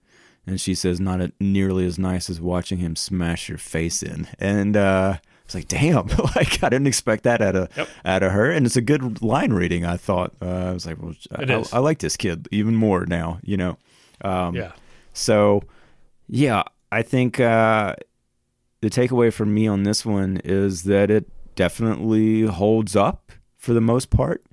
and 0.47 0.59
she 0.59 0.73
says, 0.73 0.99
"Not 0.99 1.21
a, 1.21 1.31
nearly 1.39 1.85
as 1.85 1.99
nice 1.99 2.29
as 2.29 2.41
watching 2.41 2.79
him 2.79 2.95
smash 2.95 3.49
your 3.49 3.57
face 3.57 4.01
in." 4.01 4.27
And 4.39 4.75
uh, 4.75 5.17
it's 5.45 5.53
like, 5.53 5.67
damn, 5.67 6.07
like 6.35 6.63
I 6.63 6.69
didn't 6.69 6.87
expect 6.87 7.23
that 7.23 7.41
out 7.41 7.55
of 7.55 7.77
Yep. 7.77 7.87
out 8.05 8.23
of 8.23 8.31
her, 8.31 8.49
and 8.49 8.65
it's 8.65 8.75
a 8.75 8.81
good 8.81 9.21
line 9.21 9.53
reading. 9.53 9.85
I 9.85 9.97
thought 9.97 10.33
uh, 10.41 10.45
I 10.45 10.71
was 10.71 10.85
like, 10.85 11.01
well, 11.01 11.13
It 11.39 11.49
I. 11.49 11.63
I, 11.73 11.79
like 11.79 11.99
this 11.99 12.17
kid 12.17 12.47
even 12.51 12.75
more 12.75 13.05
now, 13.05 13.39
you 13.43 13.57
know. 13.57 13.77
Um, 14.21 14.55
yeah, 14.55 14.71
so, 15.13 15.63
yeah, 16.27 16.63
I 16.91 17.01
think 17.01 17.39
uh, 17.39 17.95
the 18.81 18.89
takeaway 18.89 19.31
for 19.31 19.45
me 19.45 19.67
on 19.67 19.83
this 19.83 20.05
one 20.05 20.41
is 20.43 20.83
that 20.83 21.11
it 21.11 21.29
definitely 21.55 22.41
holds 22.43 22.95
up 22.95 23.31
for 23.57 23.73
the 23.73 23.81
most 23.81 24.09
part. 24.09 24.43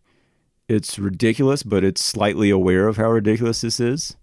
It's 0.69 0.99
ridiculous, 0.99 1.63
but 1.63 1.85
it's 1.85 2.03
slightly 2.03 2.51
aware 2.51 2.89
of 2.89 2.97
how 2.97 3.11
ridiculous 3.11 3.61
this 3.61 3.79
is. 3.81 4.17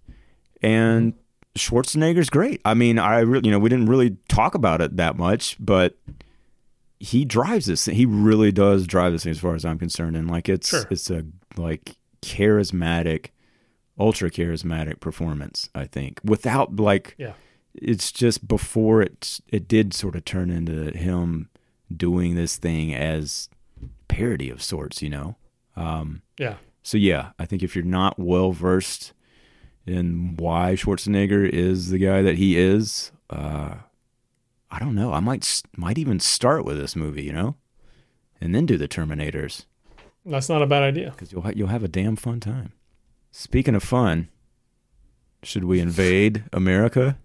And 0.60 1.14
Schwarzenegger's 1.56 2.30
great. 2.30 2.60
I 2.64 2.74
mean, 2.74 2.98
I 2.98 3.20
really, 3.20 3.46
you 3.46 3.50
know, 3.52 3.58
we 3.58 3.68
didn't 3.68 3.86
really 3.86 4.16
talk 4.28 4.54
about 4.54 4.80
it 4.80 4.96
that 4.96 5.16
much, 5.16 5.56
but 5.60 5.96
he 6.98 7.24
drives 7.24 7.66
this. 7.66 7.84
He 7.86 8.06
really 8.06 8.52
does 8.52 8.86
drive 8.86 9.12
this 9.12 9.24
thing, 9.24 9.32
as 9.32 9.38
far 9.38 9.54
as 9.54 9.64
I'm 9.64 9.78
concerned. 9.78 10.16
And 10.16 10.30
like, 10.30 10.48
it's 10.48 10.68
Sure. 10.68 10.84
it's 10.90 11.10
a 11.10 11.24
like 11.56 11.96
charismatic, 12.22 13.28
ultra 13.98 14.30
charismatic 14.30 15.00
performance. 15.00 15.68
I 15.74 15.84
think 15.84 16.20
without 16.24 16.76
like 16.76 17.14
yeah, 17.18 17.32
it's 17.74 18.12
just 18.12 18.46
before 18.48 19.02
it 19.02 19.40
it 19.48 19.68
did 19.68 19.92
sort 19.94 20.16
of 20.16 20.24
turn 20.24 20.50
into 20.50 20.96
him 20.96 21.48
doing 21.94 22.34
this 22.34 22.56
thing 22.56 22.94
as 22.94 23.48
parody 24.08 24.48
of 24.48 24.62
sorts, 24.62 25.02
you 25.02 25.10
know. 25.10 25.36
Um, 25.76 26.22
yeah. 26.38 26.56
so 26.82 26.96
yeah, 26.98 27.30
I 27.38 27.46
think 27.46 27.62
if 27.62 27.74
you're 27.74 27.84
not 27.84 28.18
well 28.18 28.52
versed 28.52 29.12
in 29.86 30.36
why 30.36 30.74
Schwarzenegger 30.74 31.48
is 31.48 31.90
the 31.90 31.98
guy 31.98 32.22
that 32.22 32.36
he 32.36 32.58
is, 32.58 33.12
uh, 33.30 33.74
I 34.70 34.78
don't 34.78 34.94
know. 34.94 35.12
I 35.12 35.20
might 35.20 35.62
might 35.76 35.98
even 35.98 36.18
start 36.20 36.64
with 36.64 36.78
this 36.78 36.96
movie, 36.96 37.22
you 37.22 37.32
know, 37.32 37.56
and 38.40 38.54
then 38.54 38.66
do 38.66 38.78
the 38.78 38.88
Terminators. 38.88 39.66
That's 40.24 40.48
not 40.48 40.62
a 40.62 40.66
bad 40.66 40.82
idea. 40.82 41.10
Because 41.10 41.32
you'll 41.32 41.42
ha- 41.42 41.52
you'll 41.54 41.68
have 41.68 41.84
a 41.84 41.88
damn 41.88 42.16
fun 42.16 42.40
time. 42.40 42.72
Speaking 43.30 43.74
of 43.74 43.82
fun, 43.82 44.28
should 45.42 45.64
we 45.64 45.80
invade 45.80 46.44
America? 46.52 47.18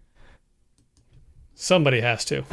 Somebody 1.54 2.02
has 2.02 2.26
to. 2.26 2.44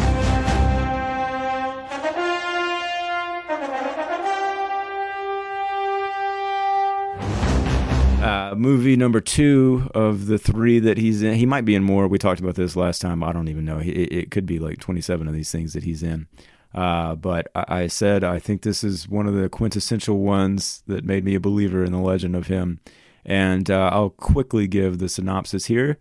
Uh, 8.24 8.54
movie 8.54 8.96
number 8.96 9.20
two 9.20 9.90
of 9.94 10.28
the 10.28 10.38
three 10.38 10.78
that 10.78 10.96
he's 10.96 11.22
in. 11.22 11.34
He 11.34 11.44
might 11.44 11.66
be 11.66 11.74
in 11.74 11.84
more. 11.84 12.08
We 12.08 12.16
talked 12.16 12.40
about 12.40 12.54
this 12.54 12.74
last 12.74 13.02
time. 13.02 13.22
I 13.22 13.34
don't 13.34 13.48
even 13.48 13.66
know. 13.66 13.80
It, 13.80 13.88
it 13.88 14.30
could 14.30 14.46
be 14.46 14.58
like 14.58 14.78
27 14.80 15.28
of 15.28 15.34
these 15.34 15.52
things 15.52 15.74
that 15.74 15.84
he's 15.84 16.02
in. 16.02 16.26
Uh, 16.74 17.16
but 17.16 17.48
I, 17.54 17.82
I, 17.82 17.86
said 17.86 18.24
I 18.24 18.38
think 18.38 18.62
this 18.62 18.82
is 18.82 19.06
one 19.06 19.26
of 19.26 19.34
the 19.34 19.50
quintessential 19.50 20.20
ones 20.20 20.82
that 20.86 21.04
made 21.04 21.22
me 21.22 21.34
a 21.34 21.40
believer 21.40 21.84
in 21.84 21.92
the 21.92 21.98
legend 21.98 22.34
of 22.34 22.46
him. 22.46 22.80
And 23.26 23.70
uh, 23.70 23.90
I'll 23.92 24.08
quickly 24.08 24.66
give 24.68 25.00
the 25.00 25.10
synopsis 25.10 25.66
here. 25.66 25.98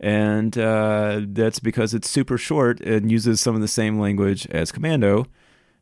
And 0.00 0.56
uh, 0.56 1.20
that's 1.26 1.58
because 1.58 1.92
it's 1.92 2.08
super 2.08 2.38
short 2.38 2.80
and 2.80 3.12
uses 3.12 3.42
some 3.42 3.54
of 3.54 3.60
the 3.60 3.68
same 3.68 4.00
language 4.00 4.46
as 4.46 4.72
Commando. 4.72 5.26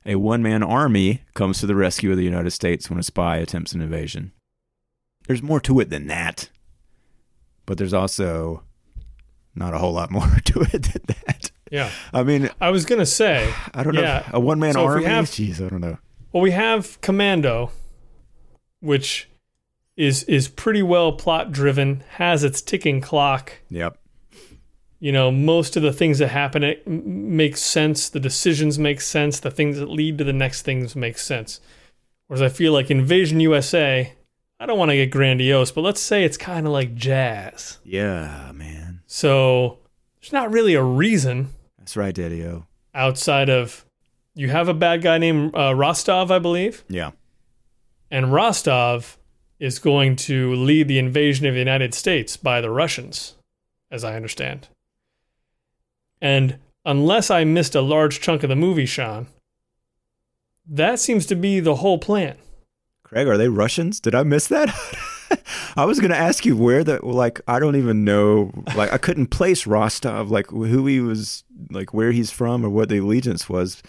A 0.04 0.16
one 0.16 0.42
man 0.42 0.64
army 0.64 1.22
comes 1.34 1.60
to 1.60 1.66
the 1.66 1.76
rescue 1.76 2.10
of 2.10 2.16
the 2.16 2.24
United 2.24 2.50
States 2.50 2.90
when 2.90 2.98
a 2.98 3.04
spy 3.04 3.36
attempts 3.36 3.74
an 3.74 3.80
invasion 3.80 4.32
there's 5.26 5.42
more 5.42 5.60
to 5.60 5.80
it 5.80 5.90
than 5.90 6.06
that. 6.08 6.48
But 7.66 7.78
there's 7.78 7.94
also 7.94 8.62
not 9.54 9.72
a 9.74 9.78
whole 9.78 9.92
lot 9.92 10.10
more 10.10 10.28
to 10.44 10.60
it 10.60 10.82
than 10.82 11.02
that. 11.26 11.50
Yeah. 11.70 11.90
I 12.12 12.22
mean, 12.22 12.50
I 12.60 12.70
was 12.70 12.84
going 12.84 12.98
to 12.98 13.06
say, 13.06 13.52
I 13.74 13.82
don't 13.82 13.94
yeah. 13.94 14.00
know. 14.00 14.38
A 14.38 14.40
one 14.40 14.58
man 14.60 14.74
So 14.74 14.84
army? 14.84 15.04
have- 15.04 15.26
Jeez, 15.26 15.64
I 15.64 15.68
don't 15.68 15.80
know. 15.80 15.98
well, 16.32 16.42
we 16.42 16.50
have 16.52 17.00
Commando, 17.00 17.70
which 18.80 19.28
is 19.96 20.24
is 20.24 20.48
pretty 20.48 20.82
well 20.82 21.12
plot 21.12 21.52
driven, 21.52 22.02
has 22.16 22.42
its 22.44 22.60
ticking 22.60 23.00
clock. 23.00 23.52
Yep. 23.70 23.96
You 24.98 25.12
know, 25.12 25.30
most 25.30 25.76
of 25.76 25.82
the 25.82 25.92
things 25.92 26.18
that 26.18 26.28
happen 26.28 26.62
it 26.64 26.82
m- 26.86 27.36
make 27.36 27.56
sense. 27.56 28.08
The 28.08 28.20
decisions 28.20 28.78
make 28.78 29.00
sense. 29.00 29.38
The 29.40 29.50
things 29.50 29.78
that 29.78 29.88
lead 29.90 30.18
to 30.18 30.24
the 30.24 30.32
next 30.32 30.62
things 30.62 30.96
make 30.96 31.18
sense. 31.18 31.60
Whereas 32.26 32.42
I 32.42 32.48
feel 32.48 32.72
like 32.72 32.90
Invasion 32.90 33.38
USA, 33.40 34.14
I 34.60 34.66
don't 34.66 34.78
want 34.78 34.90
to 34.90 34.96
get 34.96 35.10
grandiose, 35.10 35.70
but 35.72 35.80
let's 35.82 36.00
say 36.00 36.24
it's 36.24 36.36
kind 36.36 36.66
of 36.66 36.72
like 36.72 36.94
jazz. 36.94 37.78
Yeah, 37.84 38.52
man. 38.54 39.00
So 39.06 39.78
there's 40.20 40.32
not 40.32 40.52
really 40.52 40.74
a 40.74 40.82
reason 40.82 41.50
That's 41.78 41.96
right, 41.96 42.14
Daddy 42.14 42.44
O. 42.44 42.66
outside 42.94 43.50
of 43.50 43.84
you 44.34 44.48
have 44.48 44.68
a 44.68 44.74
bad 44.74 45.02
guy 45.02 45.18
named 45.18 45.54
uh, 45.54 45.74
Rostov, 45.74 46.30
I 46.30 46.38
believe, 46.38 46.84
Yeah. 46.88 47.10
and 48.10 48.32
Rostov 48.32 49.16
is 49.60 49.78
going 49.78 50.16
to 50.16 50.54
lead 50.54 50.88
the 50.88 50.98
invasion 50.98 51.46
of 51.46 51.54
the 51.54 51.60
United 51.60 51.94
States 51.94 52.36
by 52.36 52.60
the 52.60 52.70
Russians, 52.70 53.34
as 53.90 54.02
I 54.02 54.16
understand. 54.16 54.68
And 56.20 56.58
unless 56.84 57.30
I 57.30 57.44
missed 57.44 57.74
a 57.74 57.80
large 57.80 58.20
chunk 58.20 58.42
of 58.42 58.48
the 58.48 58.56
movie, 58.56 58.86
Sean, 58.86 59.26
that 60.66 60.98
seems 60.98 61.26
to 61.26 61.34
be 61.36 61.60
the 61.60 61.76
whole 61.76 61.98
plan. 61.98 62.36
Craig, 63.14 63.28
are 63.28 63.38
they 63.38 63.48
Russians? 63.48 64.00
Did 64.00 64.12
I 64.16 64.24
miss 64.24 64.48
that? 64.48 64.68
I 65.76 65.84
was 65.84 66.00
going 66.00 66.10
to 66.10 66.16
ask 66.16 66.44
you 66.44 66.56
where 66.56 66.82
the 66.82 66.98
like 67.04 67.40
I 67.46 67.60
don't 67.60 67.76
even 67.76 68.04
know 68.04 68.50
like 68.76 68.92
I 68.92 68.98
couldn't 68.98 69.28
place 69.28 69.68
Rostov 69.68 70.32
like 70.32 70.48
who 70.48 70.84
he 70.86 70.98
was 71.00 71.44
like 71.70 71.94
where 71.94 72.10
he's 72.10 72.32
from 72.32 72.64
or 72.66 72.68
what 72.70 72.88
the 72.88 72.98
allegiance 72.98 73.48
was. 73.48 73.82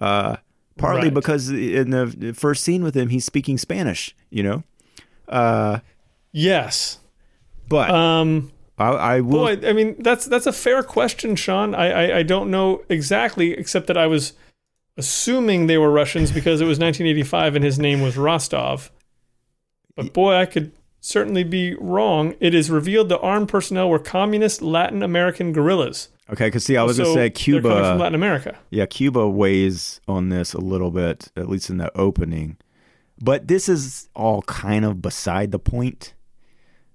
Uh 0.00 0.36
partly 0.76 1.04
Right. 1.04 1.14
because 1.14 1.50
in 1.50 1.90
the 1.90 2.34
first 2.36 2.64
scene 2.64 2.82
with 2.82 2.96
him 2.96 3.10
he's 3.10 3.24
speaking 3.24 3.58
Spanish, 3.58 4.14
you 4.30 4.42
know. 4.42 4.64
Uh 5.28 5.78
Yes. 6.32 6.98
but 7.68 7.90
Um, 7.90 8.50
I, 8.76 8.88
I 8.88 9.20
will 9.20 9.54
Boy, 9.56 9.68
I 9.68 9.72
mean 9.72 9.94
that's 10.00 10.24
that's 10.26 10.46
a 10.48 10.52
fair 10.52 10.82
question, 10.82 11.36
Sean. 11.36 11.76
I, 11.76 11.90
I 11.90 12.18
I 12.18 12.22
don't 12.24 12.50
know 12.50 12.82
exactly, 12.88 13.52
except 13.52 13.86
that 13.86 13.96
I 13.96 14.08
was 14.08 14.32
assuming 14.96 15.66
they 15.66 15.78
were 15.78 15.90
Russians 15.90 16.30
because 16.30 16.60
it 16.60 16.64
was 16.64 16.78
1985 16.78 17.56
and 17.56 17.64
his 17.64 17.78
name 17.78 18.00
was 18.00 18.16
Rostov. 18.16 18.90
But 19.96 20.12
boy, 20.12 20.34
I 20.34 20.46
could 20.46 20.72
certainly 21.00 21.44
be 21.44 21.74
wrong. 21.74 22.34
It 22.40 22.54
is 22.54 22.70
revealed 22.70 23.08
the 23.08 23.18
armed 23.18 23.48
personnel 23.48 23.88
were 23.88 23.98
communist 23.98 24.62
Latin 24.62 25.02
American 25.02 25.52
guerrillas. 25.52 26.08
Okay, 26.30 26.50
cuz 26.50 26.64
see 26.64 26.76
I 26.76 26.82
was 26.82 26.96
going 26.96 27.10
to 27.10 27.14
say 27.14 27.28
They're 27.28 27.60
coming 27.60 27.62
from 27.62 27.82
Cuba. 27.82 28.02
Latin 28.02 28.14
America. 28.14 28.58
Yeah, 28.70 28.86
Cuba 28.86 29.28
weighs 29.28 30.00
on 30.08 30.30
this 30.30 30.54
a 30.54 30.60
little 30.60 30.90
bit 30.90 31.30
at 31.36 31.48
least 31.48 31.70
in 31.70 31.76
the 31.76 31.96
opening. 31.96 32.56
But 33.20 33.46
this 33.46 33.68
is 33.68 34.08
all 34.14 34.42
kind 34.42 34.84
of 34.84 35.00
beside 35.00 35.50
the 35.52 35.58
point. 35.58 36.14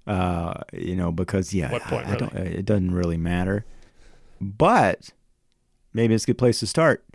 Uh, 0.08 0.62
you 0.74 0.96
know, 0.96 1.12
because 1.12 1.54
yeah, 1.54 1.72
What 1.72 1.84
point, 1.84 2.08
don't 2.18 2.34
it 2.34 2.66
doesn't 2.66 2.92
really 2.92 3.18
matter. 3.18 3.66
But 4.42 5.12
maybe 5.94 6.16
it's 6.16 6.24
a 6.24 6.28
good 6.28 6.38
place 6.40 6.60
to 6.62 6.68
start. 6.68 7.06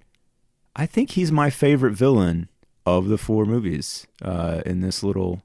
I 0.76 0.86
think 0.86 1.10
he's 1.12 1.30
my 1.32 1.50
favorite 1.50 1.92
villain 1.94 2.48
of 2.86 3.08
the 3.08 3.18
four 3.18 3.46
movies 3.46 4.06
uh, 4.22 4.60
in 4.66 4.80
this 4.80 5.02
little 5.02 5.42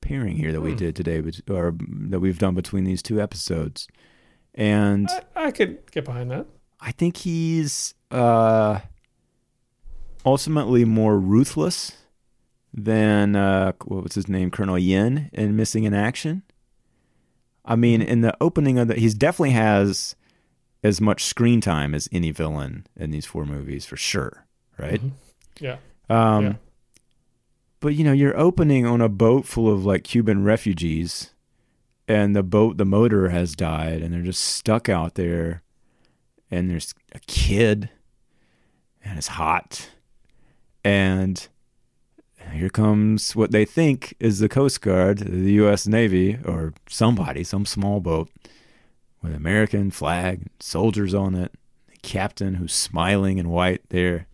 pairing 0.00 0.36
here 0.36 0.52
that 0.52 0.60
we 0.60 0.72
Hmm. 0.72 0.76
did 0.76 0.96
today, 0.96 1.22
or 1.48 1.74
that 2.08 2.20
we've 2.20 2.38
done 2.38 2.54
between 2.54 2.84
these 2.84 3.02
two 3.02 3.20
episodes. 3.20 3.88
And 4.54 5.08
I, 5.36 5.46
I 5.46 5.50
could 5.50 5.90
get 5.92 6.04
behind 6.04 6.30
that. 6.30 6.46
I 6.80 6.92
think 6.92 7.18
he's 7.18 7.94
uh, 8.10 8.80
ultimately 10.24 10.84
more 10.84 11.18
ruthless 11.18 11.92
than 12.72 13.36
uh, 13.36 13.72
what 13.84 14.02
was 14.04 14.14
his 14.14 14.28
name, 14.28 14.50
Colonel 14.50 14.78
Yin, 14.78 15.30
in 15.32 15.56
Missing 15.56 15.84
in 15.84 15.94
Action. 15.94 16.42
I 17.64 17.76
mean, 17.76 18.00
in 18.00 18.20
the 18.20 18.34
opening 18.40 18.78
of 18.78 18.88
the, 18.88 18.94
he's 18.94 19.14
definitely 19.14 19.50
has 19.50 20.16
as 20.82 21.00
much 21.00 21.24
screen 21.24 21.60
time 21.60 21.94
as 21.94 22.08
any 22.12 22.30
villain 22.30 22.86
in 22.96 23.10
these 23.10 23.26
four 23.26 23.44
movies 23.44 23.84
for 23.84 23.96
sure, 23.96 24.46
right? 24.80 25.00
Mhm. 25.02 25.10
Yeah. 25.60 25.76
Um, 26.08 26.44
Yeah. 26.44 26.54
But 27.80 27.94
you 27.94 28.04
know, 28.04 28.12
you're 28.12 28.36
opening 28.38 28.84
on 28.86 29.00
a 29.00 29.08
boat 29.08 29.46
full 29.46 29.72
of 29.72 29.84
like 29.86 30.04
Cuban 30.04 30.44
refugees, 30.44 31.30
and 32.06 32.34
the 32.36 32.42
boat, 32.42 32.76
the 32.76 32.84
motor 32.84 33.28
has 33.30 33.54
died, 33.54 34.02
and 34.02 34.12
they're 34.12 34.20
just 34.22 34.42
stuck 34.44 34.88
out 34.88 35.14
there. 35.14 35.62
And 36.50 36.68
there's 36.68 36.92
a 37.12 37.20
kid, 37.20 37.88
and 39.04 39.16
it's 39.16 39.28
hot, 39.28 39.88
and 40.84 41.46
here 42.52 42.68
comes 42.70 43.36
what 43.36 43.52
they 43.52 43.64
think 43.64 44.14
is 44.18 44.40
the 44.40 44.48
Coast 44.48 44.80
Guard, 44.80 45.18
the 45.18 45.52
U.S. 45.52 45.86
Navy, 45.86 46.38
or 46.44 46.74
somebody, 46.88 47.44
some 47.44 47.64
small 47.64 48.00
boat 48.00 48.28
with 49.22 49.32
American 49.34 49.90
flag, 49.92 50.48
soldiers 50.58 51.14
on 51.14 51.34
it, 51.36 51.52
the 51.86 51.96
captain 52.02 52.54
who's 52.54 52.72
smiling 52.72 53.38
and 53.38 53.50
white 53.50 53.82
there. 53.90 54.26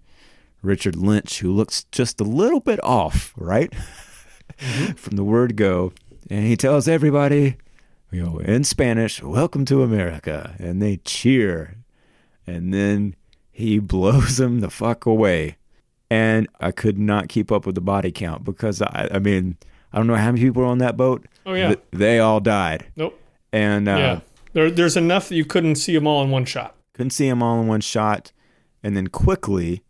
Richard 0.66 0.97
Lynch, 0.97 1.38
who 1.38 1.52
looks 1.52 1.84
just 1.93 2.20
a 2.20 2.24
little 2.24 2.60
bit 2.60 2.82
off, 2.82 3.32
right? 3.36 3.72
From 4.97 5.16
the 5.16 5.24
word 5.24 5.56
go. 5.56 5.93
And 6.28 6.44
he 6.44 6.56
tells 6.56 6.88
everybody, 6.88 7.56
you 8.10 8.22
know, 8.22 8.38
in 8.38 8.64
Spanish, 8.64 9.22
welcome 9.22 9.64
to 9.66 9.82
America. 9.82 10.56
And 10.59 10.82
they 10.82 10.97
cheer. 10.98 11.76
And 12.47 12.74
then 12.74 13.14
he 13.51 13.78
blows 13.80 14.36
them 14.38 14.60
the 14.60 14.70
fuck 14.70 15.06
away. 15.06 15.56
And 16.10 16.48
I 16.60 16.70
could 16.72 16.98
not 16.98 17.28
keep 17.28 17.51
up 17.51 17.64
with 17.66 17.74
the 17.74 17.80
body 17.80 18.12
count 18.12 18.44
because 18.44 18.82
I, 18.82 19.09
I 19.12 19.18
mean, 19.18 19.56
I 19.93 19.98
don't 19.98 20.06
know 20.06 20.14
how 20.16 20.26
many 20.26 20.40
people 20.40 20.62
were 20.62 20.68
on 20.68 20.78
that 20.78 20.97
boat. 20.97 21.26
Oh 21.44 21.55
yeah. 21.55 21.68
Th- 21.68 21.80
they 21.93 22.18
all 22.18 22.40
died. 22.40 22.86
nope. 22.97 23.18
And 23.52 23.88
uh, 23.88 23.97
yeah. 23.97 24.20
There, 24.52 24.70
there's 24.70 24.97
enough 24.97 25.28
that 25.28 25.34
you 25.36 25.44
couldn't 25.44 25.76
see 25.76 25.94
them 25.94 26.06
all 26.06 26.22
in 26.24 26.30
one 26.30 26.44
shot. 26.44 26.74
couldn't 26.94 27.10
see 27.10 27.28
them 27.28 27.43
all 27.43 27.60
in 27.60 27.66
one 27.66 27.80
shot 27.80 28.32
and 28.82 28.97
then 28.97 29.09
quickly 29.09 29.82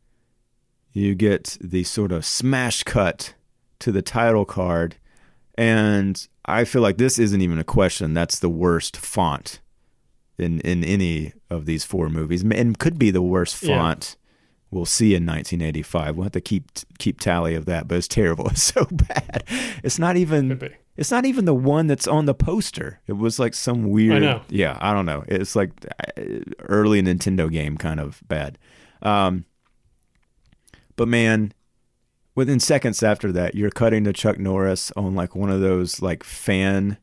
you 0.97 1.14
get 1.14 1.56
the 1.60 1.85
sort 1.85 2.12
of 2.12 2.24
smash 2.24 2.82
cut 2.85 3.35
to 3.81 3.93
the 3.93 4.02
title 4.02 4.44
card 4.44 4.97
and 5.59 6.28
i 6.47 6.64
feel 6.64 6.82
like 6.82 6.97
this 6.98 7.18
isn't 7.18 7.40
even 7.43 7.59
a 7.59 7.64
question 7.64 8.14
that's 8.14 8.39
the 8.39 8.48
worst 8.48 8.97
font 8.97 9.60
in 10.39 10.60
in 10.60 10.82
any 10.85 11.32
of 11.51 11.66
these 11.66 11.85
four 11.85 12.09
movies 12.09 12.43
and 12.43 12.78
could 12.78 12.98
be 12.98 13.10
the 13.10 13.23
worst 13.23 13.62
Yeah. 13.62 13.77
font 13.78 14.16
we'll 14.70 14.85
see 14.86 15.14
in 15.14 15.24
1985 15.27 16.16
we'll 16.16 16.24
have 16.24 16.32
to 16.32 16.40
keep 16.40 16.70
keep 16.98 17.20
tally 17.20 17.55
of 17.55 17.66
that 17.66 17.89
but 17.89 17.98
it's 17.98 18.09
terrible 18.09 18.48
it's 18.51 18.62
so 18.62 18.86
bad 18.90 19.44
it's 19.82 19.98
not 19.98 20.16
even 20.16 20.73
it's 20.97 21.10
not 21.10 21.24
even 21.27 21.44
the 21.44 21.55
one 21.55 21.89
that's 21.89 22.09
on 22.09 22.24
the 22.24 22.32
poster. 22.32 23.01
It 23.06 23.18
was 23.18 23.39
like 23.39 23.52
some 23.52 23.90
weird. 23.90 24.23
know. 24.23 24.40
Yeah, 24.48 24.78
I 24.81 24.94
don't 24.94 25.05
know. 25.05 25.24
It's 25.28 25.55
like 25.55 25.68
uh, 26.16 26.23
early 26.60 27.02
Nintendo 27.02 27.52
game 27.52 27.77
kind 27.77 28.01
of 28.01 28.23
bad. 28.27 28.56
Um, 29.02 29.44
but 30.97 31.09
man, 31.09 31.52
within 32.35 32.60
seconds 32.60 33.02
after 33.02 33.32
that, 33.32 33.55
you're 33.55 33.70
cutting 33.70 34.05
to 34.05 34.12
Chuck 34.12 34.39
Norris 34.39 34.93
on 34.97 35.14
like 35.14 35.35
one 35.35 35.51
of 35.51 35.60
those 35.60 36.02
like 36.02 36.24
fan 36.24 36.98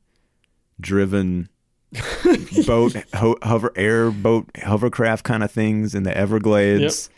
driven 0.80 1.50
boat 2.66 2.96
ho- 3.14 3.38
hover 3.44 3.72
air 3.76 4.10
boat 4.12 4.50
hovercraft 4.64 5.24
kind 5.24 5.44
of 5.44 5.52
things 5.52 5.94
in 5.94 6.04
the 6.04 6.16
Everglades. 6.18 7.10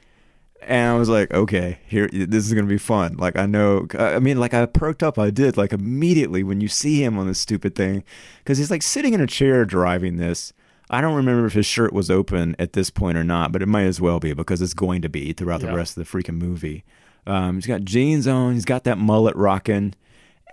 And 0.61 0.95
I 0.95 0.97
was 0.97 1.09
like, 1.09 1.31
okay, 1.31 1.79
here 1.87 2.09
this 2.11 2.45
is 2.47 2.53
gonna 2.53 2.65
be 2.67 2.77
fun. 2.79 3.17
Like 3.17 3.37
I 3.37 3.45
know, 3.45 3.87
uh, 3.93 4.03
I 4.15 4.19
mean, 4.19 4.39
like 4.39 4.53
I 4.53 4.65
perked 4.65 5.03
up. 5.03 5.19
I 5.19 5.29
did 5.29 5.57
like 5.57 5.71
immediately 5.71 6.43
when 6.43 6.59
you 6.59 6.67
see 6.67 7.03
him 7.03 7.19
on 7.19 7.27
this 7.27 7.39
stupid 7.39 7.75
thing, 7.75 8.03
because 8.39 8.57
he's 8.57 8.71
like 8.71 8.81
sitting 8.81 9.13
in 9.13 9.21
a 9.21 9.27
chair 9.27 9.63
driving 9.63 10.17
this. 10.17 10.53
I 10.89 11.01
don't 11.01 11.15
remember 11.15 11.45
if 11.45 11.53
his 11.53 11.65
shirt 11.65 11.93
was 11.93 12.11
open 12.11 12.55
at 12.59 12.73
this 12.73 12.89
point 12.89 13.17
or 13.17 13.23
not, 13.23 13.51
but 13.51 13.61
it 13.61 13.67
might 13.67 13.85
as 13.85 13.99
well 13.99 14.19
be 14.19 14.33
because 14.33 14.61
it's 14.61 14.73
going 14.75 15.01
to 15.01 15.09
be 15.09 15.33
throughout 15.33 15.61
Yeah. 15.61 15.71
the 15.71 15.75
rest 15.77 15.97
of 15.97 16.03
the 16.05 16.17
freaking 16.17 16.37
movie. 16.37 16.83
Um, 17.25 17.55
he's 17.55 17.65
got 17.65 17.83
jeans 17.83 18.27
on. 18.27 18.53
He's 18.53 18.65
got 18.65 18.83
that 18.83 18.97
mullet 18.99 19.35
rocking, 19.35 19.95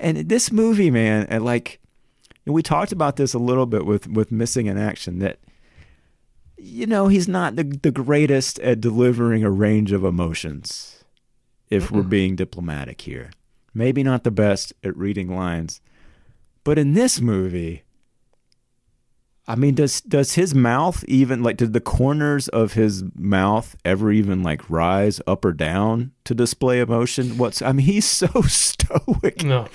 and 0.00 0.16
this 0.28 0.50
movie, 0.50 0.90
man, 0.90 1.26
and 1.28 1.44
like 1.44 1.80
and 2.46 2.54
we 2.54 2.62
talked 2.62 2.92
about 2.92 3.16
this 3.16 3.34
a 3.34 3.38
little 3.38 3.66
bit 3.66 3.84
with 3.84 4.08
with 4.08 4.32
missing 4.32 4.66
in 4.66 4.78
action 4.78 5.18
that 5.18 5.38
you 6.56 6.86
know 6.86 7.08
he's 7.08 7.28
not 7.28 7.56
the 7.56 7.64
the 7.64 7.90
greatest 7.90 8.58
at 8.60 8.80
delivering 8.80 9.44
a 9.44 9.50
range 9.50 9.92
of 9.92 10.04
emotions 10.04 11.04
if 11.70 11.90
we're 11.90 12.02
being 12.02 12.36
diplomatic 12.36 13.00
here 13.02 13.30
maybe 13.74 14.02
not 14.02 14.22
the 14.24 14.30
best 14.30 14.72
at 14.84 14.96
reading 14.96 15.34
lines 15.34 15.80
but 16.64 16.78
in 16.78 16.92
this 16.94 17.20
movie 17.20 17.82
I 19.48 19.56
mean, 19.56 19.74
does 19.74 20.00
does 20.02 20.34
his 20.34 20.54
mouth 20.54 21.04
even 21.08 21.42
like 21.42 21.56
did 21.56 21.72
the 21.72 21.80
corners 21.80 22.46
of 22.48 22.74
his 22.74 23.02
mouth 23.16 23.74
ever 23.84 24.12
even 24.12 24.42
like 24.42 24.68
rise 24.70 25.20
up 25.26 25.44
or 25.44 25.52
down 25.52 26.12
to 26.24 26.34
display 26.34 26.78
emotion? 26.80 27.36
What's 27.38 27.60
I 27.60 27.72
mean, 27.72 27.86
he's 27.86 28.04
so 28.06 28.28
stoic. 28.46 29.42
No. 29.44 29.66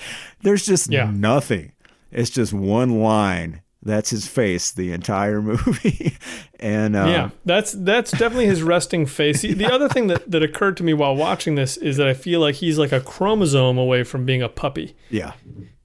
There's 0.42 0.64
just 0.64 0.90
Yeah. 0.90 1.10
nothing. 1.14 1.72
It's 2.10 2.30
just 2.30 2.52
one 2.54 3.00
line. 3.00 3.60
That's 3.82 4.10
his 4.10 4.26
face 4.26 4.72
the 4.72 4.90
entire 4.92 5.40
movie. 5.50 6.16
and 6.58 6.96
uh, 6.96 7.04
yeah, 7.06 7.30
that's 7.44 7.72
that's 7.72 8.10
definitely 8.10 8.46
his 8.46 8.62
resting 8.62 9.04
face. 9.06 9.42
The- 9.42 9.52
The 9.52 9.70
other 9.72 9.88
thing 9.88 10.06
that, 10.08 10.30
that 10.30 10.42
occurred 10.42 10.76
to 10.78 10.82
me 10.82 10.94
while 10.94 11.14
watching 11.14 11.54
this 11.54 11.76
is 11.76 11.96
that 11.98 12.08
I 12.08 12.14
feel 12.14 12.40
like 12.40 12.56
he's 12.56 12.78
like 12.78 12.90
a 12.92 13.00
chromosome 13.00 13.76
away 13.78 14.02
from 14.02 14.24
being 14.24 14.42
a 14.42 14.48
puppy. 14.48 14.96
yeah, 15.10 15.34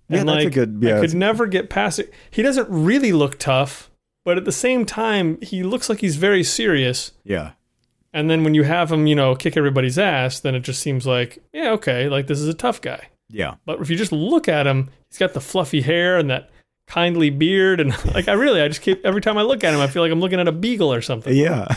yeah. 0.10 0.20
And 0.20 0.30
that's 0.30 0.46
a 0.46 0.50
good. 0.50 0.80
Yeah, 0.82 0.98
I 0.98 1.02
could 1.02 1.14
never 1.16 1.48
get 1.48 1.70
past 1.70 2.00
it. 2.00 2.14
He 2.32 2.42
doesn't 2.42 2.68
really 2.70 3.12
look 3.14 3.40
tough, 3.40 3.90
but 4.26 4.38
at 4.38 4.46
the 4.46 4.52
same 4.52 4.86
time, 4.86 5.40
he 5.42 5.64
looks 5.64 5.90
like 5.90 6.00
he's 6.00 6.16
very 6.18 6.44
serious. 6.44 7.12
yeah, 7.24 7.52
And 8.14 8.30
then 8.30 8.44
when 8.44 8.54
you 8.54 8.64
have 8.64 8.92
him, 8.92 9.08
you 9.08 9.16
know, 9.16 9.36
kick 9.36 9.58
everybody's 9.58 9.98
ass, 9.98 10.40
then 10.40 10.56
it 10.56 10.62
just 10.62 10.82
seems 10.82 11.06
like, 11.08 11.40
yeah, 11.54 11.72
okay, 11.72 12.10
like 12.10 12.28
this 12.28 12.40
is 12.40 12.48
a 12.48 12.54
tough 12.54 12.82
guy. 12.82 13.10
yeah, 13.30 13.56
But 13.66 13.82
if 13.82 13.90
you 13.90 13.96
just 13.98 14.12
look 14.12 14.48
at 14.48 14.68
him, 14.68 14.90
he's 15.10 15.18
got 15.18 15.34
the 15.34 15.42
fluffy 15.42 15.82
hair 15.82 16.18
and 16.18 16.30
that 16.30 16.50
kindly 16.88 17.30
beard, 17.30 17.80
and 17.80 17.92
like 18.14 18.28
I 18.28 18.34
really, 18.34 18.62
I 18.62 18.68
just 18.68 18.82
keep 18.82 19.06
every 19.06 19.22
time 19.22 19.38
I 19.38 19.42
look 19.44 19.64
at 19.64 19.74
him, 19.74 19.80
I 19.80 19.88
feel 19.88 20.02
like 20.04 20.12
I'm 20.12 20.20
looking 20.20 20.40
at 20.40 20.48
a 20.48 20.52
beagle 20.52 20.94
or 20.94 21.02
something. 21.02 21.36
yeah. 21.36 21.68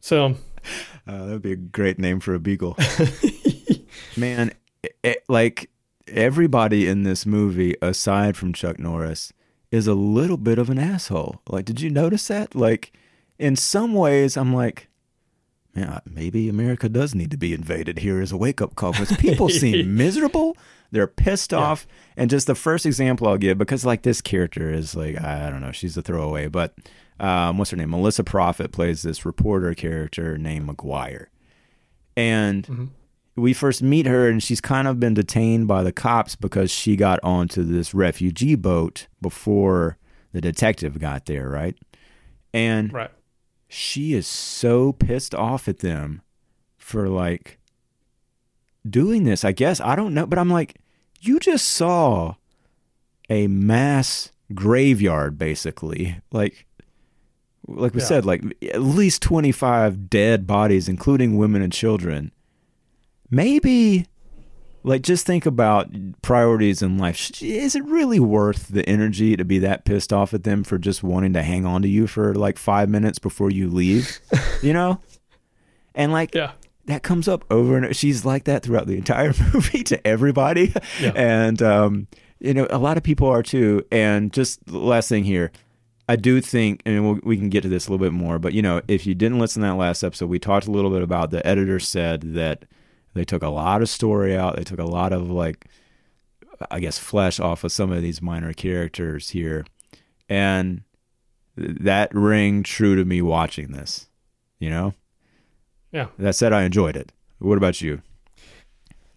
So 0.00 0.34
Uh, 1.06 1.24
that 1.24 1.32
would 1.32 1.42
be 1.42 1.52
a 1.52 1.56
great 1.56 1.98
name 1.98 2.20
for 2.20 2.34
a 2.34 2.38
beagle. 2.38 2.76
Man, 4.16 4.52
it, 4.82 4.96
it- 5.02 5.24
like 5.28 5.70
everybody 6.12 6.86
in 6.86 7.02
this 7.02 7.26
movie, 7.26 7.74
aside 7.80 8.36
from 8.36 8.52
Chuck 8.52 8.78
Norris, 8.78 9.32
is 9.70 9.86
a 9.86 9.94
little 9.94 10.36
bit 10.36 10.58
of 10.58 10.70
an 10.70 10.78
asshole. 10.78 11.40
Like, 11.48 11.64
did 11.64 11.80
you 11.80 11.90
notice 11.90 12.28
that? 12.28 12.54
Like, 12.54 12.92
in 13.38 13.56
some 13.56 13.94
ways, 13.94 14.36
I'm 14.36 14.54
like, 14.54 14.88
man, 15.74 16.00
maybe 16.06 16.48
America 16.48 16.88
does 16.88 17.14
need 17.14 17.30
to 17.30 17.36
be 17.36 17.54
invaded 17.54 17.98
here 17.98 18.20
as 18.20 18.32
a 18.32 18.36
wake 18.36 18.60
up 18.60 18.74
call 18.74 18.92
because 18.92 19.16
people 19.16 19.48
seem 19.48 19.96
miserable. 19.96 20.56
They're 20.90 21.06
pissed 21.06 21.52
off. 21.52 21.86
And 22.16 22.30
just 22.30 22.46
the 22.46 22.54
first 22.54 22.86
example 22.86 23.28
I'll 23.28 23.36
give, 23.36 23.58
because 23.58 23.84
like 23.84 24.02
this 24.02 24.20
character 24.20 24.72
is 24.72 24.94
like, 24.96 25.20
I 25.20 25.50
don't 25.50 25.60
know, 25.60 25.72
she's 25.72 25.96
a 25.96 26.02
throwaway, 26.02 26.48
but 26.48 26.74
um, 27.20 27.58
what's 27.58 27.70
her 27.70 27.76
name? 27.76 27.90
Melissa 27.90 28.24
Prophet 28.24 28.72
plays 28.72 29.02
this 29.02 29.24
reporter 29.24 29.74
character 29.74 30.38
named 30.38 30.68
McGuire. 30.68 31.26
And 32.16 32.90
we 33.38 33.52
first 33.52 33.82
meet 33.82 34.06
her, 34.06 34.28
and 34.28 34.42
she's 34.42 34.60
kind 34.60 34.86
of 34.88 34.98
been 35.00 35.14
detained 35.14 35.66
by 35.68 35.82
the 35.82 35.92
cops 35.92 36.36
because 36.36 36.70
she 36.70 36.96
got 36.96 37.18
onto 37.22 37.62
this 37.62 37.94
refugee 37.94 38.54
boat 38.54 39.06
before 39.20 39.96
the 40.32 40.40
detective 40.40 40.98
got 40.98 41.26
there, 41.26 41.48
right? 41.48 41.76
And 42.52 42.92
right, 42.92 43.10
she 43.68 44.14
is 44.14 44.26
so 44.26 44.92
pissed 44.92 45.34
off 45.34 45.68
at 45.68 45.78
them 45.78 46.22
for 46.76 47.08
like 47.08 47.58
doing 48.88 49.24
this. 49.24 49.44
I 49.44 49.52
guess 49.52 49.80
I 49.80 49.96
don't 49.96 50.14
know, 50.14 50.26
but 50.26 50.38
I'm 50.38 50.50
like, 50.50 50.76
you 51.20 51.38
just 51.38 51.68
saw 51.68 52.34
a 53.30 53.46
mass 53.46 54.30
graveyard, 54.54 55.36
basically. 55.38 56.20
Like, 56.32 56.66
like 57.66 57.94
we 57.94 58.00
Yeah. 58.00 58.06
said, 58.06 58.24
like 58.24 58.42
at 58.72 58.80
least 58.80 59.20
25 59.22 60.08
dead 60.08 60.46
bodies, 60.46 60.88
including 60.88 61.36
women 61.36 61.60
and 61.60 61.72
children. 61.72 62.32
Maybe, 63.30 64.06
like, 64.82 65.02
just 65.02 65.26
think 65.26 65.44
about 65.46 65.88
priorities 66.22 66.82
in 66.82 66.98
life. 66.98 67.42
Is 67.42 67.74
it 67.76 67.84
really 67.84 68.20
worth 68.20 68.68
the 68.68 68.88
energy 68.88 69.36
to 69.36 69.44
be 69.44 69.58
that 69.60 69.84
pissed 69.84 70.12
off 70.12 70.32
at 70.34 70.44
them 70.44 70.64
for 70.64 70.78
just 70.78 71.02
wanting 71.02 71.32
to 71.34 71.42
hang 71.42 71.66
on 71.66 71.82
to 71.82 71.88
you 71.88 72.06
for 72.06 72.34
like 72.34 72.58
five 72.58 72.88
minutes 72.88 73.18
before 73.18 73.50
you 73.50 73.68
leave? 73.68 74.18
you 74.62 74.72
know? 74.72 75.00
And 75.94 76.12
like, 76.12 76.34
yeah, 76.34 76.52
that 76.86 77.02
comes 77.02 77.28
up 77.28 77.44
over 77.50 77.76
and 77.76 77.94
she's 77.94 78.24
like 78.24 78.44
that 78.44 78.62
throughout 78.62 78.86
the 78.86 78.96
entire 78.96 79.34
movie 79.52 79.82
to 79.84 80.06
everybody 80.06 80.72
Yeah. 81.00 81.12
and 81.14 81.60
um 81.60 82.06
you 82.40 82.54
know 82.54 82.66
a 82.70 82.78
lot 82.78 82.96
of 82.96 83.02
people 83.02 83.28
are 83.28 83.42
too 83.42 83.84
and 83.92 84.32
just 84.32 84.64
the 84.64 84.78
last 84.78 85.06
thing 85.10 85.24
here 85.24 85.50
i 86.08 86.16
do 86.16 86.40
think 86.40 86.80
and 86.86 87.04
we'll, 87.04 87.20
we 87.24 87.36
can 87.36 87.50
get 87.50 87.60
to 87.62 87.68
this 87.68 87.88
a 87.88 87.90
little 87.90 88.06
bit 88.06 88.14
more 88.14 88.38
but 88.38 88.54
you 88.54 88.62
know 88.62 88.80
if 88.88 89.06
you 89.06 89.14
didn't 89.14 89.38
listen 89.38 89.60
to 89.60 89.68
that 89.68 89.74
last 89.74 90.02
episode 90.02 90.30
we 90.30 90.38
talked 90.38 90.66
a 90.66 90.70
little 90.70 90.90
bit 90.90 91.02
about 91.02 91.30
the 91.30 91.46
editor 91.46 91.78
said 91.78 92.22
that 92.34 92.64
they 93.14 93.24
took 93.24 93.42
a 93.42 93.48
lot 93.48 93.82
of 93.82 93.88
story 93.88 94.36
out 94.36 94.56
they 94.56 94.64
took 94.64 94.78
a 94.78 94.84
lot 94.84 95.12
of 95.12 95.30
like 95.30 95.66
i 96.70 96.78
guess 96.80 96.98
flesh 96.98 97.38
off 97.40 97.64
of 97.64 97.72
some 97.72 97.90
of 97.92 98.02
these 98.02 98.20
minor 98.22 98.52
characters 98.52 99.30
here 99.30 99.64
and 100.28 100.82
that 101.56 102.10
rang 102.14 102.62
true 102.62 102.94
to 102.96 103.04
me 103.04 103.20
watching 103.22 103.72
this 103.72 104.08
you 104.58 104.70
know 104.70 104.94
yeah. 105.90 106.08
that 106.18 106.34
said, 106.34 106.52
I 106.52 106.64
enjoyed 106.64 106.96
it. 106.96 107.12
What 107.38 107.56
about 107.56 107.80
you? 107.80 108.02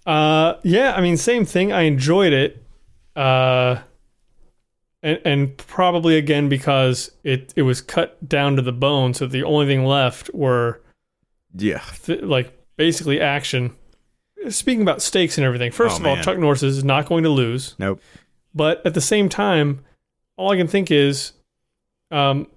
Uh, 0.05 0.53
yeah, 0.63 0.93
I 0.95 1.01
mean, 1.01 1.17
same 1.17 1.45
thing. 1.45 1.71
I 1.71 1.81
enjoyed 1.81 2.33
it. 2.33 2.63
Uh, 3.15 3.79
and, 5.03 5.19
and 5.25 5.57
probably 5.57 6.15
again 6.17 6.47
because 6.47 7.11
it, 7.23 7.53
it 7.55 7.63
was 7.63 7.81
cut 7.81 8.27
down 8.27 8.55
to 8.55 8.61
the 8.61 8.71
bone. 8.71 9.13
So 9.13 9.27
the 9.27 9.43
only 9.43 9.65
thing 9.65 9.85
left 9.85 10.29
were 10.33 10.81
Yeah. 11.53 11.81
th- 12.03 12.21
like 12.21 12.57
basically 12.77 13.19
action. 13.19 13.75
Speaking 14.49 14.81
about 14.81 15.01
stakes 15.01 15.37
and 15.37 15.45
everything, 15.45 15.71
first 15.71 15.95
Oh, 15.95 15.97
of 16.01 16.05
all, 16.07 16.15
man. 16.15 16.23
Chuck 16.23 16.37
Norris 16.37 16.63
is 16.63 16.83
not 16.83 17.05
going 17.05 17.23
to 17.23 17.29
lose. 17.29 17.75
Nope. 17.77 18.01
But 18.53 18.85
at 18.85 18.93
the 18.93 19.01
same 19.01 19.29
time, 19.29 19.85
all 20.37 20.51
I 20.51 20.57
can 20.57 20.67
think 20.67 20.89
is, 20.91 21.33
um, 22.09 22.47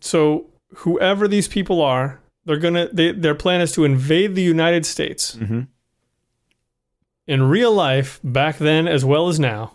so 0.00 0.46
whoever 0.76 1.26
these 1.28 1.48
people 1.48 1.80
are, 1.82 2.20
they're 2.44 2.58
gonna. 2.58 2.88
They, 2.92 3.12
their 3.12 3.34
plan 3.34 3.60
is 3.60 3.72
to 3.72 3.84
invade 3.84 4.34
the 4.34 4.42
United 4.42 4.84
States 4.86 5.36
Mm-hmm. 5.36 5.60
in 7.26 7.42
real 7.44 7.72
life, 7.72 8.18
back 8.24 8.58
then 8.58 8.88
as 8.88 9.04
well 9.04 9.28
as 9.28 9.38
now. 9.38 9.74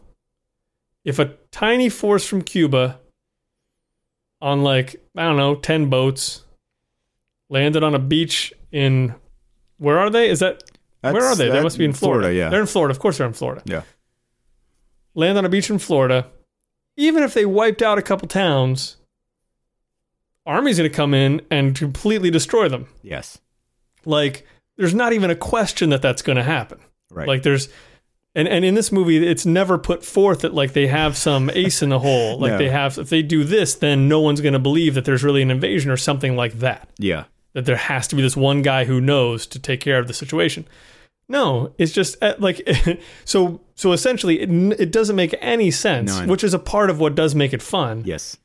If 1.06 1.20
a 1.20 1.34
tiny 1.52 1.90
force 1.90 2.26
from 2.28 2.42
Cuba, 2.42 3.00
on 4.42 4.64
like 4.64 5.02
I 5.16 5.24
don't 5.24 5.38
know, 5.38 5.56
ten 5.56 5.90
boats, 5.90 6.44
landed 7.50 7.84
on 7.84 7.96
a 7.96 8.00
beach 8.00 8.52
in, 8.72 9.16
where 9.78 9.98
are 10.00 10.10
they? 10.10 10.30
Is 10.30 10.40
that 10.40 10.64
where 11.02 11.24
are 11.24 11.36
they? 11.36 11.50
They 11.50 11.62
must 11.64 11.78
be 11.78 11.86
in 11.86 11.94
Florida. 11.94 12.34
yeah. 12.34 12.50
They're 12.50 12.62
in 12.62 12.68
Florida. 12.68 12.92
Of 12.92 13.00
course, 13.00 13.18
they're 13.18 13.28
in 13.28 13.34
Florida. 13.34 13.62
Yeah. 13.66 13.82
Land 15.16 15.38
on 15.38 15.46
a 15.46 15.50
beach 15.50 15.70
in 15.70 15.80
Florida. 15.80 16.28
Even 16.96 17.24
if 17.24 17.34
they 17.34 17.46
wiped 17.46 17.82
out 17.82 17.98
a 17.98 18.02
couple 18.02 18.28
towns, 18.28 18.98
army's 20.46 20.78
going 20.78 20.90
to 20.90 20.96
come 20.96 21.14
in 21.14 21.42
and 21.52 21.76
completely 21.76 22.32
destroy 22.32 22.70
them. 22.70 22.88
yes. 23.02 23.40
Like, 24.06 24.48
there's 24.78 24.94
not 24.96 25.12
even 25.12 25.30
a 25.30 25.36
question 25.36 25.90
that 25.90 26.02
that's 26.02 26.22
going 26.22 26.38
to 26.38 26.44
happen. 26.44 26.80
Right. 27.12 27.28
Like, 27.28 27.44
there's, 27.44 27.68
and 28.36 28.48
and 28.48 28.64
in 28.64 28.74
this 28.76 28.90
movie, 28.92 29.18
it's 29.28 29.46
never 29.46 29.78
put 29.78 30.06
forth 30.06 30.42
that 30.42 30.54
like 30.54 30.72
they 30.74 30.88
have 30.88 31.18
some 31.18 31.50
ace 31.54 31.82
in 31.82 31.90
the 31.90 32.00
hole. 32.00 32.40
Like 32.40 32.54
No. 32.54 32.58
they 32.60 32.70
have, 32.70 32.98
if 32.98 33.10
they 33.10 33.22
do 33.22 33.44
this, 33.44 33.76
then 33.76 34.08
no 34.08 34.22
one's 34.22 34.40
going 34.40 34.54
to 34.54 34.60
believe 34.60 34.94
that 34.94 35.04
there's 35.04 35.24
really 35.24 35.42
an 35.42 35.52
invasion 35.52 35.92
or 35.92 35.98
something 35.98 36.36
like 36.38 36.60
that 36.60 36.88
yeah. 37.00 37.26
That 37.54 37.66
there 37.66 37.76
has 37.78 38.08
to 38.10 38.16
be 38.16 38.22
this 38.22 38.38
one 38.38 38.62
guy 38.62 38.86
who 38.86 39.02
knows 39.02 39.48
to 39.48 39.60
take 39.60 39.80
care 39.82 40.00
of 40.00 40.08
the 40.08 40.14
situation. 40.14 40.68
No, 41.30 41.74
it's 41.78 41.92
just 41.92 42.22
uh, 42.24 42.36
like 42.40 42.62
so. 43.26 43.62
So 43.76 43.92
essentially, 43.92 44.40
it, 44.40 44.50
it 44.80 44.92
doesn't 44.92 45.16
make 45.16 45.36
any 45.40 45.70
sense, 45.70 46.12
No, 46.12 46.18
I 46.22 46.26
know. 46.26 46.32
which 46.32 46.44
is 46.44 46.54
a 46.56 46.60
part 46.60 46.90
of 46.90 47.00
what 47.00 47.14
does 47.14 47.36
make 47.36 47.54
it 47.54 47.62
fun 47.62 48.02
Yes. 48.06 48.38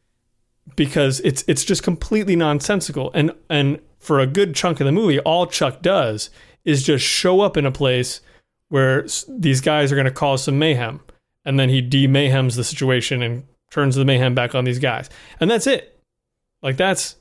because 0.77 1.21
it's 1.21 1.43
it's 1.49 1.65
just 1.65 1.83
completely 1.83 2.37
nonsensical. 2.37 3.11
And 3.15 3.33
and 3.49 3.81
for 3.99 4.21
a 4.21 4.27
good 4.27 4.55
chunk 4.55 4.81
of 4.81 4.85
the 4.87 4.93
movie, 4.93 5.21
all 5.21 5.47
Chuck 5.47 5.81
does 5.83 6.29
is 6.65 6.83
just 6.83 7.05
show 7.05 7.41
up 7.41 7.57
in 7.57 7.65
a 7.67 7.71
place 7.73 8.21
where 8.69 9.07
these 9.29 9.61
guys 9.61 9.93
are 9.93 9.95
going 9.97 10.05
to 10.07 10.11
cause 10.11 10.45
some 10.45 10.59
mayhem, 10.59 11.01
and 11.45 11.59
then 11.59 11.69
he 11.69 11.81
de-mayhems 11.81 12.57
the 12.57 12.65
situation 12.65 13.23
and 13.23 13.45
turns 13.71 13.95
the 13.97 14.05
mayhem 14.05 14.35
back 14.35 14.55
on 14.55 14.65
these 14.65 14.79
guys, 14.79 15.09
and 15.41 15.51
that's 15.51 15.67
it. 15.67 15.99
Like 16.63 16.77
that's 16.77 17.17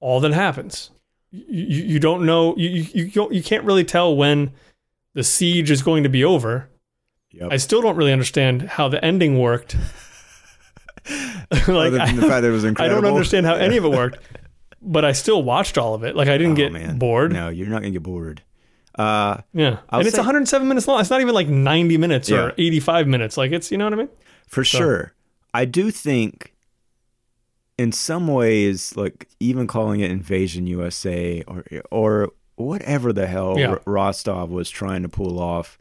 all 0.00 0.20
that 0.20 0.32
happens. 0.32 0.90
You, 1.32 1.82
you, 1.84 1.98
don't 1.98 2.26
know 2.26 2.54
you 2.56 2.68
you 2.68 2.82
you, 2.94 3.10
don't, 3.10 3.32
you 3.32 3.42
can't 3.42 3.64
really 3.64 3.84
tell 3.84 4.14
when 4.14 4.52
the 5.14 5.24
siege 5.24 5.70
is 5.70 5.82
going 5.82 6.02
to 6.02 6.08
be 6.10 6.22
over. 6.24 6.68
Yep. 7.30 7.48
I 7.52 7.56
still 7.56 7.80
don't 7.80 7.96
really 7.96 8.12
understand 8.12 8.62
how 8.62 8.88
the 8.88 9.02
ending 9.02 9.38
worked. 9.38 9.74
like 11.50 11.68
Other 11.68 11.90
than 11.90 12.16
the 12.16 12.22
fact 12.22 12.42
that 12.42 12.44
it 12.44 12.50
was 12.50 12.64
incredible. 12.64 12.98
I 12.98 13.00
don't 13.00 13.10
understand 13.10 13.46
how 13.46 13.54
any 13.54 13.76
of 13.76 13.84
it 13.84 13.90
worked, 13.90 14.18
but 14.80 15.04
I 15.04 15.12
still 15.12 15.42
watched 15.42 15.78
all 15.78 15.94
of 15.94 16.04
it. 16.04 16.14
Like 16.14 16.28
I 16.28 16.36
didn't 16.38 16.52
Oh, 16.52 16.56
get 16.56 16.72
man. 16.72 16.98
bored. 16.98 17.32
No, 17.32 17.48
you're 17.48 17.68
not 17.68 17.80
gonna 17.82 17.90
get 17.92 18.02
bored. 18.02 18.42
Uh, 18.94 19.38
Yeah, 19.54 19.78
I'll 19.88 20.00
and 20.00 20.06
it's 20.06 20.14
say- 20.16 20.20
107 20.20 20.68
minutes 20.68 20.86
long. 20.86 21.00
It's 21.00 21.08
not 21.10 21.20
even 21.22 21.34
like 21.34 21.48
90 21.48 21.96
minutes 21.96 22.28
Yeah. 22.28 22.42
or 22.44 22.52
85 22.58 23.06
minutes. 23.08 23.36
Like 23.36 23.52
it's 23.52 23.70
you 23.72 23.78
know 23.78 23.84
what 23.84 23.94
I 23.94 23.96
mean? 23.96 24.08
for 24.48 24.64
sure. 24.64 25.14
I 25.54 25.64
do 25.64 25.90
think, 25.90 26.51
in 27.82 27.90
some 27.90 28.28
ways, 28.28 28.96
like 28.96 29.28
even 29.40 29.66
calling 29.66 30.00
it 30.00 30.10
Invasion 30.10 30.66
USA 30.68 31.42
or 31.48 31.64
or 31.90 32.30
whatever 32.54 33.12
the 33.12 33.26
hell 33.26 33.58
Yeah. 33.58 33.76
Rostov 33.84 34.50
was 34.50 34.70
trying 34.70 35.02
to 35.02 35.08
pull 35.08 35.40
off, 35.40 35.78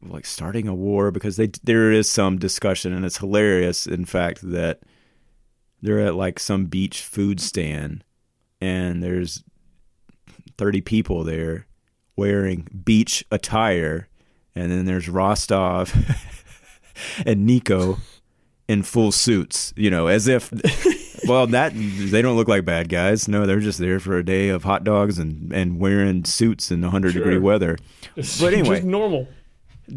like 0.00 0.24
starting 0.24 0.68
a 0.68 0.74
war 0.74 1.10
because 1.10 1.36
they 1.36 1.48
there 1.64 1.90
is 1.90 2.08
some 2.08 2.38
discussion 2.38 2.92
and 2.92 3.04
it's 3.04 3.18
hilarious. 3.18 3.86
In 3.86 4.04
fact, 4.04 4.48
that 4.48 4.80
they're 5.82 5.98
at 6.06 6.14
like 6.14 6.38
some 6.38 6.66
beach 6.66 7.02
food 7.02 7.40
stand 7.40 8.04
and 8.60 9.02
there's 9.02 9.42
thirty 10.56 10.80
people 10.80 11.24
there 11.24 11.66
wearing 12.16 12.68
beach 12.84 13.24
attire, 13.32 14.08
and 14.54 14.70
then 14.70 14.84
there's 14.84 15.08
Rostov. 15.08 15.92
and 17.26 17.44
Nico 17.44 17.98
in 18.68 18.82
full 18.82 19.12
suits, 19.12 19.72
you 19.76 19.90
know, 19.90 20.06
as 20.06 20.26
if 20.28 20.50
well 21.28 21.46
that 21.48 21.72
they 21.74 22.22
don't 22.22 22.36
look 22.36 22.48
like 22.48 22.64
bad 22.64 22.88
guys. 22.88 23.28
No, 23.28 23.46
they're 23.46 23.60
just 23.60 23.78
there 23.78 24.00
for 24.00 24.16
a 24.16 24.24
day 24.24 24.48
of 24.48 24.64
hot 24.64 24.84
dogs 24.84 25.18
and 25.18 25.52
and 25.52 25.78
wearing 25.78 26.24
suits 26.24 26.70
in 26.70 26.80
100 26.82 27.12
Sure. 27.12 27.22
degree 27.22 27.38
weather. 27.38 27.76
It's 28.16 28.40
But 28.40 28.54
anyway. 28.54 28.76
just 28.76 28.84
normal. 28.98 29.28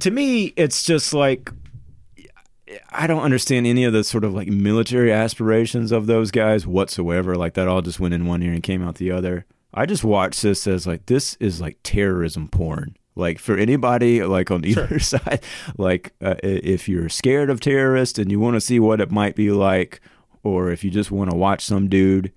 To 0.02 0.12
me, 0.12 0.54
it's 0.58 0.84
just 0.84 1.14
like 1.14 1.50
I 2.92 3.08
don't 3.08 3.22
understand 3.22 3.66
any 3.66 3.86
of 3.86 3.94
the 3.94 4.04
sort 4.04 4.24
of 4.26 4.34
like 4.34 4.50
military 4.50 5.14
aspirations 5.14 5.92
of 5.94 6.06
those 6.08 6.32
guys 6.32 6.68
whatsoever. 6.68 7.36
Like 7.36 7.54
that 7.54 7.68
all 7.68 7.82
just 7.82 8.00
went 8.00 8.14
in 8.14 8.26
one 8.26 8.44
ear 8.44 8.52
and 8.52 8.62
came 8.64 8.84
out 8.86 8.96
the 8.96 9.12
other. 9.12 9.46
I 9.74 9.86
just 9.86 10.04
watched 10.04 10.42
this 10.42 10.68
as 10.68 10.86
like 10.88 11.06
this 11.06 11.36
is 11.40 11.62
like 11.62 11.78
terrorism 11.84 12.48
porn. 12.50 12.98
Like 13.18 13.40
for 13.40 13.58
anybody 13.58 14.24
like 14.24 14.52
on 14.52 14.64
either 14.64 14.88
Sure. 14.88 15.00
side, 15.20 15.44
like 15.78 16.14
uh, 16.22 16.36
if 16.44 16.88
you're 16.88 17.10
scared 17.10 17.50
of 17.50 17.60
terrorists 17.60 18.20
and 18.20 18.32
you 18.32 18.40
want 18.40 18.56
to 18.56 18.62
see 18.62 18.80
what 18.80 19.02
it 19.02 19.12
might 19.12 19.36
be 19.36 19.52
like, 19.52 20.00
or 20.44 20.70
if 20.72 20.84
you 20.84 20.92
just 20.92 21.12
want 21.12 21.32
to 21.32 21.36
watch 21.36 21.66
some 21.66 21.88
dude 21.90 22.32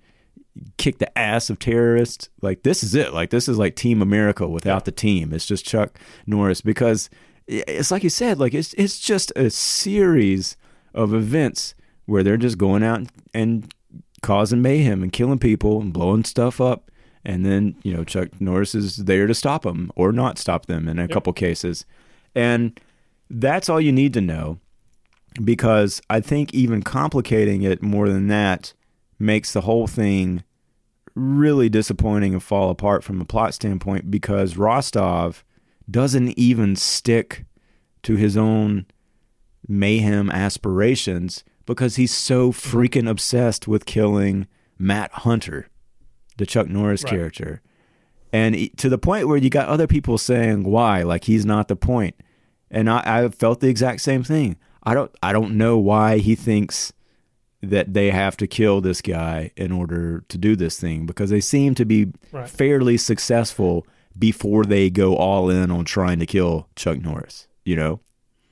kick 0.77 0.97
the 0.97 1.17
ass 1.17 1.49
of 1.49 1.59
terrorists, 1.59 2.29
like 2.41 2.63
this 2.63 2.83
is 2.83 2.93
it. 2.95 3.13
Like 3.13 3.29
this 3.29 3.47
is 3.47 3.57
like 3.57 3.75
Team 3.75 4.01
America 4.01 4.47
without 4.47 4.85
the 4.85 4.91
team. 4.91 5.31
It's 5.33 5.45
just 5.45 5.65
Chuck 5.65 5.97
Norris 6.25 6.61
because 6.61 7.09
it's 7.47 7.91
like 7.91 8.03
you 8.03 8.09
said, 8.09 8.39
like 8.39 8.53
it's 8.53 8.73
it's 8.73 8.99
just 8.99 9.31
a 9.35 9.49
series 9.49 10.57
of 10.93 11.13
events 11.13 11.73
where 12.05 12.23
they're 12.23 12.37
just 12.37 12.57
going 12.57 12.83
out 12.83 13.03
and 13.33 13.73
causing 14.21 14.61
mayhem 14.61 15.01
and 15.01 15.13
killing 15.13 15.39
people 15.39 15.79
and 15.79 15.93
blowing 15.93 16.23
stuff 16.23 16.59
up. 16.59 16.90
And 17.23 17.45
then, 17.45 17.75
you 17.83 17.93
know, 17.93 18.03
Chuck 18.03 18.29
Norris 18.39 18.73
is 18.73 18.97
there 18.97 19.27
to 19.27 19.33
stop 19.33 19.63
them 19.63 19.91
or 19.95 20.11
not 20.11 20.37
stop 20.37 20.65
them 20.65 20.87
in 20.87 20.97
a 20.97 21.07
couple 21.07 21.33
cases. 21.33 21.85
And 22.33 22.79
that's 23.29 23.69
all 23.69 23.79
you 23.79 23.91
need 23.91 24.13
to 24.13 24.21
know 24.21 24.59
because 25.43 26.01
I 26.09 26.19
think 26.19 26.53
even 26.53 26.81
complicating 26.81 27.61
it 27.61 27.81
more 27.81 28.09
than 28.09 28.27
that 28.27 28.73
makes 29.19 29.53
the 29.53 29.61
whole 29.61 29.87
thing 29.87 30.43
really 31.15 31.69
disappointing 31.69 32.33
and 32.33 32.43
fall 32.43 32.69
apart 32.69 33.03
from 33.03 33.21
a 33.21 33.25
plot 33.25 33.53
standpoint 33.53 34.09
because 34.09 34.57
Rostov 34.57 35.43
doesn't 35.89 36.37
even 36.37 36.75
stick 36.75 37.45
to 38.03 38.15
his 38.15 38.37
own 38.37 38.85
mayhem 39.67 40.29
aspirations 40.31 41.43
because 41.65 41.95
he's 41.95 42.13
so 42.13 42.51
freaking 42.51 43.09
obsessed 43.09 43.67
with 43.67 43.85
killing 43.85 44.47
Matt 44.77 45.11
Hunter, 45.11 45.67
the 46.41 46.45
Chuck 46.45 46.67
Norris 46.67 47.03
Right. 47.05 47.11
character. 47.11 47.61
And 48.33 48.75
to 48.77 48.89
the 48.89 48.97
point 48.97 49.27
where 49.27 49.37
you 49.37 49.49
got 49.49 49.67
other 49.69 49.87
people 49.87 50.17
saying 50.17 50.63
why, 50.63 51.03
like 51.03 51.25
he's 51.25 51.45
not 51.45 51.67
the 51.69 51.75
point. 51.75 52.15
And 52.69 52.89
I, 52.89 53.01
I 53.05 53.29
felt 53.29 53.59
the 53.59 53.67
exact 53.69 54.01
same 54.01 54.23
thing. 54.23 54.57
I 54.83 54.93
don't 54.93 55.11
I 55.21 55.31
don't 55.33 55.57
know 55.57 55.77
why 55.77 56.17
he 56.17 56.35
thinks 56.35 56.91
that 57.61 57.93
they 57.93 58.09
have 58.09 58.35
to 58.37 58.47
kill 58.47 58.81
this 58.81 59.01
guy 59.01 59.51
in 59.55 59.71
order 59.71 60.23
to 60.29 60.37
do 60.37 60.55
this 60.55 60.79
thing 60.79 61.05
because 61.05 61.29
they 61.29 61.41
seem 61.41 61.75
to 61.75 61.85
be 61.85 62.07
Right. 62.31 62.49
fairly 62.49 62.97
successful 62.97 63.85
before 64.17 64.63
they 64.65 64.89
go 64.89 65.15
all 65.15 65.49
in 65.49 65.69
on 65.69 65.85
trying 65.85 66.17
to 66.19 66.25
kill 66.25 66.67
Chuck 66.75 66.99
Norris, 66.99 67.47
you 67.65 67.75
know? 67.75 67.99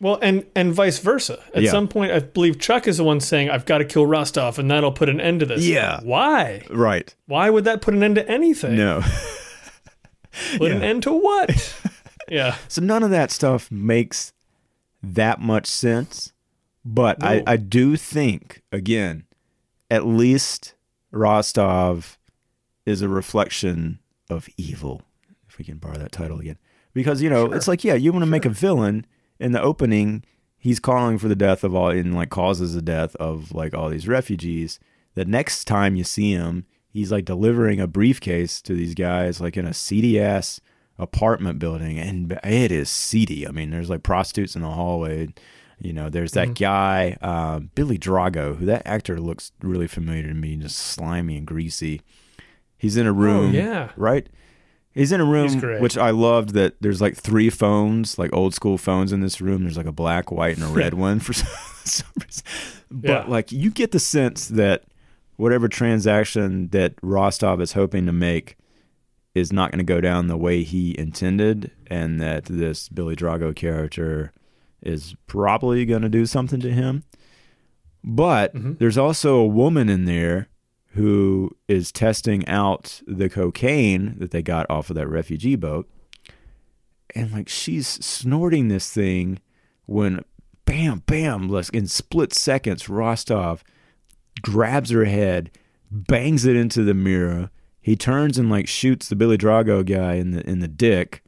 Well, 0.02 0.18
and 0.22 0.46
and 0.56 0.74
vice 0.74 1.00
versa. 1.00 1.44
At 1.54 1.64
Yeah. 1.64 1.72
some 1.72 1.88
point, 1.90 2.12
I 2.14 2.20
believe 2.20 2.58
Chuck 2.60 2.88
is 2.88 2.98
the 2.98 3.04
one 3.04 3.20
saying, 3.20 3.50
"I've 3.50 3.66
got 3.66 3.80
to 3.80 3.86
kill 3.86 4.06
Rostov, 4.06 4.58
and 4.58 4.72
that'll 4.72 4.94
put 4.94 5.10
an 5.10 5.20
end 5.20 5.42
to 5.42 5.46
this." 5.46 5.66
Yeah. 5.66 6.00
Why? 6.04 6.64
Right. 6.70 7.14
Why 7.26 7.50
would 7.50 7.66
that 7.66 7.82
put 7.82 7.94
an 7.94 8.02
end 8.04 8.16
to 8.16 8.30
anything? 8.30 8.76
No. 8.78 9.02
Put 10.58 10.72
an 10.72 10.84
end 10.84 11.04
to 11.04 11.12
what? 11.12 11.76
yeah. 12.30 12.56
So 12.68 12.82
none 12.82 13.02
of 13.04 13.10
that 13.10 13.32
stuff 13.32 13.70
makes 13.72 14.32
that 15.02 15.42
much 15.42 15.66
sense. 15.66 16.34
But 16.86 17.22
I, 17.24 17.38
No. 17.38 17.44
I 17.48 17.58
do 17.58 17.98
think, 17.98 18.62
again, 18.72 19.26
at 19.92 20.06
least 20.06 20.76
Rostov 21.12 22.18
is 22.86 23.02
a 23.02 23.10
reflection 23.10 24.00
of 24.30 24.48
evil, 24.56 25.02
if 25.48 25.58
we 25.58 25.66
can 25.66 25.78
borrow 25.78 25.98
that 25.98 26.12
title 26.12 26.40
again. 26.40 26.58
Because, 26.94 27.22
you 27.22 27.30
know, 27.30 27.48
Sure. 27.48 27.56
it's 27.56 27.68
like, 27.68 27.84
yeah, 27.84 27.96
you 27.96 28.12
want 28.14 28.22
to 28.24 28.28
make 28.30 28.46
a 28.46 28.50
villain 28.50 29.06
in 29.40 29.52
the 29.52 29.62
opening, 29.62 30.24
he's 30.58 30.80
calling 30.80 31.18
for 31.18 31.28
the 31.28 31.36
death 31.36 31.64
of 31.64 31.74
all 31.74 31.90
and 31.90 32.16
like 32.16 32.30
causes 32.30 32.74
the 32.74 32.82
death 32.82 33.16
of 33.16 33.54
like 33.54 33.74
all 33.74 33.90
these 33.90 34.08
refugees. 34.08 34.80
The 35.16 35.26
next 35.26 35.66
time 35.66 35.96
you 35.96 36.04
see 36.04 36.32
him, 36.34 36.66
he's 36.90 37.12
like 37.12 37.26
delivering 37.26 37.80
a 37.80 37.88
briefcase 37.88 38.62
to 38.64 38.74
these 38.74 38.94
guys 38.94 39.42
like 39.42 39.58
in 39.58 39.66
a 39.66 39.74
seedy 39.74 40.20
ass 40.20 40.60
apartment 40.98 41.60
building 41.60 41.98
and 41.98 42.38
it 42.44 42.72
is 42.72 42.90
seedy. 42.90 43.48
I 43.48 43.52
mean, 43.52 43.72
there's 43.72 43.90
like 43.90 44.04
prostitutes 44.04 44.56
in 44.56 44.62
the 44.62 44.70
hallway. 44.70 45.30
You 45.82 45.94
know, 45.94 46.10
there's 46.10 46.34
that 46.34 46.56
guy, 46.56 47.18
uh, 47.22 47.60
Billy 47.60 47.98
Drago, 47.98 48.58
who 48.58 48.66
that 48.66 48.86
actor 48.86 49.18
looks 49.18 49.54
really 49.62 49.88
familiar 49.88 50.24
to 50.24 50.34
me, 50.34 50.58
just 50.58 50.76
slimy 50.76 51.38
and 51.38 51.48
greasy. 51.48 52.02
He's 52.78 52.98
in 52.98 53.08
a 53.08 53.14
room, 53.14 53.54
yeah. 53.54 53.92
right? 53.96 54.28
He's 54.94 55.12
in 55.12 55.22
a 55.22 55.26
room, 55.26 55.48
which 55.82 55.98
I 55.98 56.10
loved. 56.10 56.50
That 56.54 56.76
there's 56.82 57.00
like 57.02 57.16
three 57.16 57.50
phones, 57.50 58.18
like 58.18 58.34
old 58.34 58.54
school 58.54 58.78
phones 58.78 59.12
in 59.14 59.22
this 59.22 59.40
room. 59.40 59.64
There's 59.64 59.78
like 59.78 59.86
a 59.86 59.92
black, 59.92 60.32
white, 60.32 60.58
and 60.58 60.64
a 60.66 60.74
red 60.74 60.94
one 61.06 61.20
for 61.20 61.34
some 61.34 61.48
reason. 62.22 62.46
But 62.92 63.10
Yeah. 63.10 63.24
like, 63.28 63.52
you 63.52 63.70
get 63.72 63.92
the 63.92 64.00
sense 64.00 64.48
that 64.48 64.84
whatever 65.38 65.68
transaction 65.68 66.70
that 66.70 66.96
Rostov 67.02 67.62
is 67.62 67.74
hoping 67.74 68.06
to 68.08 68.12
make 68.12 68.58
is 69.36 69.54
not 69.54 69.72
going 69.72 69.78
to 69.78 69.84
go 69.86 70.02
down 70.02 70.28
the 70.28 70.36
way 70.36 70.64
he 70.64 70.98
intended, 70.98 71.72
and 71.88 72.20
that 72.20 72.46
this 72.46 72.90
Billy 72.90 73.16
Drago 73.16 73.56
character 73.56 74.34
is 74.82 75.16
probably 75.28 75.86
going 75.86 76.02
to 76.02 76.10
do 76.10 76.26
something 76.26 76.60
to 76.62 76.72
him. 76.72 77.04
But 78.04 78.56
Mhm. 78.56 78.80
there's 78.80 78.98
also 78.98 79.36
a 79.36 79.46
woman 79.48 79.88
in 79.88 80.06
there 80.06 80.48
who 81.00 81.50
is 81.70 81.94
testing 81.94 82.46
out 82.46 83.02
the 83.08 83.30
cocaine 83.30 84.16
that 84.20 84.32
they 84.32 84.42
got 84.42 84.70
off 84.70 84.90
of 84.90 84.98
that 84.98 85.08
refugee 85.08 85.56
boat. 85.56 85.90
And 87.16 87.32
like 87.32 87.48
she's 87.48 87.88
snorting 87.88 88.68
this 88.68 88.92
thing 88.92 89.40
when 89.86 90.26
bam, 90.66 91.04
bam, 91.06 91.48
like 91.48 91.74
in 91.74 91.88
split 91.88 92.34
seconds, 92.34 92.90
Rostov 92.90 93.64
grabs 94.42 94.90
her 94.90 95.06
head, 95.06 95.52
bangs 95.90 96.46
it 96.46 96.58
into 96.58 96.84
the 96.84 96.94
mirror. 96.94 97.50
He 97.80 97.96
turns 97.96 98.38
and 98.38 98.50
like 98.50 98.68
shoots 98.68 99.08
the 99.08 99.16
Billy 99.16 99.38
Drago 99.38 99.86
guy 99.86 100.16
in 100.16 100.32
the 100.32 100.46
in 100.46 100.60
the 100.60 100.68
dick, 100.68 101.24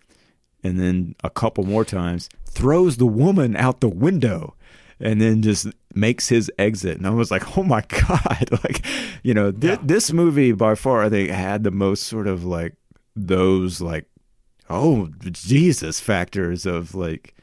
and 0.62 0.82
then 0.82 1.16
a 1.24 1.30
couple 1.30 1.64
more 1.64 1.86
times 1.86 2.28
throws 2.46 2.98
the 2.98 3.08
woman 3.08 3.56
out 3.56 3.80
the 3.80 3.88
window, 3.88 4.54
and 5.00 5.22
then 5.22 5.42
just 5.42 5.68
makes 5.96 6.30
his 6.30 6.52
exit. 6.58 6.98
And 6.98 7.06
I 7.08 7.12
was 7.12 7.32
like, 7.32 7.58
oh 7.58 7.64
my 7.64 7.82
god, 7.88 8.50
like 8.64 8.86
you 9.24 9.34
know, 9.34 9.52
thi- 9.52 9.68
Yeah. 9.68 9.78
this 9.84 10.12
movie 10.14 10.52
by 10.52 10.76
far 10.76 11.04
I 11.04 11.10
think 11.10 11.30
had 11.30 11.64
the 11.64 11.72
most 11.72 12.04
sort 12.04 12.28
of 12.28 12.44
like 12.46 12.76
those 13.16 13.82
like 13.82 14.06
oh 14.70 15.10
Jesus 15.32 16.00
factors 16.00 16.66
of 16.66 16.96
like 16.96 17.36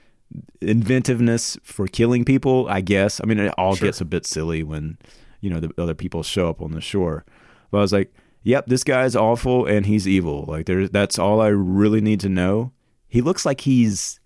inventiveness 0.61 1.57
for 1.63 1.87
killing 1.87 2.25
people. 2.25 2.67
I 2.69 2.81
guess. 2.81 3.21
I 3.23 3.27
mean, 3.27 3.39
it 3.39 3.55
all 3.59 3.75
Sure. 3.75 3.89
gets 3.89 4.01
a 4.01 4.05
bit 4.05 4.27
silly 4.27 4.63
when 4.63 4.99
you 5.41 5.51
know 5.51 5.61
the 5.61 5.71
other 5.79 5.95
people 5.95 6.23
show 6.23 6.49
up 6.49 6.61
on 6.63 6.73
the 6.73 6.81
shore. 6.81 7.25
But 7.71 7.79
I 7.79 7.81
was 7.83 7.93
like, 7.93 8.13
yep, 8.43 8.67
this 8.67 8.85
guy's 8.85 9.15
awful 9.15 9.67
and 9.67 9.87
he's 9.87 10.09
evil. 10.09 10.45
Like 10.49 10.67
there, 10.67 10.89
that's 10.89 11.19
all 11.19 11.41
I 11.41 11.49
really 11.49 12.01
need 12.01 12.21
to 12.21 12.29
know. 12.29 12.73
he 13.09 13.21
looks 13.21 13.45
like 13.47 13.61
he's. 13.63 14.21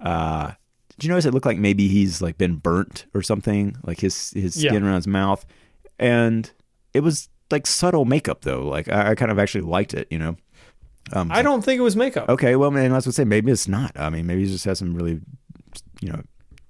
uh 0.00 0.52
Did 0.98 1.04
you 1.06 1.10
notice 1.10 1.24
it 1.26 1.32
looked 1.34 1.46
like 1.46 1.58
maybe 1.58 1.86
he's 1.88 2.20
like 2.20 2.38
been 2.38 2.56
burnt 2.56 3.06
or 3.14 3.22
something, 3.22 3.76
like 3.84 4.00
his 4.00 4.30
his 4.32 4.62
Yeah. 4.62 4.70
skin 4.70 4.82
around 4.84 4.96
his 4.96 5.06
mouth, 5.06 5.46
and 5.98 6.50
it 6.94 7.00
was 7.00 7.28
like 7.50 7.66
subtle 7.66 8.04
makeup 8.04 8.42
though. 8.42 8.66
Like 8.66 8.88
I, 8.88 9.10
I 9.10 9.14
kind 9.14 9.30
of 9.30 9.38
actually 9.38 9.62
liked 9.62 9.94
it, 9.94 10.08
you 10.10 10.18
know. 10.18 10.36
Um, 11.12 11.30
I 11.32 11.40
don't 11.42 11.64
think 11.64 11.78
it 11.78 11.82
was 11.82 11.96
makeup. 11.96 12.28
Okay, 12.28 12.56
well, 12.56 12.70
man, 12.70 12.92
I 12.92 12.96
was 12.96 13.04
gonna 13.06 13.12
say 13.14 13.24
maybe 13.24 13.50
it's 13.50 13.68
not. 13.68 13.92
I 13.96 14.10
mean, 14.10 14.26
maybe 14.26 14.44
he 14.44 14.50
just 14.50 14.64
has 14.66 14.78
some 14.80 14.94
really, 14.94 15.20
you 16.00 16.10
know, 16.12 16.22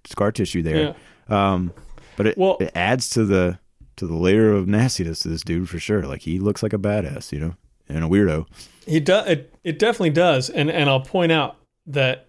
scar 0.05 0.31
tissue 0.31 0.63
there. 0.63 0.95
Um, 1.29 1.73
but 2.17 2.27
it, 2.29 2.39
Well- 2.39 2.57
it 2.61 2.71
adds 2.75 3.09
to 3.11 3.25
the 3.25 3.59
to 3.97 4.07
the 4.07 4.15
layer 4.15 4.53
of 4.53 4.69
nastiness 4.69 5.19
to 5.21 5.29
this 5.29 5.43
dude 5.43 5.69
for 5.69 5.79
sure. 5.81 6.03
Like 6.07 6.21
he 6.23 6.39
looks 6.39 6.63
like 6.63 6.73
a 6.73 6.79
badass, 6.79 7.33
you 7.33 7.41
know, 7.41 7.55
and 7.89 8.05
a 8.05 8.07
weirdo. 8.09 8.47
He 8.87 9.01
does. 9.01 9.27
It, 9.29 9.55
it 9.65 9.79
definitely 9.81 10.11
does. 10.11 10.49
And 10.51 10.71
and 10.71 10.89
I'll 10.89 11.01
point 11.01 11.33
out 11.33 11.57
that 11.87 12.28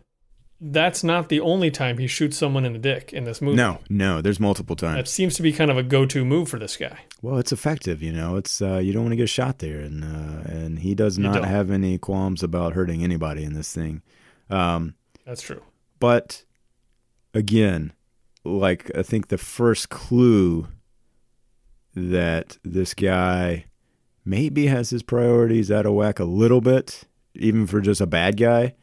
that's 0.61 1.03
not 1.03 1.29
the 1.29 1.39
only 1.39 1.71
time 1.71 1.97
he 1.97 2.07
shoots 2.07 2.37
someone 2.37 2.65
in 2.65 2.73
the 2.73 2.79
dick 2.79 3.13
in 3.13 3.23
this 3.23 3.41
movie. 3.41 3.55
No, 3.55 3.79
no, 3.89 4.21
there's 4.21 4.39
multiple 4.39 4.75
times. 4.75 4.97
That 4.97 5.07
seems 5.07 5.35
to 5.35 5.41
be 5.41 5.53
kind 5.53 5.71
of 5.71 5.77
a 5.77 5.83
go-to 5.83 6.25
move 6.25 6.49
for 6.49 6.59
this 6.59 6.75
guy. 6.75 6.99
Well, 7.21 7.37
it's 7.37 7.51
effective, 7.51 8.03
you 8.03 8.11
know. 8.11 8.35
It's 8.35 8.61
uh, 8.61 8.77
you 8.77 8.91
don't 8.91 9.03
want 9.03 9.13
to 9.13 9.17
get 9.17 9.29
shot 9.29 9.59
there, 9.59 9.79
and 9.79 10.03
uh, 10.03 10.51
and 10.51 10.79
he 10.79 10.95
does 10.95 11.17
not 11.17 11.45
have 11.45 11.71
any 11.71 11.97
qualms 11.97 12.43
about 12.43 12.73
hurting 12.73 13.03
anybody 13.03 13.43
in 13.43 13.53
this 13.53 13.73
thing. 13.73 14.01
Um, 14.49 14.95
That's 15.25 15.41
true. 15.41 15.61
But 15.99 16.43
again, 17.33 17.93
like 18.43 18.91
I 18.95 19.03
think 19.03 19.27
the 19.27 19.37
first 19.37 19.89
clue 19.89 20.67
that 21.95 22.57
this 22.63 22.93
guy 22.93 23.65
maybe 24.25 24.67
has 24.67 24.89
his 24.89 25.03
priorities 25.03 25.71
out 25.71 25.85
of 25.85 25.93
whack 25.93 26.19
a 26.19 26.25
little 26.25 26.61
bit, 26.61 27.03
even 27.33 27.65
for 27.67 27.81
just 27.81 28.01
a 28.01 28.05
bad 28.07 28.37
guy, 28.37 28.75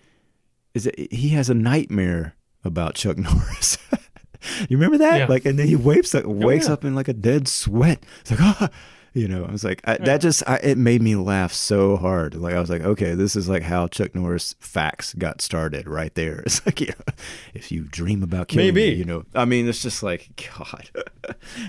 is 0.76 0.84
that 0.84 1.10
he 1.10 1.30
has 1.30 1.48
a 1.48 1.54
nightmare 1.54 2.36
about 2.62 2.94
Chuck 2.94 3.16
Norris. 3.16 3.78
you 4.68 4.76
remember 4.76 4.98
that? 4.98 5.16
Yeah. 5.20 5.26
Like, 5.26 5.46
and 5.46 5.58
then 5.58 5.66
he 5.66 5.74
wakes 5.74 6.14
up, 6.14 6.26
wakes 6.26 6.66
yeah. 6.66 6.74
up 6.74 6.84
in 6.84 6.94
like 6.94 7.08
a 7.08 7.14
dead 7.14 7.48
sweat. 7.48 8.04
It's 8.20 8.30
like, 8.30 8.40
ah, 8.42 8.68
you 9.14 9.26
know, 9.26 9.46
I 9.46 9.50
was 9.50 9.64
like, 9.64 9.80
I, 9.84 9.96
that 9.96 10.20
just, 10.20 10.42
I, 10.46 10.56
it 10.56 10.76
made 10.76 11.00
me 11.00 11.16
laugh 11.16 11.54
so 11.54 11.96
hard. 11.96 12.34
Like, 12.34 12.54
I 12.54 12.60
was 12.60 12.68
like, 12.68 12.82
okay, 12.82 13.14
this 13.14 13.34
is 13.34 13.48
like 13.48 13.62
how 13.62 13.88
Chuck 13.88 14.14
Norris 14.14 14.54
facts 14.60 15.14
got 15.14 15.40
started 15.40 15.88
right 15.88 16.14
there. 16.14 16.40
It's 16.46 16.64
like, 16.66 16.82
know, 16.82 16.94
if 17.54 17.72
you 17.72 17.84
dream 17.84 18.22
about 18.22 18.48
killing 18.48 18.66
Maybe. 18.66 18.90
me, 18.90 18.96
you 18.96 19.06
know, 19.06 19.24
I 19.34 19.46
mean, 19.46 19.66
it's 19.66 19.80
just 19.80 20.02
like, 20.02 20.46
God, 20.58 20.90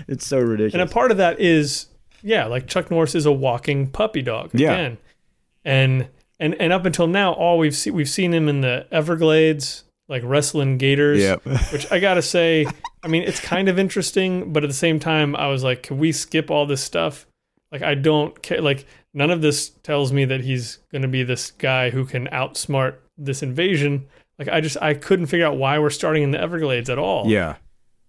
it's 0.06 0.26
so 0.26 0.38
ridiculous. 0.38 0.74
And 0.74 0.82
a 0.82 0.86
part 0.86 1.10
of 1.10 1.16
that 1.16 1.40
is, 1.40 1.86
yeah, 2.22 2.44
like 2.44 2.66
Chuck 2.66 2.90
Norris 2.90 3.14
is 3.14 3.24
a 3.24 3.32
walking 3.32 3.86
puppy 3.88 4.20
dog 4.20 4.50
Yeah. 4.52 4.72
again, 4.74 4.98
and 5.64 6.08
and 6.40 6.54
and 6.60 6.72
up 6.72 6.84
until 6.86 7.06
now, 7.06 7.32
all 7.32 7.58
we've 7.58 7.74
seen 7.76 7.94
we've 7.94 8.08
seen 8.08 8.32
him 8.34 8.48
in 8.48 8.60
the 8.60 8.86
Everglades, 8.90 9.84
like 10.08 10.22
wrestling 10.24 10.78
gators. 10.78 11.20
Yep. 11.20 11.44
Which 11.72 11.90
I 11.90 11.98
gotta 11.98 12.22
say, 12.22 12.66
I 13.02 13.08
mean, 13.08 13.22
it's 13.24 13.40
kind 13.40 13.68
of 13.68 13.78
interesting, 13.78 14.52
but 14.52 14.64
at 14.64 14.68
the 14.70 14.74
same 14.74 14.98
time, 15.00 15.34
I 15.36 15.48
was 15.48 15.64
like, 15.64 15.82
can 15.84 15.98
we 15.98 16.12
skip 16.12 16.50
all 16.50 16.66
this 16.66 16.82
stuff? 16.82 17.26
Like, 17.72 17.82
I 17.82 17.94
don't 17.94 18.40
care. 18.42 18.60
Like, 18.62 18.86
none 19.12 19.30
of 19.30 19.42
this 19.42 19.68
tells 19.82 20.12
me 20.12 20.24
that 20.26 20.40
he's 20.40 20.78
gonna 20.92 21.08
be 21.08 21.22
this 21.22 21.50
guy 21.50 21.90
who 21.90 22.04
can 22.04 22.26
outsmart 22.28 22.94
this 23.16 23.42
invasion. 23.42 24.06
Like, 24.38 24.48
I 24.48 24.60
just 24.60 24.76
I 24.80 24.94
couldn't 24.94 25.26
figure 25.26 25.46
out 25.46 25.56
why 25.56 25.78
we're 25.78 25.90
starting 25.90 26.22
in 26.22 26.30
the 26.30 26.40
Everglades 26.40 26.88
at 26.88 26.98
all. 26.98 27.28
yeah. 27.28 27.56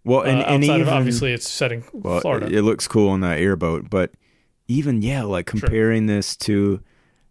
Well, 0.06 0.22
Uh, 0.22 0.24
and, 0.26 0.40
and 0.40 0.64
outside 0.64 0.80
even, 0.80 0.94
obviously 0.94 1.34
it's 1.34 1.48
setting 1.50 1.84
Well, 1.92 2.22
Florida. 2.22 2.48
it 2.48 2.62
looks 2.62 2.88
cool 2.88 3.10
on 3.10 3.20
that 3.20 3.38
airboat, 3.40 3.90
but 3.90 4.12
even 4.68 5.02
yeah, 5.02 5.24
like 5.24 5.46
comparing 5.46 6.06
this 6.06 6.38
to 6.38 6.82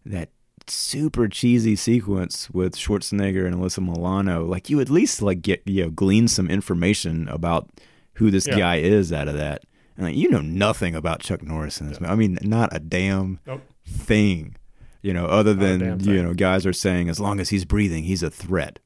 that 0.05 0.29
super 0.71 1.29
cheesy 1.29 1.77
sequence 1.77 2.51
with 2.51 2.77
Schwarzenegger 2.77 3.47
and 3.47 3.57
Alyssa 3.57 3.81
Milano, 3.85 4.45
like 4.45 4.69
you 4.71 4.81
at 4.81 4.91
least 4.91 5.23
like 5.23 5.43
get 5.43 5.63
you 5.67 5.85
know 5.85 5.91
glean 5.91 6.29
some 6.29 6.51
information 6.51 7.29
about 7.29 7.69
who 8.15 8.31
this 8.31 8.47
Yeah. 8.47 8.59
guy 8.59 8.77
is 8.77 9.13
out 9.13 9.29
of 9.29 9.35
that. 9.35 9.63
And 9.97 10.07
like, 10.07 10.17
you 10.17 10.29
know 10.31 10.41
nothing 10.41 10.95
about 10.95 11.21
Chuck 11.21 11.43
Norris 11.43 11.81
in 11.81 11.89
this. 11.89 12.01
movie. 12.01 12.13
I 12.13 12.17
mean, 12.17 12.39
not 12.43 12.75
a 12.75 12.79
damn 12.79 13.41
Nope. 13.47 13.63
thing. 13.87 14.57
You 15.03 15.13
know, 15.13 15.27
other 15.27 15.55
than 15.55 16.01
you 16.01 16.23
know, 16.23 16.35
guys 16.35 16.67
are 16.67 16.73
saying 16.73 17.09
as 17.09 17.21
long 17.21 17.39
as 17.41 17.51
he's 17.51 17.65
breathing, 17.65 18.05
he's 18.05 18.23
a 18.23 18.31
threat. 18.31 18.81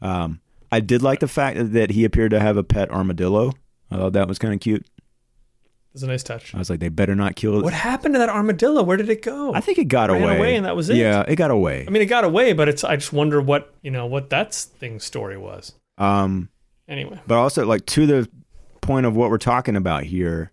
Um, 0.00 0.40
I 0.72 0.80
did 0.80 1.02
like 1.02 1.20
the 1.20 1.28
fact 1.28 1.72
that 1.72 1.90
he 1.90 2.04
appeared 2.04 2.30
to 2.32 2.40
have 2.40 2.56
a 2.56 2.62
pet 2.64 2.90
armadillo. 2.90 3.52
I 3.90 3.96
thought 3.96 4.12
that 4.14 4.28
was 4.28 4.38
kind 4.38 4.52
of 4.54 4.60
cute. 4.60 4.86
It's 5.94 6.02
a 6.02 6.06
nice 6.06 6.22
touch. 6.22 6.54
I 6.54 6.58
was 6.58 6.70
like, 6.70 6.80
they 6.80 6.90
better 6.90 7.14
not 7.14 7.34
kill 7.34 7.58
it. 7.58 7.64
What 7.64 7.72
happened 7.72 8.14
to 8.14 8.18
that 8.18 8.28
armadillo? 8.28 8.82
Where 8.82 8.96
did 8.96 9.08
it 9.08 9.22
go? 9.22 9.52
I 9.54 9.60
think 9.60 9.78
it 9.78 9.86
got 9.86 10.10
Ran 10.10 10.22
away. 10.22 10.36
away 10.36 10.56
and 10.56 10.66
that 10.66 10.76
was 10.76 10.90
it? 10.90 10.96
Yeah, 10.96 11.24
it 11.26 11.36
got 11.36 11.50
away. 11.50 11.84
I 11.86 11.90
mean, 11.90 12.02
it 12.02 12.06
got 12.06 12.24
away, 12.24 12.52
but 12.52 12.68
it's. 12.68 12.84
I 12.84 12.96
just 12.96 13.12
wonder 13.12 13.40
what 13.40 13.74
you 13.82 13.90
know 13.90 14.06
what 14.06 14.30
that 14.30 14.54
thing's 14.54 15.04
story 15.04 15.36
was. 15.36 15.72
Um, 15.96 16.50
Anyway, 16.88 17.20
but 17.26 17.36
also 17.36 17.66
like 17.66 17.84
to 17.86 18.06
the 18.06 18.28
point 18.80 19.04
of 19.04 19.14
what 19.14 19.28
we're 19.30 19.36
talking 19.38 19.76
about 19.76 20.04
here, 20.04 20.52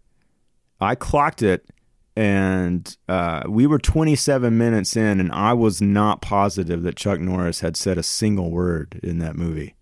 I 0.81 0.95
clocked 0.95 1.41
it, 1.41 1.69
and 2.17 2.95
uh, 3.07 3.43
we 3.47 3.67
were 3.67 3.79
27 3.79 4.57
minutes 4.57 4.97
in, 4.97 5.19
and 5.21 5.31
I 5.31 5.53
was 5.53 5.81
not 5.81 6.21
positive 6.21 6.83
that 6.83 6.95
Chuck 6.97 7.19
Norris 7.21 7.61
had 7.61 7.77
said 7.77 7.97
a 7.97 8.03
single 8.03 8.51
word 8.51 8.99
in 9.01 9.19
that 9.19 9.35
movie. 9.37 9.75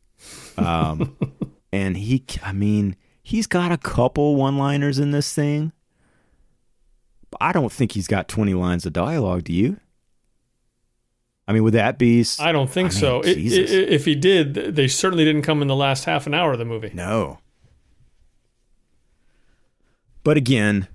Um, 0.57 1.17
and 1.71 1.97
he, 1.97 2.23
I 2.43 2.51
mean, 2.51 2.95
he's 3.23 3.47
got 3.47 3.71
a 3.71 3.77
couple 3.77 4.35
one-liners 4.35 4.99
in 4.99 5.11
this 5.11 5.33
thing. 5.33 5.71
I 7.41 7.51
don't 7.51 7.71
think 7.71 7.93
he's 7.93 8.07
got 8.07 8.27
20 8.27 8.53
lines 8.53 8.85
of 8.85 8.93
dialogue. 8.93 9.45
Do 9.45 9.53
you? 9.53 9.77
I 11.47 11.53
mean, 11.53 11.63
would 11.63 11.73
that 11.73 11.97
be? 11.97 12.23
I 12.39 12.51
don't 12.51 12.69
think 12.69 12.91
I 12.91 12.93
mean, 12.93 12.99
so. 12.99 13.17
I- 13.17 13.29
I- 13.29 13.33
Jesus. 13.33 13.71
if 13.71 14.05
he 14.05 14.15
did, 14.15 14.53
they 14.53 14.87
certainly 14.87 15.25
didn't 15.25 15.41
come 15.41 15.61
in 15.61 15.67
the 15.67 15.75
last 15.75 16.05
half 16.05 16.27
an 16.27 16.33
hour 16.33 16.53
of 16.53 16.59
the 16.59 16.65
movie. 16.65 16.91
No. 16.93 17.39
But 20.23 20.37
again, 20.37 20.87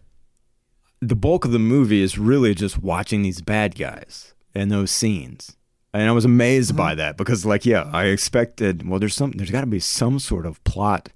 the 1.00 1.16
bulk 1.16 1.44
of 1.44 1.50
the 1.50 1.58
movie 1.58 2.00
is 2.00 2.18
really 2.18 2.54
just 2.54 2.78
watching 2.78 3.22
these 3.22 3.42
bad 3.42 3.74
guys 3.74 4.32
and 4.54 4.70
those 4.70 4.90
scenes. 4.90 5.56
And 5.92 6.08
I 6.08 6.12
was 6.12 6.24
amazed 6.24 6.70
mm-hmm. 6.70 6.78
by 6.78 6.94
that 6.94 7.16
because, 7.16 7.44
like, 7.44 7.66
yeah, 7.66 7.90
I 7.92 8.06
expected. 8.06 8.88
Well, 8.88 9.00
there's 9.00 9.14
some. 9.14 9.32
There's 9.32 9.50
got 9.50 9.62
to 9.62 9.66
be 9.66 9.80
some 9.80 10.18
sort 10.18 10.46
of 10.46 10.62
plot 10.64 11.10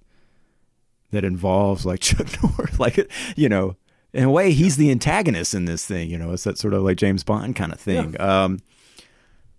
that 1.12 1.24
involves 1.24 1.86
like 1.86 2.00
Chuck 2.00 2.26
Norris. 2.42 2.78
Like, 2.78 3.10
you 3.36 3.48
know, 3.48 3.76
in 4.12 4.24
a 4.24 4.30
way, 4.30 4.52
he's 4.52 4.76
the 4.76 4.90
antagonist 4.90 5.54
in 5.54 5.64
this 5.64 5.86
thing. 5.86 6.10
You 6.10 6.18
know, 6.18 6.32
it's 6.32 6.44
that 6.44 6.58
sort 6.58 6.74
of 6.74 6.82
like 6.82 6.96
James 6.96 7.22
Bond 7.22 7.56
kind 7.56 7.72
of 7.72 7.80
thing. 7.80 8.20
Um, 8.20 8.58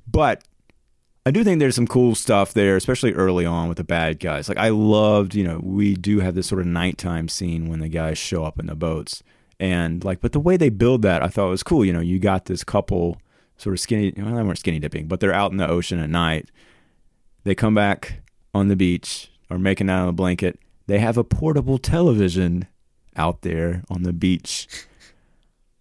but 0.06 0.44
I 1.26 1.32
do 1.32 1.44
think 1.44 1.60
there's 1.60 1.76
some 1.76 1.88
cool 1.88 2.16
stuff 2.16 2.54
there, 2.54 2.76
especially 2.76 3.14
early 3.14 3.46
on 3.46 3.70
with 3.70 3.78
the 3.78 3.84
bad 3.84 4.20
guys. 4.20 4.50
Like 4.50 4.58
I 4.58 4.70
loved, 4.70 5.34
you 5.34 5.44
know, 5.44 5.60
we 5.64 5.96
do 5.96 6.20
have 6.20 6.36
this 6.36 6.48
sort 6.48 6.62
of 6.62 6.68
nighttime 6.68 7.30
scene 7.30 7.70
when 7.70 7.80
the 7.80 7.88
guys 7.88 8.18
show 8.18 8.44
up 8.44 8.60
in 8.60 8.66
the 8.66 8.76
boats, 8.76 9.24
and 9.60 10.04
like, 10.04 10.20
but 10.20 10.34
the 10.34 10.40
way 10.40 10.58
they 10.58 10.70
build 10.70 11.02
that, 11.04 11.24
I 11.24 11.28
thought 11.30 11.50
was 11.50 11.64
cool. 11.64 11.86
You 11.86 11.94
know, 11.94 12.02
you 12.02 12.20
got 12.20 12.46
this 12.46 12.64
couple 12.64 13.22
sort 13.58 13.74
of 13.74 13.80
skinny, 13.80 14.14
well, 14.18 14.36
they 14.36 14.44
weren't 14.44 14.58
skinny 14.58 14.80
dipping, 14.80 15.08
but 15.08 15.22
they're 15.22 15.34
out 15.34 15.52
in 15.52 15.58
the 15.58 15.68
ocean 15.68 16.00
at 16.00 16.10
night. 16.10 16.50
They 17.46 17.56
come 17.56 17.74
back 17.74 18.22
on 18.54 18.68
the 18.68 18.76
beach 18.76 19.32
or 19.50 19.58
making 19.58 19.90
out 19.90 20.04
on 20.04 20.10
a 20.10 20.14
blanket. 20.14 20.60
They 20.88 21.00
have 21.00 21.18
a 21.18 21.24
portable 21.24 21.78
television 21.78 22.68
out 23.16 23.42
there 23.42 23.84
on 23.90 24.04
the 24.04 24.14
beach. 24.14 24.68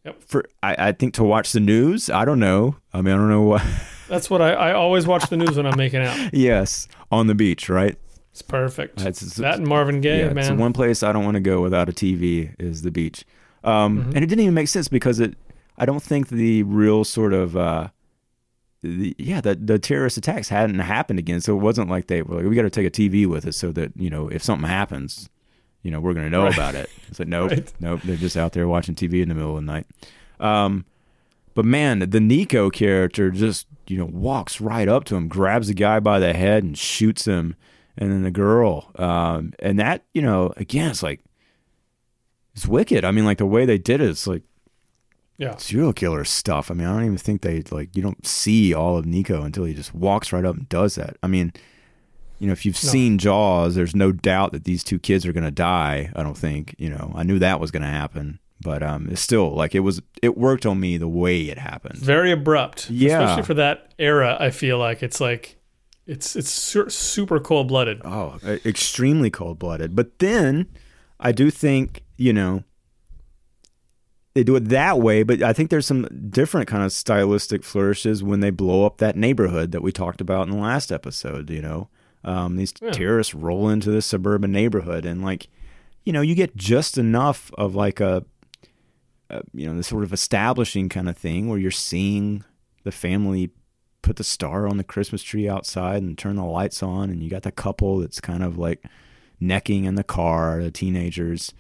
Yep. 0.05 0.21
For 0.25 0.45
I, 0.65 0.89
I 0.89 0.93
think 0.93 1.15
to 1.15 1.23
watch 1.23 1.53
the 1.53 1.61
news. 1.61 2.11
I 2.11 2.25
don't 2.25 2.41
know. 2.41 2.75
I 2.93 3.01
mean, 3.03 3.15
I 3.15 3.17
don't 3.17 3.29
know 3.29 3.43
what. 3.43 3.63
That's 4.09 4.29
what 4.29 4.43
I, 4.43 4.51
I 4.53 4.73
always 4.73 5.07
watch 5.07 5.29
the 5.31 5.37
news 5.37 5.57
when 5.57 5.65
I'm 5.65 5.79
making 5.79 6.01
out. 6.03 6.19
yes, 6.35 6.89
on 7.13 7.29
the 7.29 7.37
beach, 7.37 7.69
right? 7.69 7.97
It's 8.33 8.43
perfect. 8.43 8.97
That's- 8.97 9.23
it's- 9.23 9.37
that 9.37 9.59
and 9.59 9.67
Marvin 9.69 10.01
Gaye, 10.01 10.19
yeah, 10.23 10.25
it's 10.27 10.35
man. 10.35 10.59
one 10.59 10.73
place 10.73 11.05
I 11.05 11.13
don't 11.13 11.25
want 11.25 11.37
to 11.37 11.41
go 11.41 11.61
without 11.63 11.89
a 11.89 11.93
TV 11.93 12.57
is 12.59 12.83
the 12.83 12.91
beach. 12.91 13.25
Um, 13.63 13.99
Mm-hmm. 14.01 14.09
And 14.09 14.17
it 14.19 14.27
didn't 14.27 14.41
even 14.41 14.55
make 14.55 14.67
sense 14.67 14.89
because 14.89 15.21
it. 15.21 15.37
I 15.79 15.87
don't 15.87 16.03
think 16.03 16.31
the 16.31 16.65
real 16.65 17.05
sort 17.05 17.33
of. 17.33 17.57
Uh, 17.57 17.91
yeah, 18.83 19.41
the 19.41 19.55
the 19.55 19.79
terrorist 19.79 20.17
attacks 20.17 20.49
hadn't 20.49 20.79
happened 20.81 21.19
again, 21.19 21.41
so 21.41 21.57
it 21.57 21.61
wasn't 21.61 21.89
like 21.89 22.09
they 22.09 22.23
were 22.23 22.37
like, 22.37 22.47
we 22.47 22.57
got 22.57 22.63
to 22.63 22.71
take 22.71 22.87
a 22.87 22.91
TV 22.91 23.27
with 23.27 23.47
us 23.47 23.57
so 23.57 23.71
that 23.73 23.93
you 23.97 24.11
know 24.11 24.29
if 24.29 24.43
something 24.43 24.69
happens, 24.69 25.29
you 25.83 25.91
know 25.91 26.01
we're 26.01 26.15
going 26.15 26.27
to 26.27 26.31
know 26.31 26.45
Right. 26.45 26.53
about 26.55 26.75
it. 26.75 26.91
It's 27.09 27.19
like 27.19 27.29
nope, 27.29 27.51
Right. 27.53 27.73
nope, 27.81 28.01
they're 28.05 28.17
just 28.17 28.37
out 28.37 28.53
there 28.53 28.67
watching 28.67 28.95
TV 28.95 29.23
in 29.23 29.29
the 29.29 29.35
middle 29.35 29.57
of 29.57 29.65
the 29.65 29.73
night. 29.73 29.87
Um, 30.41 30.85
but 31.55 31.65
man, 31.65 31.99
the 32.11 32.21
Nico 32.21 32.71
character 32.71 33.31
just 33.31 33.67
you 33.87 33.99
know 33.99 34.07
walks 34.07 34.61
right 34.61 34.89
up 34.89 35.05
to 35.05 35.17
him, 35.17 35.29
grabs 35.29 35.69
the 35.69 35.75
guy 35.75 36.01
by 36.01 36.19
the 36.19 36.33
head, 36.33 36.65
and 36.65 36.77
shoots 36.77 37.25
him. 37.27 37.55
And 37.99 38.11
then 38.11 38.23
the 38.23 38.31
girl, 38.31 38.91
um, 38.97 39.53
and 39.59 39.79
that 39.79 40.03
you 40.15 40.23
know 40.23 40.53
again, 40.57 40.91
it's 40.91 41.03
like 41.03 41.21
it's 42.55 42.67
wicked. 42.67 43.05
I 43.05 43.11
mean, 43.11 43.25
like 43.27 43.39
the 43.39 43.47
way 43.47 43.65
they 43.67 43.79
did 43.79 44.01
it, 44.01 44.09
it's 44.11 44.27
like 44.27 44.43
yeah. 45.39 45.57
serial 45.57 45.93
killer 45.93 46.25
stuff. 46.25 46.71
I 46.71 46.75
mean, 46.75 46.87
I 46.87 46.93
don't 46.95 47.05
even 47.07 47.19
think 47.19 47.43
they 47.43 47.63
like 47.71 47.95
you 47.97 48.03
don't 48.03 48.27
see 48.27 48.73
all 48.75 48.97
of 48.97 49.07
Nico 49.07 49.43
until 49.43 49.65
he 49.65 49.75
just 49.75 49.95
walks 49.95 50.33
right 50.33 50.45
up 50.45 50.57
and 50.57 50.69
does 50.69 50.95
that. 50.97 51.17
I 51.23 51.27
mean, 51.27 51.53
you 52.39 52.47
know, 52.47 52.53
if 52.53 52.65
you've 52.67 52.83
No. 52.83 52.91
seen 52.91 53.19
Jaws, 53.19 53.75
there's 53.75 53.95
no 53.95 54.13
doubt 54.13 54.53
that 54.53 54.65
these 54.65 54.83
two 54.85 54.99
kids 54.99 55.25
are 55.27 55.33
going 55.33 55.45
to 55.45 55.51
die. 55.51 56.11
I 56.17 56.23
don't 56.23 56.37
think, 56.37 56.75
you 56.79 56.91
know, 56.91 57.13
I 57.15 57.23
knew 57.23 57.39
that 57.39 57.61
was 57.61 57.71
going 57.71 57.83
to 57.85 57.89
happen, 57.89 58.41
but 58.61 58.83
um, 58.83 59.09
it's 59.11 59.21
still 59.21 59.55
like 59.55 59.75
it 59.75 59.81
was. 59.81 60.01
It 60.23 60.37
worked 60.37 60.67
on 60.67 60.81
me 60.81 60.97
the 60.99 61.09
way 61.09 61.43
it 61.43 61.59
happened. 61.59 61.99
Very 61.99 62.31
abrupt. 62.33 62.91
Yeah. 62.91 63.23
Especially 63.23 63.43
for 63.45 63.55
that 63.55 63.95
era, 63.99 64.37
I 64.41 64.51
feel 64.51 64.79
like 64.79 65.03
it's 65.03 65.21
like 65.21 65.57
It's 66.07 66.35
it's 66.35 66.51
su- 66.51 66.89
super 66.91 67.39
cold 67.39 67.69
blooded. 67.69 68.01
Oh, 68.05 68.39
extremely 68.65 69.31
cold 69.31 69.59
blooded. 69.61 69.95
But 69.95 70.19
then 70.19 70.67
I 71.21 71.31
do 71.31 71.49
think, 71.51 72.03
you 72.17 72.33
know, 72.33 72.65
they 74.35 74.43
do 74.43 74.57
it 74.57 74.69
that 74.71 74.99
way, 74.99 75.23
but 75.23 75.43
I 75.43 75.53
think 75.53 75.71
there's 75.71 75.87
some 75.87 76.09
different 76.31 76.67
kind 76.69 76.83
of 76.85 76.93
stylistic 76.93 77.63
flourishes 77.65 78.23
when 78.23 78.41
they 78.41 78.51
blow 78.51 78.87
up 78.87 78.99
that 78.99 79.17
neighborhood 79.17 79.73
that 79.73 79.83
we 79.83 79.93
talked 79.93 80.21
about 80.21 80.49
in 80.49 80.55
the 80.55 80.61
last 80.61 80.91
episode, 80.91 81.51
you 81.51 81.61
know. 81.63 81.89
Um, 82.25 82.57
these 82.57 82.73
Yeah. 82.81 82.93
terrorists 82.93 83.35
roll 83.35 83.69
into 83.69 83.91
this 83.91 84.07
suburban 84.07 84.53
neighborhood 84.53 85.05
and 85.05 85.23
like, 85.23 85.49
you 86.05 86.13
know, 86.13 86.21
you 86.21 86.35
get 86.35 86.57
just 86.57 86.97
enough 86.97 87.51
of 87.59 87.75
like 87.75 88.01
a, 88.01 88.25
a 89.29 89.43
you 89.53 89.67
know, 89.67 89.77
this 89.77 89.89
sort 89.89 90.05
of 90.05 90.13
establishing 90.13 90.89
kind 90.89 91.09
of 91.09 91.17
thing 91.17 91.49
where 91.49 91.59
you're 91.59 91.71
seeing 91.71 92.45
the 92.85 92.93
family 92.93 93.51
put 94.03 94.17
the 94.17 94.25
star 94.25 94.67
on 94.67 94.79
the 94.79 94.85
Christmas 94.85 95.23
tree 95.23 95.49
outside 95.49 96.03
and 96.03 96.17
turn 96.19 96.37
the 96.37 96.45
lights 96.45 96.83
on, 96.83 97.09
and 97.11 97.23
you 97.23 97.31
got 97.31 97.43
the 97.43 97.53
couple 97.53 97.99
that's 97.99 98.21
kind 98.21 98.43
of 98.43 98.59
like 98.59 98.85
necking 99.41 99.85
in 99.85 99.95
the 99.95 100.03
car, 100.05 100.63
the 100.63 100.71
teenagers, 100.71 101.53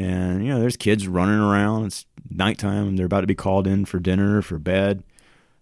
and 0.00 0.44
you 0.44 0.50
know 0.52 0.60
there's 0.60 0.76
kids 0.76 1.06
running 1.08 1.38
around. 1.40 1.86
It's 1.86 2.06
nighttime, 2.30 2.88
and 2.88 2.98
they're 2.98 3.06
about 3.06 3.20
to 3.22 3.26
be 3.26 3.34
called 3.34 3.66
in 3.66 3.84
for 3.84 3.98
dinner 3.98 4.42
for 4.42 4.58
bed. 4.58 5.02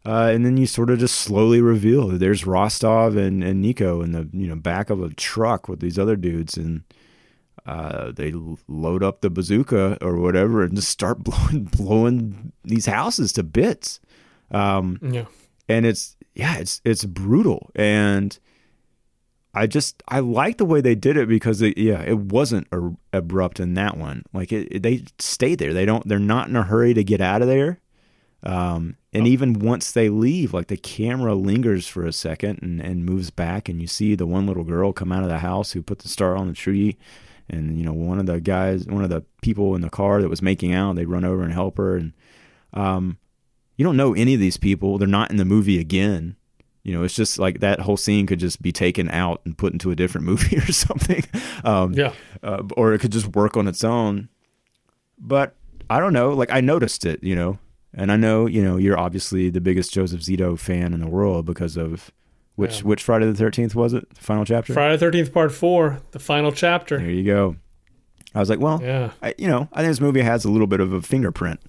Uh, 0.06 0.30
and 0.32 0.44
then 0.46 0.56
you 0.56 0.66
sort 0.66 0.90
of 0.90 0.98
just 0.98 1.16
slowly 1.16 1.60
reveal 1.60 2.08
that 2.08 2.18
there's 2.18 2.46
Rostov 2.46 3.16
and, 3.16 3.42
and 3.44 3.60
Nico 3.60 4.00
in 4.00 4.12
the 4.12 4.28
you 4.32 4.46
know 4.48 4.54
back 4.56 4.90
of 4.90 5.02
a 5.02 5.12
truck 5.14 5.68
with 5.68 5.80
these 5.80 5.98
other 5.98 6.16
dudes, 6.16 6.56
and 6.56 6.82
uh, 7.66 8.12
they 8.12 8.32
load 8.68 9.02
up 9.02 9.20
the 9.20 9.28
bazooka 9.30 9.98
or 10.00 10.16
whatever 10.16 10.62
and 10.62 10.76
just 10.76 10.88
start 10.88 11.18
blowing 11.24 11.64
blowing 11.64 12.52
these 12.64 12.86
houses 12.86 13.32
to 13.34 13.42
bits. 13.42 14.00
Um, 14.50 14.98
Yeah. 15.02 15.26
and 15.68 15.84
it's 15.84 16.16
yeah 16.34 16.56
it's 16.58 16.80
it's 16.84 17.04
brutal 17.04 17.70
and 17.74 18.38
i 19.62 19.66
just 19.66 20.02
i 20.08 20.20
like 20.20 20.56
the 20.58 20.64
way 20.64 20.80
they 20.80 20.94
did 20.94 21.16
it 21.16 21.28
because 21.28 21.60
it, 21.62 21.76
yeah 21.76 22.00
it 22.02 22.18
wasn't 22.18 22.66
a, 22.72 22.90
abrupt 23.12 23.58
in 23.60 23.74
that 23.74 23.96
one. 23.96 24.22
Like 24.32 24.52
it, 24.52 24.68
it- 24.70 24.82
they 24.82 25.04
stay 25.18 25.54
there. 25.54 25.72
They 25.74 25.84
don't 25.84 26.06
they're 26.08 26.18
not 26.18 26.48
in 26.48 26.56
a 26.56 26.62
hurry 26.62 26.94
to 26.94 27.02
get 27.04 27.20
out 27.20 27.42
of 27.42 27.48
there. 27.48 27.80
Um 28.42 28.96
and 29.12 29.26
even 29.26 29.54
once 29.58 29.90
they 29.90 30.08
leave 30.08 30.52
like 30.54 30.68
the 30.68 30.76
camera 30.76 31.34
lingers 31.34 31.86
for 31.88 32.04
a 32.04 32.12
second 32.12 32.60
and, 32.62 32.80
and 32.80 33.04
moves 33.06 33.30
back 33.30 33.68
and 33.68 33.80
you 33.80 33.86
see 33.86 34.14
the 34.14 34.26
one 34.26 34.46
little 34.46 34.64
girl 34.64 34.92
come 34.92 35.10
out 35.12 35.22
of 35.24 35.28
the 35.28 35.38
house 35.38 35.72
who 35.72 35.82
put 35.82 36.00
the 36.00 36.08
star 36.08 36.36
on 36.36 36.46
the 36.46 36.52
tree. 36.54 36.96
And 37.48 37.78
you 37.78 37.84
know 37.84 37.94
one 37.94 38.18
of 38.20 38.26
the 38.26 38.40
guys 38.40 38.86
one 38.86 39.02
of 39.04 39.10
the 39.10 39.24
people 39.42 39.74
in 39.74 39.80
the 39.80 39.90
car 39.90 40.20
that 40.22 40.28
was 40.28 40.42
making 40.42 40.72
out 40.72 40.94
they 40.96 41.06
run 41.06 41.24
over 41.24 41.42
and 41.42 41.52
help 41.52 41.78
her. 41.78 41.96
And 41.96 42.12
um 42.74 43.18
you 43.76 43.84
don't 43.84 43.96
know 43.96 44.14
any 44.14 44.34
of 44.34 44.40
these 44.40 44.56
people. 44.56 44.98
They're 44.98 45.08
not 45.08 45.30
in 45.30 45.36
the 45.36 45.44
movie 45.44 45.78
again. 45.80 46.36
You 46.88 46.94
know, 46.94 47.02
it's 47.02 47.14
just 47.14 47.38
like 47.38 47.60
that 47.60 47.80
whole 47.80 47.98
scene 47.98 48.26
could 48.26 48.38
just 48.40 48.62
be 48.62 48.72
taken 48.72 49.10
out 49.10 49.42
and 49.44 49.56
put 49.58 49.74
into 49.74 49.90
a 49.90 49.94
different 49.94 50.26
movie 50.30 50.56
or 50.56 50.72
something. 50.72 51.22
Um, 51.62 51.92
Yeah. 51.92 52.12
uh, 52.42 52.62
or 52.78 52.94
it 52.94 53.00
could 53.00 53.12
just 53.12 53.26
work 53.36 53.58
on 53.58 53.68
its 53.68 53.84
own. 53.84 54.30
But 55.18 55.54
I 55.90 56.00
don't 56.00 56.14
know. 56.14 56.30
Like 56.30 56.50
I 56.50 56.62
noticed 56.62 57.04
it, 57.04 57.22
you 57.22 57.36
know, 57.36 57.58
and 57.92 58.10
I 58.10 58.16
know 58.16 58.46
you 58.46 58.62
know 58.62 58.78
you're 58.78 58.98
obviously 58.98 59.50
the 59.50 59.60
biggest 59.60 59.92
Joseph 59.92 60.20
Zito 60.22 60.58
fan 60.58 60.94
in 60.94 61.00
the 61.00 61.08
world 61.08 61.44
because 61.44 61.76
of 61.76 62.10
which 62.56 62.78
Yeah. 62.78 62.82
which 62.86 63.02
Friday 63.02 63.26
the 63.26 63.34
Thirteenth 63.34 63.74
was 63.74 63.92
it? 63.92 64.08
The 64.14 64.20
final 64.22 64.44
chapter. 64.46 64.72
Friday 64.72 64.94
the 64.94 65.00
Thirteenth 65.00 65.32
Part 65.34 65.52
Four, 65.52 66.00
the 66.12 66.18
final 66.18 66.52
chapter. 66.52 66.96
There 66.98 67.10
you 67.10 67.24
go. 67.24 67.56
I 68.34 68.40
was 68.40 68.48
like, 68.50 68.60
well, 68.60 68.80
Yeah. 68.82 69.10
I, 69.22 69.34
you 69.38 69.48
know, 69.48 69.68
I 69.72 69.80
think 69.82 69.90
this 69.90 70.00
movie 70.00 70.22
has 70.22 70.44
a 70.44 70.50
little 70.50 70.66
bit 70.66 70.80
of 70.80 70.92
a 70.92 71.02
fingerprint 71.02 71.60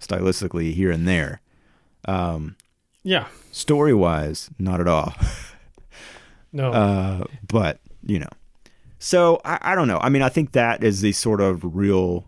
stylistically 0.00 0.72
here 0.74 0.90
and 0.90 1.06
there. 1.08 1.40
Um, 2.06 2.56
Yeah. 3.08 3.26
story 3.52 3.94
wise, 3.94 4.50
not 4.58 4.80
at 4.80 4.88
all. 4.88 5.14
No. 6.52 6.72
Uh, 6.72 7.24
but 7.46 7.78
you 8.06 8.18
know, 8.18 8.28
so 8.98 9.38
I, 9.44 9.58
I 9.60 9.74
don't 9.74 9.86
know. 9.86 9.98
I 10.00 10.08
mean, 10.08 10.22
I 10.22 10.30
think 10.30 10.52
that 10.52 10.82
is 10.82 11.02
the 11.02 11.12
sort 11.12 11.42
of 11.42 11.76
real 11.76 12.24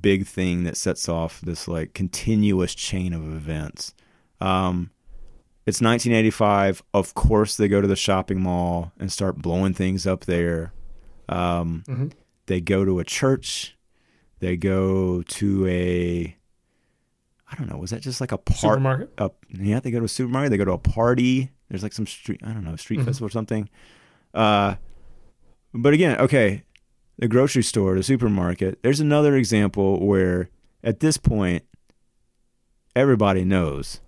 big 0.00 0.24
thing 0.24 0.62
that 0.64 0.76
sets 0.76 1.08
off 1.08 1.40
this 1.40 1.66
like 1.66 1.94
continuous 1.94 2.76
chain 2.76 3.12
of 3.12 3.22
events. 3.24 3.92
Um, 4.40 4.90
it's 5.66 5.80
1985. 5.80 6.82
Of 6.94 7.14
course, 7.14 7.56
they 7.56 7.66
go 7.66 7.80
to 7.80 7.88
the 7.88 7.96
shopping 7.96 8.40
mall 8.40 8.92
and 9.00 9.10
start 9.10 9.42
blowing 9.42 9.74
things 9.74 10.06
up 10.06 10.24
there. 10.26 10.72
Um, 11.28 11.82
Mhm. 11.88 12.12
They 12.46 12.60
go 12.60 12.84
to 12.84 13.00
a 13.00 13.04
church. 13.04 13.76
They 14.38 14.56
go 14.56 15.22
to 15.22 15.66
a. 15.66 16.36
I 17.50 17.54
don't 17.56 17.70
know. 17.70 17.78
Was 17.78 17.90
that 17.90 18.02
just 18.02 18.20
like 18.20 18.32
a 18.32 18.38
part? 18.38 18.58
Supermarket. 18.58 19.12
up 19.18 19.44
yeah 19.50 19.80
they 19.80 19.90
go 19.90 19.98
to 20.00 20.04
a 20.04 20.08
supermarket 20.08 20.50
they 20.50 20.56
go 20.58 20.64
to 20.66 20.72
a 20.72 20.78
party 20.78 21.50
there's 21.70 21.82
like 21.82 21.92
some 21.94 22.06
street 22.06 22.40
i 22.44 22.52
don't 22.52 22.64
know 22.64 22.76
street 22.76 23.00
Mhm. 23.00 23.04
festival 23.06 23.26
or 23.26 23.30
something 23.30 23.68
uh 24.34 24.74
but 25.74 25.92
again 25.94 26.18
okay 26.20 26.62
the 27.18 27.28
grocery 27.28 27.62
store 27.62 27.94
the 27.94 28.02
supermarket 28.02 28.78
there's 28.82 29.00
another 29.00 29.34
example 29.36 30.06
where 30.06 30.50
at 30.84 31.00
this 31.00 31.16
point 31.16 31.64
everybody 32.94 33.44
knows 33.44 34.00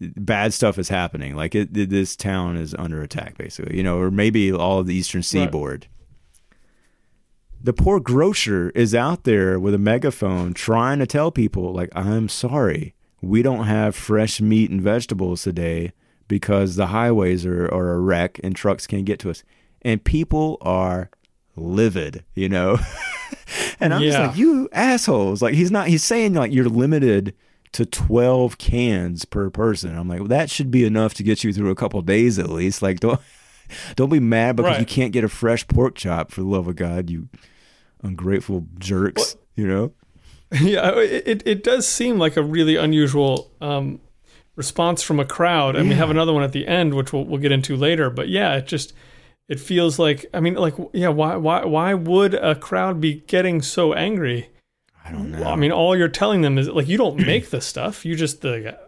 bad 0.00 0.52
stuff 0.52 0.78
is 0.78 0.88
happening 0.88 1.36
like 1.36 1.54
it, 1.54 1.72
this 1.74 2.16
town 2.16 2.56
is 2.56 2.74
under 2.78 3.02
attack 3.02 3.36
basically 3.38 3.76
you 3.76 3.82
know 3.82 3.98
or 3.98 4.10
maybe 4.10 4.50
all 4.52 4.78
of 4.80 4.86
the 4.86 4.94
eastern 4.94 5.22
seaboard 5.22 5.86
the 7.62 7.72
poor 7.72 8.00
grocer 8.00 8.70
is 8.74 8.94
out 8.94 9.24
there 9.24 9.58
with 9.60 9.72
a 9.74 9.78
megaphone 9.78 10.52
trying 10.52 10.98
to 10.98 11.06
tell 11.06 11.30
people 11.30 11.72
like 11.72 11.88
i'm 11.94 12.28
sorry 12.28 12.94
we 13.20 13.40
don't 13.42 13.66
have 13.66 13.94
fresh 13.94 14.40
meat 14.40 14.70
and 14.70 14.82
vegetables 14.82 15.42
today 15.42 15.92
because 16.26 16.74
the 16.76 16.86
highways 16.88 17.46
are, 17.46 17.66
are 17.72 17.92
a 17.92 18.00
wreck 18.00 18.40
and 18.42 18.56
trucks 18.56 18.86
can't 18.86 19.04
get 19.04 19.18
to 19.20 19.30
us. 19.30 19.44
And 19.82 20.02
people 20.02 20.58
are 20.60 21.10
livid 21.56 22.24
you 22.34 22.48
know? 22.48 22.78
And 23.80 23.92
i'm 23.92 24.00
just 24.02 24.18
like 24.18 24.36
you 24.36 24.68
assholes. 24.72 25.42
Like 25.42 25.54
he's 25.54 25.70
not 25.70 25.88
he's 25.88 26.02
saying 26.04 26.34
like 26.34 26.52
you're 26.52 26.68
limited 26.68 27.34
to 27.72 27.84
12 27.84 28.56
cans 28.58 29.24
per 29.24 29.50
person. 29.50 29.96
I'm 29.96 30.08
like 30.08 30.20
well, 30.20 30.28
that 30.28 30.50
should 30.50 30.70
be 30.70 30.84
enough 30.84 31.14
to 31.14 31.22
get 31.22 31.42
you 31.44 31.52
through 31.52 31.70
a 31.70 31.74
couple 31.74 32.00
days 32.02 32.38
at 32.38 32.48
least. 32.48 32.82
Like 32.82 33.00
don't 33.00 33.20
don't 33.96 34.10
be 34.10 34.20
mad 34.20 34.56
because 34.56 34.72
Right. 34.72 34.80
you 34.80 34.86
can't 34.86 35.12
get 35.12 35.24
a 35.24 35.28
fresh 35.28 35.66
pork 35.68 35.94
chop 35.96 36.30
for 36.32 36.40
the 36.40 36.46
love 36.46 36.66
of 36.68 36.76
god 36.76 37.10
you 37.10 37.28
ungrateful 38.02 38.66
jerks 38.78 39.36
you 39.56 39.66
know 39.66 39.92
yeah, 40.60 40.98
it, 40.98 41.42
it 41.46 41.64
does 41.64 41.88
seem 41.88 42.18
like 42.18 42.36
a 42.36 42.42
really 42.42 42.76
unusual 42.76 43.50
um, 43.62 44.00
response 44.54 45.02
from 45.02 45.18
a 45.18 45.24
crowd, 45.24 45.76
and 45.76 45.88
we 45.88 45.94
have 45.94 46.10
another 46.10 46.34
one 46.34 46.42
at 46.42 46.52
the 46.52 46.66
end, 46.68 46.92
which 46.92 47.10
we'll 47.10 47.24
we'll 47.24 47.40
get 47.40 47.52
into 47.52 47.74
later. 47.74 48.10
But 48.10 48.28
yeah, 48.28 48.56
it 48.56 48.66
just 48.66 48.92
it 49.48 49.58
feels 49.58 49.98
like 49.98 50.26
I 50.34 50.40
mean, 50.40 50.54
like 50.54 50.74
yeah, 50.92 51.08
why 51.08 51.36
why 51.36 51.64
why 51.64 51.94
would 51.94 52.34
a 52.34 52.54
crowd 52.54 53.00
be 53.00 53.22
getting 53.26 53.62
so 53.62 53.94
angry? 53.94 54.50
i 55.04 55.10
don't 55.10 55.32
know 55.32 55.42
I 55.42 55.56
mean, 55.56 55.72
all 55.72 55.96
you're 55.96 56.08
telling 56.08 56.42
them 56.42 56.58
is 56.58 56.68
like 56.68 56.86
you 56.86 56.98
don't 56.98 57.26
make 57.26 57.48
the 57.48 57.60
stuff. 57.62 58.04
You 58.04 58.14
just 58.14 58.42
the 58.42 58.78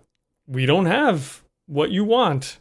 we 0.47 0.66
don't 0.66 0.86
have 0.86 1.43
what 1.66 1.91
you 1.91 2.05
want. 2.05 2.59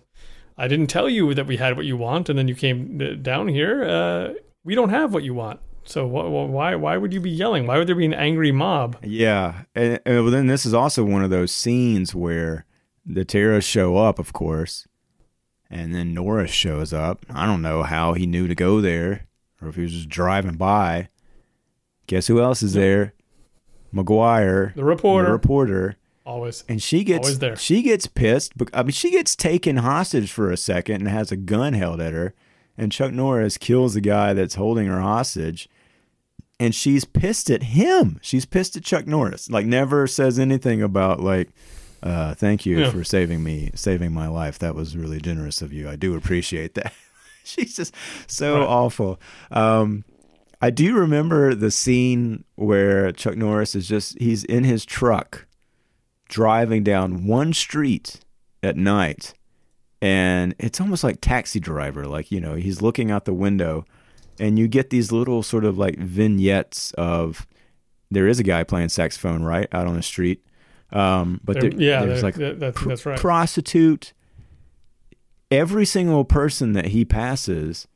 I 0.58 0.70
didn't 0.70 0.88
tell 0.88 1.10
you 1.10 1.34
that 1.34 1.46
we 1.46 1.58
had 1.58 1.76
what 1.76 1.86
you 1.86 1.98
want, 1.98 2.30
and 2.30 2.40
then 2.40 2.48
you 2.48 2.56
came 2.56 3.02
uh, 3.02 3.16
down 3.16 3.50
here. 3.50 3.84
Uh, 3.84 4.34
we 4.64 4.76
don't 4.76 4.92
have 4.92 5.14
what 5.14 5.24
you 5.24 5.34
want. 5.34 5.60
So 5.86 6.08
wh- 6.08 6.28
wh- 6.30 6.52
why 6.52 6.76
why 6.76 6.98
would 6.98 7.14
you 7.14 7.20
be 7.20 7.30
yelling? 7.30 7.68
Why 7.68 7.78
would 7.78 7.88
there 7.88 7.96
be 7.96 8.06
an 8.06 8.14
angry 8.14 8.52
mob? 8.52 8.98
Yeah, 9.04 9.64
and, 9.76 10.00
and 10.06 10.34
then 10.34 10.48
this 10.48 10.66
is 10.66 10.74
also 10.74 11.04
one 11.04 11.24
of 11.24 11.30
those 11.30 11.52
scenes 11.52 12.16
where 12.16 12.66
the 13.06 13.26
terrorists 13.26 13.70
show 13.70 13.98
up, 13.98 14.18
of 14.20 14.32
course, 14.34 14.88
and 15.70 15.94
then 15.94 16.14
Norris 16.14 16.52
shows 16.52 16.94
up. 16.94 17.26
I 17.30 17.46
don't 17.46 17.62
know 17.62 17.84
how 17.84 18.14
he 18.14 18.26
knew 18.26 18.48
to 18.48 18.56
go 18.56 18.80
there, 18.80 19.28
or 19.62 19.68
if 19.68 19.76
he 19.76 19.82
was 19.82 19.92
just 19.94 20.10
driving 20.10 20.56
by. 20.56 21.10
Guess 22.08 22.28
who 22.28 22.40
else 22.42 22.64
is 22.64 22.74
there? 22.74 23.14
McGuire, 23.94 24.74
The 24.76 24.84
reporter, 24.84 25.28
the 25.28 25.32
reporter, 25.34 25.96
always. 26.26 26.64
and 26.68 26.82
she 26.82 27.04
gets 27.04 27.28
Always 27.28 27.40
there. 27.40 27.56
she 27.56 27.82
gets 27.84 28.08
pissed. 28.08 28.54
I 28.74 28.84
mean, 28.84 28.92
she 28.92 29.12
gets 29.12 29.36
taken 29.36 29.78
hostage 29.78 30.32
for 30.32 30.50
a 30.52 30.58
second 30.58 30.96
and 31.02 31.08
has 31.10 31.32
a 31.32 31.36
gun 31.38 31.74
held 31.74 32.02
at 32.02 32.14
her, 32.14 32.34
and 32.78 32.92
Chuck 32.92 33.12
Norris 33.12 33.58
kills 33.58 33.94
the 33.94 34.02
guy 34.02 34.34
that's 34.34 34.56
holding 34.56 34.88
her 34.88 35.02
hostage. 35.02 35.70
And 36.60 36.74
she's 36.74 37.04
pissed 37.04 37.50
at 37.50 37.64
him. 37.64 38.20
She's 38.22 38.46
pissed 38.46 38.76
at 38.78 38.84
Chuck 38.84 39.06
Norris. 39.08 39.50
Like 39.50 39.66
never 39.66 40.08
says 40.08 40.40
anything 40.40 40.82
about 40.82 41.20
like, 41.20 41.50
uh, 42.02 42.36
"Thank 42.36 42.66
you 42.66 42.80
Yeah. 42.82 42.92
for 42.92 43.04
saving 43.04 43.44
me, 43.44 43.72
saving 43.76 44.14
my 44.14 44.28
life. 44.28 44.60
That 44.60 44.76
was 44.76 44.96
really 44.96 45.20
generous 45.20 45.62
of 45.62 45.74
you. 45.74 45.90
I 45.90 45.96
do 45.96 46.16
appreciate 46.16 46.76
that." 46.76 46.94
she's 47.44 47.76
just 47.76 47.94
so 48.28 48.60
Right. 48.60 48.68
awful. 48.68 49.20
Um, 49.52 50.06
I 50.62 50.70
do 50.70 50.96
remember 50.96 51.54
the 51.56 51.72
scene 51.72 52.46
where 52.56 53.12
Chuck 53.12 53.36
Norris 53.36 53.76
is 53.76 53.88
just 53.88 54.18
he's 54.22 54.46
in 54.46 54.64
his 54.64 54.86
truck 54.86 55.46
driving 56.30 56.84
down 56.84 57.26
one 57.28 57.52
street 57.52 58.22
at 58.62 58.78
night 58.78 59.34
and 60.04 60.54
it's 60.60 60.82
almost 60.82 61.04
like 61.04 61.18
taxi 61.22 61.60
driver 61.60 62.06
like 62.06 62.32
you 62.32 62.42
know 62.42 62.56
he's 62.56 62.82
looking 62.82 63.10
out 63.12 63.26
the 63.26 63.34
window 63.34 63.86
and 64.40 64.58
you 64.60 64.68
get 64.68 64.90
these 64.90 65.12
little 65.12 65.42
sort 65.44 65.64
of 65.64 65.78
like 65.78 65.98
vignettes 65.98 66.92
of 66.98 67.48
there 68.12 68.28
is 68.28 68.40
a 68.40 68.44
guy 68.44 68.64
playing 68.64 68.90
saxophone 68.90 69.44
right 69.44 69.68
out 69.72 69.88
on 69.88 69.96
the 69.96 70.04
street 70.04 70.44
um, 70.92 71.40
but 71.44 71.60
There- 71.60 71.70
there, 71.72 71.82
yeah, 71.82 72.06
there's 72.06 72.22
like 72.24 72.36
that- 72.36 72.60
that's, 72.60 72.80
pr- 72.82 72.90
that's 72.90 73.06
right. 73.06 73.20
prostitute 73.20 74.14
every 75.52 75.86
single 75.86 76.26
person 76.26 76.74
that 76.74 76.88
he 76.88 77.06
passes 77.06 77.88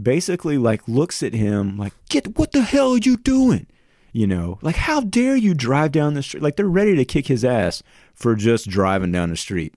basically 0.00 0.58
like 0.58 0.86
looks 0.88 1.22
at 1.22 1.32
him 1.34 1.76
like, 1.76 1.92
"Get 2.08 2.36
what 2.38 2.52
the 2.52 2.62
hell 2.62 2.92
are 2.94 2.98
you 2.98 3.16
doing?" 3.16 3.66
You 4.12 4.26
know, 4.28 4.58
like 4.62 4.76
how 4.76 5.00
dare 5.00 5.36
you 5.36 5.54
drive 5.54 5.92
down 5.92 6.14
the 6.14 6.22
street? 6.22 6.42
Like 6.42 6.56
they're 6.56 6.66
ready 6.68 6.94
to 6.96 7.04
kick 7.04 7.26
his 7.26 7.44
ass 7.44 7.82
for 8.14 8.34
just 8.36 8.68
driving 8.68 9.12
down 9.12 9.30
the 9.30 9.36
street. 9.36 9.74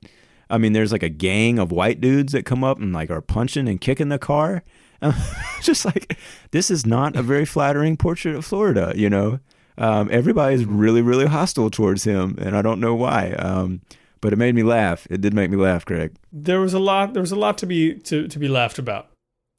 I 0.50 0.58
mean, 0.58 0.74
there's 0.74 0.92
like 0.92 1.04
a 1.04 1.10
gang 1.10 1.60
of 1.60 1.72
white 1.72 2.02
dudes 2.02 2.34
that 2.34 2.46
come 2.46 2.64
up 2.64 2.80
and 2.80 2.94
like 2.94 3.10
are 3.10 3.22
punching 3.22 3.68
and 3.68 3.82
kicking 3.82 4.10
the 4.10 4.20
car. 4.20 4.64
just 5.62 5.86
like 5.86 6.18
this 6.52 6.72
is 6.72 6.86
not 6.86 7.16
a 7.16 7.22
very 7.22 7.46
flattering 7.46 7.98
portrait 7.98 8.36
of 8.36 8.46
Florida, 8.46 8.94
you 8.96 9.10
know. 9.10 9.40
Um, 9.78 10.10
everybody's 10.12 10.66
really, 10.66 11.04
really 11.04 11.28
hostile 11.28 11.70
towards 11.70 12.04
him, 12.04 12.36
and 12.42 12.58
I 12.58 12.64
don't 12.64 12.80
know 12.80 12.96
why. 12.96 13.34
Um, 13.34 13.82
but 14.22 14.34
it 14.34 14.38
made 14.38 14.56
me 14.56 14.64
laugh. 14.64 15.06
It 15.10 15.22
did 15.22 15.34
make 15.34 15.52
me 15.52 15.58
laugh, 15.58 15.86
Greg. 15.86 16.16
There 16.32 16.60
was 16.60 16.74
a 16.74 16.80
lot. 16.80 17.14
There 17.14 17.22
was 17.22 17.32
a 17.32 17.36
lot 17.36 17.58
to 17.60 17.68
be 17.68 17.94
to, 17.94 18.28
to 18.28 18.40
be 18.40 18.48
laughed 18.48 18.80
about. 18.80 19.10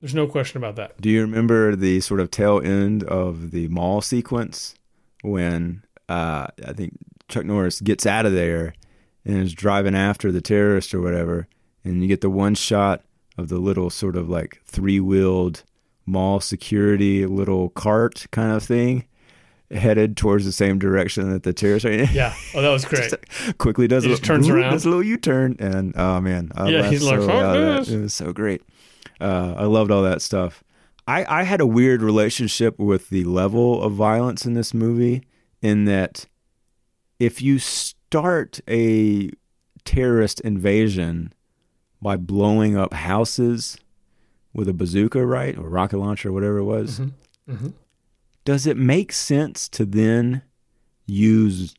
There's 0.01 0.15
no 0.15 0.27
question 0.27 0.59
about 0.59 0.77
that. 0.77 1.01
Do 1.01 1.09
you 1.09 1.21
remember 1.21 1.75
the 1.75 2.01
sort 2.01 2.21
of 2.21 2.31
tail 2.31 2.61
end 2.61 3.03
of 3.05 3.51
the 3.51 3.69
mall 3.69 4.01
sequence 4.01 4.75
when 5.23 5.83
uh, 6.09 6.49
I 6.65 6.73
think 6.73 6.97
Chuck 7.29 7.45
Norris 7.45 7.81
gets 7.81 8.07
out 8.07 8.27
of 8.27 8.33
there 8.33 8.75
and 9.29 9.37
is 9.39 9.53
driving 9.53 9.95
after 9.95 10.33
the 10.33 10.41
terrorist 10.41 10.93
or 10.93 11.01
whatever, 11.01 11.47
and 11.85 12.03
you 12.03 12.09
get 12.09 12.21
the 12.23 12.31
one 12.31 12.57
shot 12.57 13.03
of 13.37 13.49
the 13.49 13.59
little 13.59 13.91
sort 13.91 14.17
of 14.17 14.29
like 14.29 14.61
three 14.65 14.99
wheeled 14.99 15.63
mall 16.07 16.41
security 16.41 17.27
little 17.27 17.69
cart 17.69 18.27
kind 18.33 18.51
of 18.51 18.63
thing 18.65 19.05
headed 19.71 20.17
towards 20.17 20.47
the 20.47 20.53
same 20.53 20.79
direction 20.79 21.31
that 21.31 21.43
the 21.43 21.53
terrorist 21.53 21.85
are 21.85 21.91
in. 21.91 22.09
Yeah. 22.13 22.35
Oh, 22.55 22.63
that 22.63 22.71
was 22.71 22.85
great. 22.87 23.13
quickly 23.59 23.87
does 23.87 24.03
he 24.05 24.11
a 24.11 24.15
just 24.15 24.25
turns 24.25 24.49
around. 24.49 24.73
does 24.73 24.87
a 24.87 24.89
little 24.89 25.05
U-turn, 25.05 25.57
and 25.61 25.93
oh 25.97 26.21
man, 26.21 26.51
I 26.57 26.69
Yeah, 26.71 26.89
he's 26.91 27.03
like, 27.03 27.21
so 27.21 27.27
"Fuck 27.27 27.35
out 27.37 27.57
of 27.57 27.63
that. 27.63 27.79
this." 27.81 27.91
It 27.91 28.01
was 28.01 28.15
so 28.15 28.33
great. 28.33 28.63
Uh, 29.21 29.55
I 29.59 29.65
loved 29.65 29.91
all 29.91 30.03
that 30.03 30.23
stuff. 30.23 30.65
I, 31.07 31.41
I 31.41 31.43
had 31.43 31.61
a 31.61 31.67
weird 31.67 32.03
relationship 32.03 32.79
with 32.79 33.09
the 33.11 33.25
level 33.25 33.83
of 33.83 33.93
violence 33.93 34.47
in 34.47 34.55
this 34.55 34.73
movie, 34.73 35.23
in 35.61 35.85
that 35.85 36.25
if 37.19 37.43
you 37.43 37.59
start 38.19 38.59
a 38.69 39.31
terrorist 39.85 40.41
invasion 40.41 41.31
by 42.01 42.17
blowing 42.17 42.75
up 42.77 42.95
houses 42.95 43.77
with 44.55 44.67
a 44.67 44.73
bazooka, 44.73 45.25
right, 45.27 45.59
or 45.59 45.69
rocket 45.69 45.99
launcher, 45.99 46.31
or 46.31 46.33
whatever 46.33 46.57
it 46.59 46.65
was, 46.65 47.01
Mhm. 47.01 47.13
Mhm. 47.51 47.73
does 48.47 48.67
it 48.67 48.79
make 48.79 49.13
sense 49.13 49.69
to 49.69 49.85
then 49.85 50.41
use 51.07 51.75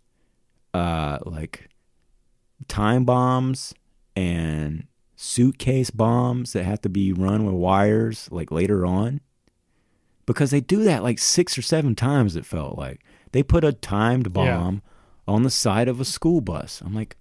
uh 0.76 1.18
like 1.26 1.68
time 2.68 3.06
bombs 3.06 3.74
and 4.16 4.86
suitcase 5.16 5.90
bombs 5.90 6.54
that 6.54 6.64
have 6.64 6.80
to 6.82 6.90
be 6.90 7.12
run 7.12 7.44
with 7.44 7.56
wires 7.56 8.28
like 8.32 8.52
later 8.52 8.86
on 8.86 9.20
because 10.28 10.52
they 10.52 10.62
do 10.62 10.84
that 10.84 11.02
like 11.02 11.18
six 11.18 11.58
or 11.58 11.62
seven 11.64 11.96
times 11.96 12.36
it 12.36 12.46
felt 12.46 12.78
like 12.78 13.02
they 13.32 13.42
put 13.42 13.64
a 13.64 13.74
timed 13.74 14.32
Yeah. 14.36 14.80
On 15.30 15.44
the 15.44 15.50
side 15.50 15.88
of 15.88 16.00
a 16.02 16.06
school 16.06 16.42
bus 16.42 16.82
i'm 16.86 16.94
like 16.96 17.16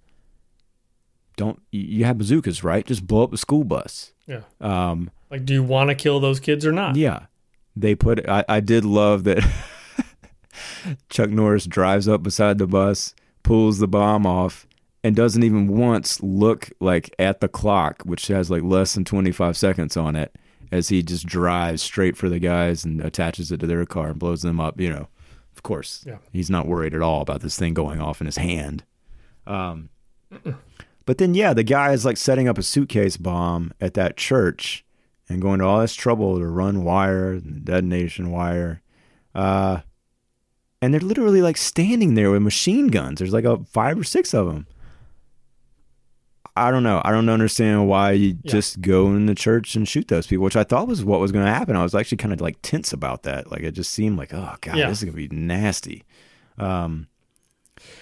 don't 1.37 1.61
you 1.71 1.81
you 1.81 2.05
have 2.05 2.17
bazookas 2.17 2.63
right 2.63 2.85
just 2.85 3.05
blow 3.07 3.23
up 3.23 3.31
the 3.31 3.37
school 3.37 3.63
bus 3.63 4.11
Yeah. 4.27 4.41
um 4.59 5.09
Like, 5.31 5.45
do 5.45 5.53
you 5.53 5.63
want 5.63 5.89
to 5.89 5.95
kill 5.95 6.19
those 6.19 6.39
kids 6.39 6.65
or 6.65 6.71
not? 6.71 6.95
yeah. 6.95 7.27
They 7.75 7.95
put 7.95 8.27
I, 8.27 8.43
I 8.49 8.59
did 8.59 8.83
love 8.83 9.23
that 9.23 9.39
Chuck 11.09 11.29
Norris 11.29 11.65
drives 11.65 12.07
up 12.07 12.23
beside 12.23 12.57
the 12.57 12.67
bus, 12.67 13.13
pulls 13.43 13.79
the 13.79 13.87
bomb 13.87 14.25
off, 14.25 14.67
and 15.03 15.15
doesn't 15.15 15.43
even 15.43 15.67
once 15.67 16.21
look 16.21 16.69
like 16.81 17.13
at 17.19 17.39
the 17.39 17.47
clock, 17.47 18.01
which 18.03 18.27
has 18.27 18.49
like 18.51 18.63
less 18.63 18.93
than 18.95 19.05
25 19.05 19.55
seconds 19.55 19.95
on 19.95 20.15
it, 20.15 20.35
as 20.71 20.89
he 20.89 21.01
just 21.01 21.25
drives 21.25 21.81
straight 21.81 22.17
for 22.17 22.27
the 22.27 22.39
guys 22.39 22.83
and 22.83 22.99
attaches 23.01 23.51
it 23.51 23.59
to 23.61 23.67
their 23.67 23.85
car 23.85 24.09
and 24.09 24.19
blows 24.19 24.41
them 24.41 24.59
up, 24.59 24.79
you 24.81 24.89
know. 24.89 25.07
Of 25.59 25.63
course. 25.63 26.05
Yeah. 26.07 26.19
He's 26.31 26.49
not 26.49 26.67
worried 26.67 26.95
at 26.95 27.01
all 27.01 27.21
about 27.21 27.41
this 27.41 27.59
thing 27.59 27.73
going 27.73 27.99
off 27.99 28.21
in 28.21 28.25
his 28.25 28.37
hand. 28.37 28.85
Um 29.45 29.89
but 31.05 31.17
then 31.17 31.33
yeah, 31.33 31.53
the 31.53 31.63
guy 31.63 31.91
is 31.91 32.05
like 32.05 32.17
setting 32.17 32.47
up 32.47 32.57
a 32.57 32.63
suitcase 32.63 33.17
bomb 33.17 33.73
at 33.81 33.93
that 33.95 34.15
church 34.15 34.85
and 35.27 35.41
going 35.41 35.59
to 35.59 35.65
all 35.65 35.81
this 35.81 35.95
trouble 35.95 36.39
to 36.39 36.45
run 36.47 36.83
wire, 36.83 37.39
detonation 37.39 38.31
wire. 38.31 38.81
Uh, 39.35 39.79
and 40.81 40.93
they're 40.93 41.01
literally 41.01 41.41
like 41.41 41.57
standing 41.57 42.15
there 42.15 42.31
with 42.31 42.41
machine 42.41 42.87
guns. 42.87 43.19
There's 43.19 43.33
like 43.33 43.43
a 43.45 43.57
five 43.65 43.99
or 43.99 44.03
six 44.03 44.33
of 44.33 44.47
them. 44.47 44.65
I 46.67 46.71
don't 46.71 46.83
know. 46.83 47.01
I 47.05 47.11
don't 47.11 47.29
understand 47.29 47.87
why 47.87 48.11
you 48.11 48.37
Yeah. 48.43 48.51
just 48.51 48.81
go 48.81 49.07
in 49.07 49.25
the 49.25 49.35
church 49.35 49.75
and 49.75 49.87
shoot 49.87 50.07
those 50.07 50.27
people, 50.27 50.43
which 50.43 50.55
I 50.55 50.63
thought 50.63 50.87
was 50.87 51.03
what 51.03 51.19
was 51.19 51.31
going 51.31 51.45
to 51.45 51.51
happen. 51.51 51.75
I 51.75 51.83
was 51.83 51.95
actually 51.95 52.17
kind 52.17 52.33
of 52.33 52.41
like 52.41 52.57
tense 52.61 52.91
about 52.93 53.23
that. 53.23 53.51
Like 53.51 53.61
it 53.61 53.71
just 53.71 53.91
seemed 53.91 54.17
like, 54.17 54.33
oh 54.33 54.55
god, 54.61 54.75
Yeah. 54.77 54.87
this 54.89 54.99
is 54.99 55.03
going 55.05 55.15
to 55.15 55.29
be 55.29 55.35
nasty. 55.35 56.03
Um, 56.57 57.07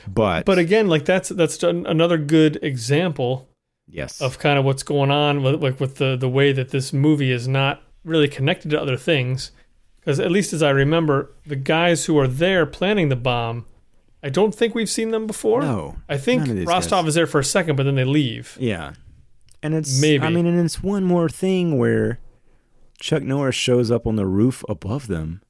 but 0.07 0.45
But 0.45 0.57
again, 0.57 0.87
like 0.87 1.05
that's 1.05 1.29
that's 1.29 1.61
another 1.63 2.17
good 2.17 2.57
example 2.63 3.47
yes, 3.87 4.19
of 4.21 4.39
kind 4.39 4.57
of 4.57 4.65
what's 4.65 4.83
going 4.83 5.11
on 5.11 5.43
with 5.43 5.61
like 5.61 5.79
with 5.79 5.95
the 5.97 6.15
the 6.17 6.29
way 6.29 6.51
that 6.51 6.69
this 6.69 6.91
movie 6.91 7.31
is 7.31 7.47
not 7.47 7.81
really 8.03 8.27
connected 8.27 8.71
to 8.71 8.81
other 8.81 8.97
things. 8.97 9.51
Because 9.99 10.19
at 10.19 10.31
least 10.31 10.53
as 10.53 10.63
I 10.63 10.69
remember, 10.69 11.31
the 11.45 11.55
guys 11.57 12.05
who 12.05 12.17
are 12.17 12.27
there 12.29 12.65
planning 12.65 13.09
the 13.09 13.15
bomb, 13.17 13.65
I 14.23 14.29
don't 14.29 14.53
think 14.53 14.73
we've 14.75 14.89
seen 14.89 15.11
them 15.11 15.27
before. 15.27 15.61
no, 15.61 15.97
I 16.09 16.17
think 16.17 16.41
none 16.41 16.49
of 16.51 16.55
these 16.57 16.65
Rostov 16.67 17.03
guys. 17.05 17.09
is 17.09 17.15
there 17.15 17.27
for 17.27 17.39
a 17.39 17.43
second, 17.43 17.75
but 17.75 17.83
then 17.83 17.95
they 17.95 18.03
leave. 18.05 18.57
Yeah. 18.59 18.93
And 19.63 19.73
it's 19.73 19.99
Maybe. 20.01 20.23
I 20.25 20.29
mean, 20.29 20.45
and 20.45 20.59
it's 20.59 20.81
one 20.83 21.03
more 21.03 21.29
thing 21.29 21.77
where 21.77 22.19
Chuck 22.99 23.23
Norris 23.23 23.55
shows 23.55 23.91
up 23.91 24.05
on 24.07 24.15
the 24.15 24.25
roof 24.25 24.63
above 24.69 25.07
them. 25.07 25.41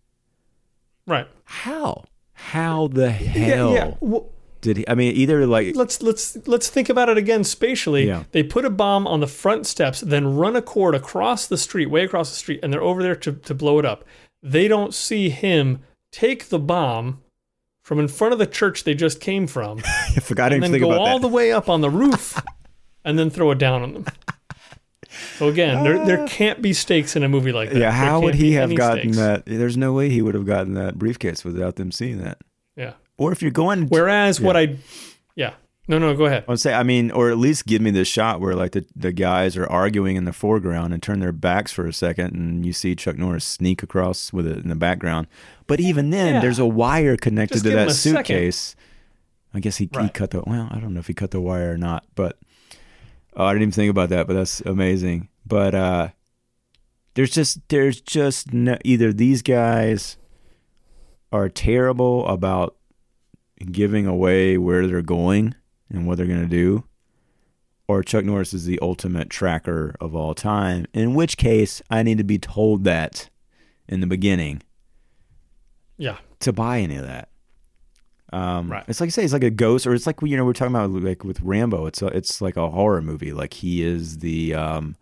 Right. 1.05 1.27
How? 1.45 2.03
How 2.33 2.87
the 2.87 3.09
hell 3.11 3.71
Yeah. 3.73 3.85
yeah. 3.87 3.93
Well, 3.99 4.29
did 4.61 4.77
he? 4.77 4.87
I 4.87 4.95
mean, 4.95 5.15
either 5.15 5.45
like 5.45 5.75
let's 5.75 6.01
let's 6.01 6.37
let's 6.47 6.69
think 6.69 6.89
about 6.89 7.09
it 7.09 7.17
again 7.17 7.43
spatially. 7.43 8.07
Yeah. 8.07 8.23
They 8.31 8.43
put 8.43 8.65
a 8.65 8.69
bomb 8.69 9.07
on 9.07 9.19
the 9.19 9.27
front 9.27 9.65
steps, 9.65 10.01
then 10.01 10.35
run 10.35 10.55
a 10.55 10.61
cord 10.61 10.95
across 10.95 11.47
the 11.47 11.57
street, 11.57 11.87
way 11.87 12.03
across 12.03 12.29
the 12.29 12.35
street, 12.35 12.59
and 12.63 12.71
they're 12.73 12.81
over 12.81 13.01
there 13.03 13.15
to, 13.15 13.33
to 13.33 13.53
blow 13.53 13.79
it 13.79 13.85
up. 13.85 14.03
They 14.43 14.67
don't 14.67 14.93
see 14.93 15.29
him 15.29 15.79
take 16.11 16.49
the 16.49 16.59
bomb 16.59 17.21
from 17.87 17.99
in 17.99 18.09
front 18.09 18.33
of 18.33 18.39
the 18.39 18.45
church 18.45 18.83
they 18.83 18.93
just 18.93 19.21
came 19.21 19.47
from, 19.47 19.79
I 19.85 20.19
forgot 20.19 20.51
and 20.51 20.61
to 20.61 20.69
then 20.69 20.81
go 20.81 20.91
all 20.91 21.19
that. 21.19 21.21
the 21.21 21.33
way 21.33 21.53
up 21.53 21.69
on 21.69 21.79
the 21.79 21.89
roof, 21.89 22.37
and 23.05 23.17
then 23.17 23.29
throw 23.29 23.49
it 23.51 23.59
down 23.59 23.81
on 23.81 23.93
them. 23.93 24.05
So 25.37 25.47
again, 25.47 25.85
there 25.85 26.01
ah. 26.01 26.03
there 26.05 26.27
can't 26.27 26.61
be 26.61 26.73
stakes 26.73 27.15
in 27.15 27.23
a 27.23 27.29
movie 27.29 27.53
like 27.53 27.69
that. 27.69 27.79
yeah, 27.79 27.91
how 27.91 28.19
would 28.19 28.35
he 28.35 28.51
have 28.53 28.75
gotten 28.75 29.13
stakes. 29.13 29.17
that? 29.17 29.45
There's 29.45 29.77
no 29.77 29.93
way 29.93 30.09
he 30.09 30.21
would 30.21 30.35
have 30.35 30.45
gotten 30.45 30.73
that 30.73 30.99
briefcase 30.99 31.45
without 31.45 31.77
them 31.77 31.93
seeing 31.93 32.17
that. 32.17 32.39
Yeah. 32.75 32.93
Or 33.17 33.31
if 33.31 33.41
you're 33.41 33.51
going, 33.51 33.87
Whereas 33.87 34.41
what 34.41 34.57
I, 34.57 34.61
yeah, 34.61 34.75
no, 35.87 35.97
no, 35.99 36.15
go 36.15 36.25
ahead. 36.25 36.43
I 36.47 36.51
would 36.51 36.59
say, 36.59 36.73
I 36.73 36.83
mean, 36.83 37.11
or 37.11 37.29
at 37.31 37.37
least 37.37 37.65
give 37.65 37.81
me 37.81 37.91
this 37.91 38.07
shot 38.07 38.41
where 38.41 38.55
like 38.55 38.71
the, 38.73 38.85
the 38.95 39.11
guys 39.13 39.55
are 39.55 39.65
arguing 39.67 40.15
in 40.17 40.25
the 40.25 40.33
foreground 40.33 40.93
and 40.93 41.01
turn 41.01 41.19
their 41.19 41.31
backs 41.31 41.71
for 41.71 41.85
a 41.87 41.93
second, 41.93 42.33
and 42.35 42.65
you 42.65 42.73
see 42.73 42.95
Chuck 42.95 43.17
Norris 43.17 43.45
sneak 43.45 43.81
across 43.83 44.33
with 44.33 44.45
it 44.47 44.57
in 44.57 44.67
the 44.69 44.75
background. 44.75 45.27
But 45.65 45.79
even 45.79 46.09
then, 46.09 46.35
Yeah. 46.35 46.41
there's 46.41 46.59
a 46.59 46.65
wire 46.65 47.15
connected 47.17 47.55
Just 47.55 47.65
to 47.65 47.71
that 47.71 47.87
a 47.87 47.93
second. 47.93 48.17
suitcase. 48.25 48.75
I 49.53 49.59
guess 49.59 49.77
he, 49.77 49.89
he 49.99 50.09
cut 50.09 50.31
the. 50.31 50.43
Well, 50.45 50.67
I 50.71 50.79
don't 50.79 50.93
know 50.93 50.99
if 50.99 51.07
he 51.07 51.13
cut 51.13 51.31
the 51.31 51.41
wire 51.41 51.71
or 51.73 51.77
not, 51.77 52.05
but 52.15 52.37
oh, 53.35 53.45
I 53.45 53.53
didn't 53.53 53.63
even 53.63 53.71
think 53.71 53.89
about 53.89 54.09
that. 54.09 54.27
But 54.27 54.33
that's 54.33 54.61
amazing. 54.61 55.29
But 55.45 55.73
uh, 55.73 56.09
there's 57.13 57.31
just 57.31 57.67
there's 57.69 58.01
just 58.01 58.53
no, 58.53 58.77
either 58.83 59.13
these 59.13 59.41
guys 59.41 60.17
are 61.31 61.49
terrible 61.49 62.27
about 62.27 62.75
giving 63.71 64.05
away 64.05 64.57
where 64.57 64.85
they're 64.85 65.01
going 65.01 65.55
and 65.89 66.05
what 66.07 66.17
they're 66.17 66.27
going 66.27 66.41
to 66.41 66.47
do, 66.47 66.83
or 67.87 68.03
Chuck 68.03 68.25
Norris 68.25 68.53
is 68.53 68.65
the 68.65 68.79
ultimate 68.81 69.29
tracker 69.29 69.95
of 70.01 70.15
all 70.15 70.33
time. 70.35 70.85
In 70.93 71.13
which 71.13 71.37
case, 71.37 71.81
I 71.89 72.03
need 72.03 72.17
to 72.17 72.23
be 72.23 72.37
told 72.39 72.83
that 72.83 73.29
in 73.87 74.01
the 74.01 74.07
beginning 74.07 74.61
Yeah, 75.97 76.17
to 76.41 76.51
buy 76.53 76.79
any 76.79 76.97
of 76.97 77.05
that. 77.05 77.29
Um, 78.33 78.69
Right. 78.71 78.83
It's 78.89 78.99
like 78.99 79.07
I 79.07 79.11
say, 79.11 79.23
it's 79.23 79.31
like 79.33 79.43
a 79.43 79.49
ghost, 79.49 79.87
or 79.87 79.93
it's 79.93 80.05
like 80.05 80.21
you 80.21 80.35
know 80.35 80.43
we're 80.43 80.51
talking 80.53 80.75
about 80.75 80.89
like 80.91 81.23
with 81.23 81.39
Rambo. 81.41 81.85
It's 81.85 82.01
a, 82.01 82.07
it's 82.07 82.41
like 82.41 82.57
a 82.57 82.69
horror 82.69 83.01
movie. 83.01 83.31
Like 83.31 83.53
he 83.53 83.81
is 83.83 84.17
the 84.17 84.53
um, 84.53 84.97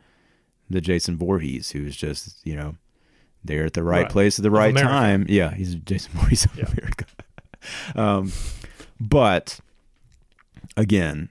the 0.69 0.79
Jason 0.81 1.17
Voorhees, 1.17 1.71
who's 1.71 1.95
just 1.95 2.45
you 2.45 2.55
know 2.55 2.75
there 3.43 3.65
at 3.65 3.73
the 3.73 3.83
right, 3.83 4.03
Right. 4.03 4.11
place 4.11 4.37
at 4.37 4.43
the 4.43 4.51
right 4.51 4.75
time. 4.77 5.25
Yeah, 5.27 5.51
he's 5.55 5.73
Jason 5.75 6.11
Voorhees 6.13 6.45
of 6.45 6.55
Yeah. 6.55 6.65
America. 6.71 7.05
um, 7.95 8.31
but 8.99 9.59
again, 10.77 11.29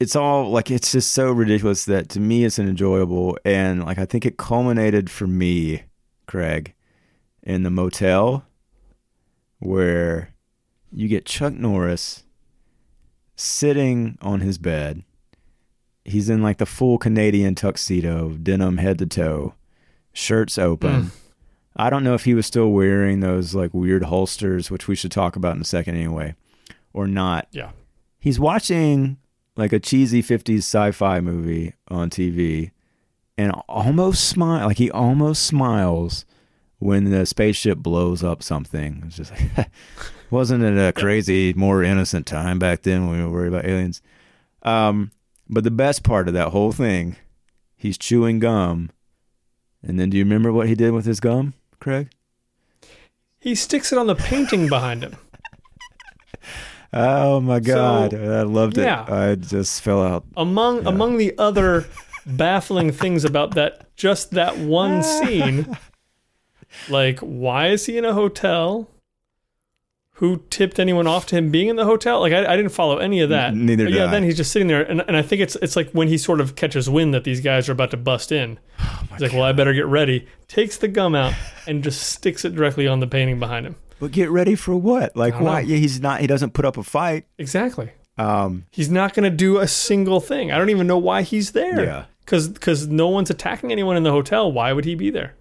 it's 0.00 0.16
all 0.16 0.50
like 0.50 0.70
it's 0.70 0.92
just 0.92 1.12
so 1.12 1.30
ridiculous 1.30 1.84
that 1.84 2.08
to 2.10 2.20
me 2.20 2.44
it's 2.44 2.58
an 2.58 2.68
enjoyable, 2.68 3.38
and 3.44 3.84
like 3.84 3.98
I 3.98 4.04
think 4.04 4.26
it 4.26 4.36
culminated 4.36 5.10
for 5.10 5.26
me, 5.26 5.84
Craig, 6.26 6.74
in 7.42 7.62
the 7.62 7.70
motel 7.70 8.44
where 9.58 10.34
you 10.90 11.08
get 11.08 11.24
Chuck 11.24 11.54
Norris 11.54 12.24
sitting 13.36 14.18
on 14.20 14.40
his 14.40 14.58
bed 14.58 15.04
he's 16.04 16.28
in 16.28 16.42
like 16.42 16.58
the 16.58 16.66
full 16.66 16.98
Canadian 16.98 17.54
tuxedo, 17.54 18.30
denim 18.30 18.78
head 18.78 18.98
to 18.98 19.06
toe, 19.06 19.54
shirts 20.12 20.58
open. 20.58 21.04
Mm. 21.04 21.10
I 21.76 21.90
don't 21.90 22.04
know 22.04 22.14
if 22.14 22.24
he 22.24 22.34
was 22.34 22.46
still 22.46 22.70
wearing 22.70 23.20
those 23.20 23.54
like 23.54 23.72
weird 23.72 24.04
holsters, 24.04 24.70
which 24.70 24.88
we 24.88 24.96
should 24.96 25.12
talk 25.12 25.36
about 25.36 25.56
in 25.56 25.62
a 25.62 25.66
second 25.66 25.96
anyway, 25.96 26.34
or 26.92 27.06
not. 27.06 27.48
Yeah. 27.50 27.70
He's 28.22 28.38
watching 28.38 29.18
like 29.56 29.72
a 29.72 29.80
cheesy 29.80 30.22
50s 30.22 30.58
sci-fi 30.58 31.20
movie 31.20 31.74
on 31.88 32.08
TV 32.08 32.70
and 33.36 33.50
almost 33.68 34.28
smile 34.28 34.68
like 34.68 34.78
he 34.78 34.92
almost 34.92 35.42
smiles 35.42 36.24
when 36.78 37.10
the 37.10 37.26
spaceship 37.26 37.78
blows 37.78 38.22
up 38.22 38.40
something. 38.40 39.02
It's 39.06 39.16
just 39.16 39.32
like 39.32 39.68
wasn't 40.30 40.62
it 40.62 40.78
a 40.78 40.92
crazy, 40.92 41.52
more 41.54 41.82
innocent 41.82 42.24
time 42.26 42.60
back 42.60 42.82
then 42.82 43.08
when 43.08 43.18
we 43.18 43.24
were 43.24 43.32
worried 43.32 43.48
about 43.48 43.64
aliens? 43.64 44.00
Um, 44.62 45.10
but 45.48 45.64
the 45.64 45.72
best 45.72 46.04
part 46.04 46.28
of 46.28 46.34
that 46.34 46.50
whole 46.50 46.70
thing, 46.70 47.16
he's 47.74 47.98
chewing 47.98 48.38
gum. 48.38 48.90
And 49.82 49.98
then 49.98 50.10
do 50.10 50.16
you 50.16 50.22
remember 50.22 50.52
what 50.52 50.68
he 50.68 50.76
did 50.76 50.92
with 50.92 51.06
his 51.06 51.18
gum, 51.18 51.54
Craig? 51.80 52.08
He 53.40 53.56
sticks 53.56 53.90
it 53.90 53.98
on 53.98 54.06
the 54.06 54.14
painting 54.14 54.68
behind 54.68 55.02
him. 55.02 55.16
Oh 56.92 57.40
my 57.40 57.58
god, 57.60 58.10
So, 58.10 58.18
I 58.40 58.42
loved 58.42 58.76
it. 58.78 58.84
yeah. 58.84 59.06
I 59.08 59.34
just 59.34 59.80
fell 59.82 60.02
out. 60.02 60.24
Among 60.36 60.82
Yeah. 60.82 60.88
among 60.90 61.16
the 61.16 61.34
other 61.38 61.86
baffling 62.26 62.92
things 62.92 63.24
about 63.24 63.54
that 63.54 63.94
just 63.96 64.32
that 64.32 64.58
one 64.58 65.02
scene, 65.02 65.76
like 66.88 67.18
why 67.20 67.68
is 67.68 67.86
he 67.86 67.96
in 67.98 68.04
a 68.04 68.12
hotel? 68.12 68.88
Who 70.16 70.42
tipped 70.50 70.78
anyone 70.78 71.08
off 71.08 71.26
to 71.28 71.36
him 71.36 71.50
being 71.50 71.66
in 71.68 71.74
the 71.76 71.84
hotel? 71.86 72.20
Like 72.20 72.32
I, 72.32 72.52
I 72.52 72.56
didn't 72.56 72.70
follow 72.72 72.98
any 72.98 73.20
of 73.22 73.30
that. 73.30 73.54
Neither 73.54 73.86
But 73.86 73.90
did 73.90 73.96
yeah, 73.96 74.04
I. 74.04 74.10
then 74.10 74.22
he's 74.22 74.36
just 74.36 74.52
sitting 74.52 74.68
there, 74.68 74.82
and, 74.82 75.02
and 75.08 75.16
I 75.16 75.22
think 75.22 75.40
it's 75.42 75.56
it's 75.56 75.74
like 75.74 75.90
when 75.92 76.06
he 76.06 76.16
sort 76.18 76.40
of 76.40 76.54
catches 76.54 76.88
wind 76.88 77.12
that 77.14 77.24
these 77.24 77.40
guys 77.40 77.68
are 77.68 77.72
about 77.72 77.90
to 77.92 77.96
bust 77.96 78.30
in. 78.30 78.58
Oh 78.78 79.06
he's 79.14 79.20
like, 79.22 79.32
"Well, 79.32 79.42
I 79.42 79.52
better 79.52 79.72
get 79.74 79.84
ready." 79.86 80.26
Takes 80.48 80.76
the 80.78 80.88
gum 80.88 81.14
out 81.14 81.34
and 81.66 81.82
just 81.84 82.02
sticks 82.02 82.44
it 82.46 82.54
directly 82.54 82.86
on 82.86 83.00
the 83.00 83.06
painting 83.06 83.38
behind 83.40 83.66
him. 83.66 83.76
But 84.02 84.10
get 84.10 84.30
ready 84.30 84.56
for 84.56 84.74
what? 84.74 85.16
Like 85.16 85.38
why? 85.40 85.60
Yeah, 85.60 85.76
he's 85.76 86.00
not. 86.00 86.20
He 86.20 86.26
doesn't 86.26 86.54
put 86.54 86.64
up 86.64 86.76
a 86.76 86.82
fight. 86.82 87.26
Exactly. 87.38 87.90
Um, 88.18 88.66
He's 88.72 88.90
not 88.90 89.14
going 89.14 89.30
to 89.30 89.34
do 89.36 89.58
a 89.58 89.68
single 89.68 90.18
thing. 90.20 90.50
I 90.50 90.58
don't 90.58 90.70
even 90.70 90.88
know 90.88 90.98
why 90.98 91.22
he's 91.22 91.52
there. 91.52 91.84
Yeah. 91.84 92.04
Because 92.24 92.48
because 92.48 92.88
no 92.88 93.08
one's 93.08 93.30
attacking 93.30 93.70
anyone 93.70 93.96
in 93.96 94.02
the 94.02 94.10
hotel. 94.10 94.50
Why 94.50 94.72
would 94.72 94.84
he 94.84 94.96
be 94.96 95.10
there? 95.10 95.34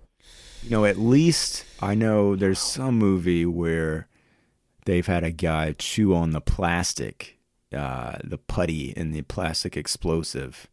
you 0.63 0.69
know, 0.69 0.85
at 0.85 0.99
least 0.99 1.65
I 1.81 1.95
know 1.95 2.35
there's 2.35 2.59
some 2.59 2.99
movie 2.99 3.47
where 3.47 4.07
they've 4.85 5.07
had 5.07 5.23
a 5.23 5.31
guy 5.31 5.73
chew 5.79 6.13
on 6.13 6.33
the 6.33 6.41
plastic, 6.41 7.39
uh, 7.75 8.17
the 8.23 8.38
putty 8.38 8.91
in 8.91 9.11
the 9.11 9.23
plastic 9.23 9.75
explosive, 9.75 10.67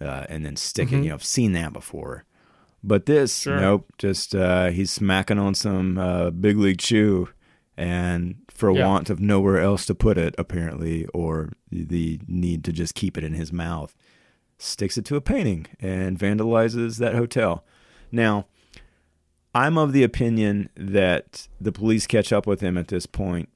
uh, 0.00 0.24
and 0.30 0.46
then 0.46 0.56
stick 0.56 0.90
it. 0.90 0.94
Mhm. 0.96 1.02
You 1.02 1.08
know, 1.10 1.14
I've 1.16 1.22
seen 1.24 1.52
that 1.52 1.74
before. 1.74 2.24
But 2.86 3.06
this, 3.06 3.38
Sure. 3.40 3.58
nope, 3.60 3.92
just 3.98 4.34
uh, 4.34 4.70
he's 4.70 4.92
smacking 4.92 5.38
on 5.38 5.54
some 5.54 5.98
uh, 5.98 6.30
big 6.30 6.56
league 6.56 6.78
chew, 6.78 7.28
and 7.76 8.36
for 8.48 8.70
Yeah. 8.72 8.86
want 8.86 9.10
of 9.10 9.18
nowhere 9.20 9.58
else 9.58 9.84
to 9.86 9.94
put 9.94 10.16
it, 10.16 10.34
apparently, 10.38 11.04
or 11.12 11.52
the 11.70 12.20
need 12.28 12.62
to 12.64 12.72
just 12.72 12.94
keep 12.94 13.18
it 13.18 13.24
in 13.24 13.34
his 13.34 13.52
mouth, 13.52 13.94
sticks 14.58 14.96
it 14.96 15.04
to 15.06 15.16
a 15.16 15.20
painting 15.20 15.66
and 15.80 16.16
vandalizes 16.18 16.98
that 16.98 17.14
hotel. 17.16 17.64
Now, 18.12 18.46
I'm 19.52 19.76
of 19.76 19.92
the 19.92 20.04
opinion 20.04 20.68
that 20.76 21.48
the 21.60 21.72
police 21.72 22.06
catch 22.06 22.32
up 22.32 22.46
with 22.46 22.60
him 22.60 22.78
at 22.78 22.88
this 22.88 23.06
point 23.06 23.48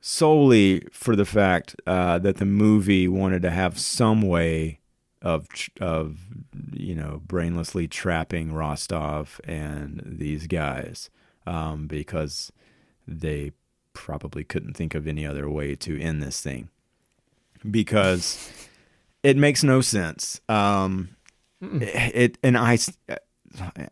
solely 0.00 0.82
for 0.92 1.14
the 1.14 1.24
fact 1.26 1.76
uh, 1.86 2.18
that 2.18 2.38
the 2.38 2.46
movie 2.46 3.06
wanted 3.06 3.42
to 3.42 3.50
have 3.50 3.78
some 3.78 4.22
way 4.22 4.79
of 5.22 5.46
of 5.80 6.18
you 6.72 6.94
know 6.94 7.22
brainlessly 7.26 7.88
trapping 7.88 8.52
Rostov 8.52 9.40
and 9.44 10.02
these 10.04 10.46
guys 10.46 11.10
um, 11.46 11.86
because 11.86 12.50
they 13.06 13.52
probably 13.92 14.44
couldn't 14.44 14.74
think 14.74 14.94
of 14.94 15.06
any 15.06 15.26
other 15.26 15.48
way 15.50 15.74
to 15.74 16.00
end 16.00 16.22
this 16.22 16.40
thing 16.40 16.68
because 17.68 18.50
it 19.22 19.36
makes 19.36 19.62
no 19.62 19.80
sense. 19.80 20.40
Um, 20.48 21.10
it, 21.60 22.14
it 22.14 22.38
and 22.42 22.56
I 22.56 22.78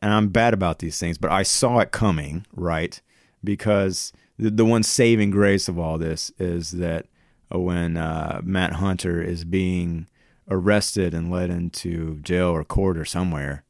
and 0.01 0.13
I'm 0.13 0.29
bad 0.29 0.55
about 0.55 0.79
these 0.79 0.99
things, 0.99 1.19
but 1.19 1.31
I 1.31 1.43
saw 1.43 1.81
it 1.81 1.91
coming, 1.91 2.47
right? 2.55 3.01
Because 3.45 4.13
the, 4.39 4.51
the 4.51 4.65
one 4.65 4.83
saving 4.83 5.31
grace 5.31 5.69
of 5.69 5.79
all 5.79 5.99
this 5.99 6.33
is 6.39 6.73
that 6.73 7.07
uh, 7.55 7.59
when 7.59 7.97
uh, 7.97 8.41
Matt 8.43 8.75
Hunter 8.75 9.23
is 9.23 9.45
being 9.45 10.07
arrested 10.51 11.15
and 11.15 11.31
led 11.31 11.51
into 11.51 12.19
jail 12.21 12.49
or 12.49 12.65
court 12.65 12.97
or 12.99 13.05
somewhere, 13.05 13.65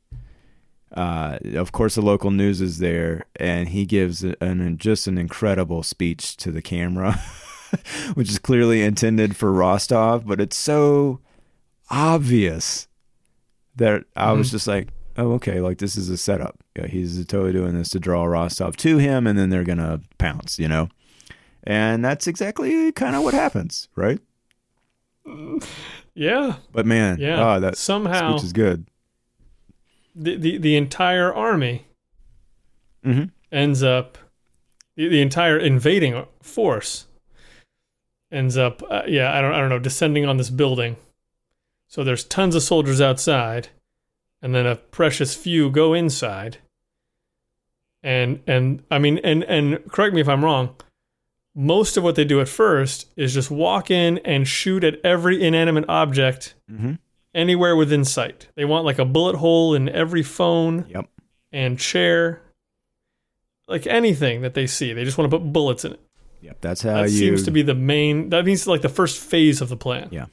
uh, 0.93 1.39
of 1.55 1.73
course 1.73 1.95
the 1.97 2.03
local 2.03 2.31
news 2.31 2.61
is 2.61 2.79
there, 2.79 3.25
and 3.37 3.69
he 3.69 3.85
gives 3.85 4.23
an, 4.25 4.35
an 4.41 4.79
just 4.79 5.07
an 5.07 5.19
incredible 5.19 5.83
speech 5.83 6.37
to 6.39 6.51
the 6.51 6.63
camera, 6.63 7.13
which 8.15 8.31
is 8.31 8.39
clearly 8.39 8.83
intended 8.83 9.37
for 9.37 9.53
Rostov, 9.53 10.27
but 10.27 10.41
it's 10.41 10.57
so 10.57 11.21
obvious 11.91 12.89
that 13.77 14.05
I 14.17 14.33
was 14.33 14.49
Mhm. 14.49 14.53
just 14.53 14.67
like, 14.67 14.89
oh, 15.17 15.33
okay, 15.33 15.61
like 15.61 15.79
this 15.79 15.97
is 15.97 16.09
a 16.09 16.17
setup. 16.17 16.57
Yeah, 16.77 16.87
he's 16.87 17.25
totally 17.27 17.53
doing 17.53 17.75
this 17.75 17.91
to 17.91 18.01
draw 18.01 18.25
Rostov 18.25 18.77
to 18.79 18.99
him, 18.99 19.27
and 19.27 19.39
then 19.39 19.51
they're 19.51 19.65
gonna 19.65 20.01
pounce, 20.19 20.59
you 20.59 20.69
know. 20.69 20.89
And 21.65 22.05
that's 22.05 22.27
exactly 22.27 22.93
kind 22.93 23.15
of 23.15 23.23
what 23.25 23.35
happens, 23.35 23.89
right? 23.95 24.21
Yeah. 26.19 26.57
But 26.73 26.85
man, 26.85 27.19
Yeah. 27.21 27.55
oh, 27.55 27.61
that 27.61 27.77
Somehow 27.77 28.37
speech 28.37 28.45
is 28.47 28.53
good. 28.53 28.87
the, 30.17 30.37
the, 30.37 30.59
the 30.59 30.77
entire 30.77 31.33
army 31.33 31.87
hmm 33.05 33.25
ends 33.53 33.83
up, 33.83 34.19
the, 34.97 35.09
the 35.09 35.23
entire 35.23 35.57
invading 35.57 36.27
force 36.43 37.07
ends 38.33 38.57
up, 38.59 38.83
uh, 38.91 39.03
yeah, 39.07 39.33
I 39.33 39.41
don't, 39.41 39.55
I 39.55 39.59
don't 39.61 39.69
know, 39.71 39.79
descending 39.79 40.27
on 40.27 40.37
this 40.37 40.51
building. 40.51 40.97
So 41.87 42.03
there's 42.05 42.25
tons 42.25 42.55
of 42.55 42.63
soldiers 42.63 43.01
outside, 43.01 43.69
and 44.43 44.55
then 44.55 44.67
a 44.67 44.77
precious 44.77 45.35
few 45.35 45.71
go 45.71 45.95
inside. 45.95 46.59
And 48.03 48.41
and 48.47 48.83
I 48.91 48.99
mean 48.99 49.19
and 49.25 49.43
and 49.45 49.91
correct 49.91 50.15
me 50.15 50.21
if 50.21 50.29
I'm 50.29 50.45
wrong. 50.45 50.75
Most 51.61 51.97
of 51.97 52.05
what 52.05 52.15
they 52.15 52.25
do 52.25 52.41
at 52.41 52.47
first 52.49 53.07
is 53.17 53.35
just 53.35 53.51
walk 53.51 53.91
in 53.91 54.19
and 54.19 54.47
shoot 54.47 54.85
at 54.85 55.01
every 55.05 55.43
inanimate 55.43 55.85
object 55.89 56.55
hmm 56.71 56.93
anywhere 57.35 57.75
within 57.77 58.05
sight. 58.05 58.49
They 58.55 58.65
want 58.65 58.85
like 58.85 58.99
a 58.99 59.05
bullet 59.05 59.37
hole 59.37 59.75
in 59.75 59.89
every 59.89 60.23
phone 60.23 60.87
Yep. 60.89 61.07
and 61.53 61.79
chair, 61.79 62.41
like 63.69 63.87
anything 63.87 64.41
that 64.43 64.55
they 64.55 64.67
see. 64.67 64.93
They 64.93 65.05
just 65.05 65.19
want 65.19 65.31
to 65.31 65.39
put 65.39 65.53
bullets 65.53 65.85
in 65.85 65.93
it. 65.93 66.01
Yep. 66.41 66.59
That's 66.61 66.83
how 66.83 66.95
That 67.03 67.11
you. 67.11 67.19
seems 67.19 67.43
to 67.45 67.51
be 67.51 67.63
the 67.63 67.75
main. 67.75 68.31
That 68.31 68.45
means 68.45 68.67
like 68.67 68.81
the 68.83 68.89
first 68.89 69.19
phase 69.21 69.61
of 69.61 69.69
the 69.69 69.77
plan. 69.77 70.09
Yeah. 70.11 70.27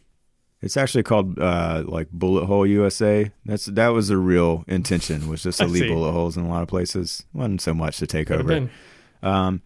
It's 0.61 0.77
actually 0.77 1.03
called 1.03 1.37
uh, 1.37 1.83
like 1.85 2.09
Bullet 2.11 2.45
Hole 2.45 2.65
USA. 2.65 3.31
That's 3.45 3.65
that 3.65 3.89
was 3.89 4.07
the 4.07 4.17
real 4.17 4.63
intention 4.67 5.27
was 5.27 5.43
just 5.43 5.59
to 5.59 5.67
leave 5.75 5.89
bullet 5.91 6.11
holes 6.13 6.37
in 6.37 6.45
a 6.45 6.49
lot 6.49 6.61
of 6.63 6.67
places. 6.69 7.25
wasn't 7.33 7.61
so 7.61 7.73
much 7.73 7.97
to 7.97 8.07
take 8.07 8.27
Could 8.27 8.39
over. 8.39 8.53
Um, 8.53 8.61
Would 8.61 9.31
have 9.31 9.53
made 9.53 9.61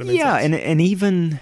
yeah, 0.00 0.34
sense. 0.38 0.44
and 0.46 0.54
and 0.54 0.80
even, 0.80 1.40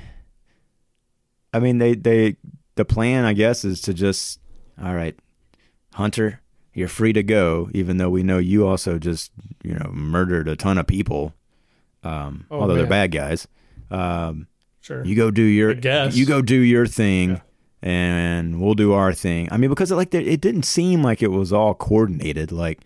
I 1.53 1.59
mean, 1.61 1.79
they 1.79 1.95
they 1.95 2.37
the 2.77 2.85
plan 2.85 3.25
I 3.25 3.33
guess 3.33 3.65
is 3.65 3.81
to 3.83 3.95
just 3.95 4.41
all 4.83 4.95
right, 4.95 5.17
Hunter, 5.95 6.41
you're 6.75 6.89
free 6.89 7.13
to 7.13 7.23
go, 7.23 7.69
even 7.75 7.97
though 7.99 8.11
we 8.11 8.23
know 8.23 8.39
you 8.39 8.67
also 8.67 8.99
just 8.99 9.31
you 9.63 9.75
know 9.75 9.91
murdered 9.93 10.49
a 10.49 10.57
ton 10.57 10.79
of 10.79 10.87
people, 10.87 11.35
um, 12.03 12.47
Oh, 12.51 12.61
although 12.61 12.75
they're 12.75 12.87
bad 12.87 13.13
guys. 13.13 13.47
Um, 13.91 14.47
sure. 14.81 15.05
you 15.05 15.17
go 15.17 15.31
do 15.31 15.43
your 15.43 15.71
I 15.71 15.75
guess. 15.75 16.17
you 16.17 16.27
go 16.27 16.43
do 16.43 16.57
your 16.57 16.87
thing. 16.87 17.31
Yeah. 17.31 17.41
And 17.83 18.61
we'll 18.61 18.75
do 18.75 18.93
our 18.93 19.15
thing. 19.15 19.49
I 19.51 19.57
mean, 19.57 19.71
because 19.71 19.91
it, 19.91 19.95
like 19.95 20.13
it 20.15 20.43
didn't 20.43 20.65
seem 20.65 21.03
like 21.03 21.23
it 21.23 21.29
was 21.29 21.51
all 21.51 21.73
coordinated. 21.73 22.53
Like, 22.53 22.83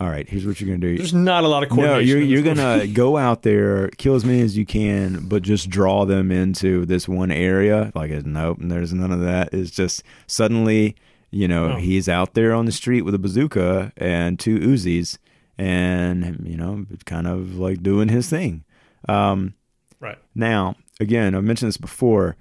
all 0.00 0.08
right, 0.08 0.28
here's 0.28 0.46
what 0.46 0.60
you're 0.60 0.68
gonna 0.68 0.78
do. 0.78 0.96
There's 0.96 1.12
not 1.14 1.44
a 1.44 1.48
lot 1.48 1.62
of 1.64 1.70
No, 1.70 1.76
coordination. 1.76 2.08
you're 2.08 2.22
you're 2.26 2.42
gonna 2.54 2.86
go 2.86 3.16
out 3.16 3.42
there, 3.42 3.88
kill 3.98 4.14
as 4.14 4.24
many 4.24 4.40
as 4.42 4.56
you 4.56 4.64
can, 4.64 5.26
but 5.28 5.42
just 5.42 5.68
draw 5.70 6.04
them 6.04 6.30
into 6.30 6.86
this 6.86 7.08
one 7.08 7.30
area. 7.32 7.90
Like, 7.94 8.10
nope, 8.24 8.58
there's 8.60 8.92
none 8.94 9.10
of 9.12 9.20
that. 9.22 9.52
It's 9.52 9.70
just 9.72 10.02
suddenly, 10.26 10.94
you 11.30 11.48
know, 11.48 11.72
Oh. 11.72 11.76
he's 11.76 12.08
out 12.08 12.34
there 12.34 12.54
on 12.54 12.64
the 12.64 12.72
street 12.72 13.02
with 13.02 13.14
a 13.14 13.18
bazooka 13.18 13.92
and 13.96 14.38
two 14.38 14.58
Uzis, 14.60 15.18
and 15.58 16.44
you 16.48 16.56
know, 16.56 16.86
kind 17.04 17.26
of 17.26 17.56
like 17.58 17.82
doing 17.82 18.08
his 18.08 18.28
thing. 18.30 18.62
Um, 19.08 19.54
right. 20.00 20.18
now, 20.34 20.76
again, 21.00 21.34
I've 21.34 21.44
mentioned 21.44 21.68
this 21.68 21.76
before. 21.76 22.36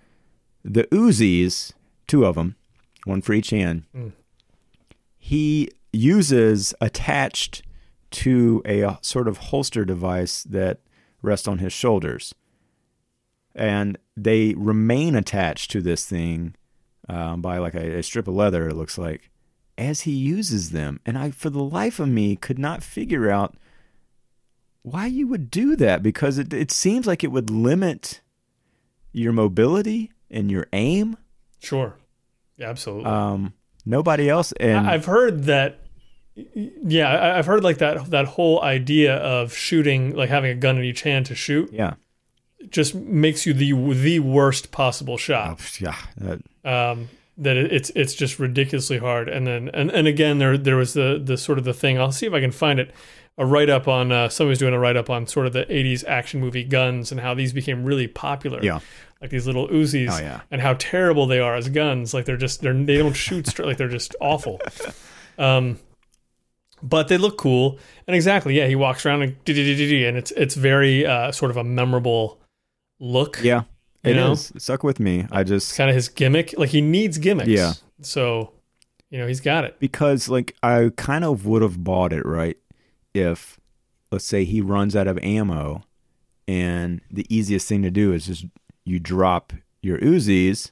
The 0.64 0.84
Uzis, 0.92 1.72
two 2.08 2.26
of 2.26 2.36
them, 2.36 2.56
one 3.06 3.22
for 3.22 3.34
each 3.34 3.50
hand. 3.52 3.84
Mm. 3.96 4.12
He 5.18 5.70
uses 5.98 6.74
attached 6.80 7.64
to 8.10 8.62
a, 8.66 8.84
uh, 8.84 8.96
sort 9.02 9.28
of 9.28 9.38
holster 9.38 9.84
device 9.84 10.44
that 10.44 10.80
rests 11.22 11.48
on 11.48 11.58
his 11.58 11.74
shoulders, 11.74 12.34
and 13.56 13.98
they 14.16 14.54
remain 14.56 15.16
attached 15.16 15.72
to 15.72 15.82
this 15.82 16.06
thing 16.06 16.56
um, 17.10 17.42
by 17.42 17.58
like 17.58 17.74
a, 17.74 17.98
a 18.00 18.04
strip 18.04 18.28
of 18.28 18.36
leather. 18.36 18.70
It 18.70 18.76
looks 18.76 18.98
like, 18.98 19.30
as 19.78 20.02
he 20.02 20.12
uses 20.12 20.72
them. 20.72 21.00
And 21.06 21.18
I, 21.18 21.32
for 21.32 21.50
the 21.50 21.64
life 21.64 22.00
of 22.00 22.08
me, 22.08 22.36
could 22.36 22.60
not 22.60 22.84
figure 22.84 23.30
out 23.30 23.56
why 24.84 25.06
you 25.06 25.28
would 25.28 25.52
do 25.52 25.76
that 25.76 26.02
because 26.02 26.38
it, 26.38 26.54
it 26.54 26.72
seems 26.72 27.06
like 27.06 27.24
it 27.24 27.32
would 27.32 27.50
limit 27.50 28.22
your 29.12 29.34
mobility 29.34 30.12
and 30.30 30.50
your 30.50 30.68
aim. 30.72 31.18
Sure. 31.60 31.96
Absolutely. 32.60 33.06
Um, 33.06 33.54
nobody 33.86 34.30
else. 34.30 34.52
And 34.54 34.88
I've 34.88 35.06
heard 35.06 35.44
that. 35.44 35.80
Yeah, 36.54 37.10
I- 37.10 37.38
I've 37.40 37.46
heard 37.46 37.64
like 37.64 37.78
that 37.80 38.12
that 38.12 38.26
whole 38.26 38.62
idea 38.62 39.16
of 39.16 39.54
shooting, 39.56 40.16
like 40.16 40.30
having 40.30 40.52
a 40.52 40.56
gun 40.56 40.78
in 40.78 40.84
each 40.84 41.02
hand 41.02 41.26
to 41.28 41.36
shoot, 41.36 41.72
yeah, 41.74 41.94
just 42.70 42.94
makes 42.96 43.46
you 43.46 43.54
the 43.54 43.74
the 43.94 44.20
worst 44.20 44.72
possible 44.72 45.18
shot. 45.18 45.60
Oh, 45.60 45.66
yeah, 45.80 45.96
that- 46.18 46.42
um, 46.70 47.10
that 47.38 47.56
it's 47.58 47.92
it's 47.96 48.14
just 48.14 48.40
ridiculously 48.40 48.98
hard. 49.00 49.30
And 49.30 49.46
then 49.48 49.70
and, 49.74 49.90
and 49.92 50.08
again 50.08 50.38
there 50.40 50.58
there 50.58 50.76
was 50.76 50.94
the 50.94 51.20
the 51.24 51.38
sort 51.38 51.58
of 51.58 51.64
the 51.66 51.74
thing. 51.74 52.00
I'll 52.00 52.12
see 52.12 52.26
if 52.28 52.34
I 52.34 52.40
can 52.42 52.52
find 52.52 52.80
it. 52.80 52.94
A 53.40 53.46
write 53.46 53.70
up 53.70 53.88
on 53.88 54.12
uh, 54.12 54.30
somebody's 54.30 54.58
doing 54.58 54.74
a 54.74 54.80
write 54.80 54.98
up 54.98 55.12
on 55.12 55.28
sort 55.28 55.46
of 55.46 55.54
the 55.54 55.64
'80s 55.66 56.04
action 56.08 56.40
movie 56.40 56.64
guns 56.64 57.12
and 57.12 57.22
how 57.22 57.36
these 57.36 57.54
became 57.54 57.84
really 57.86 58.08
popular. 58.08 58.60
yeah, 58.64 58.80
like 59.22 59.30
these 59.30 59.46
little 59.46 59.68
Uzis. 59.68 60.10
Oh, 60.12 60.18
yeah. 60.20 60.42
and 60.50 60.60
how 60.60 60.74
terrible 60.80 61.28
they 61.28 61.40
are 61.40 61.54
as 61.56 61.70
guns. 61.70 62.16
Like 62.16 62.26
they're 62.26 62.36
just 62.36 62.62
they're 62.62 62.74
they 62.74 62.98
don't 62.98 63.14
shoot 63.14 63.46
straight. 63.46 63.68
Like 63.68 63.78
they're 63.78 63.88
just 63.90 64.16
awful. 64.20 64.60
Um, 65.40 65.78
but 66.82 67.08
they 67.08 67.18
look 67.18 67.38
cool. 67.38 67.80
And 68.08 68.16
exactly, 68.16 68.56
yeah, 68.56 68.68
he 68.68 68.76
walks 68.76 69.06
around 69.06 69.22
and 69.24 69.36
and 69.48 70.18
it's 70.18 70.32
it's 70.32 70.56
very 70.56 71.06
uh, 71.06 71.32
sort 71.32 71.52
of 71.52 71.58
a 71.58 71.64
memorable 71.64 72.40
look. 73.00 73.40
yeah. 73.44 73.64
You 74.04 74.12
It 74.12 74.16
know? 74.16 74.32
is. 74.34 74.52
It 74.52 74.62
stuck 74.62 74.84
with 74.84 75.00
me. 75.00 75.26
I 75.32 75.42
It's 75.42 75.50
just 75.50 75.76
kind 75.76 75.90
of 75.90 75.96
his 75.96 76.08
gimmick. 76.08 76.54
Like 76.58 76.70
he 76.70 76.82
needs 76.82 77.18
gimmicks. 77.18 77.50
Yeah. 77.50 77.74
So, 78.02 78.54
you 79.10 79.18
know, 79.18 79.28
he's 79.28 79.42
got 79.42 79.64
it. 79.66 79.80
because 79.80 80.30
like 80.30 80.56
I 80.64 80.92
kind 80.96 81.26
of 81.26 81.46
would 81.46 81.62
have 81.62 81.84
bought 81.84 82.14
it 82.14 82.26
right 82.26 82.58
if 83.14 83.60
let's 84.12 84.26
say 84.26 84.46
he 84.46 84.62
runs 84.62 84.96
out 84.96 85.08
of 85.08 85.18
ammo 85.20 85.84
and 86.48 87.02
the 87.12 87.26
easiest 87.36 87.68
thing 87.68 87.82
to 87.82 87.92
do 87.92 88.14
is 88.14 88.28
just 88.28 88.46
you 88.86 89.00
drop 89.00 89.52
your 89.82 89.98
Uzis, 90.00 90.72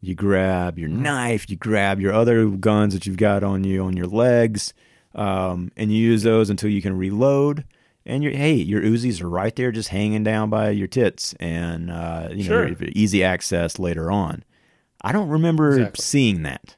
you 0.00 0.14
grab 0.14 0.78
your 0.78 0.88
knife, 0.88 1.50
you 1.50 1.56
grab 1.56 2.00
your 2.00 2.12
other 2.14 2.46
guns 2.46 2.94
that 2.94 3.04
you've 3.06 3.16
got 3.18 3.42
on 3.42 3.64
you 3.64 3.84
on 3.84 3.96
your 3.96 4.06
legs, 4.06 4.72
um, 5.14 5.70
and 5.76 5.92
you 5.92 5.98
use 5.98 6.22
those 6.22 6.50
until 6.50 6.70
you 6.70 6.82
can 6.82 6.96
reload. 6.96 7.64
And 8.04 8.22
your 8.24 8.32
hey, 8.32 8.54
your 8.54 8.80
Uzis 8.82 9.22
are 9.22 9.28
right 9.28 9.54
there, 9.54 9.70
just 9.70 9.90
hanging 9.90 10.24
down 10.24 10.50
by 10.50 10.70
your 10.70 10.88
tits, 10.88 11.34
and 11.38 11.88
uh, 11.90 12.28
you 12.32 12.42
Sure. 12.42 12.68
know 12.68 12.76
easy 12.94 13.22
access 13.22 13.78
later 13.78 14.10
on. 14.10 14.42
I 15.02 15.12
don't 15.12 15.28
remember 15.28 15.70
Exactly. 15.78 16.02
seeing 16.02 16.42
that. 16.42 16.76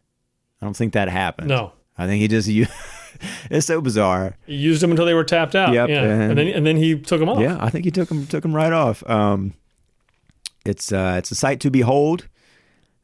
I 0.60 0.66
don't 0.66 0.76
think 0.76 0.92
that 0.92 1.08
happened. 1.08 1.48
No. 1.48 1.72
I 1.96 2.06
think 2.06 2.20
he 2.20 2.28
just 2.28 2.48
used. 2.48 2.70
it's 3.50 3.66
so 3.66 3.80
bizarre. 3.80 4.36
He 4.46 4.54
used 4.56 4.82
them 4.82 4.90
until 4.90 5.06
they 5.06 5.14
were 5.14 5.24
tapped 5.24 5.54
out. 5.54 5.72
Yep, 5.72 5.88
Yeah. 5.88 6.02
and- 6.02 6.22
And, 6.30 6.38
then 6.38 6.48
and 6.48 6.66
then 6.66 6.76
he 6.76 6.98
took 6.98 7.20
them 7.20 7.28
off. 7.30 7.40
Yeah, 7.40 7.56
I 7.60 7.70
think 7.70 7.84
he 7.86 7.90
took 7.90 8.10
him 8.10 8.26
took 8.26 8.44
him 8.44 8.54
right 8.54 8.72
off. 8.72 9.02
Um, 9.08 9.54
it's 10.66 10.92
uh, 10.92 11.14
it's 11.18 11.30
a 11.30 11.34
sight 11.34 11.60
to 11.60 11.70
behold. 11.70 12.28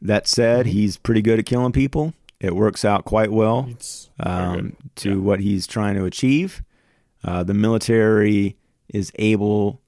That 0.03 0.27
said, 0.27 0.65
Mm-hmm. 0.67 0.73
he's 0.73 0.97
pretty 0.97 1.21
good 1.23 1.39
at 1.39 1.45
killing 1.47 1.73
people. 1.73 2.15
It 2.41 2.57
works 2.57 2.85
out 2.85 3.05
quite 3.05 3.31
well 3.31 3.67
It's 3.71 4.11
very 4.23 4.51
good. 4.57 4.61
um, 4.61 4.77
to 4.97 5.21
what 5.21 5.41
he's 5.41 5.67
trying 5.67 5.95
to 5.97 6.05
achieve. 6.05 6.63
Uh, 7.23 7.43
the 7.43 7.55
military 7.55 8.57
is 8.89 9.13
able 9.17 9.81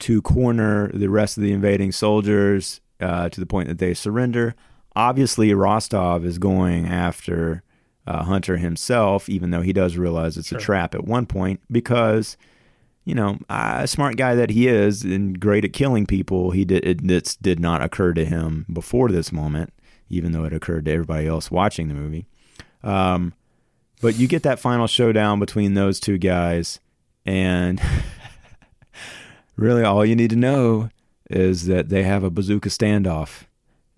to 0.00 0.20
corner 0.22 0.90
the 0.92 1.08
rest 1.08 1.36
of 1.36 1.42
the 1.44 1.52
invading 1.52 1.92
soldiers 1.92 2.80
uh, 3.00 3.28
to 3.28 3.38
the 3.40 3.46
point 3.46 3.68
that 3.68 3.78
they 3.78 3.94
surrender. 3.94 4.54
Obviously, 4.96 5.54
Rostov 5.54 6.24
is 6.24 6.38
going 6.38 6.86
after 6.86 7.62
uh, 8.06 8.24
Hunter 8.24 8.56
himself, 8.56 9.28
even 9.28 9.50
though 9.50 9.60
he 9.62 9.72
does 9.72 9.96
realize 9.96 10.36
it's 10.36 10.48
Sure. 10.48 10.58
a 10.58 10.60
trap 10.60 10.94
at 10.96 11.04
one 11.04 11.26
point, 11.26 11.60
because 11.70 12.36
you 13.04 13.14
know, 13.14 13.38
a 13.48 13.86
smart 13.88 14.16
guy 14.16 14.34
that 14.34 14.50
he 14.50 14.68
is 14.68 15.02
and 15.04 15.40
great 15.40 15.64
at 15.64 15.72
killing 15.72 16.06
people, 16.06 16.50
he 16.50 16.64
did 16.64 16.84
it 16.84 17.38
did 17.40 17.58
not 17.60 17.82
occur 17.82 18.12
to 18.14 18.24
him 18.24 18.66
before 18.72 19.08
this 19.08 19.32
moment, 19.32 19.72
even 20.10 20.32
though 20.32 20.44
it 20.44 20.52
occurred 20.52 20.84
to 20.84 20.92
everybody 20.92 21.26
else 21.26 21.50
watching 21.50 21.88
the 21.88 21.94
movie. 21.94 22.26
Um, 22.82 23.32
but 24.02 24.18
you 24.18 24.26
get 24.28 24.42
that 24.42 24.58
final 24.58 24.86
showdown 24.86 25.38
between 25.38 25.74
those 25.74 26.00
two 26.00 26.18
guys, 26.18 26.80
and 27.24 27.80
really 29.56 29.84
all 29.84 30.04
you 30.04 30.16
need 30.16 30.30
to 30.30 30.36
know 30.36 30.90
is 31.30 31.66
that 31.66 31.88
they 31.88 32.02
have 32.02 32.24
a 32.24 32.30
bazooka 32.30 32.68
standoff, 32.68 33.44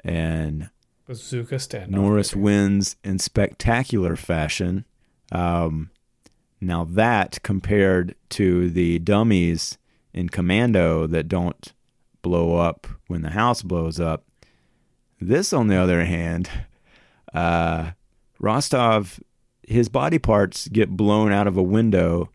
and 0.04 0.70
bazooka 1.06 1.56
standoff. 1.56 1.88
Norris 1.88 2.32
baby. 2.32 2.42
wins 2.42 2.96
in 3.02 3.18
spectacular 3.18 4.16
fashion. 4.16 4.84
Um, 5.30 5.90
now 6.60 6.84
that 6.84 7.42
compared 7.42 8.14
to 8.30 8.70
the 8.70 8.98
dummies 8.98 9.78
in 10.12 10.28
Commando 10.28 11.06
that 11.06 11.28
don't 11.28 11.72
blow 12.22 12.56
up 12.56 12.86
when 13.06 13.22
the 13.22 13.30
house 13.30 13.62
blows 13.62 13.98
up, 13.98 14.24
this 15.22 15.52
on 15.52 15.68
the 15.68 15.76
other 15.76 16.04
hand, 16.04 16.50
uh, 17.32 17.92
Rostov, 18.38 19.20
his 19.66 19.88
body 19.88 20.18
parts 20.18 20.68
get 20.68 20.90
blown 20.90 21.32
out 21.32 21.46
of 21.46 21.56
a 21.56 21.62
window. 21.62 22.28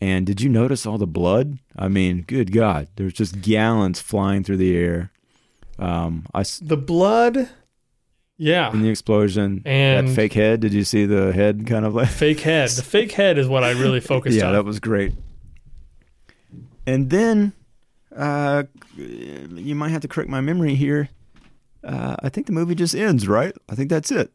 And 0.00 0.26
did 0.26 0.40
you 0.42 0.50
notice 0.50 0.84
all 0.84 0.98
the 0.98 1.06
blood? 1.06 1.58
I 1.74 1.88
mean, 1.88 2.22
good 2.26 2.52
God, 2.52 2.88
there's 2.96 3.14
just 3.14 3.40
gallons 3.40 4.00
flying 4.00 4.44
through 4.44 4.58
the 4.58 4.76
air. 4.76 5.10
Um, 5.78 6.26
I 6.34 6.44
The 6.62 6.76
blood. 6.76 7.48
Yeah. 8.38 8.70
in 8.70 8.82
the 8.82 8.90
explosion. 8.90 9.62
And- 9.64 10.08
that 10.08 10.14
fake 10.14 10.34
head. 10.34 10.60
Did 10.60 10.74
you 10.74 10.84
see 10.84 11.06
the 11.06 11.32
head 11.32 11.66
kind 11.66 11.86
of 11.86 11.94
like? 11.94 12.08
fake 12.08 12.40
head. 12.40 12.68
The 12.68 12.82
fake 12.82 13.12
head 13.12 13.38
is 13.38 13.48
what 13.48 13.64
I 13.64 13.70
really 13.70 14.00
focused 14.12 14.36
yeah, 14.36 14.48
on. 14.48 14.52
that 14.52 14.64
was 14.66 14.78
great. 14.78 15.14
And 16.86 17.08
then, 17.10 17.52
uh, 18.14 18.64
you 18.96 19.74
might 19.74 19.88
have 19.90 20.02
to 20.02 20.08
correct 20.08 20.28
my 20.30 20.40
memory 20.42 20.74
here. 20.74 21.08
Uh, 21.86 22.16
I 22.22 22.28
think 22.28 22.46
the 22.46 22.52
movie 22.52 22.74
just 22.74 22.94
ends, 22.94 23.28
right? 23.28 23.54
I 23.68 23.74
think 23.76 23.88
that's 23.88 24.10
it. 24.10 24.32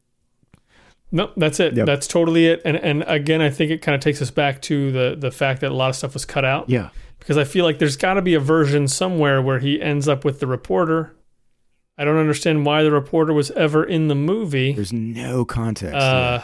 Nope, 1.12 1.34
that's 1.36 1.60
it. 1.60 1.76
Yep. 1.76 1.86
That's 1.86 2.08
totally 2.08 2.48
it. 2.48 2.62
And 2.64 2.78
and 2.78 3.04
again, 3.06 3.42
I 3.42 3.50
think 3.50 3.70
it 3.70 3.82
kind 3.82 3.94
of 3.96 4.00
takes 4.02 4.22
us 4.22 4.32
back 4.32 4.62
to 4.64 4.92
the 4.92 5.16
the 5.20 5.30
fact 5.32 5.60
that 5.62 5.72
a 5.72 5.74
lot 5.76 5.90
of 5.90 5.96
stuff 5.98 6.14
was 6.14 6.24
cut 6.24 6.46
out 6.46 6.70
Yeah. 6.70 6.90
because 7.20 7.38
I 7.38 7.44
feel 7.44 7.66
like 7.66 7.80
there's 7.80 7.98
got 7.98 8.14
to 8.14 8.22
be 8.22 8.34
a 8.34 8.40
version 8.40 8.88
somewhere 8.88 9.42
where 9.42 9.60
he 9.60 9.82
ends 9.82 10.08
up 10.08 10.24
with 10.24 10.40
the 10.40 10.48
reporter. 10.48 11.14
I 11.98 12.06
don't 12.06 12.18
understand 12.18 12.66
why 12.66 12.84
the 12.84 12.92
reporter 12.92 13.34
was 13.34 13.52
ever 13.52 13.84
in 13.84 14.08
the 14.08 14.16
movie. 14.16 14.72
There's 14.72 14.94
no 14.94 15.44
context. 15.44 15.96
Uh, 15.96 16.42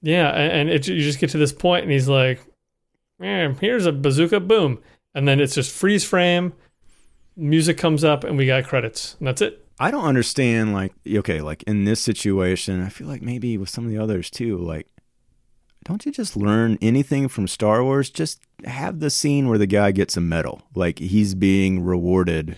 yeah, 0.00 0.28
and, 0.30 0.52
and 0.52 0.70
it, 0.70 0.86
you 0.88 1.00
just 1.02 1.18
get 1.18 1.30
to 1.30 1.38
this 1.38 1.52
point, 1.52 1.82
and 1.82 1.92
he's 1.92 2.08
like, 2.08 2.40
"Man, 3.18 3.56
here's 3.60 3.86
a 3.86 3.92
bazooka, 3.92 4.38
boom," 4.40 4.78
and 5.14 5.26
then 5.26 5.40
it's 5.40 5.54
just 5.54 5.70
freeze 5.72 6.04
frame. 6.04 6.52
Music 7.36 7.76
comes 7.76 8.04
up, 8.04 8.22
and 8.24 8.36
we 8.38 8.46
got 8.46 8.64
credits, 8.64 9.16
and 9.18 9.26
that's 9.26 9.42
it. 9.42 9.61
I 9.78 9.90
don't 9.90 10.04
understand, 10.04 10.72
like, 10.72 10.92
okay, 11.06 11.40
like 11.40 11.62
in 11.64 11.84
this 11.84 12.00
situation, 12.00 12.82
I 12.82 12.88
feel 12.88 13.08
like 13.08 13.22
maybe 13.22 13.56
with 13.58 13.68
some 13.68 13.84
of 13.84 13.90
the 13.90 13.98
others 13.98 14.30
too, 14.30 14.58
like, 14.58 14.86
don't 15.84 16.06
you 16.06 16.12
just 16.12 16.36
learn 16.36 16.78
anything 16.80 17.26
from 17.28 17.48
Star 17.48 17.82
Wars? 17.82 18.08
Just 18.08 18.40
have 18.64 19.00
the 19.00 19.10
scene 19.10 19.48
where 19.48 19.58
the 19.58 19.66
guy 19.66 19.90
gets 19.90 20.16
a 20.16 20.20
medal, 20.20 20.62
like 20.74 21.00
he's 21.00 21.34
being 21.34 21.82
rewarded. 21.82 22.56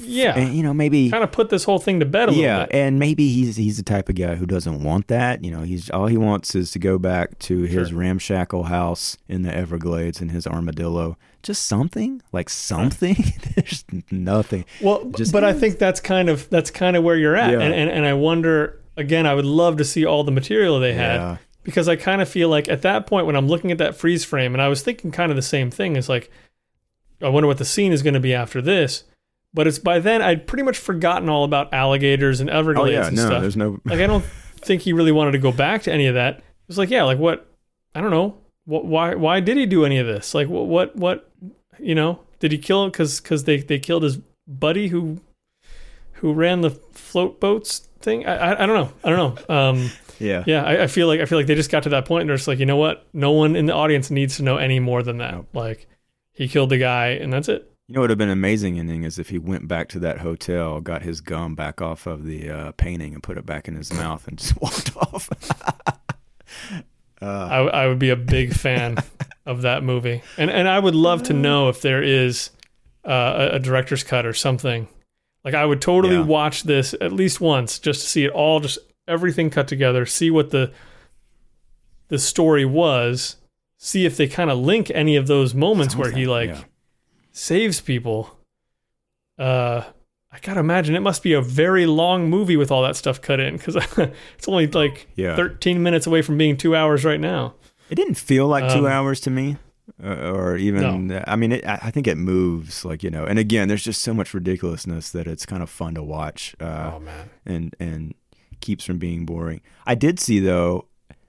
Yeah, 0.00 0.36
And, 0.36 0.54
you 0.54 0.62
know, 0.62 0.72
maybe 0.74 1.10
kind 1.10 1.22
of 1.22 1.30
put 1.30 1.50
this 1.50 1.64
whole 1.64 1.78
thing 1.78 2.00
to 2.00 2.06
bed 2.06 2.28
a 2.28 2.32
little 2.32 2.42
yeah, 2.42 2.66
bit. 2.66 2.74
and 2.74 2.98
maybe 2.98 3.28
he's 3.32 3.56
he's 3.56 3.76
the 3.76 3.82
type 3.82 4.08
of 4.08 4.14
guy 4.14 4.34
who 4.34 4.46
doesn't 4.46 4.82
want 4.82 5.08
that. 5.08 5.44
You 5.44 5.50
know, 5.50 5.60
he's 5.62 5.90
all 5.90 6.06
he 6.06 6.16
wants 6.16 6.54
is 6.54 6.70
to 6.72 6.78
go 6.78 6.98
back 6.98 7.38
to 7.40 7.62
his 7.62 7.88
Sure. 7.90 7.98
ramshackle 7.98 8.64
house 8.64 9.18
in 9.28 9.42
the 9.42 9.54
Everglades 9.54 10.20
and 10.20 10.30
his 10.30 10.46
armadillo. 10.46 11.16
Just 11.42 11.66
something 11.66 12.22
like 12.32 12.48
something. 12.48 13.16
There's 13.54 13.84
nothing. 14.10 14.64
Well, 14.80 15.04
Just- 15.16 15.32
but 15.32 15.44
I 15.44 15.52
think 15.52 15.78
that's 15.78 16.00
kind 16.00 16.28
of 16.30 16.48
that's 16.50 16.70
kind 16.70 16.96
of 16.96 17.04
where 17.04 17.16
you're 17.16 17.36
at, 17.36 17.50
Yeah. 17.52 17.60
and, 17.60 17.74
and 17.74 17.90
and 17.90 18.06
I 18.06 18.14
wonder 18.14 18.80
again. 18.96 19.26
I 19.26 19.34
would 19.34 19.44
love 19.44 19.76
to 19.76 19.84
see 19.84 20.04
all 20.06 20.24
the 20.24 20.32
material 20.32 20.80
they 20.80 20.94
had 20.94 21.16
Yeah. 21.16 21.36
because 21.62 21.88
I 21.88 21.96
kind 21.96 22.22
of 22.22 22.28
feel 22.28 22.48
like 22.48 22.68
at 22.68 22.80
that 22.82 23.06
point 23.06 23.26
when 23.26 23.36
I'm 23.36 23.48
looking 23.48 23.70
at 23.70 23.78
that 23.78 23.94
freeze 23.94 24.24
frame, 24.24 24.54
and 24.54 24.62
I 24.62 24.68
was 24.68 24.82
thinking 24.82 25.10
kind 25.12 25.30
of 25.30 25.36
the 25.36 25.42
same 25.42 25.70
thing. 25.70 25.94
It's 25.96 26.08
like, 26.08 26.30
I 27.22 27.28
wonder 27.28 27.46
what 27.46 27.58
the 27.58 27.64
scene 27.66 27.92
is 27.92 28.02
going 28.02 28.14
to 28.14 28.20
be 28.20 28.32
after 28.34 28.62
this. 28.62 29.04
But 29.54 29.66
it's 29.68 29.78
by 29.78 30.00
then 30.00 30.20
I'd 30.20 30.46
pretty 30.46 30.64
much 30.64 30.76
forgotten 30.76 31.28
all 31.28 31.44
about 31.44 31.72
alligators 31.72 32.40
and 32.40 32.50
Everglades 32.50 32.96
Oh 32.96 33.00
yeah, 33.00 33.06
and 33.06 33.16
no, 33.16 33.26
stuff. 33.26 33.40
there's 33.40 33.56
no. 33.56 33.80
Like 33.84 34.00
I 34.00 34.06
don't 34.08 34.24
think 34.56 34.82
he 34.82 34.92
really 34.92 35.12
wanted 35.12 35.32
to 35.32 35.38
go 35.38 35.52
back 35.52 35.82
to 35.84 35.92
any 35.92 36.06
of 36.06 36.14
that. 36.14 36.38
It 36.38 36.42
was 36.68 36.76
like, 36.78 36.90
yeah, 36.90 37.04
like 37.04 37.18
what? 37.18 37.46
I 37.94 38.00
don't 38.00 38.10
know. 38.10 38.36
What? 38.64 38.84
Why? 38.84 39.14
Why 39.14 39.40
did 39.40 39.56
he 39.56 39.66
do 39.66 39.84
any 39.84 39.98
of 39.98 40.06
this? 40.06 40.34
Like 40.34 40.48
what? 40.48 40.66
What? 40.66 40.96
What? 40.96 41.30
You 41.78 41.94
know? 41.94 42.20
Did 42.40 42.50
he 42.52 42.58
kill 42.58 42.84
him 42.84 42.90
because 42.90 43.20
because 43.20 43.44
they 43.44 43.58
they 43.58 43.78
killed 43.78 44.02
his 44.02 44.18
buddy 44.48 44.88
who 44.88 45.20
who 46.14 46.32
ran 46.32 46.60
the 46.62 46.70
float 46.70 47.40
boats 47.40 47.88
thing? 48.00 48.26
I 48.26 48.36
I, 48.36 48.62
I 48.62 48.66
don't 48.66 48.76
know. 48.76 48.92
I 49.04 49.10
don't 49.10 49.48
know. 49.48 49.54
Um, 49.54 49.90
Yeah, 50.18 50.44
yeah, 50.46 50.62
I, 50.64 50.84
I 50.84 50.86
feel 50.86 51.06
like 51.08 51.20
I 51.20 51.24
feel 51.26 51.38
like 51.38 51.46
they 51.46 51.54
just 51.54 51.70
got 51.70 51.82
to 51.84 51.88
that 51.90 52.06
point 52.06 52.22
and 52.22 52.30
they're 52.30 52.36
just 52.36 52.48
like, 52.48 52.58
you 52.58 52.66
know 52.66 52.76
what? 52.76 53.06
No 53.12 53.32
one 53.32 53.56
in 53.56 53.66
the 53.66 53.74
audience 53.74 54.10
needs 54.10 54.36
to 54.38 54.42
know 54.42 54.56
any 54.56 54.78
more 54.80 55.02
than 55.02 55.18
that. 55.18 55.32
Nope. 55.34 55.48
Like 55.52 55.86
he 56.32 56.48
killed 56.48 56.70
the 56.70 56.78
guy 56.78 57.08
and 57.08 57.32
that's 57.32 57.48
it. 57.48 57.70
You 57.88 57.94
know 57.94 58.00
what 58.00 58.04
would 58.04 58.10
have 58.10 58.18
been 58.18 58.28
an 58.30 58.32
amazing 58.38 58.78
ending 58.78 59.02
is 59.02 59.18
if 59.18 59.28
he 59.28 59.38
went 59.38 59.68
back 59.68 59.88
to 59.90 59.98
that 59.98 60.20
hotel, 60.20 60.80
got 60.80 61.02
his 61.02 61.20
gum 61.20 61.54
back 61.54 61.82
off 61.82 62.06
of 62.06 62.24
the 62.24 62.48
uh, 62.50 62.72
painting, 62.72 63.12
and 63.12 63.22
put 63.22 63.36
it 63.36 63.44
back 63.44 63.68
in 63.68 63.76
his 63.76 63.92
mouth, 63.92 64.26
and 64.26 64.38
just 64.38 64.58
walked 64.60 64.96
off. 64.96 65.28
I, 67.20 67.58
I 67.58 67.86
would 67.86 67.98
be 67.98 68.10
a 68.10 68.16
big 68.16 68.54
fan 68.54 68.96
of 69.46 69.62
that 69.62 69.82
movie, 69.82 70.22
and 70.38 70.50
and 70.50 70.66
I 70.68 70.78
would 70.78 70.94
love 70.94 71.24
to 71.24 71.32
know 71.34 71.68
if 71.68 71.82
there 71.82 72.02
is 72.02 72.50
uh, 73.06 73.48
a, 73.52 73.56
a 73.56 73.58
director's 73.58 74.02
cut 74.02 74.24
or 74.26 74.32
something. 74.34 74.88
Like 75.44 75.54
I 75.54 75.66
would 75.66 75.82
totally 75.82 76.16
Yeah. 76.16 76.22
watch 76.22 76.62
this 76.62 76.94
at 77.02 77.12
least 77.12 77.38
once 77.40 77.78
just 77.78 78.00
to 78.02 78.06
see 78.08 78.24
it 78.24 78.30
all, 78.30 78.60
just 78.60 78.78
everything 79.06 79.50
cut 79.50 79.68
together, 79.68 80.06
see 80.06 80.30
what 80.30 80.50
the 80.50 80.72
the 82.08 82.18
story 82.18 82.64
was, 82.64 83.36
see 83.78 84.06
if 84.06 84.16
they 84.16 84.26
kind 84.26 84.50
of 84.50 84.56
link 84.58 84.90
any 84.94 85.16
of 85.16 85.26
those 85.26 85.54
moments 85.54 85.94
where 85.96 86.10
he 86.10 86.26
like 86.26 86.48
Yeah. 86.50 86.64
Saves 87.34 87.80
people. 87.80 88.38
Uh, 89.38 89.82
I 90.32 90.38
gotta 90.40 90.60
imagine 90.60 90.94
it 90.94 91.00
must 91.00 91.22
be 91.22 91.32
a 91.32 91.42
very 91.42 91.86
long 91.86 92.30
movie 92.30 92.56
with 92.56 92.70
all 92.70 92.82
that 92.82 92.96
stuff 92.96 93.20
cut 93.20 93.40
in 93.40 93.56
because 93.56 93.76
it's 94.36 94.48
only 94.48 94.66
like 94.68 95.08
Yeah. 95.16 95.36
13 95.36 95.82
minutes 95.82 96.06
away 96.06 96.22
from 96.22 96.38
being 96.38 96.56
two 96.56 96.74
hours 96.74 97.04
right 97.04 97.20
now. 97.20 97.54
It 97.90 97.96
didn't 97.96 98.14
feel 98.14 98.46
like 98.46 98.72
two 98.72 98.86
Um, 98.86 98.92
hours 98.92 99.20
to 99.20 99.30
me, 99.30 99.56
uh, 100.02 100.30
or 100.32 100.56
even. 100.56 101.12
I 101.26 101.36
mean, 101.36 101.52
it, 101.52 101.66
I 101.66 101.78
I 101.82 101.90
think 101.90 102.06
it 102.06 102.16
moves 102.16 102.84
like 102.84 103.02
you 103.02 103.10
know. 103.10 103.24
And 103.26 103.38
again, 103.38 103.68
there's 103.68 103.84
just 103.84 104.00
so 104.00 104.14
much 104.14 104.32
ridiculousness 104.32 105.10
that 105.10 105.26
it's 105.26 105.44
kind 105.44 105.62
of 105.62 105.68
fun 105.68 105.94
to 105.96 106.02
watch, 106.02 106.56
uh, 106.60 106.92
oh 106.94 107.00
man, 107.00 107.30
and 107.44 107.76
and 107.78 108.14
keeps 108.60 108.84
from 108.86 108.96
being 108.98 109.26
boring. 109.26 109.60
I 109.86 109.94
did 109.94 110.18
see 110.18 110.38
though, 110.40 110.86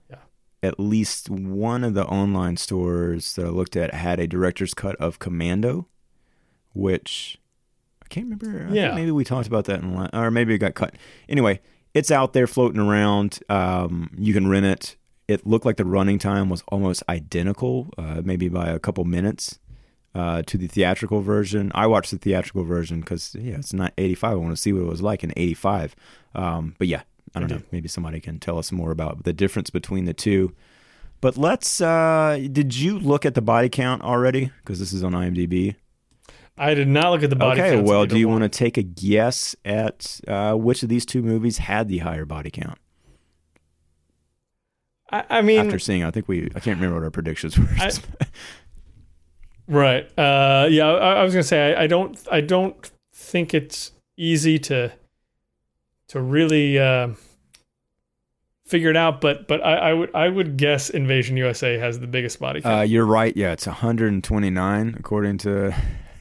Yeah. 0.08 0.16
at 0.62 0.80
least 0.80 1.28
one 1.28 1.84
of 1.84 1.92
the 1.92 2.06
online 2.06 2.56
stores 2.56 3.34
that 3.34 3.44
I 3.44 3.50
looked 3.50 3.76
at 3.76 3.92
had 3.92 4.18
a 4.18 4.26
director's 4.26 4.72
cut 4.72 4.96
of 4.96 5.18
Commando, 5.18 5.86
which 6.76 7.38
I 8.02 8.06
can't 8.08 8.26
remember. 8.26 8.60
I 8.60 8.64
think 8.66 8.76
Yeah. 8.76 8.94
maybe 8.94 9.10
we 9.10 9.24
talked 9.24 9.46
about 9.48 9.64
that 9.64 9.80
in 9.82 10.08
or 10.12 10.30
maybe 10.30 10.54
it 10.54 10.58
got 10.58 10.74
cut. 10.74 10.94
Anyway, 11.28 11.60
it's 11.94 12.10
out 12.10 12.32
there 12.34 12.46
floating 12.46 12.80
around. 12.80 13.40
Um, 13.48 14.10
you 14.16 14.32
can 14.34 14.48
rent 14.48 14.66
it. 14.66 14.96
It 15.28 15.46
looked 15.46 15.66
like 15.66 15.76
the 15.76 15.84
running 15.84 16.18
time 16.20 16.48
was 16.48 16.62
almost 16.68 17.02
identical, 17.08 17.88
uh, 17.98 18.22
maybe 18.24 18.48
by 18.48 18.68
a 18.68 18.78
couple 18.78 19.04
minutes. 19.04 19.58
Uh, 20.14 20.40
to 20.46 20.56
the 20.56 20.66
theatrical 20.66 21.20
version, 21.20 21.70
I 21.74 21.86
watched 21.86 22.10
the 22.10 22.16
theatrical 22.16 22.64
version 22.64 23.00
because 23.00 23.34
yeah, 23.38 23.56
it's 23.56 23.74
not 23.74 23.92
85. 23.98 24.32
I 24.32 24.34
want 24.36 24.52
to 24.52 24.56
see 24.56 24.72
what 24.72 24.82
it 24.82 24.86
was 24.88 25.02
like 25.02 25.22
in 25.22 25.32
85. 25.36 25.94
Um, 26.34 26.74
but 26.78 26.86
yeah, 26.86 27.02
I 27.34 27.40
don't 27.40 27.50
know. 27.50 27.60
Maybe 27.70 27.88
somebody 27.88 28.20
can 28.20 28.38
tell 28.38 28.56
us 28.58 28.72
more 28.72 28.90
about 28.92 29.24
the 29.24 29.34
difference 29.34 29.68
between 29.68 30.06
the 30.06 30.14
two. 30.14 30.54
But 31.20 31.36
let's. 31.36 31.80
Uh, 31.82 32.46
did 32.50 32.74
you 32.76 32.98
look 32.98 33.26
at 33.26 33.34
the 33.34 33.42
body 33.42 33.68
count 33.68 34.00
already? 34.02 34.52
Because 34.62 34.78
this 34.78 34.92
is 34.94 35.02
on 35.04 35.12
IMDb. 35.12 35.74
I 36.58 36.74
did 36.74 36.88
not 36.88 37.10
look 37.10 37.22
at 37.22 37.30
the 37.30 37.36
body. 37.36 37.60
Count. 37.60 37.74
Okay. 37.74 37.82
Well, 37.82 38.06
do 38.06 38.18
you 38.18 38.28
want 38.28 38.42
to 38.42 38.48
take 38.48 38.76
a 38.78 38.82
guess 38.82 39.54
at 39.64 40.20
uh, 40.26 40.54
which 40.54 40.82
of 40.82 40.88
these 40.88 41.04
two 41.04 41.22
movies 41.22 41.58
had 41.58 41.88
the 41.88 41.98
higher 41.98 42.24
body 42.24 42.50
count? 42.50 42.78
I, 45.10 45.24
I 45.28 45.42
mean, 45.42 45.60
After 45.60 45.78
seeing, 45.78 46.02
I 46.02 46.10
think 46.10 46.28
we. 46.28 46.46
I 46.54 46.60
can't 46.60 46.78
remember 46.78 46.96
what 46.96 47.04
our 47.04 47.10
predictions 47.10 47.58
were. 47.58 47.68
I- 47.76 47.90
right? 49.68 50.18
Uh, 50.18 50.66
yeah, 50.70 50.86
I, 50.88 51.14
I 51.16 51.22
was 51.24 51.32
gonna 51.34 51.42
say 51.44 51.74
I, 51.74 51.84
I 51.84 51.86
don't. 51.86 52.18
I 52.30 52.40
don't 52.40 52.90
think 53.14 53.54
it's 53.54 53.92
easy 54.16 54.58
to 54.60 54.92
to 56.08 56.20
really 56.20 56.78
uh, 56.78 57.08
figure 58.64 58.90
it 58.90 58.96
out. 58.96 59.20
But 59.20 59.46
but 59.46 59.64
I, 59.64 59.74
I 59.90 59.92
would 59.92 60.14
I 60.14 60.28
would 60.28 60.56
guess 60.56 60.90
Invasion 60.90 61.36
USA 61.36 61.78
has 61.78 62.00
the 62.00 62.06
biggest 62.06 62.40
body 62.40 62.62
count. 62.62 62.80
Uh, 62.80 62.82
you're 62.82 63.06
right. 63.06 63.36
Yeah, 63.36 63.52
it's 63.52 63.66
129 63.66 64.96
according 64.98 65.38
to 65.38 65.74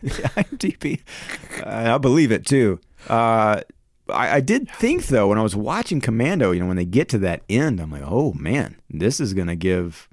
IMDb. 0.35 1.01
Uh, 1.61 1.95
I 1.95 1.97
believe 1.97 2.31
it 2.31 2.45
too. 2.45 2.79
Uh, 3.09 3.61
I, 4.09 4.35
I 4.37 4.39
did 4.41 4.69
think 4.69 5.07
though 5.07 5.27
when 5.29 5.37
I 5.37 5.43
was 5.43 5.55
watching 5.55 6.01
Commando, 6.01 6.51
you 6.51 6.59
know, 6.59 6.67
when 6.67 6.77
they 6.77 6.85
get 6.85 7.09
to 7.09 7.17
that 7.19 7.41
end, 7.49 7.79
I'm 7.79 7.91
like, 7.91 8.03
oh 8.05 8.33
man, 8.33 8.77
this 8.89 9.19
is 9.19 9.33
gonna 9.33 9.55
give 9.55 10.07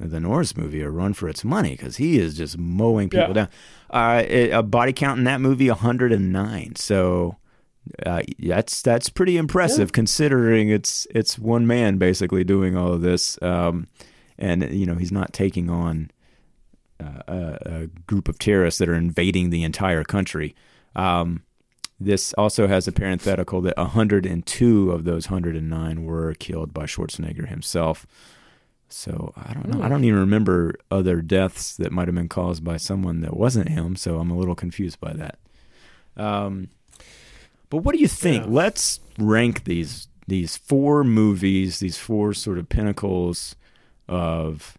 the 0.00 0.20
Norris 0.20 0.56
movie 0.56 0.80
a 0.82 0.90
run 0.90 1.14
for 1.14 1.28
its 1.28 1.44
money 1.44 1.70
because 1.70 1.96
he 1.96 2.18
is 2.18 2.36
just 2.36 2.58
mowing 2.58 3.08
people 3.08 3.28
Yeah. 3.28 3.32
down. 3.32 3.48
Uh, 3.90 4.22
it, 4.26 4.50
a 4.50 4.62
body 4.62 4.92
count 4.92 5.18
in 5.18 5.24
that 5.24 5.40
movie 5.40 5.68
109. 5.68 6.76
So. 6.76 7.36
Uh, 8.06 8.22
that's 8.38 8.80
that's 8.80 9.10
pretty 9.10 9.36
impressive 9.36 9.92
considering 9.92 10.70
it's 10.70 11.06
it's 11.14 11.38
one 11.38 11.66
man 11.66 11.98
basically 11.98 12.42
doing 12.42 12.74
all 12.78 12.94
of 12.94 13.02
this, 13.02 13.38
um, 13.42 13.86
and 14.38 14.62
you 14.74 14.86
know 14.86 14.94
he's 14.94 15.12
not 15.12 15.34
taking 15.34 15.68
on 15.68 16.10
uh, 17.00 17.22
a, 17.26 17.58
a 17.64 17.86
group 18.06 18.28
of 18.28 18.38
terrorists 18.38 18.78
that 18.78 18.88
are 18.88 18.94
invading 18.94 19.50
the 19.50 19.62
entire 19.62 20.04
country. 20.04 20.54
Um, 20.94 21.42
this 22.00 22.32
also 22.34 22.66
has 22.66 22.88
a 22.88 22.92
parenthetical 22.92 23.60
that 23.62 23.76
102 23.76 24.90
of 24.90 25.04
those 25.04 25.30
109 25.30 26.04
were 26.04 26.34
killed 26.34 26.74
by 26.74 26.84
Schwarzenegger 26.84 27.48
himself. 27.48 28.06
So 28.88 29.32
I 29.36 29.54
don't 29.54 29.68
know. 29.68 29.82
I 29.82 29.88
don't 29.88 30.04
even 30.04 30.20
remember 30.20 30.74
other 30.90 31.20
deaths 31.22 31.76
that 31.76 31.92
might 31.92 32.08
have 32.08 32.14
been 32.14 32.28
caused 32.28 32.62
by 32.62 32.76
someone 32.76 33.20
that 33.20 33.36
wasn't 33.36 33.68
him. 33.68 33.96
So 33.96 34.18
I'm 34.18 34.30
a 34.30 34.36
little 34.36 34.54
confused 34.54 35.00
by 35.00 35.12
that. 35.14 35.38
Um, 36.16 36.68
but 37.70 37.78
what 37.78 37.94
do 37.94 38.00
you 38.00 38.08
think? 38.08 38.44
Yeah. 38.44 38.50
Let's 38.50 39.00
rank 39.18 39.64
these 39.64 40.08
these 40.26 40.56
four 40.56 41.04
movies, 41.04 41.80
these 41.80 41.98
four 41.98 42.34
sort 42.34 42.58
of 42.58 42.68
pinnacles 42.68 43.56
of 44.08 44.78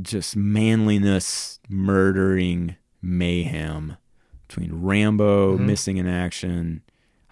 just 0.00 0.36
manliness, 0.36 1.58
murdering, 1.68 2.76
mayhem 3.02 3.96
between 4.46 4.72
Rambo, 4.82 5.58
Mhm. 5.58 5.66
Missing 5.66 5.96
in 5.98 6.06
Action. 6.06 6.82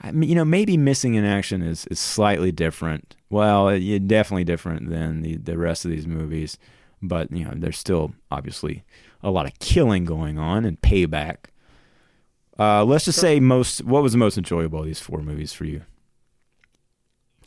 I 0.01 0.12
mean, 0.12 0.28
you 0.28 0.34
know, 0.34 0.44
maybe 0.44 0.76
Missing 0.76 1.14
in 1.14 1.24
Action 1.24 1.62
is, 1.62 1.86
is 1.86 1.98
slightly 1.98 2.52
different. 2.52 3.16
Well, 3.30 3.68
it, 3.68 3.82
it 3.82 4.06
definitely 4.06 4.44
different 4.44 4.90
than 4.90 5.22
the, 5.22 5.36
the 5.36 5.56
rest 5.56 5.84
of 5.84 5.90
these 5.90 6.06
movies. 6.06 6.59
But, 7.02 7.32
you 7.32 7.44
know, 7.44 7.52
there's 7.55 7.78
still 7.78 8.12
obviously 8.30 8.84
a 9.22 9.30
lot 9.30 9.47
of 9.47 9.59
killing 9.59 10.05
going 10.05 10.38
on 10.38 10.64
and 10.64 10.80
payback. 10.80 11.36
Uh, 12.59 12.84
let's 12.84 13.05
just 13.05 13.20
say 13.20 13.38
most. 13.40 13.84
What 13.84 14.02
was 14.02 14.12
the 14.12 14.18
most 14.18 14.38
enjoyable 14.38 14.80
of 14.80 14.86
these 14.86 15.01
four 15.01 15.20
movies 15.20 15.52
for 15.52 15.64
you? 15.66 15.82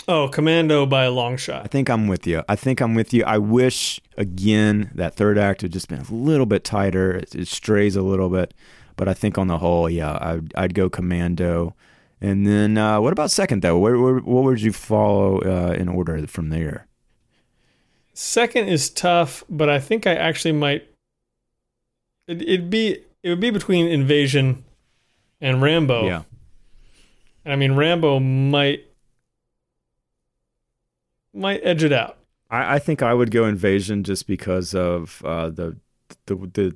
Oh, 0.08 0.28
Commando 0.30 0.86
by 0.86 1.04
a 1.04 1.12
long 1.12 1.38
shot. 1.38 1.64
I 1.64 1.68
think 1.68 1.90
I'm 1.90 2.08
with 2.08 2.26
you. 2.26 2.44
I 2.48 2.56
think 2.56 2.82
I'm 2.82 2.96
with 2.96 3.14
you. 3.14 3.24
I 3.24 3.38
wish 3.38 4.00
again 4.18 4.92
that 4.96 5.16
third 5.16 5.38
act 5.38 5.62
had 5.62 5.72
just 5.72 5.88
been 5.88 6.00
a 6.00 6.14
little 6.14 6.46
bit 6.46 6.64
tighter. 6.64 7.16
It, 7.16 7.36
it 7.36 7.48
strays 7.48 7.96
a 7.96 8.02
little 8.02 8.30
bit, 8.30 8.54
but 8.96 9.08
I 9.08 9.14
think 9.14 9.38
on 9.38 9.48
the 9.48 9.60
whole, 9.60 9.90
yeah, 9.90 10.18
I'd, 10.22 10.54
I'd 10.56 10.74
go 10.74 10.90
Commando. 10.90 11.76
And 12.22 12.46
then 12.46 12.78
uh, 12.78 13.00
what 13.00 13.14
about 13.14 13.32
second 13.32 13.62
though? 13.62 13.78
Where, 13.78 13.98
where 13.98 14.16
what 14.16 14.44
would 14.44 14.62
you 14.62 14.74
follow 14.74 15.40
uh, 15.40 15.74
in 15.74 15.88
order 15.88 16.28
from 16.28 16.50
there? 16.50 16.88
Second 18.14 18.68
is 18.68 18.90
tough, 18.90 19.46
but 19.50 19.70
I 19.70 19.80
think 19.80 20.06
I 20.06 20.14
actually 20.16 20.52
might. 20.52 20.88
It, 22.28 22.42
it'd 22.42 22.70
be 22.70 23.04
it 23.24 23.30
would 23.30 23.40
be 23.40 23.50
between 23.50 23.88
Invasion 23.88 24.66
and 25.40 25.62
Rambo. 25.62 26.06
Yeah, 26.06 26.24
I 27.46 27.56
mean, 27.56 27.76
Rambo 27.76 28.20
might 28.20 28.89
might 31.34 31.62
edge 31.64 31.84
it 31.84 31.92
out. 31.94 32.18
I, 32.50 32.76
I 32.76 32.80
think 32.80 33.02
I 33.02 33.14
would 33.14 33.32
go 33.32 33.46
Invasion 33.46 34.04
just 34.04 34.28
because 34.28 34.74
of 34.74 35.22
uh, 35.26 35.50
the, 35.50 35.78
the 36.26 36.36
the 36.36 36.76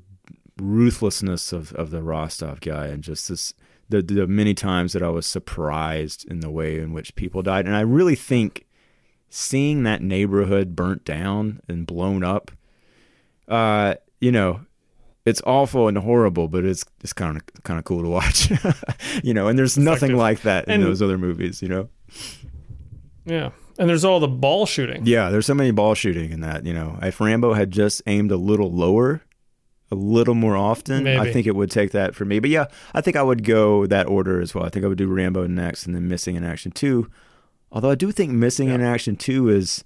ruthlessness 0.60 1.52
of, 1.52 1.74
of 1.74 1.90
the 1.90 2.04
Rostov 2.04 2.60
guy 2.62 2.88
and 2.88 3.04
just 3.04 3.30
this 3.30 3.54
the 3.90 4.02
the 4.02 4.28
many 4.28 4.54
times 4.54 4.94
that 4.94 5.02
I 5.04 5.10
was 5.10 5.26
surprised 5.26 6.26
in 6.30 6.40
the 6.42 6.50
way 6.52 6.78
in 6.80 6.94
which 6.94 7.16
people 7.16 7.42
died, 7.42 7.66
and 7.66 7.76
I 7.76 7.82
really 7.82 8.16
think 8.16 8.66
seeing 9.30 9.84
that 9.84 10.02
neighborhood 10.02 10.76
burnt 10.76 11.04
down 11.04 11.60
and 11.68 11.86
blown 11.88 12.24
up, 12.24 12.52
uh, 13.48 13.96
you 14.22 14.32
know, 14.32 14.62
it's 15.26 15.42
awful 15.46 15.88
and 15.88 15.98
horrible, 15.98 16.48
but 16.48 16.64
it's 16.66 16.86
it's 17.02 17.14
kind 17.14 17.36
of 17.38 17.64
kind 17.64 17.78
of 17.80 17.84
cool 17.86 18.04
to 18.04 18.10
watch, 18.10 18.52
you 19.24 19.34
know. 19.34 19.48
And 19.48 19.58
there's 19.60 19.78
nothing 19.78 20.12
Effective. 20.12 20.18
like 20.18 20.42
that 20.44 20.66
in 20.68 20.76
And- 20.76 20.84
those 20.84 21.02
other 21.02 21.18
movies, 21.18 21.62
you 21.62 21.68
know. 21.68 21.90
Yeah. 23.26 23.50
And 23.78 23.90
there's 23.90 24.06
all 24.06 24.20
the 24.20 24.28
ball 24.28 24.66
shooting. 24.66 25.06
Yeah, 25.06 25.30
there's 25.30 25.46
so 25.46 25.54
many 25.54 25.72
ball 25.72 25.96
shooting 25.96 26.32
in 26.32 26.42
that. 26.42 26.66
You 26.66 26.74
know, 26.74 27.00
if 27.02 27.20
Rambo 27.20 27.54
had 27.54 27.72
just 27.72 28.02
aimed 28.06 28.32
a 28.32 28.38
little 28.38 28.72
lower, 28.72 29.24
a 29.92 29.96
little 29.96 30.36
more 30.36 30.56
often, 30.56 31.08
I 31.08 31.32
think 31.32 31.48
it 31.48 31.56
would 31.56 31.72
take 31.72 31.92
that 31.92 32.16
for 32.16 32.26
me. 32.26 32.40
But 32.40 32.50
yeah, 32.50 32.66
I 32.94 33.02
think 33.02 33.16
I 33.18 33.24
would 33.24 33.44
go 33.44 33.86
that 33.88 34.08
order 34.08 34.42
as 34.42 34.54
well. 34.54 34.66
I 34.66 34.70
think 34.70 34.86
I 34.86 34.88
would 34.88 34.98
do 34.98 35.08
Rambo 35.08 35.48
next, 35.48 35.86
and 35.86 35.96
then 35.96 36.08
Missing 36.08 36.36
in 36.36 36.44
Action 36.44 36.72
Two. 36.72 37.10
Although 37.72 37.92
I 37.92 37.96
do 37.96 38.12
think 38.12 38.32
Missing 38.32 38.70
in 38.70 38.82
Action 38.82 39.16
Two 39.16 39.50
is, 39.50 39.84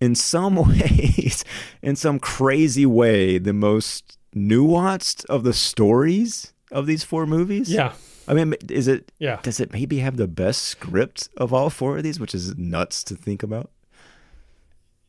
in 0.00 0.14
some 0.14 0.54
ways, 0.68 1.44
in 1.82 1.96
some 1.96 2.18
crazy 2.18 2.86
way, 2.86 3.38
the 3.38 3.52
most 3.52 4.18
nuanced 4.34 5.24
of 5.26 5.42
the 5.42 5.52
stories 5.52 6.52
of 6.70 6.86
these 6.86 7.02
four 7.02 7.26
movies. 7.26 7.72
Yeah. 7.72 7.92
I 8.28 8.34
mean, 8.34 8.54
is 8.68 8.88
it? 8.88 9.12
Yeah. 9.18 9.38
Does 9.42 9.60
it 9.60 9.72
maybe 9.72 9.98
have 9.98 10.16
the 10.16 10.26
best 10.26 10.62
script 10.62 11.28
of 11.36 11.52
all 11.52 11.70
four 11.70 11.96
of 11.98 12.02
these, 12.02 12.18
which 12.18 12.34
is 12.34 12.56
nuts 12.56 13.04
to 13.04 13.14
think 13.14 13.42
about? 13.42 13.70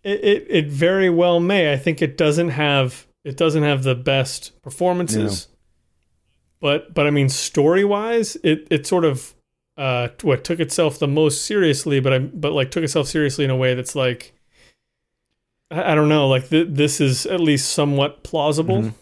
It, 0.04 0.24
it 0.24 0.48
it 0.50 0.68
very 0.68 1.10
well 1.10 1.40
may. 1.40 1.74
I 1.74 1.78
think 1.78 2.02
it 2.02 2.18
doesn't 2.18 2.50
have 2.50 3.08
it 3.26 3.36
doesn't 3.36 3.64
have 3.64 3.84
the 3.84 3.96
best 3.96 4.60
performances. 4.62 5.48
But 6.60 6.94
but 6.94 7.06
I 7.08 7.10
mean 7.12 7.30
story 7.30 7.84
wise, 7.84 8.38
it 8.44 8.68
it 8.70 8.88
sort 8.88 9.06
of 9.06 9.34
uh, 9.78 10.08
what 10.22 10.44
took 10.44 10.60
itself 10.60 10.98
the 10.98 11.08
most 11.08 11.44
seriously, 11.46 12.00
but 12.00 12.14
I 12.14 12.20
but 12.20 12.54
like 12.54 12.72
took 12.72 12.84
itself 12.84 13.08
seriously 13.08 13.46
in 13.46 13.52
a 13.52 13.56
way 13.56 13.74
that's 13.76 13.96
like, 13.96 14.34
I, 15.70 15.92
I 15.92 15.96
don't 15.96 16.10
know, 16.10 16.28
like 16.28 16.50
th- 16.50 16.70
this 16.72 17.00
is 17.00 17.26
at 17.28 17.40
least 17.40 17.70
somewhat 17.74 18.24
plausible. 18.24 18.84
Mhm. 18.84 18.94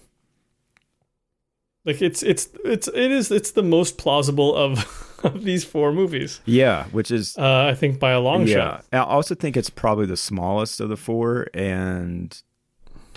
Like 1.86 2.02
it's 2.02 2.24
it's 2.24 2.50
it's 2.64 2.88
it 2.88 3.12
is 3.12 3.32
it's 3.32 3.52
the 3.52 3.64
most 3.64 3.98
plausible 3.98 4.56
of 4.56 5.20
of 5.24 5.44
these 5.44 5.64
four 5.64 5.94
movies. 5.94 6.42
Yeah, 6.46 6.86
which 6.86 7.12
is 7.12 7.38
Uh, 7.38 7.68
I 7.72 7.76
think 7.76 8.00
by 8.00 8.12
a 8.12 8.20
long 8.20 8.48
yeah. 8.48 8.56
shot. 8.56 8.86
I 8.92 8.98
also 9.00 9.36
think 9.36 9.56
it's 9.56 9.70
probably 9.70 10.06
the 10.08 10.18
smallest 10.18 10.82
of 10.82 10.90
the 10.90 10.98
four, 10.98 11.48
and 11.54 12.32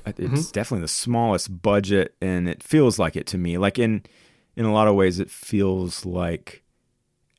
it's 0.06 0.18
Mm-hmm. 0.18 0.52
definitely 0.52 0.82
the 0.82 0.88
smallest 0.88 1.60
budget, 1.62 2.14
and 2.22 2.48
it 2.48 2.62
feels 2.62 2.98
like 2.98 3.14
it 3.16 3.26
to 3.28 3.38
me. 3.38 3.58
Like 3.58 3.78
in 3.78 4.02
in 4.56 4.64
a 4.64 4.72
lot 4.72 4.88
of 4.88 4.94
ways, 4.94 5.18
it 5.18 5.30
feels 5.30 6.04
like 6.06 6.62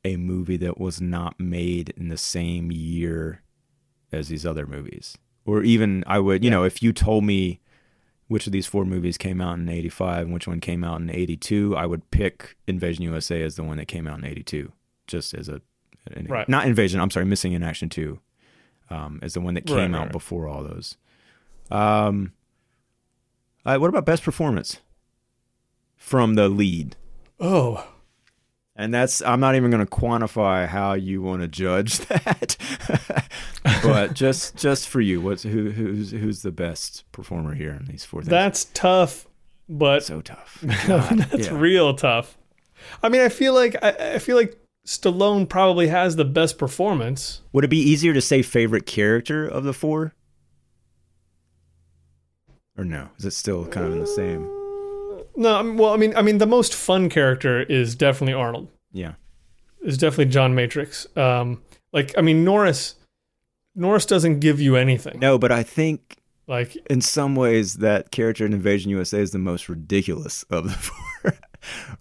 a 0.04 0.16
movie 0.16 0.56
that 0.56 0.78
was 0.80 1.00
not 1.00 1.38
made 1.38 1.90
in 1.96 2.08
the 2.08 2.16
same 2.16 2.70
year 2.72 3.42
as 4.12 4.28
these 4.28 4.46
other 4.46 4.66
movies, 4.66 5.16
or 5.44 5.62
even 5.62 6.02
I 6.06 6.18
would, 6.18 6.42
you 6.44 6.50
know, 6.50 6.64
if 6.64 6.82
you 6.82 6.92
told 6.92 7.22
me 7.24 7.60
which 8.30 8.46
of 8.46 8.52
these 8.52 8.66
four 8.66 8.84
movies 8.84 9.18
came 9.18 9.40
out 9.40 9.58
in 9.58 9.68
85 9.68 10.22
and 10.26 10.32
which 10.32 10.46
one 10.46 10.60
came 10.60 10.84
out 10.84 11.00
in 11.00 11.10
82 11.10 11.76
i 11.76 11.84
would 11.84 12.10
pick 12.10 12.56
invasion 12.66 13.02
usa 13.04 13.42
as 13.42 13.56
the 13.56 13.64
one 13.64 13.76
that 13.78 13.86
came 13.88 14.06
out 14.06 14.18
in 14.20 14.24
82 14.24 14.72
just 15.06 15.34
as 15.34 15.48
a 15.48 15.60
an- 16.12 16.26
Right. 16.28 16.48
not 16.48 16.66
invasion 16.66 17.00
i'm 17.00 17.10
sorry 17.10 17.26
missing 17.26 17.52
in 17.52 17.62
action 17.62 17.88
2 17.88 18.18
um, 18.90 19.18
as 19.22 19.34
the 19.34 19.40
one 19.40 19.54
that 19.54 19.66
came 19.66 19.92
Right, 19.92 19.94
out 20.00 20.04
right. 20.06 20.12
before 20.12 20.46
all 20.48 20.62
those 20.64 20.96
um, 21.70 22.32
uh, 23.66 23.76
what 23.78 23.88
about 23.88 24.04
best 24.06 24.22
performance 24.22 24.78
from 25.96 26.34
the 26.34 26.48
lead 26.48 26.96
Oh, 27.42 27.86
and 28.80 28.94
that's 28.94 29.22
i'm 29.22 29.40
not 29.40 29.54
even 29.54 29.70
going 29.70 29.84
to 29.84 29.90
quantify 29.90 30.66
how 30.66 30.94
you 30.94 31.20
want 31.22 31.42
to 31.42 31.48
judge 31.48 31.98
that 32.08 32.56
but 33.82 34.14
just 34.14 34.56
just 34.56 34.88
for 34.88 35.00
you 35.00 35.20
what's 35.20 35.42
who 35.42 35.70
who's 35.70 36.10
who's 36.10 36.42
the 36.42 36.50
best 36.50 37.04
performer 37.12 37.54
here 37.54 37.72
in 37.72 37.84
these 37.86 38.04
four 38.04 38.22
things 38.22 38.30
that's 38.30 38.64
tough, 38.74 39.26
but 39.68 40.02
so 40.02 40.20
tough 40.20 40.58
that's 40.62 41.46
yeah. 41.46 41.54
real 41.54 41.94
tough. 41.94 42.36
I 43.02 43.08
mean, 43.08 43.20
I 43.20 43.28
feel 43.28 43.54
like 43.54 43.76
I, 43.82 44.14
I 44.14 44.18
feel 44.18 44.36
like 44.36 44.58
Stallone 44.86 45.48
probably 45.48 45.88
has 45.88 46.16
the 46.16 46.24
best 46.24 46.58
performance. 46.58 47.42
Would 47.52 47.64
it 47.64 47.68
be 47.68 47.78
easier 47.78 48.12
to 48.14 48.20
say 48.20 48.42
favorite 48.42 48.86
character 48.86 49.46
of 49.46 49.64
the 49.64 49.72
four? 49.72 50.14
Or 52.76 52.84
no? 52.84 53.10
Is 53.18 53.26
it 53.26 53.32
still 53.32 53.66
kind 53.66 53.86
of 53.86 53.92
in 53.92 54.00
the 54.00 54.06
same? 54.06 54.59
No, 55.36 55.56
I 55.56 55.62
mean, 55.62 55.76
well, 55.76 55.92
I 55.92 55.96
mean, 55.96 56.14
I 56.16 56.22
mean, 56.22 56.38
the 56.38 56.46
most 56.46 56.74
fun 56.74 57.08
character 57.08 57.62
is 57.62 57.94
definitely 57.94 58.34
Arnold. 58.34 58.68
Yeah. 58.92 59.14
Is 59.82 59.96
definitely 59.96 60.26
John 60.26 60.54
Matrix. 60.54 61.06
Um, 61.16 61.62
like, 61.92 62.16
I 62.18 62.20
mean, 62.20 62.44
Norris. 62.44 62.96
Norris 63.74 64.04
doesn't 64.06 64.40
give 64.40 64.60
you 64.60 64.76
anything. 64.76 65.18
No, 65.20 65.38
but 65.38 65.52
I 65.52 65.62
think 65.62 66.16
Like, 66.46 66.76
in 66.90 67.00
some 67.00 67.36
ways 67.36 67.74
that 67.76 68.10
character 68.10 68.44
in 68.44 68.52
Invasion 68.52 68.90
USA 68.90 69.20
is 69.20 69.30
the 69.30 69.38
most 69.38 69.68
ridiculous 69.68 70.42
of 70.50 70.64
the 70.64 70.70
four. 71.22 71.38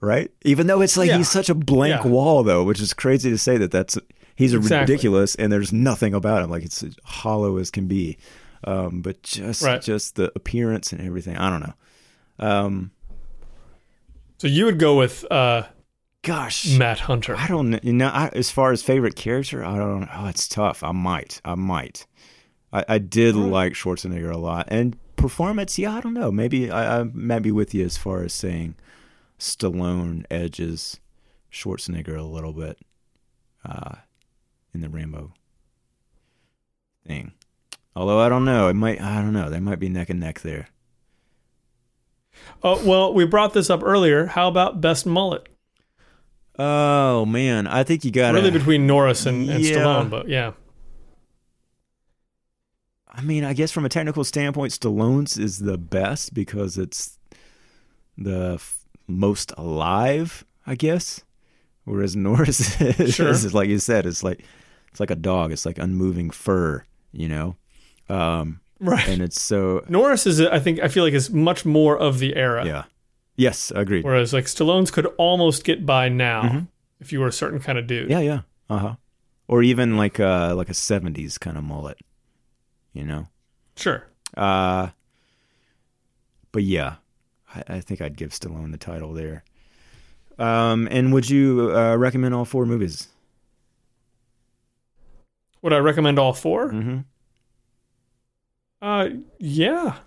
right? 0.01 0.31
Even 0.43 0.67
though 0.67 0.81
it's 0.81 0.97
like 0.97 1.09
Yeah. 1.09 1.17
he's 1.17 1.29
such 1.29 1.49
a 1.49 1.55
blank 1.55 2.03
Yeah. 2.03 2.09
wall 2.11 2.43
though, 2.43 2.63
which 2.63 2.81
is 2.81 2.93
crazy 2.93 3.29
to 3.29 3.37
say 3.37 3.57
that 3.57 3.71
that's 3.71 3.97
he's 4.35 4.53
a 4.53 4.57
Exactly. 4.57 4.93
ridiculous 4.93 5.35
and 5.35 5.51
there's 5.51 5.71
nothing 5.71 6.13
about 6.13 6.41
him 6.43 6.49
like 6.49 6.63
it's 6.63 6.81
as 6.83 6.95
hollow 7.03 7.57
as 7.57 7.69
can 7.69 7.87
be. 7.87 8.17
Um, 8.63 9.01
but 9.01 9.21
just 9.23 9.61
Right. 9.61 9.81
just 9.81 10.15
the 10.15 10.31
appearance 10.35 10.91
and 10.91 11.01
everything. 11.01 11.37
I 11.37 11.49
don't 11.49 11.61
know. 11.61 11.73
Um, 12.39 12.91
so 14.39 14.47
you 14.47 14.65
would 14.65 14.79
go 14.79 14.97
with 14.97 15.29
uh, 15.29 15.63
gosh, 16.23 16.75
Matt 16.77 17.01
Hunter. 17.01 17.35
I 17.35 17.47
don't 17.47 17.83
you 17.83 17.93
know. 17.93 18.07
I, 18.07 18.29
as 18.29 18.49
far 18.49 18.71
as 18.71 18.81
favorite 18.81 19.15
character, 19.15 19.63
I 19.63 19.77
don't. 19.77 20.09
Oh, 20.11 20.27
it's 20.27 20.47
tough. 20.47 20.81
I 20.81 20.91
might. 20.93 21.41
I 21.43 21.55
might. 21.55 22.07
I, 22.71 22.85
I 22.87 22.97
did 22.99 23.35
like 23.35 23.73
Schwarzenegger 23.73 24.33
a 24.33 24.37
lot, 24.37 24.67
and 24.69 24.97
performance. 25.15 25.77
Yeah, 25.77 25.93
I 25.93 26.01
don't 26.01 26.13
know. 26.13 26.31
Maybe 26.31 26.71
I, 26.71 27.01
I 27.01 27.03
might 27.03 27.39
be 27.39 27.51
with 27.51 27.73
you 27.73 27.85
as 27.85 27.97
far 27.97 28.23
as 28.23 28.33
saying 28.33 28.75
Stallone 29.37 30.25
edges 30.31 30.99
Schwarzenegger 31.51 32.17
a 32.17 32.23
little 32.23 32.53
bit 32.53 32.77
uh, 33.65 33.95
in 34.73 34.81
the 34.81 34.89
Rambo 34.89 35.33
thing. 37.05 37.33
Although 37.95 38.19
I 38.19 38.29
don't 38.29 38.45
know, 38.45 38.69
it 38.69 38.75
might. 38.75 39.01
I 39.01 39.21
don't 39.21 39.33
know. 39.33 39.49
They 39.49 39.59
might 39.59 39.79
be 39.79 39.89
neck 39.89 40.09
and 40.09 40.19
neck 40.19 40.39
there. 40.41 40.69
Oh 42.63 42.83
well, 42.85 43.13
we 43.13 43.25
brought 43.25 43.53
this 43.53 43.69
up 43.69 43.81
earlier. 43.83 44.25
How 44.27 44.47
about 44.47 44.81
best 44.81 45.05
mullet? 45.05 45.47
Oh 46.57 47.25
man, 47.25 47.67
I 47.67 47.83
think 47.83 48.03
you 48.03 48.11
got 48.11 48.35
it. 48.35 48.39
Really 48.39 48.51
between 48.51 48.85
Norris 48.85 49.25
and, 49.25 49.49
and 49.49 49.63
Yeah. 49.63 49.77
Stallone, 49.77 50.09
but 50.09 50.27
yeah. 50.27 50.51
I 53.11 53.21
mean, 53.21 53.43
I 53.43 53.53
guess 53.53 53.71
from 53.71 53.85
a 53.85 53.89
technical 53.89 54.23
standpoint, 54.23 54.71
Stallone's 54.71 55.37
is 55.37 55.59
the 55.59 55.77
best 55.77 56.33
because 56.33 56.77
it's 56.77 57.17
the 58.17 58.53
f- 58.55 58.85
most 59.07 59.51
alive, 59.57 60.45
I 60.65 60.75
guess. 60.75 61.21
Whereas 61.85 62.15
Norris 62.15 62.79
is, 62.99 63.15
Sure. 63.15 63.29
is 63.29 63.53
like 63.53 63.67
you 63.67 63.79
said, 63.79 64.05
it's 64.05 64.23
like 64.23 64.43
it's 64.91 64.99
like 64.99 65.11
a 65.11 65.15
dog. 65.15 65.51
It's 65.51 65.65
like 65.65 65.79
unmoving 65.79 66.29
fur, 66.29 66.85
you 67.11 67.27
know. 67.29 67.55
Um, 68.09 68.59
Right. 68.81 69.07
and 69.09 69.21
it's 69.21 69.41
so 69.41 69.83
Norris 69.89 70.25
is, 70.25 70.39
I 70.41 70.59
think, 70.59 70.79
I 70.79 70.87
feel 70.87 71.03
like 71.03 71.13
is 71.13 71.29
much 71.29 71.65
more 71.65 71.97
of 71.97 72.19
the 72.19 72.35
era. 72.35 72.65
yeah. 72.65 72.83
Yes, 73.35 73.71
agreed. 73.75 74.03
Whereas 74.05 74.33
like 74.33 74.45
Stallone's 74.45 74.91
could 74.91 75.05
almost 75.17 75.63
get 75.63 75.85
by 75.85 76.09
now 76.09 76.41
Mhm. 76.43 76.67
if 76.99 77.11
you 77.13 77.19
were 77.21 77.27
a 77.27 77.31
certain 77.31 77.59
kind 77.59 77.77
of 77.77 77.87
dude. 77.87 78.09
Yeah, 78.09 78.19
yeah. 78.19 78.41
Uh 78.69 78.77
huh. 78.77 78.95
Or 79.47 79.63
even 79.63 79.95
like 79.97 80.19
uh 80.19 80.53
like 80.55 80.69
a 80.69 80.73
'70s 80.73 81.39
kind 81.39 81.57
of 81.57 81.63
mullet, 81.63 81.97
you 82.93 83.03
know. 83.05 83.27
Sure. 83.75 84.03
Uh, 84.37 84.89
but 86.51 86.63
yeah, 86.63 86.95
I, 87.55 87.63
I 87.75 87.79
think 87.81 88.01
I'd 88.01 88.17
give 88.17 88.31
Stallone 88.31 88.71
the 88.71 88.77
title 88.77 89.13
there. 89.13 89.43
Um, 90.37 90.87
and 90.91 91.11
would 91.13 91.29
you 91.29 91.71
uh, 91.75 91.95
recommend 91.97 92.33
all 92.35 92.45
four 92.45 92.65
movies? 92.65 93.07
Would 95.61 95.73
I 95.73 95.77
recommend 95.79 96.19
all 96.19 96.33
4 96.33 96.71
Mm-hmm. 96.71 96.97
Uh, 98.81 99.09
yeah. 99.39 99.97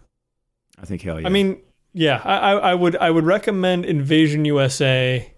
I 0.81 0.85
think 0.87 1.03
hell 1.03 1.21
yeah. 1.21 1.27
I 1.27 1.31
mean, 1.31 1.61
yeah. 1.93 2.21
I, 2.25 2.37
I, 2.37 2.53
I 2.71 2.75
would 2.75 2.97
I 2.97 3.11
would 3.11 3.25
recommend 3.25 3.85
Invasion 3.85 4.45
USA, 4.45 5.33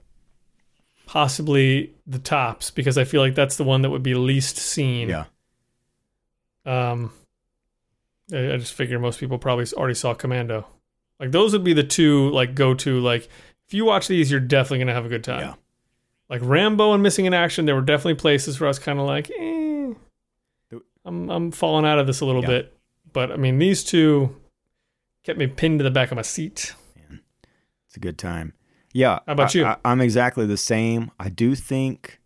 possibly 1.07 1.93
the 2.07 2.19
tops 2.19 2.71
because 2.71 2.97
I 2.99 3.05
feel 3.05 3.21
like 3.21 3.35
that's 3.35 3.57
the 3.57 3.65
one 3.65 3.83
that 3.83 3.91
would 3.91 4.03
be 4.03 4.15
least 4.15 4.57
seen. 4.57 5.09
yeah, 5.09 5.25
Um, 6.65 7.13
I, 8.33 8.53
I 8.53 8.57
just 8.57 8.75
figure 8.75 8.99
most 8.99 9.21
people 9.21 9.39
probably 9.39 9.67
already 9.75 9.95
saw 9.95 10.15
Commando. 10.15 10.67
Like 11.21 11.31
those 11.33 11.53
would 11.53 11.65
be 11.65 11.73
the 11.75 11.85
two 11.85 12.31
like 12.31 12.55
go 12.55 12.75
to 12.75 13.01
like 13.01 13.29
if 13.67 13.75
you 13.75 13.85
watch 13.85 14.09
these, 14.09 14.31
you're 14.31 14.41
definitely 14.41 14.79
gonna 14.81 14.95
have 14.95 15.07
a 15.07 15.11
good 15.11 15.25
time. 15.25 15.41
Yeah. 15.41 15.55
Like 16.29 16.41
Rambo 16.43 16.93
and 16.95 17.03
Missing 17.03 17.27
in 17.27 17.35
Action, 17.35 17.67
there 17.67 17.75
were 17.75 17.83
definitely 17.83 18.15
places 18.15 18.59
where 18.59 18.67
I 18.67 18.71
was 18.71 18.79
kind 18.79 18.99
of 18.99 19.07
like, 19.07 19.31
eh, 19.31 19.93
I'm 21.05 21.31
I'm 21.31 21.51
falling 21.53 21.85
out 21.85 21.99
of 21.99 22.07
this 22.07 22.21
a 22.21 22.25
little 22.27 22.43
Yeah. 22.43 22.49
bit. 22.49 22.74
But 23.15 23.33
I 23.33 23.37
mean, 23.37 23.59
these 23.59 23.83
two 23.83 24.37
kept 25.25 25.39
me 25.39 25.47
pinned 25.47 25.79
to 25.79 25.83
the 25.85 25.91
back 25.91 26.11
of 26.11 26.17
my 26.17 26.23
seat. 26.23 26.75
it's 27.89 27.97
a 27.97 28.01
good 28.01 28.19
time. 28.19 28.53
Yeah. 28.93 29.21
How 29.27 29.33
about 29.33 29.57
I- 29.57 29.59
you? 29.59 29.65
I, 29.65 29.77
I'm 29.87 30.01
exactly 30.03 30.45
the 30.47 30.59
same. 30.59 31.11
I 31.19 31.31
do 31.31 31.55
think. 31.55 32.21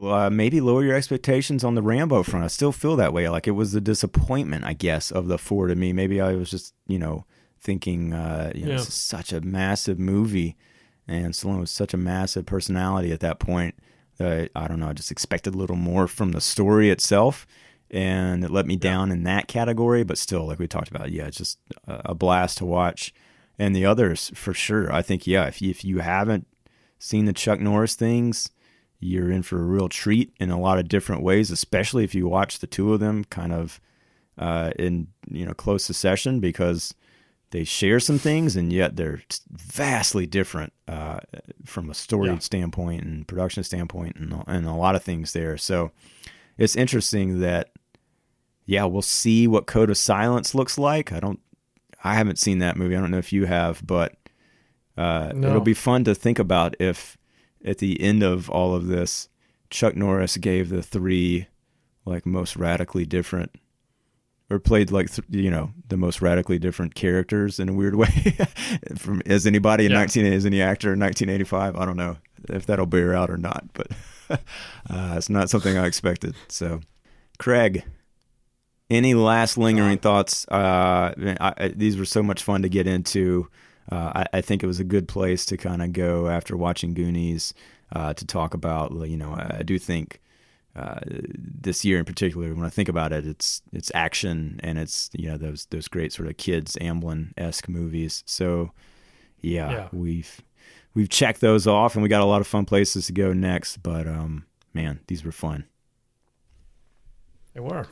Uh, 0.00 0.28
maybe 0.28 0.60
lower 0.60 0.84
your 0.84 0.94
expectations 0.94 1.64
on 1.64 1.74
the 1.74 1.80
Rambo 1.82 2.22
front. 2.22 2.44
I 2.44 2.48
still 2.48 2.70
feel 2.72 2.96
that 2.96 3.14
way. 3.14 3.28
Like 3.30 3.46
it 3.48 3.52
was 3.52 3.72
the 3.72 3.80
disappointment, 3.80 4.64
I 4.64 4.74
guess, 4.74 5.10
of 5.10 5.26
the 5.26 5.38
four 5.38 5.68
to 5.68 5.74
me. 5.74 5.94
Maybe 5.94 6.20
I 6.20 6.34
was 6.34 6.50
just, 6.50 6.74
you 6.86 6.98
know, 6.98 7.24
thinking, 7.58 8.12
uh, 8.12 8.52
you 8.54 8.66
know, 8.66 8.72
Yeah. 8.72 8.76
this 8.76 8.88
is 8.88 8.94
such 8.94 9.32
a 9.32 9.40
massive 9.40 9.98
movie, 9.98 10.54
and 11.08 11.32
Stallone 11.32 11.60
was 11.60 11.70
such 11.70 11.94
a 11.94 11.96
massive 11.96 12.44
personality 12.44 13.10
at 13.10 13.20
that 13.20 13.38
point. 13.38 13.74
That 14.18 14.50
I 14.54 14.68
don't 14.68 14.80
know. 14.80 14.88
I 14.90 14.92
just 14.92 15.10
expected 15.10 15.54
a 15.54 15.58
little 15.58 15.76
more 15.76 16.06
from 16.06 16.32
the 16.32 16.42
story 16.42 16.90
itself, 16.90 17.46
and 17.90 18.44
it 18.44 18.50
let 18.50 18.66
me 18.66 18.76
down 18.76 19.10
in 19.12 19.22
that 19.24 19.48
category. 19.48 20.04
But 20.04 20.18
still, 20.18 20.46
like 20.46 20.58
we 20.58 20.66
talked 20.68 20.88
about, 20.90 21.10
yeah, 21.12 21.26
it's 21.26 21.38
just 21.38 21.58
a 21.86 22.10
a 22.10 22.14
blast 22.14 22.58
to 22.58 22.66
watch. 22.66 23.12
And 23.58 23.74
the 23.74 23.86
others, 23.86 24.30
for 24.34 24.52
sure, 24.52 24.92
I 24.92 25.00
think, 25.00 25.26
yeah, 25.26 25.46
if 25.46 25.62
you, 25.62 25.70
if 25.70 25.82
you 25.82 26.00
haven't 26.00 26.46
seen 26.98 27.24
the 27.24 27.32
Chuck 27.32 27.58
Norris 27.58 27.94
things, 27.94 28.50
you're 29.00 29.30
in 29.30 29.42
for 29.42 29.58
a 29.58 29.64
real 29.64 29.88
treat 29.88 30.32
in 30.38 30.50
a 30.50 30.60
lot 30.60 30.78
of 30.78 30.88
different 30.88 31.22
ways, 31.22 31.50
especially 31.50 32.04
if 32.04 32.14
you 32.14 32.28
watch 32.28 32.58
the 32.58 32.66
two 32.66 32.92
of 32.92 33.00
them 33.00 33.24
kind 33.24 33.52
of 33.54 33.80
uh, 34.38 34.72
in 34.78 35.08
you 35.30 35.46
know 35.46 35.54
close 35.54 35.84
succession 35.84 36.40
because 36.40 36.94
they 37.50 37.64
share 37.64 37.98
some 38.00 38.18
things 38.18 38.56
and 38.56 38.72
yet 38.72 38.96
they're 38.96 39.22
vastly 39.50 40.26
different 40.26 40.72
uh, 40.88 41.20
from 41.64 41.88
a 41.88 41.94
story 41.94 42.28
Yeah. 42.28 42.38
standpoint 42.38 43.04
and 43.04 43.26
production 43.26 43.62
standpoint 43.64 44.16
and, 44.16 44.34
and 44.46 44.66
a 44.66 44.72
lot 44.74 44.96
of 44.96 45.02
things 45.02 45.32
there. 45.32 45.56
So 45.56 45.92
it's 46.58 46.76
interesting 46.76 47.40
that 47.40 47.70
yeah, 48.66 48.84
we'll 48.84 49.02
see 49.02 49.46
what 49.46 49.66
Code 49.66 49.90
of 49.90 49.96
Silence 49.96 50.54
looks 50.54 50.76
like. 50.78 51.12
I 51.12 51.20
don't, 51.20 51.40
I 52.04 52.14
haven't 52.14 52.38
seen 52.38 52.58
that 52.58 52.76
movie. 52.76 52.96
I 52.96 53.00
don't 53.00 53.10
know 53.10 53.18
if 53.18 53.32
you 53.32 53.46
have, 53.46 53.86
but 53.86 54.14
uh, 54.96 55.32
No. 55.34 55.48
it'll 55.48 55.60
be 55.60 55.74
fun 55.74 56.04
to 56.04 56.14
think 56.14 56.38
about 56.38 56.74
if 56.80 57.16
at 57.64 57.78
the 57.78 58.00
end 58.00 58.22
of 58.22 58.48
all 58.50 58.74
of 58.74 58.86
this, 58.86 59.28
Chuck 59.70 59.96
Norris 59.96 60.36
gave 60.36 60.68
the 60.68 60.82
three 60.82 61.46
like 62.04 62.24
most 62.26 62.54
radically 62.56 63.04
different 63.04 63.50
or 64.48 64.60
played 64.60 64.92
like 64.92 65.10
th- 65.12 65.26
you 65.28 65.50
know 65.50 65.72
the 65.88 65.96
most 65.96 66.22
radically 66.22 66.56
different 66.56 66.94
characters 66.94 67.58
in 67.58 67.68
a 67.68 67.72
weird 67.72 67.96
way 67.96 68.06
from 68.96 69.20
as 69.26 69.44
anybody 69.44 69.86
in 69.86 69.90
Yeah. 69.90 69.98
19 69.98 70.26
as 70.32 70.46
any 70.46 70.62
actor 70.62 70.92
in 70.92 71.00
1985 71.00 71.74
i 71.74 71.84
don't 71.84 71.96
know 71.96 72.16
if 72.48 72.64
that'll 72.66 72.86
bear 72.86 73.12
out 73.12 73.28
or 73.28 73.36
not 73.36 73.64
but 73.74 73.88
uh, 74.30 75.14
it's 75.16 75.28
not 75.28 75.50
something 75.50 75.76
i 75.76 75.84
expected 75.84 76.36
so 76.46 76.78
craig 77.40 77.82
any 78.90 79.14
last 79.14 79.58
lingering 79.58 79.98
thoughts 79.98 80.46
uh, 80.48 81.12
I, 81.40 81.54
I, 81.58 81.68
these 81.68 81.96
were 81.96 82.04
so 82.04 82.22
much 82.22 82.42
fun 82.42 82.62
to 82.62 82.68
get 82.68 82.86
into 82.86 83.48
uh, 83.90 84.12
I, 84.14 84.38
I 84.38 84.40
think 84.40 84.62
it 84.62 84.66
was 84.66 84.80
a 84.80 84.84
good 84.84 85.08
place 85.08 85.46
to 85.46 85.56
kind 85.56 85.82
of 85.82 85.92
go 85.92 86.28
after 86.28 86.56
watching 86.56 86.94
goonies 86.94 87.54
uh, 87.92 88.14
to 88.14 88.26
talk 88.26 88.54
about 88.54 88.92
you 89.08 89.16
know 89.16 89.34
i, 89.34 89.62
do 89.62 89.78
think 89.78 90.20
uh, 90.76 91.00
this 91.08 91.86
year 91.86 91.98
in 91.98 92.04
particular, 92.04 92.52
when 92.52 92.66
I 92.66 92.68
think 92.68 92.90
about 92.90 93.10
it, 93.10 93.26
it's 93.26 93.62
it's 93.72 93.90
action 93.94 94.60
and 94.62 94.78
it's 94.78 95.08
you 95.14 95.26
know 95.26 95.38
those 95.38 95.64
those 95.70 95.88
great 95.88 96.12
sort 96.12 96.28
of 96.28 96.36
kids 96.36 96.76
Amblin 96.82 97.32
esque 97.38 97.66
movies. 97.66 98.22
So 98.26 98.72
yeah, 99.40 99.70
Yeah. 99.70 99.88
we've 99.90 100.42
we've 100.92 101.08
checked 101.08 101.40
those 101.40 101.66
off, 101.66 101.94
and 101.94 102.02
we 102.02 102.10
got 102.10 102.20
a 102.20 102.26
lot 102.26 102.42
of 102.42 102.46
fun 102.46 102.66
places 102.66 103.06
to 103.06 103.14
go 103.14 103.32
next. 103.32 103.78
But 103.78 104.06
um, 104.06 104.44
man, 104.74 105.00
these 105.06 105.24
were 105.24 105.32
fun. 105.32 105.64
They 107.54 107.60
were. 107.60 107.86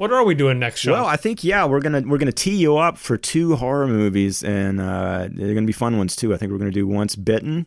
What 0.00 0.14
are 0.14 0.24
we 0.24 0.34
doing 0.34 0.58
next, 0.58 0.80
Sean? 0.80 0.94
Well, 0.94 1.04
I 1.04 1.16
think 1.16 1.44
yeah, 1.44 1.66
we're 1.66 1.82
gonna 1.82 2.00
we're 2.00 2.16
gonna 2.16 2.32
tee 2.32 2.56
you 2.56 2.78
up 2.78 2.96
for 2.96 3.18
two 3.18 3.56
horror 3.56 3.86
movies, 3.86 4.42
and 4.42 4.80
uh, 4.80 5.28
they're 5.30 5.52
gonna 5.52 5.66
be 5.66 5.74
fun 5.74 5.98
ones 5.98 6.16
too. 6.16 6.32
I 6.32 6.38
think 6.38 6.50
we're 6.50 6.56
gonna 6.56 6.70
do 6.70 6.86
Once 6.86 7.16
Bitten 7.16 7.66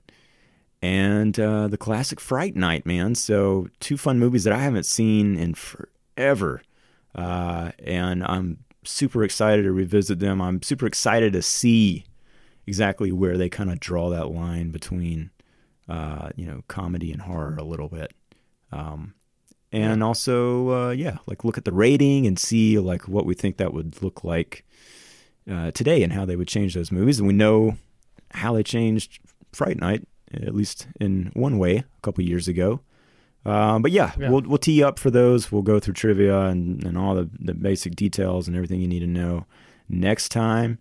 and 0.82 1.40
uh, 1.40 1.68
the 1.68 1.78
classic 1.78 2.20
Fright 2.20 2.56
Night, 2.56 2.88
man. 2.88 3.14
So 3.14 3.68
two 3.80 3.98
fun 3.98 4.18
movies 4.18 4.46
that 4.46 4.54
I 4.54 4.58
haven't 4.58 4.88
seen 4.88 5.36
in 5.36 5.54
forever, 5.54 6.64
uh, 7.14 7.72
and 7.78 8.24
I'm 8.24 8.64
super 8.84 9.24
excited 9.24 9.62
to 9.62 9.72
revisit 9.72 10.18
them. 10.18 10.42
I'm 10.42 10.64
super 10.64 10.88
excited 10.88 11.34
to 11.34 11.44
see 11.44 12.04
exactly 12.66 13.12
where 13.12 13.38
they 13.38 13.48
kind 13.48 13.72
of 13.72 13.80
draw 13.80 14.10
that 14.10 14.32
line 14.32 14.72
between 14.72 15.30
uh, 15.88 16.30
you 16.36 16.48
know 16.48 16.64
comedy 16.68 17.12
and 17.12 17.22
horror 17.22 17.58
a 17.60 17.64
little 17.64 17.90
bit. 17.90 18.12
Um, 18.72 19.14
and 19.74 20.04
also 20.04 20.70
uh, 20.70 20.90
yeah 20.92 21.18
like 21.26 21.44
look 21.44 21.58
at 21.58 21.66
the 21.66 21.72
rating 21.74 22.26
and 22.28 22.38
see 22.40 22.80
like 22.80 23.08
what 23.08 23.26
we 23.26 23.34
think 23.34 23.58
that 23.58 23.74
would 23.74 24.02
look 24.02 24.24
like 24.24 24.64
uh, 25.52 25.72
today 25.72 26.04
and 26.04 26.14
how 26.14 26.24
they 26.26 26.36
would 26.38 26.48
change 26.48 26.74
those 26.76 26.92
movies 26.92 27.20
and 27.20 27.28
we 27.28 27.34
know 27.34 27.76
how 28.32 28.54
they 28.54 28.64
changed 28.64 29.20
fright 29.52 29.78
night 29.80 30.08
at 30.34 30.56
least 30.56 30.88
in 31.02 31.30
one 31.34 31.58
way 31.58 31.78
a 31.78 31.86
couple 32.02 32.24
years 32.24 32.48
ago 32.48 32.80
um, 33.46 33.82
but 33.82 33.92
yeah, 33.92 34.14
Yeah. 34.18 34.30
we'll 34.30 34.44
we'll 34.44 34.58
tee 34.58 34.72
you 34.80 34.88
up 34.88 34.98
for 34.98 35.12
those. 35.12 35.52
We'll 35.52 35.64
go 35.64 35.78
through 35.78 35.96
trivia 35.96 36.44
and, 36.44 36.82
and 36.86 36.98
all 36.98 37.14
the, 37.14 37.30
the 37.42 37.54
basic 37.54 37.94
details 37.94 38.48
and 38.48 38.56
everything 38.56 38.80
you 38.80 38.88
need 38.88 39.02
to 39.02 39.06
know 39.08 39.46
next 39.90 40.30
time. 40.30 40.80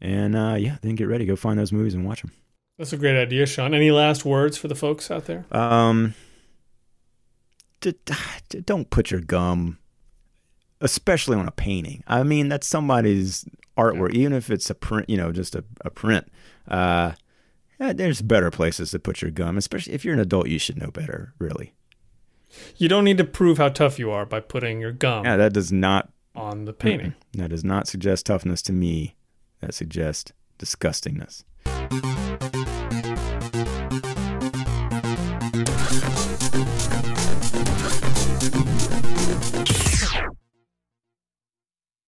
And 0.00 0.34
uh, 0.34 0.54
yeah, 0.58 0.78
then 0.80 0.94
get 0.94 1.08
ready. 1.08 1.26
Go 1.26 1.36
find 1.36 1.58
those 1.58 1.72
movies 1.72 1.92
and 1.92 2.06
watch 2.06 2.22
them. 2.22 2.32
That's 2.78 2.94
a 2.94 2.96
great 2.96 3.20
idea, 3.20 3.44
Sean. 3.44 3.74
Any 3.74 3.90
last 3.90 4.24
words 4.24 4.56
for 4.56 4.66
the 4.66 4.74
folks 4.74 5.10
out 5.10 5.26
there? 5.26 5.44
Um, 5.52 6.14
don't 8.64 8.90
put 8.90 9.10
your 9.10 9.20
gum, 9.20 9.78
especially 10.80 11.36
on 11.36 11.46
a 11.48 11.50
painting. 11.52 12.02
I 12.06 12.22
mean, 12.22 12.48
that's 12.48 12.66
somebody's 12.66 13.44
artwork, 13.76 14.12
even 14.14 14.32
if 14.32 14.50
it's 14.50 14.70
a 14.70 14.74
print, 14.74 15.08
you 15.08 15.16
know, 15.16 15.32
just 15.32 15.54
a, 15.54 15.64
a 15.84 15.90
print. 15.90 16.30
Uh, 16.68 17.12
eh, 17.78 17.92
there's 17.92 18.22
better 18.22 18.50
places 18.50 18.90
to 18.92 18.98
put 18.98 19.22
your 19.22 19.30
gum, 19.30 19.56
especially 19.56 19.94
if 19.94 20.04
you're 20.04 20.14
an 20.14 20.20
adult. 20.20 20.48
You 20.48 20.58
should 20.58 20.78
know 20.78 20.90
better, 20.90 21.34
really. 21.38 21.74
You 22.76 22.88
don't 22.88 23.04
need 23.04 23.18
to 23.18 23.24
prove 23.24 23.58
how 23.58 23.68
tough 23.68 23.98
you 23.98 24.10
are 24.10 24.26
by 24.26 24.40
putting 24.40 24.80
your 24.80 24.92
gum 24.92 25.24
Yeah, 25.24 25.36
that 25.36 25.52
does 25.52 25.70
not 25.70 26.10
on 26.34 26.64
the 26.64 26.72
painting. 26.72 27.14
that 27.34 27.50
does 27.50 27.64
not 27.64 27.86
suggest 27.86 28.26
toughness 28.26 28.60
to 28.62 28.72
me. 28.72 29.14
That 29.60 29.74
suggests 29.74 30.32
disgustingness. 30.58 31.44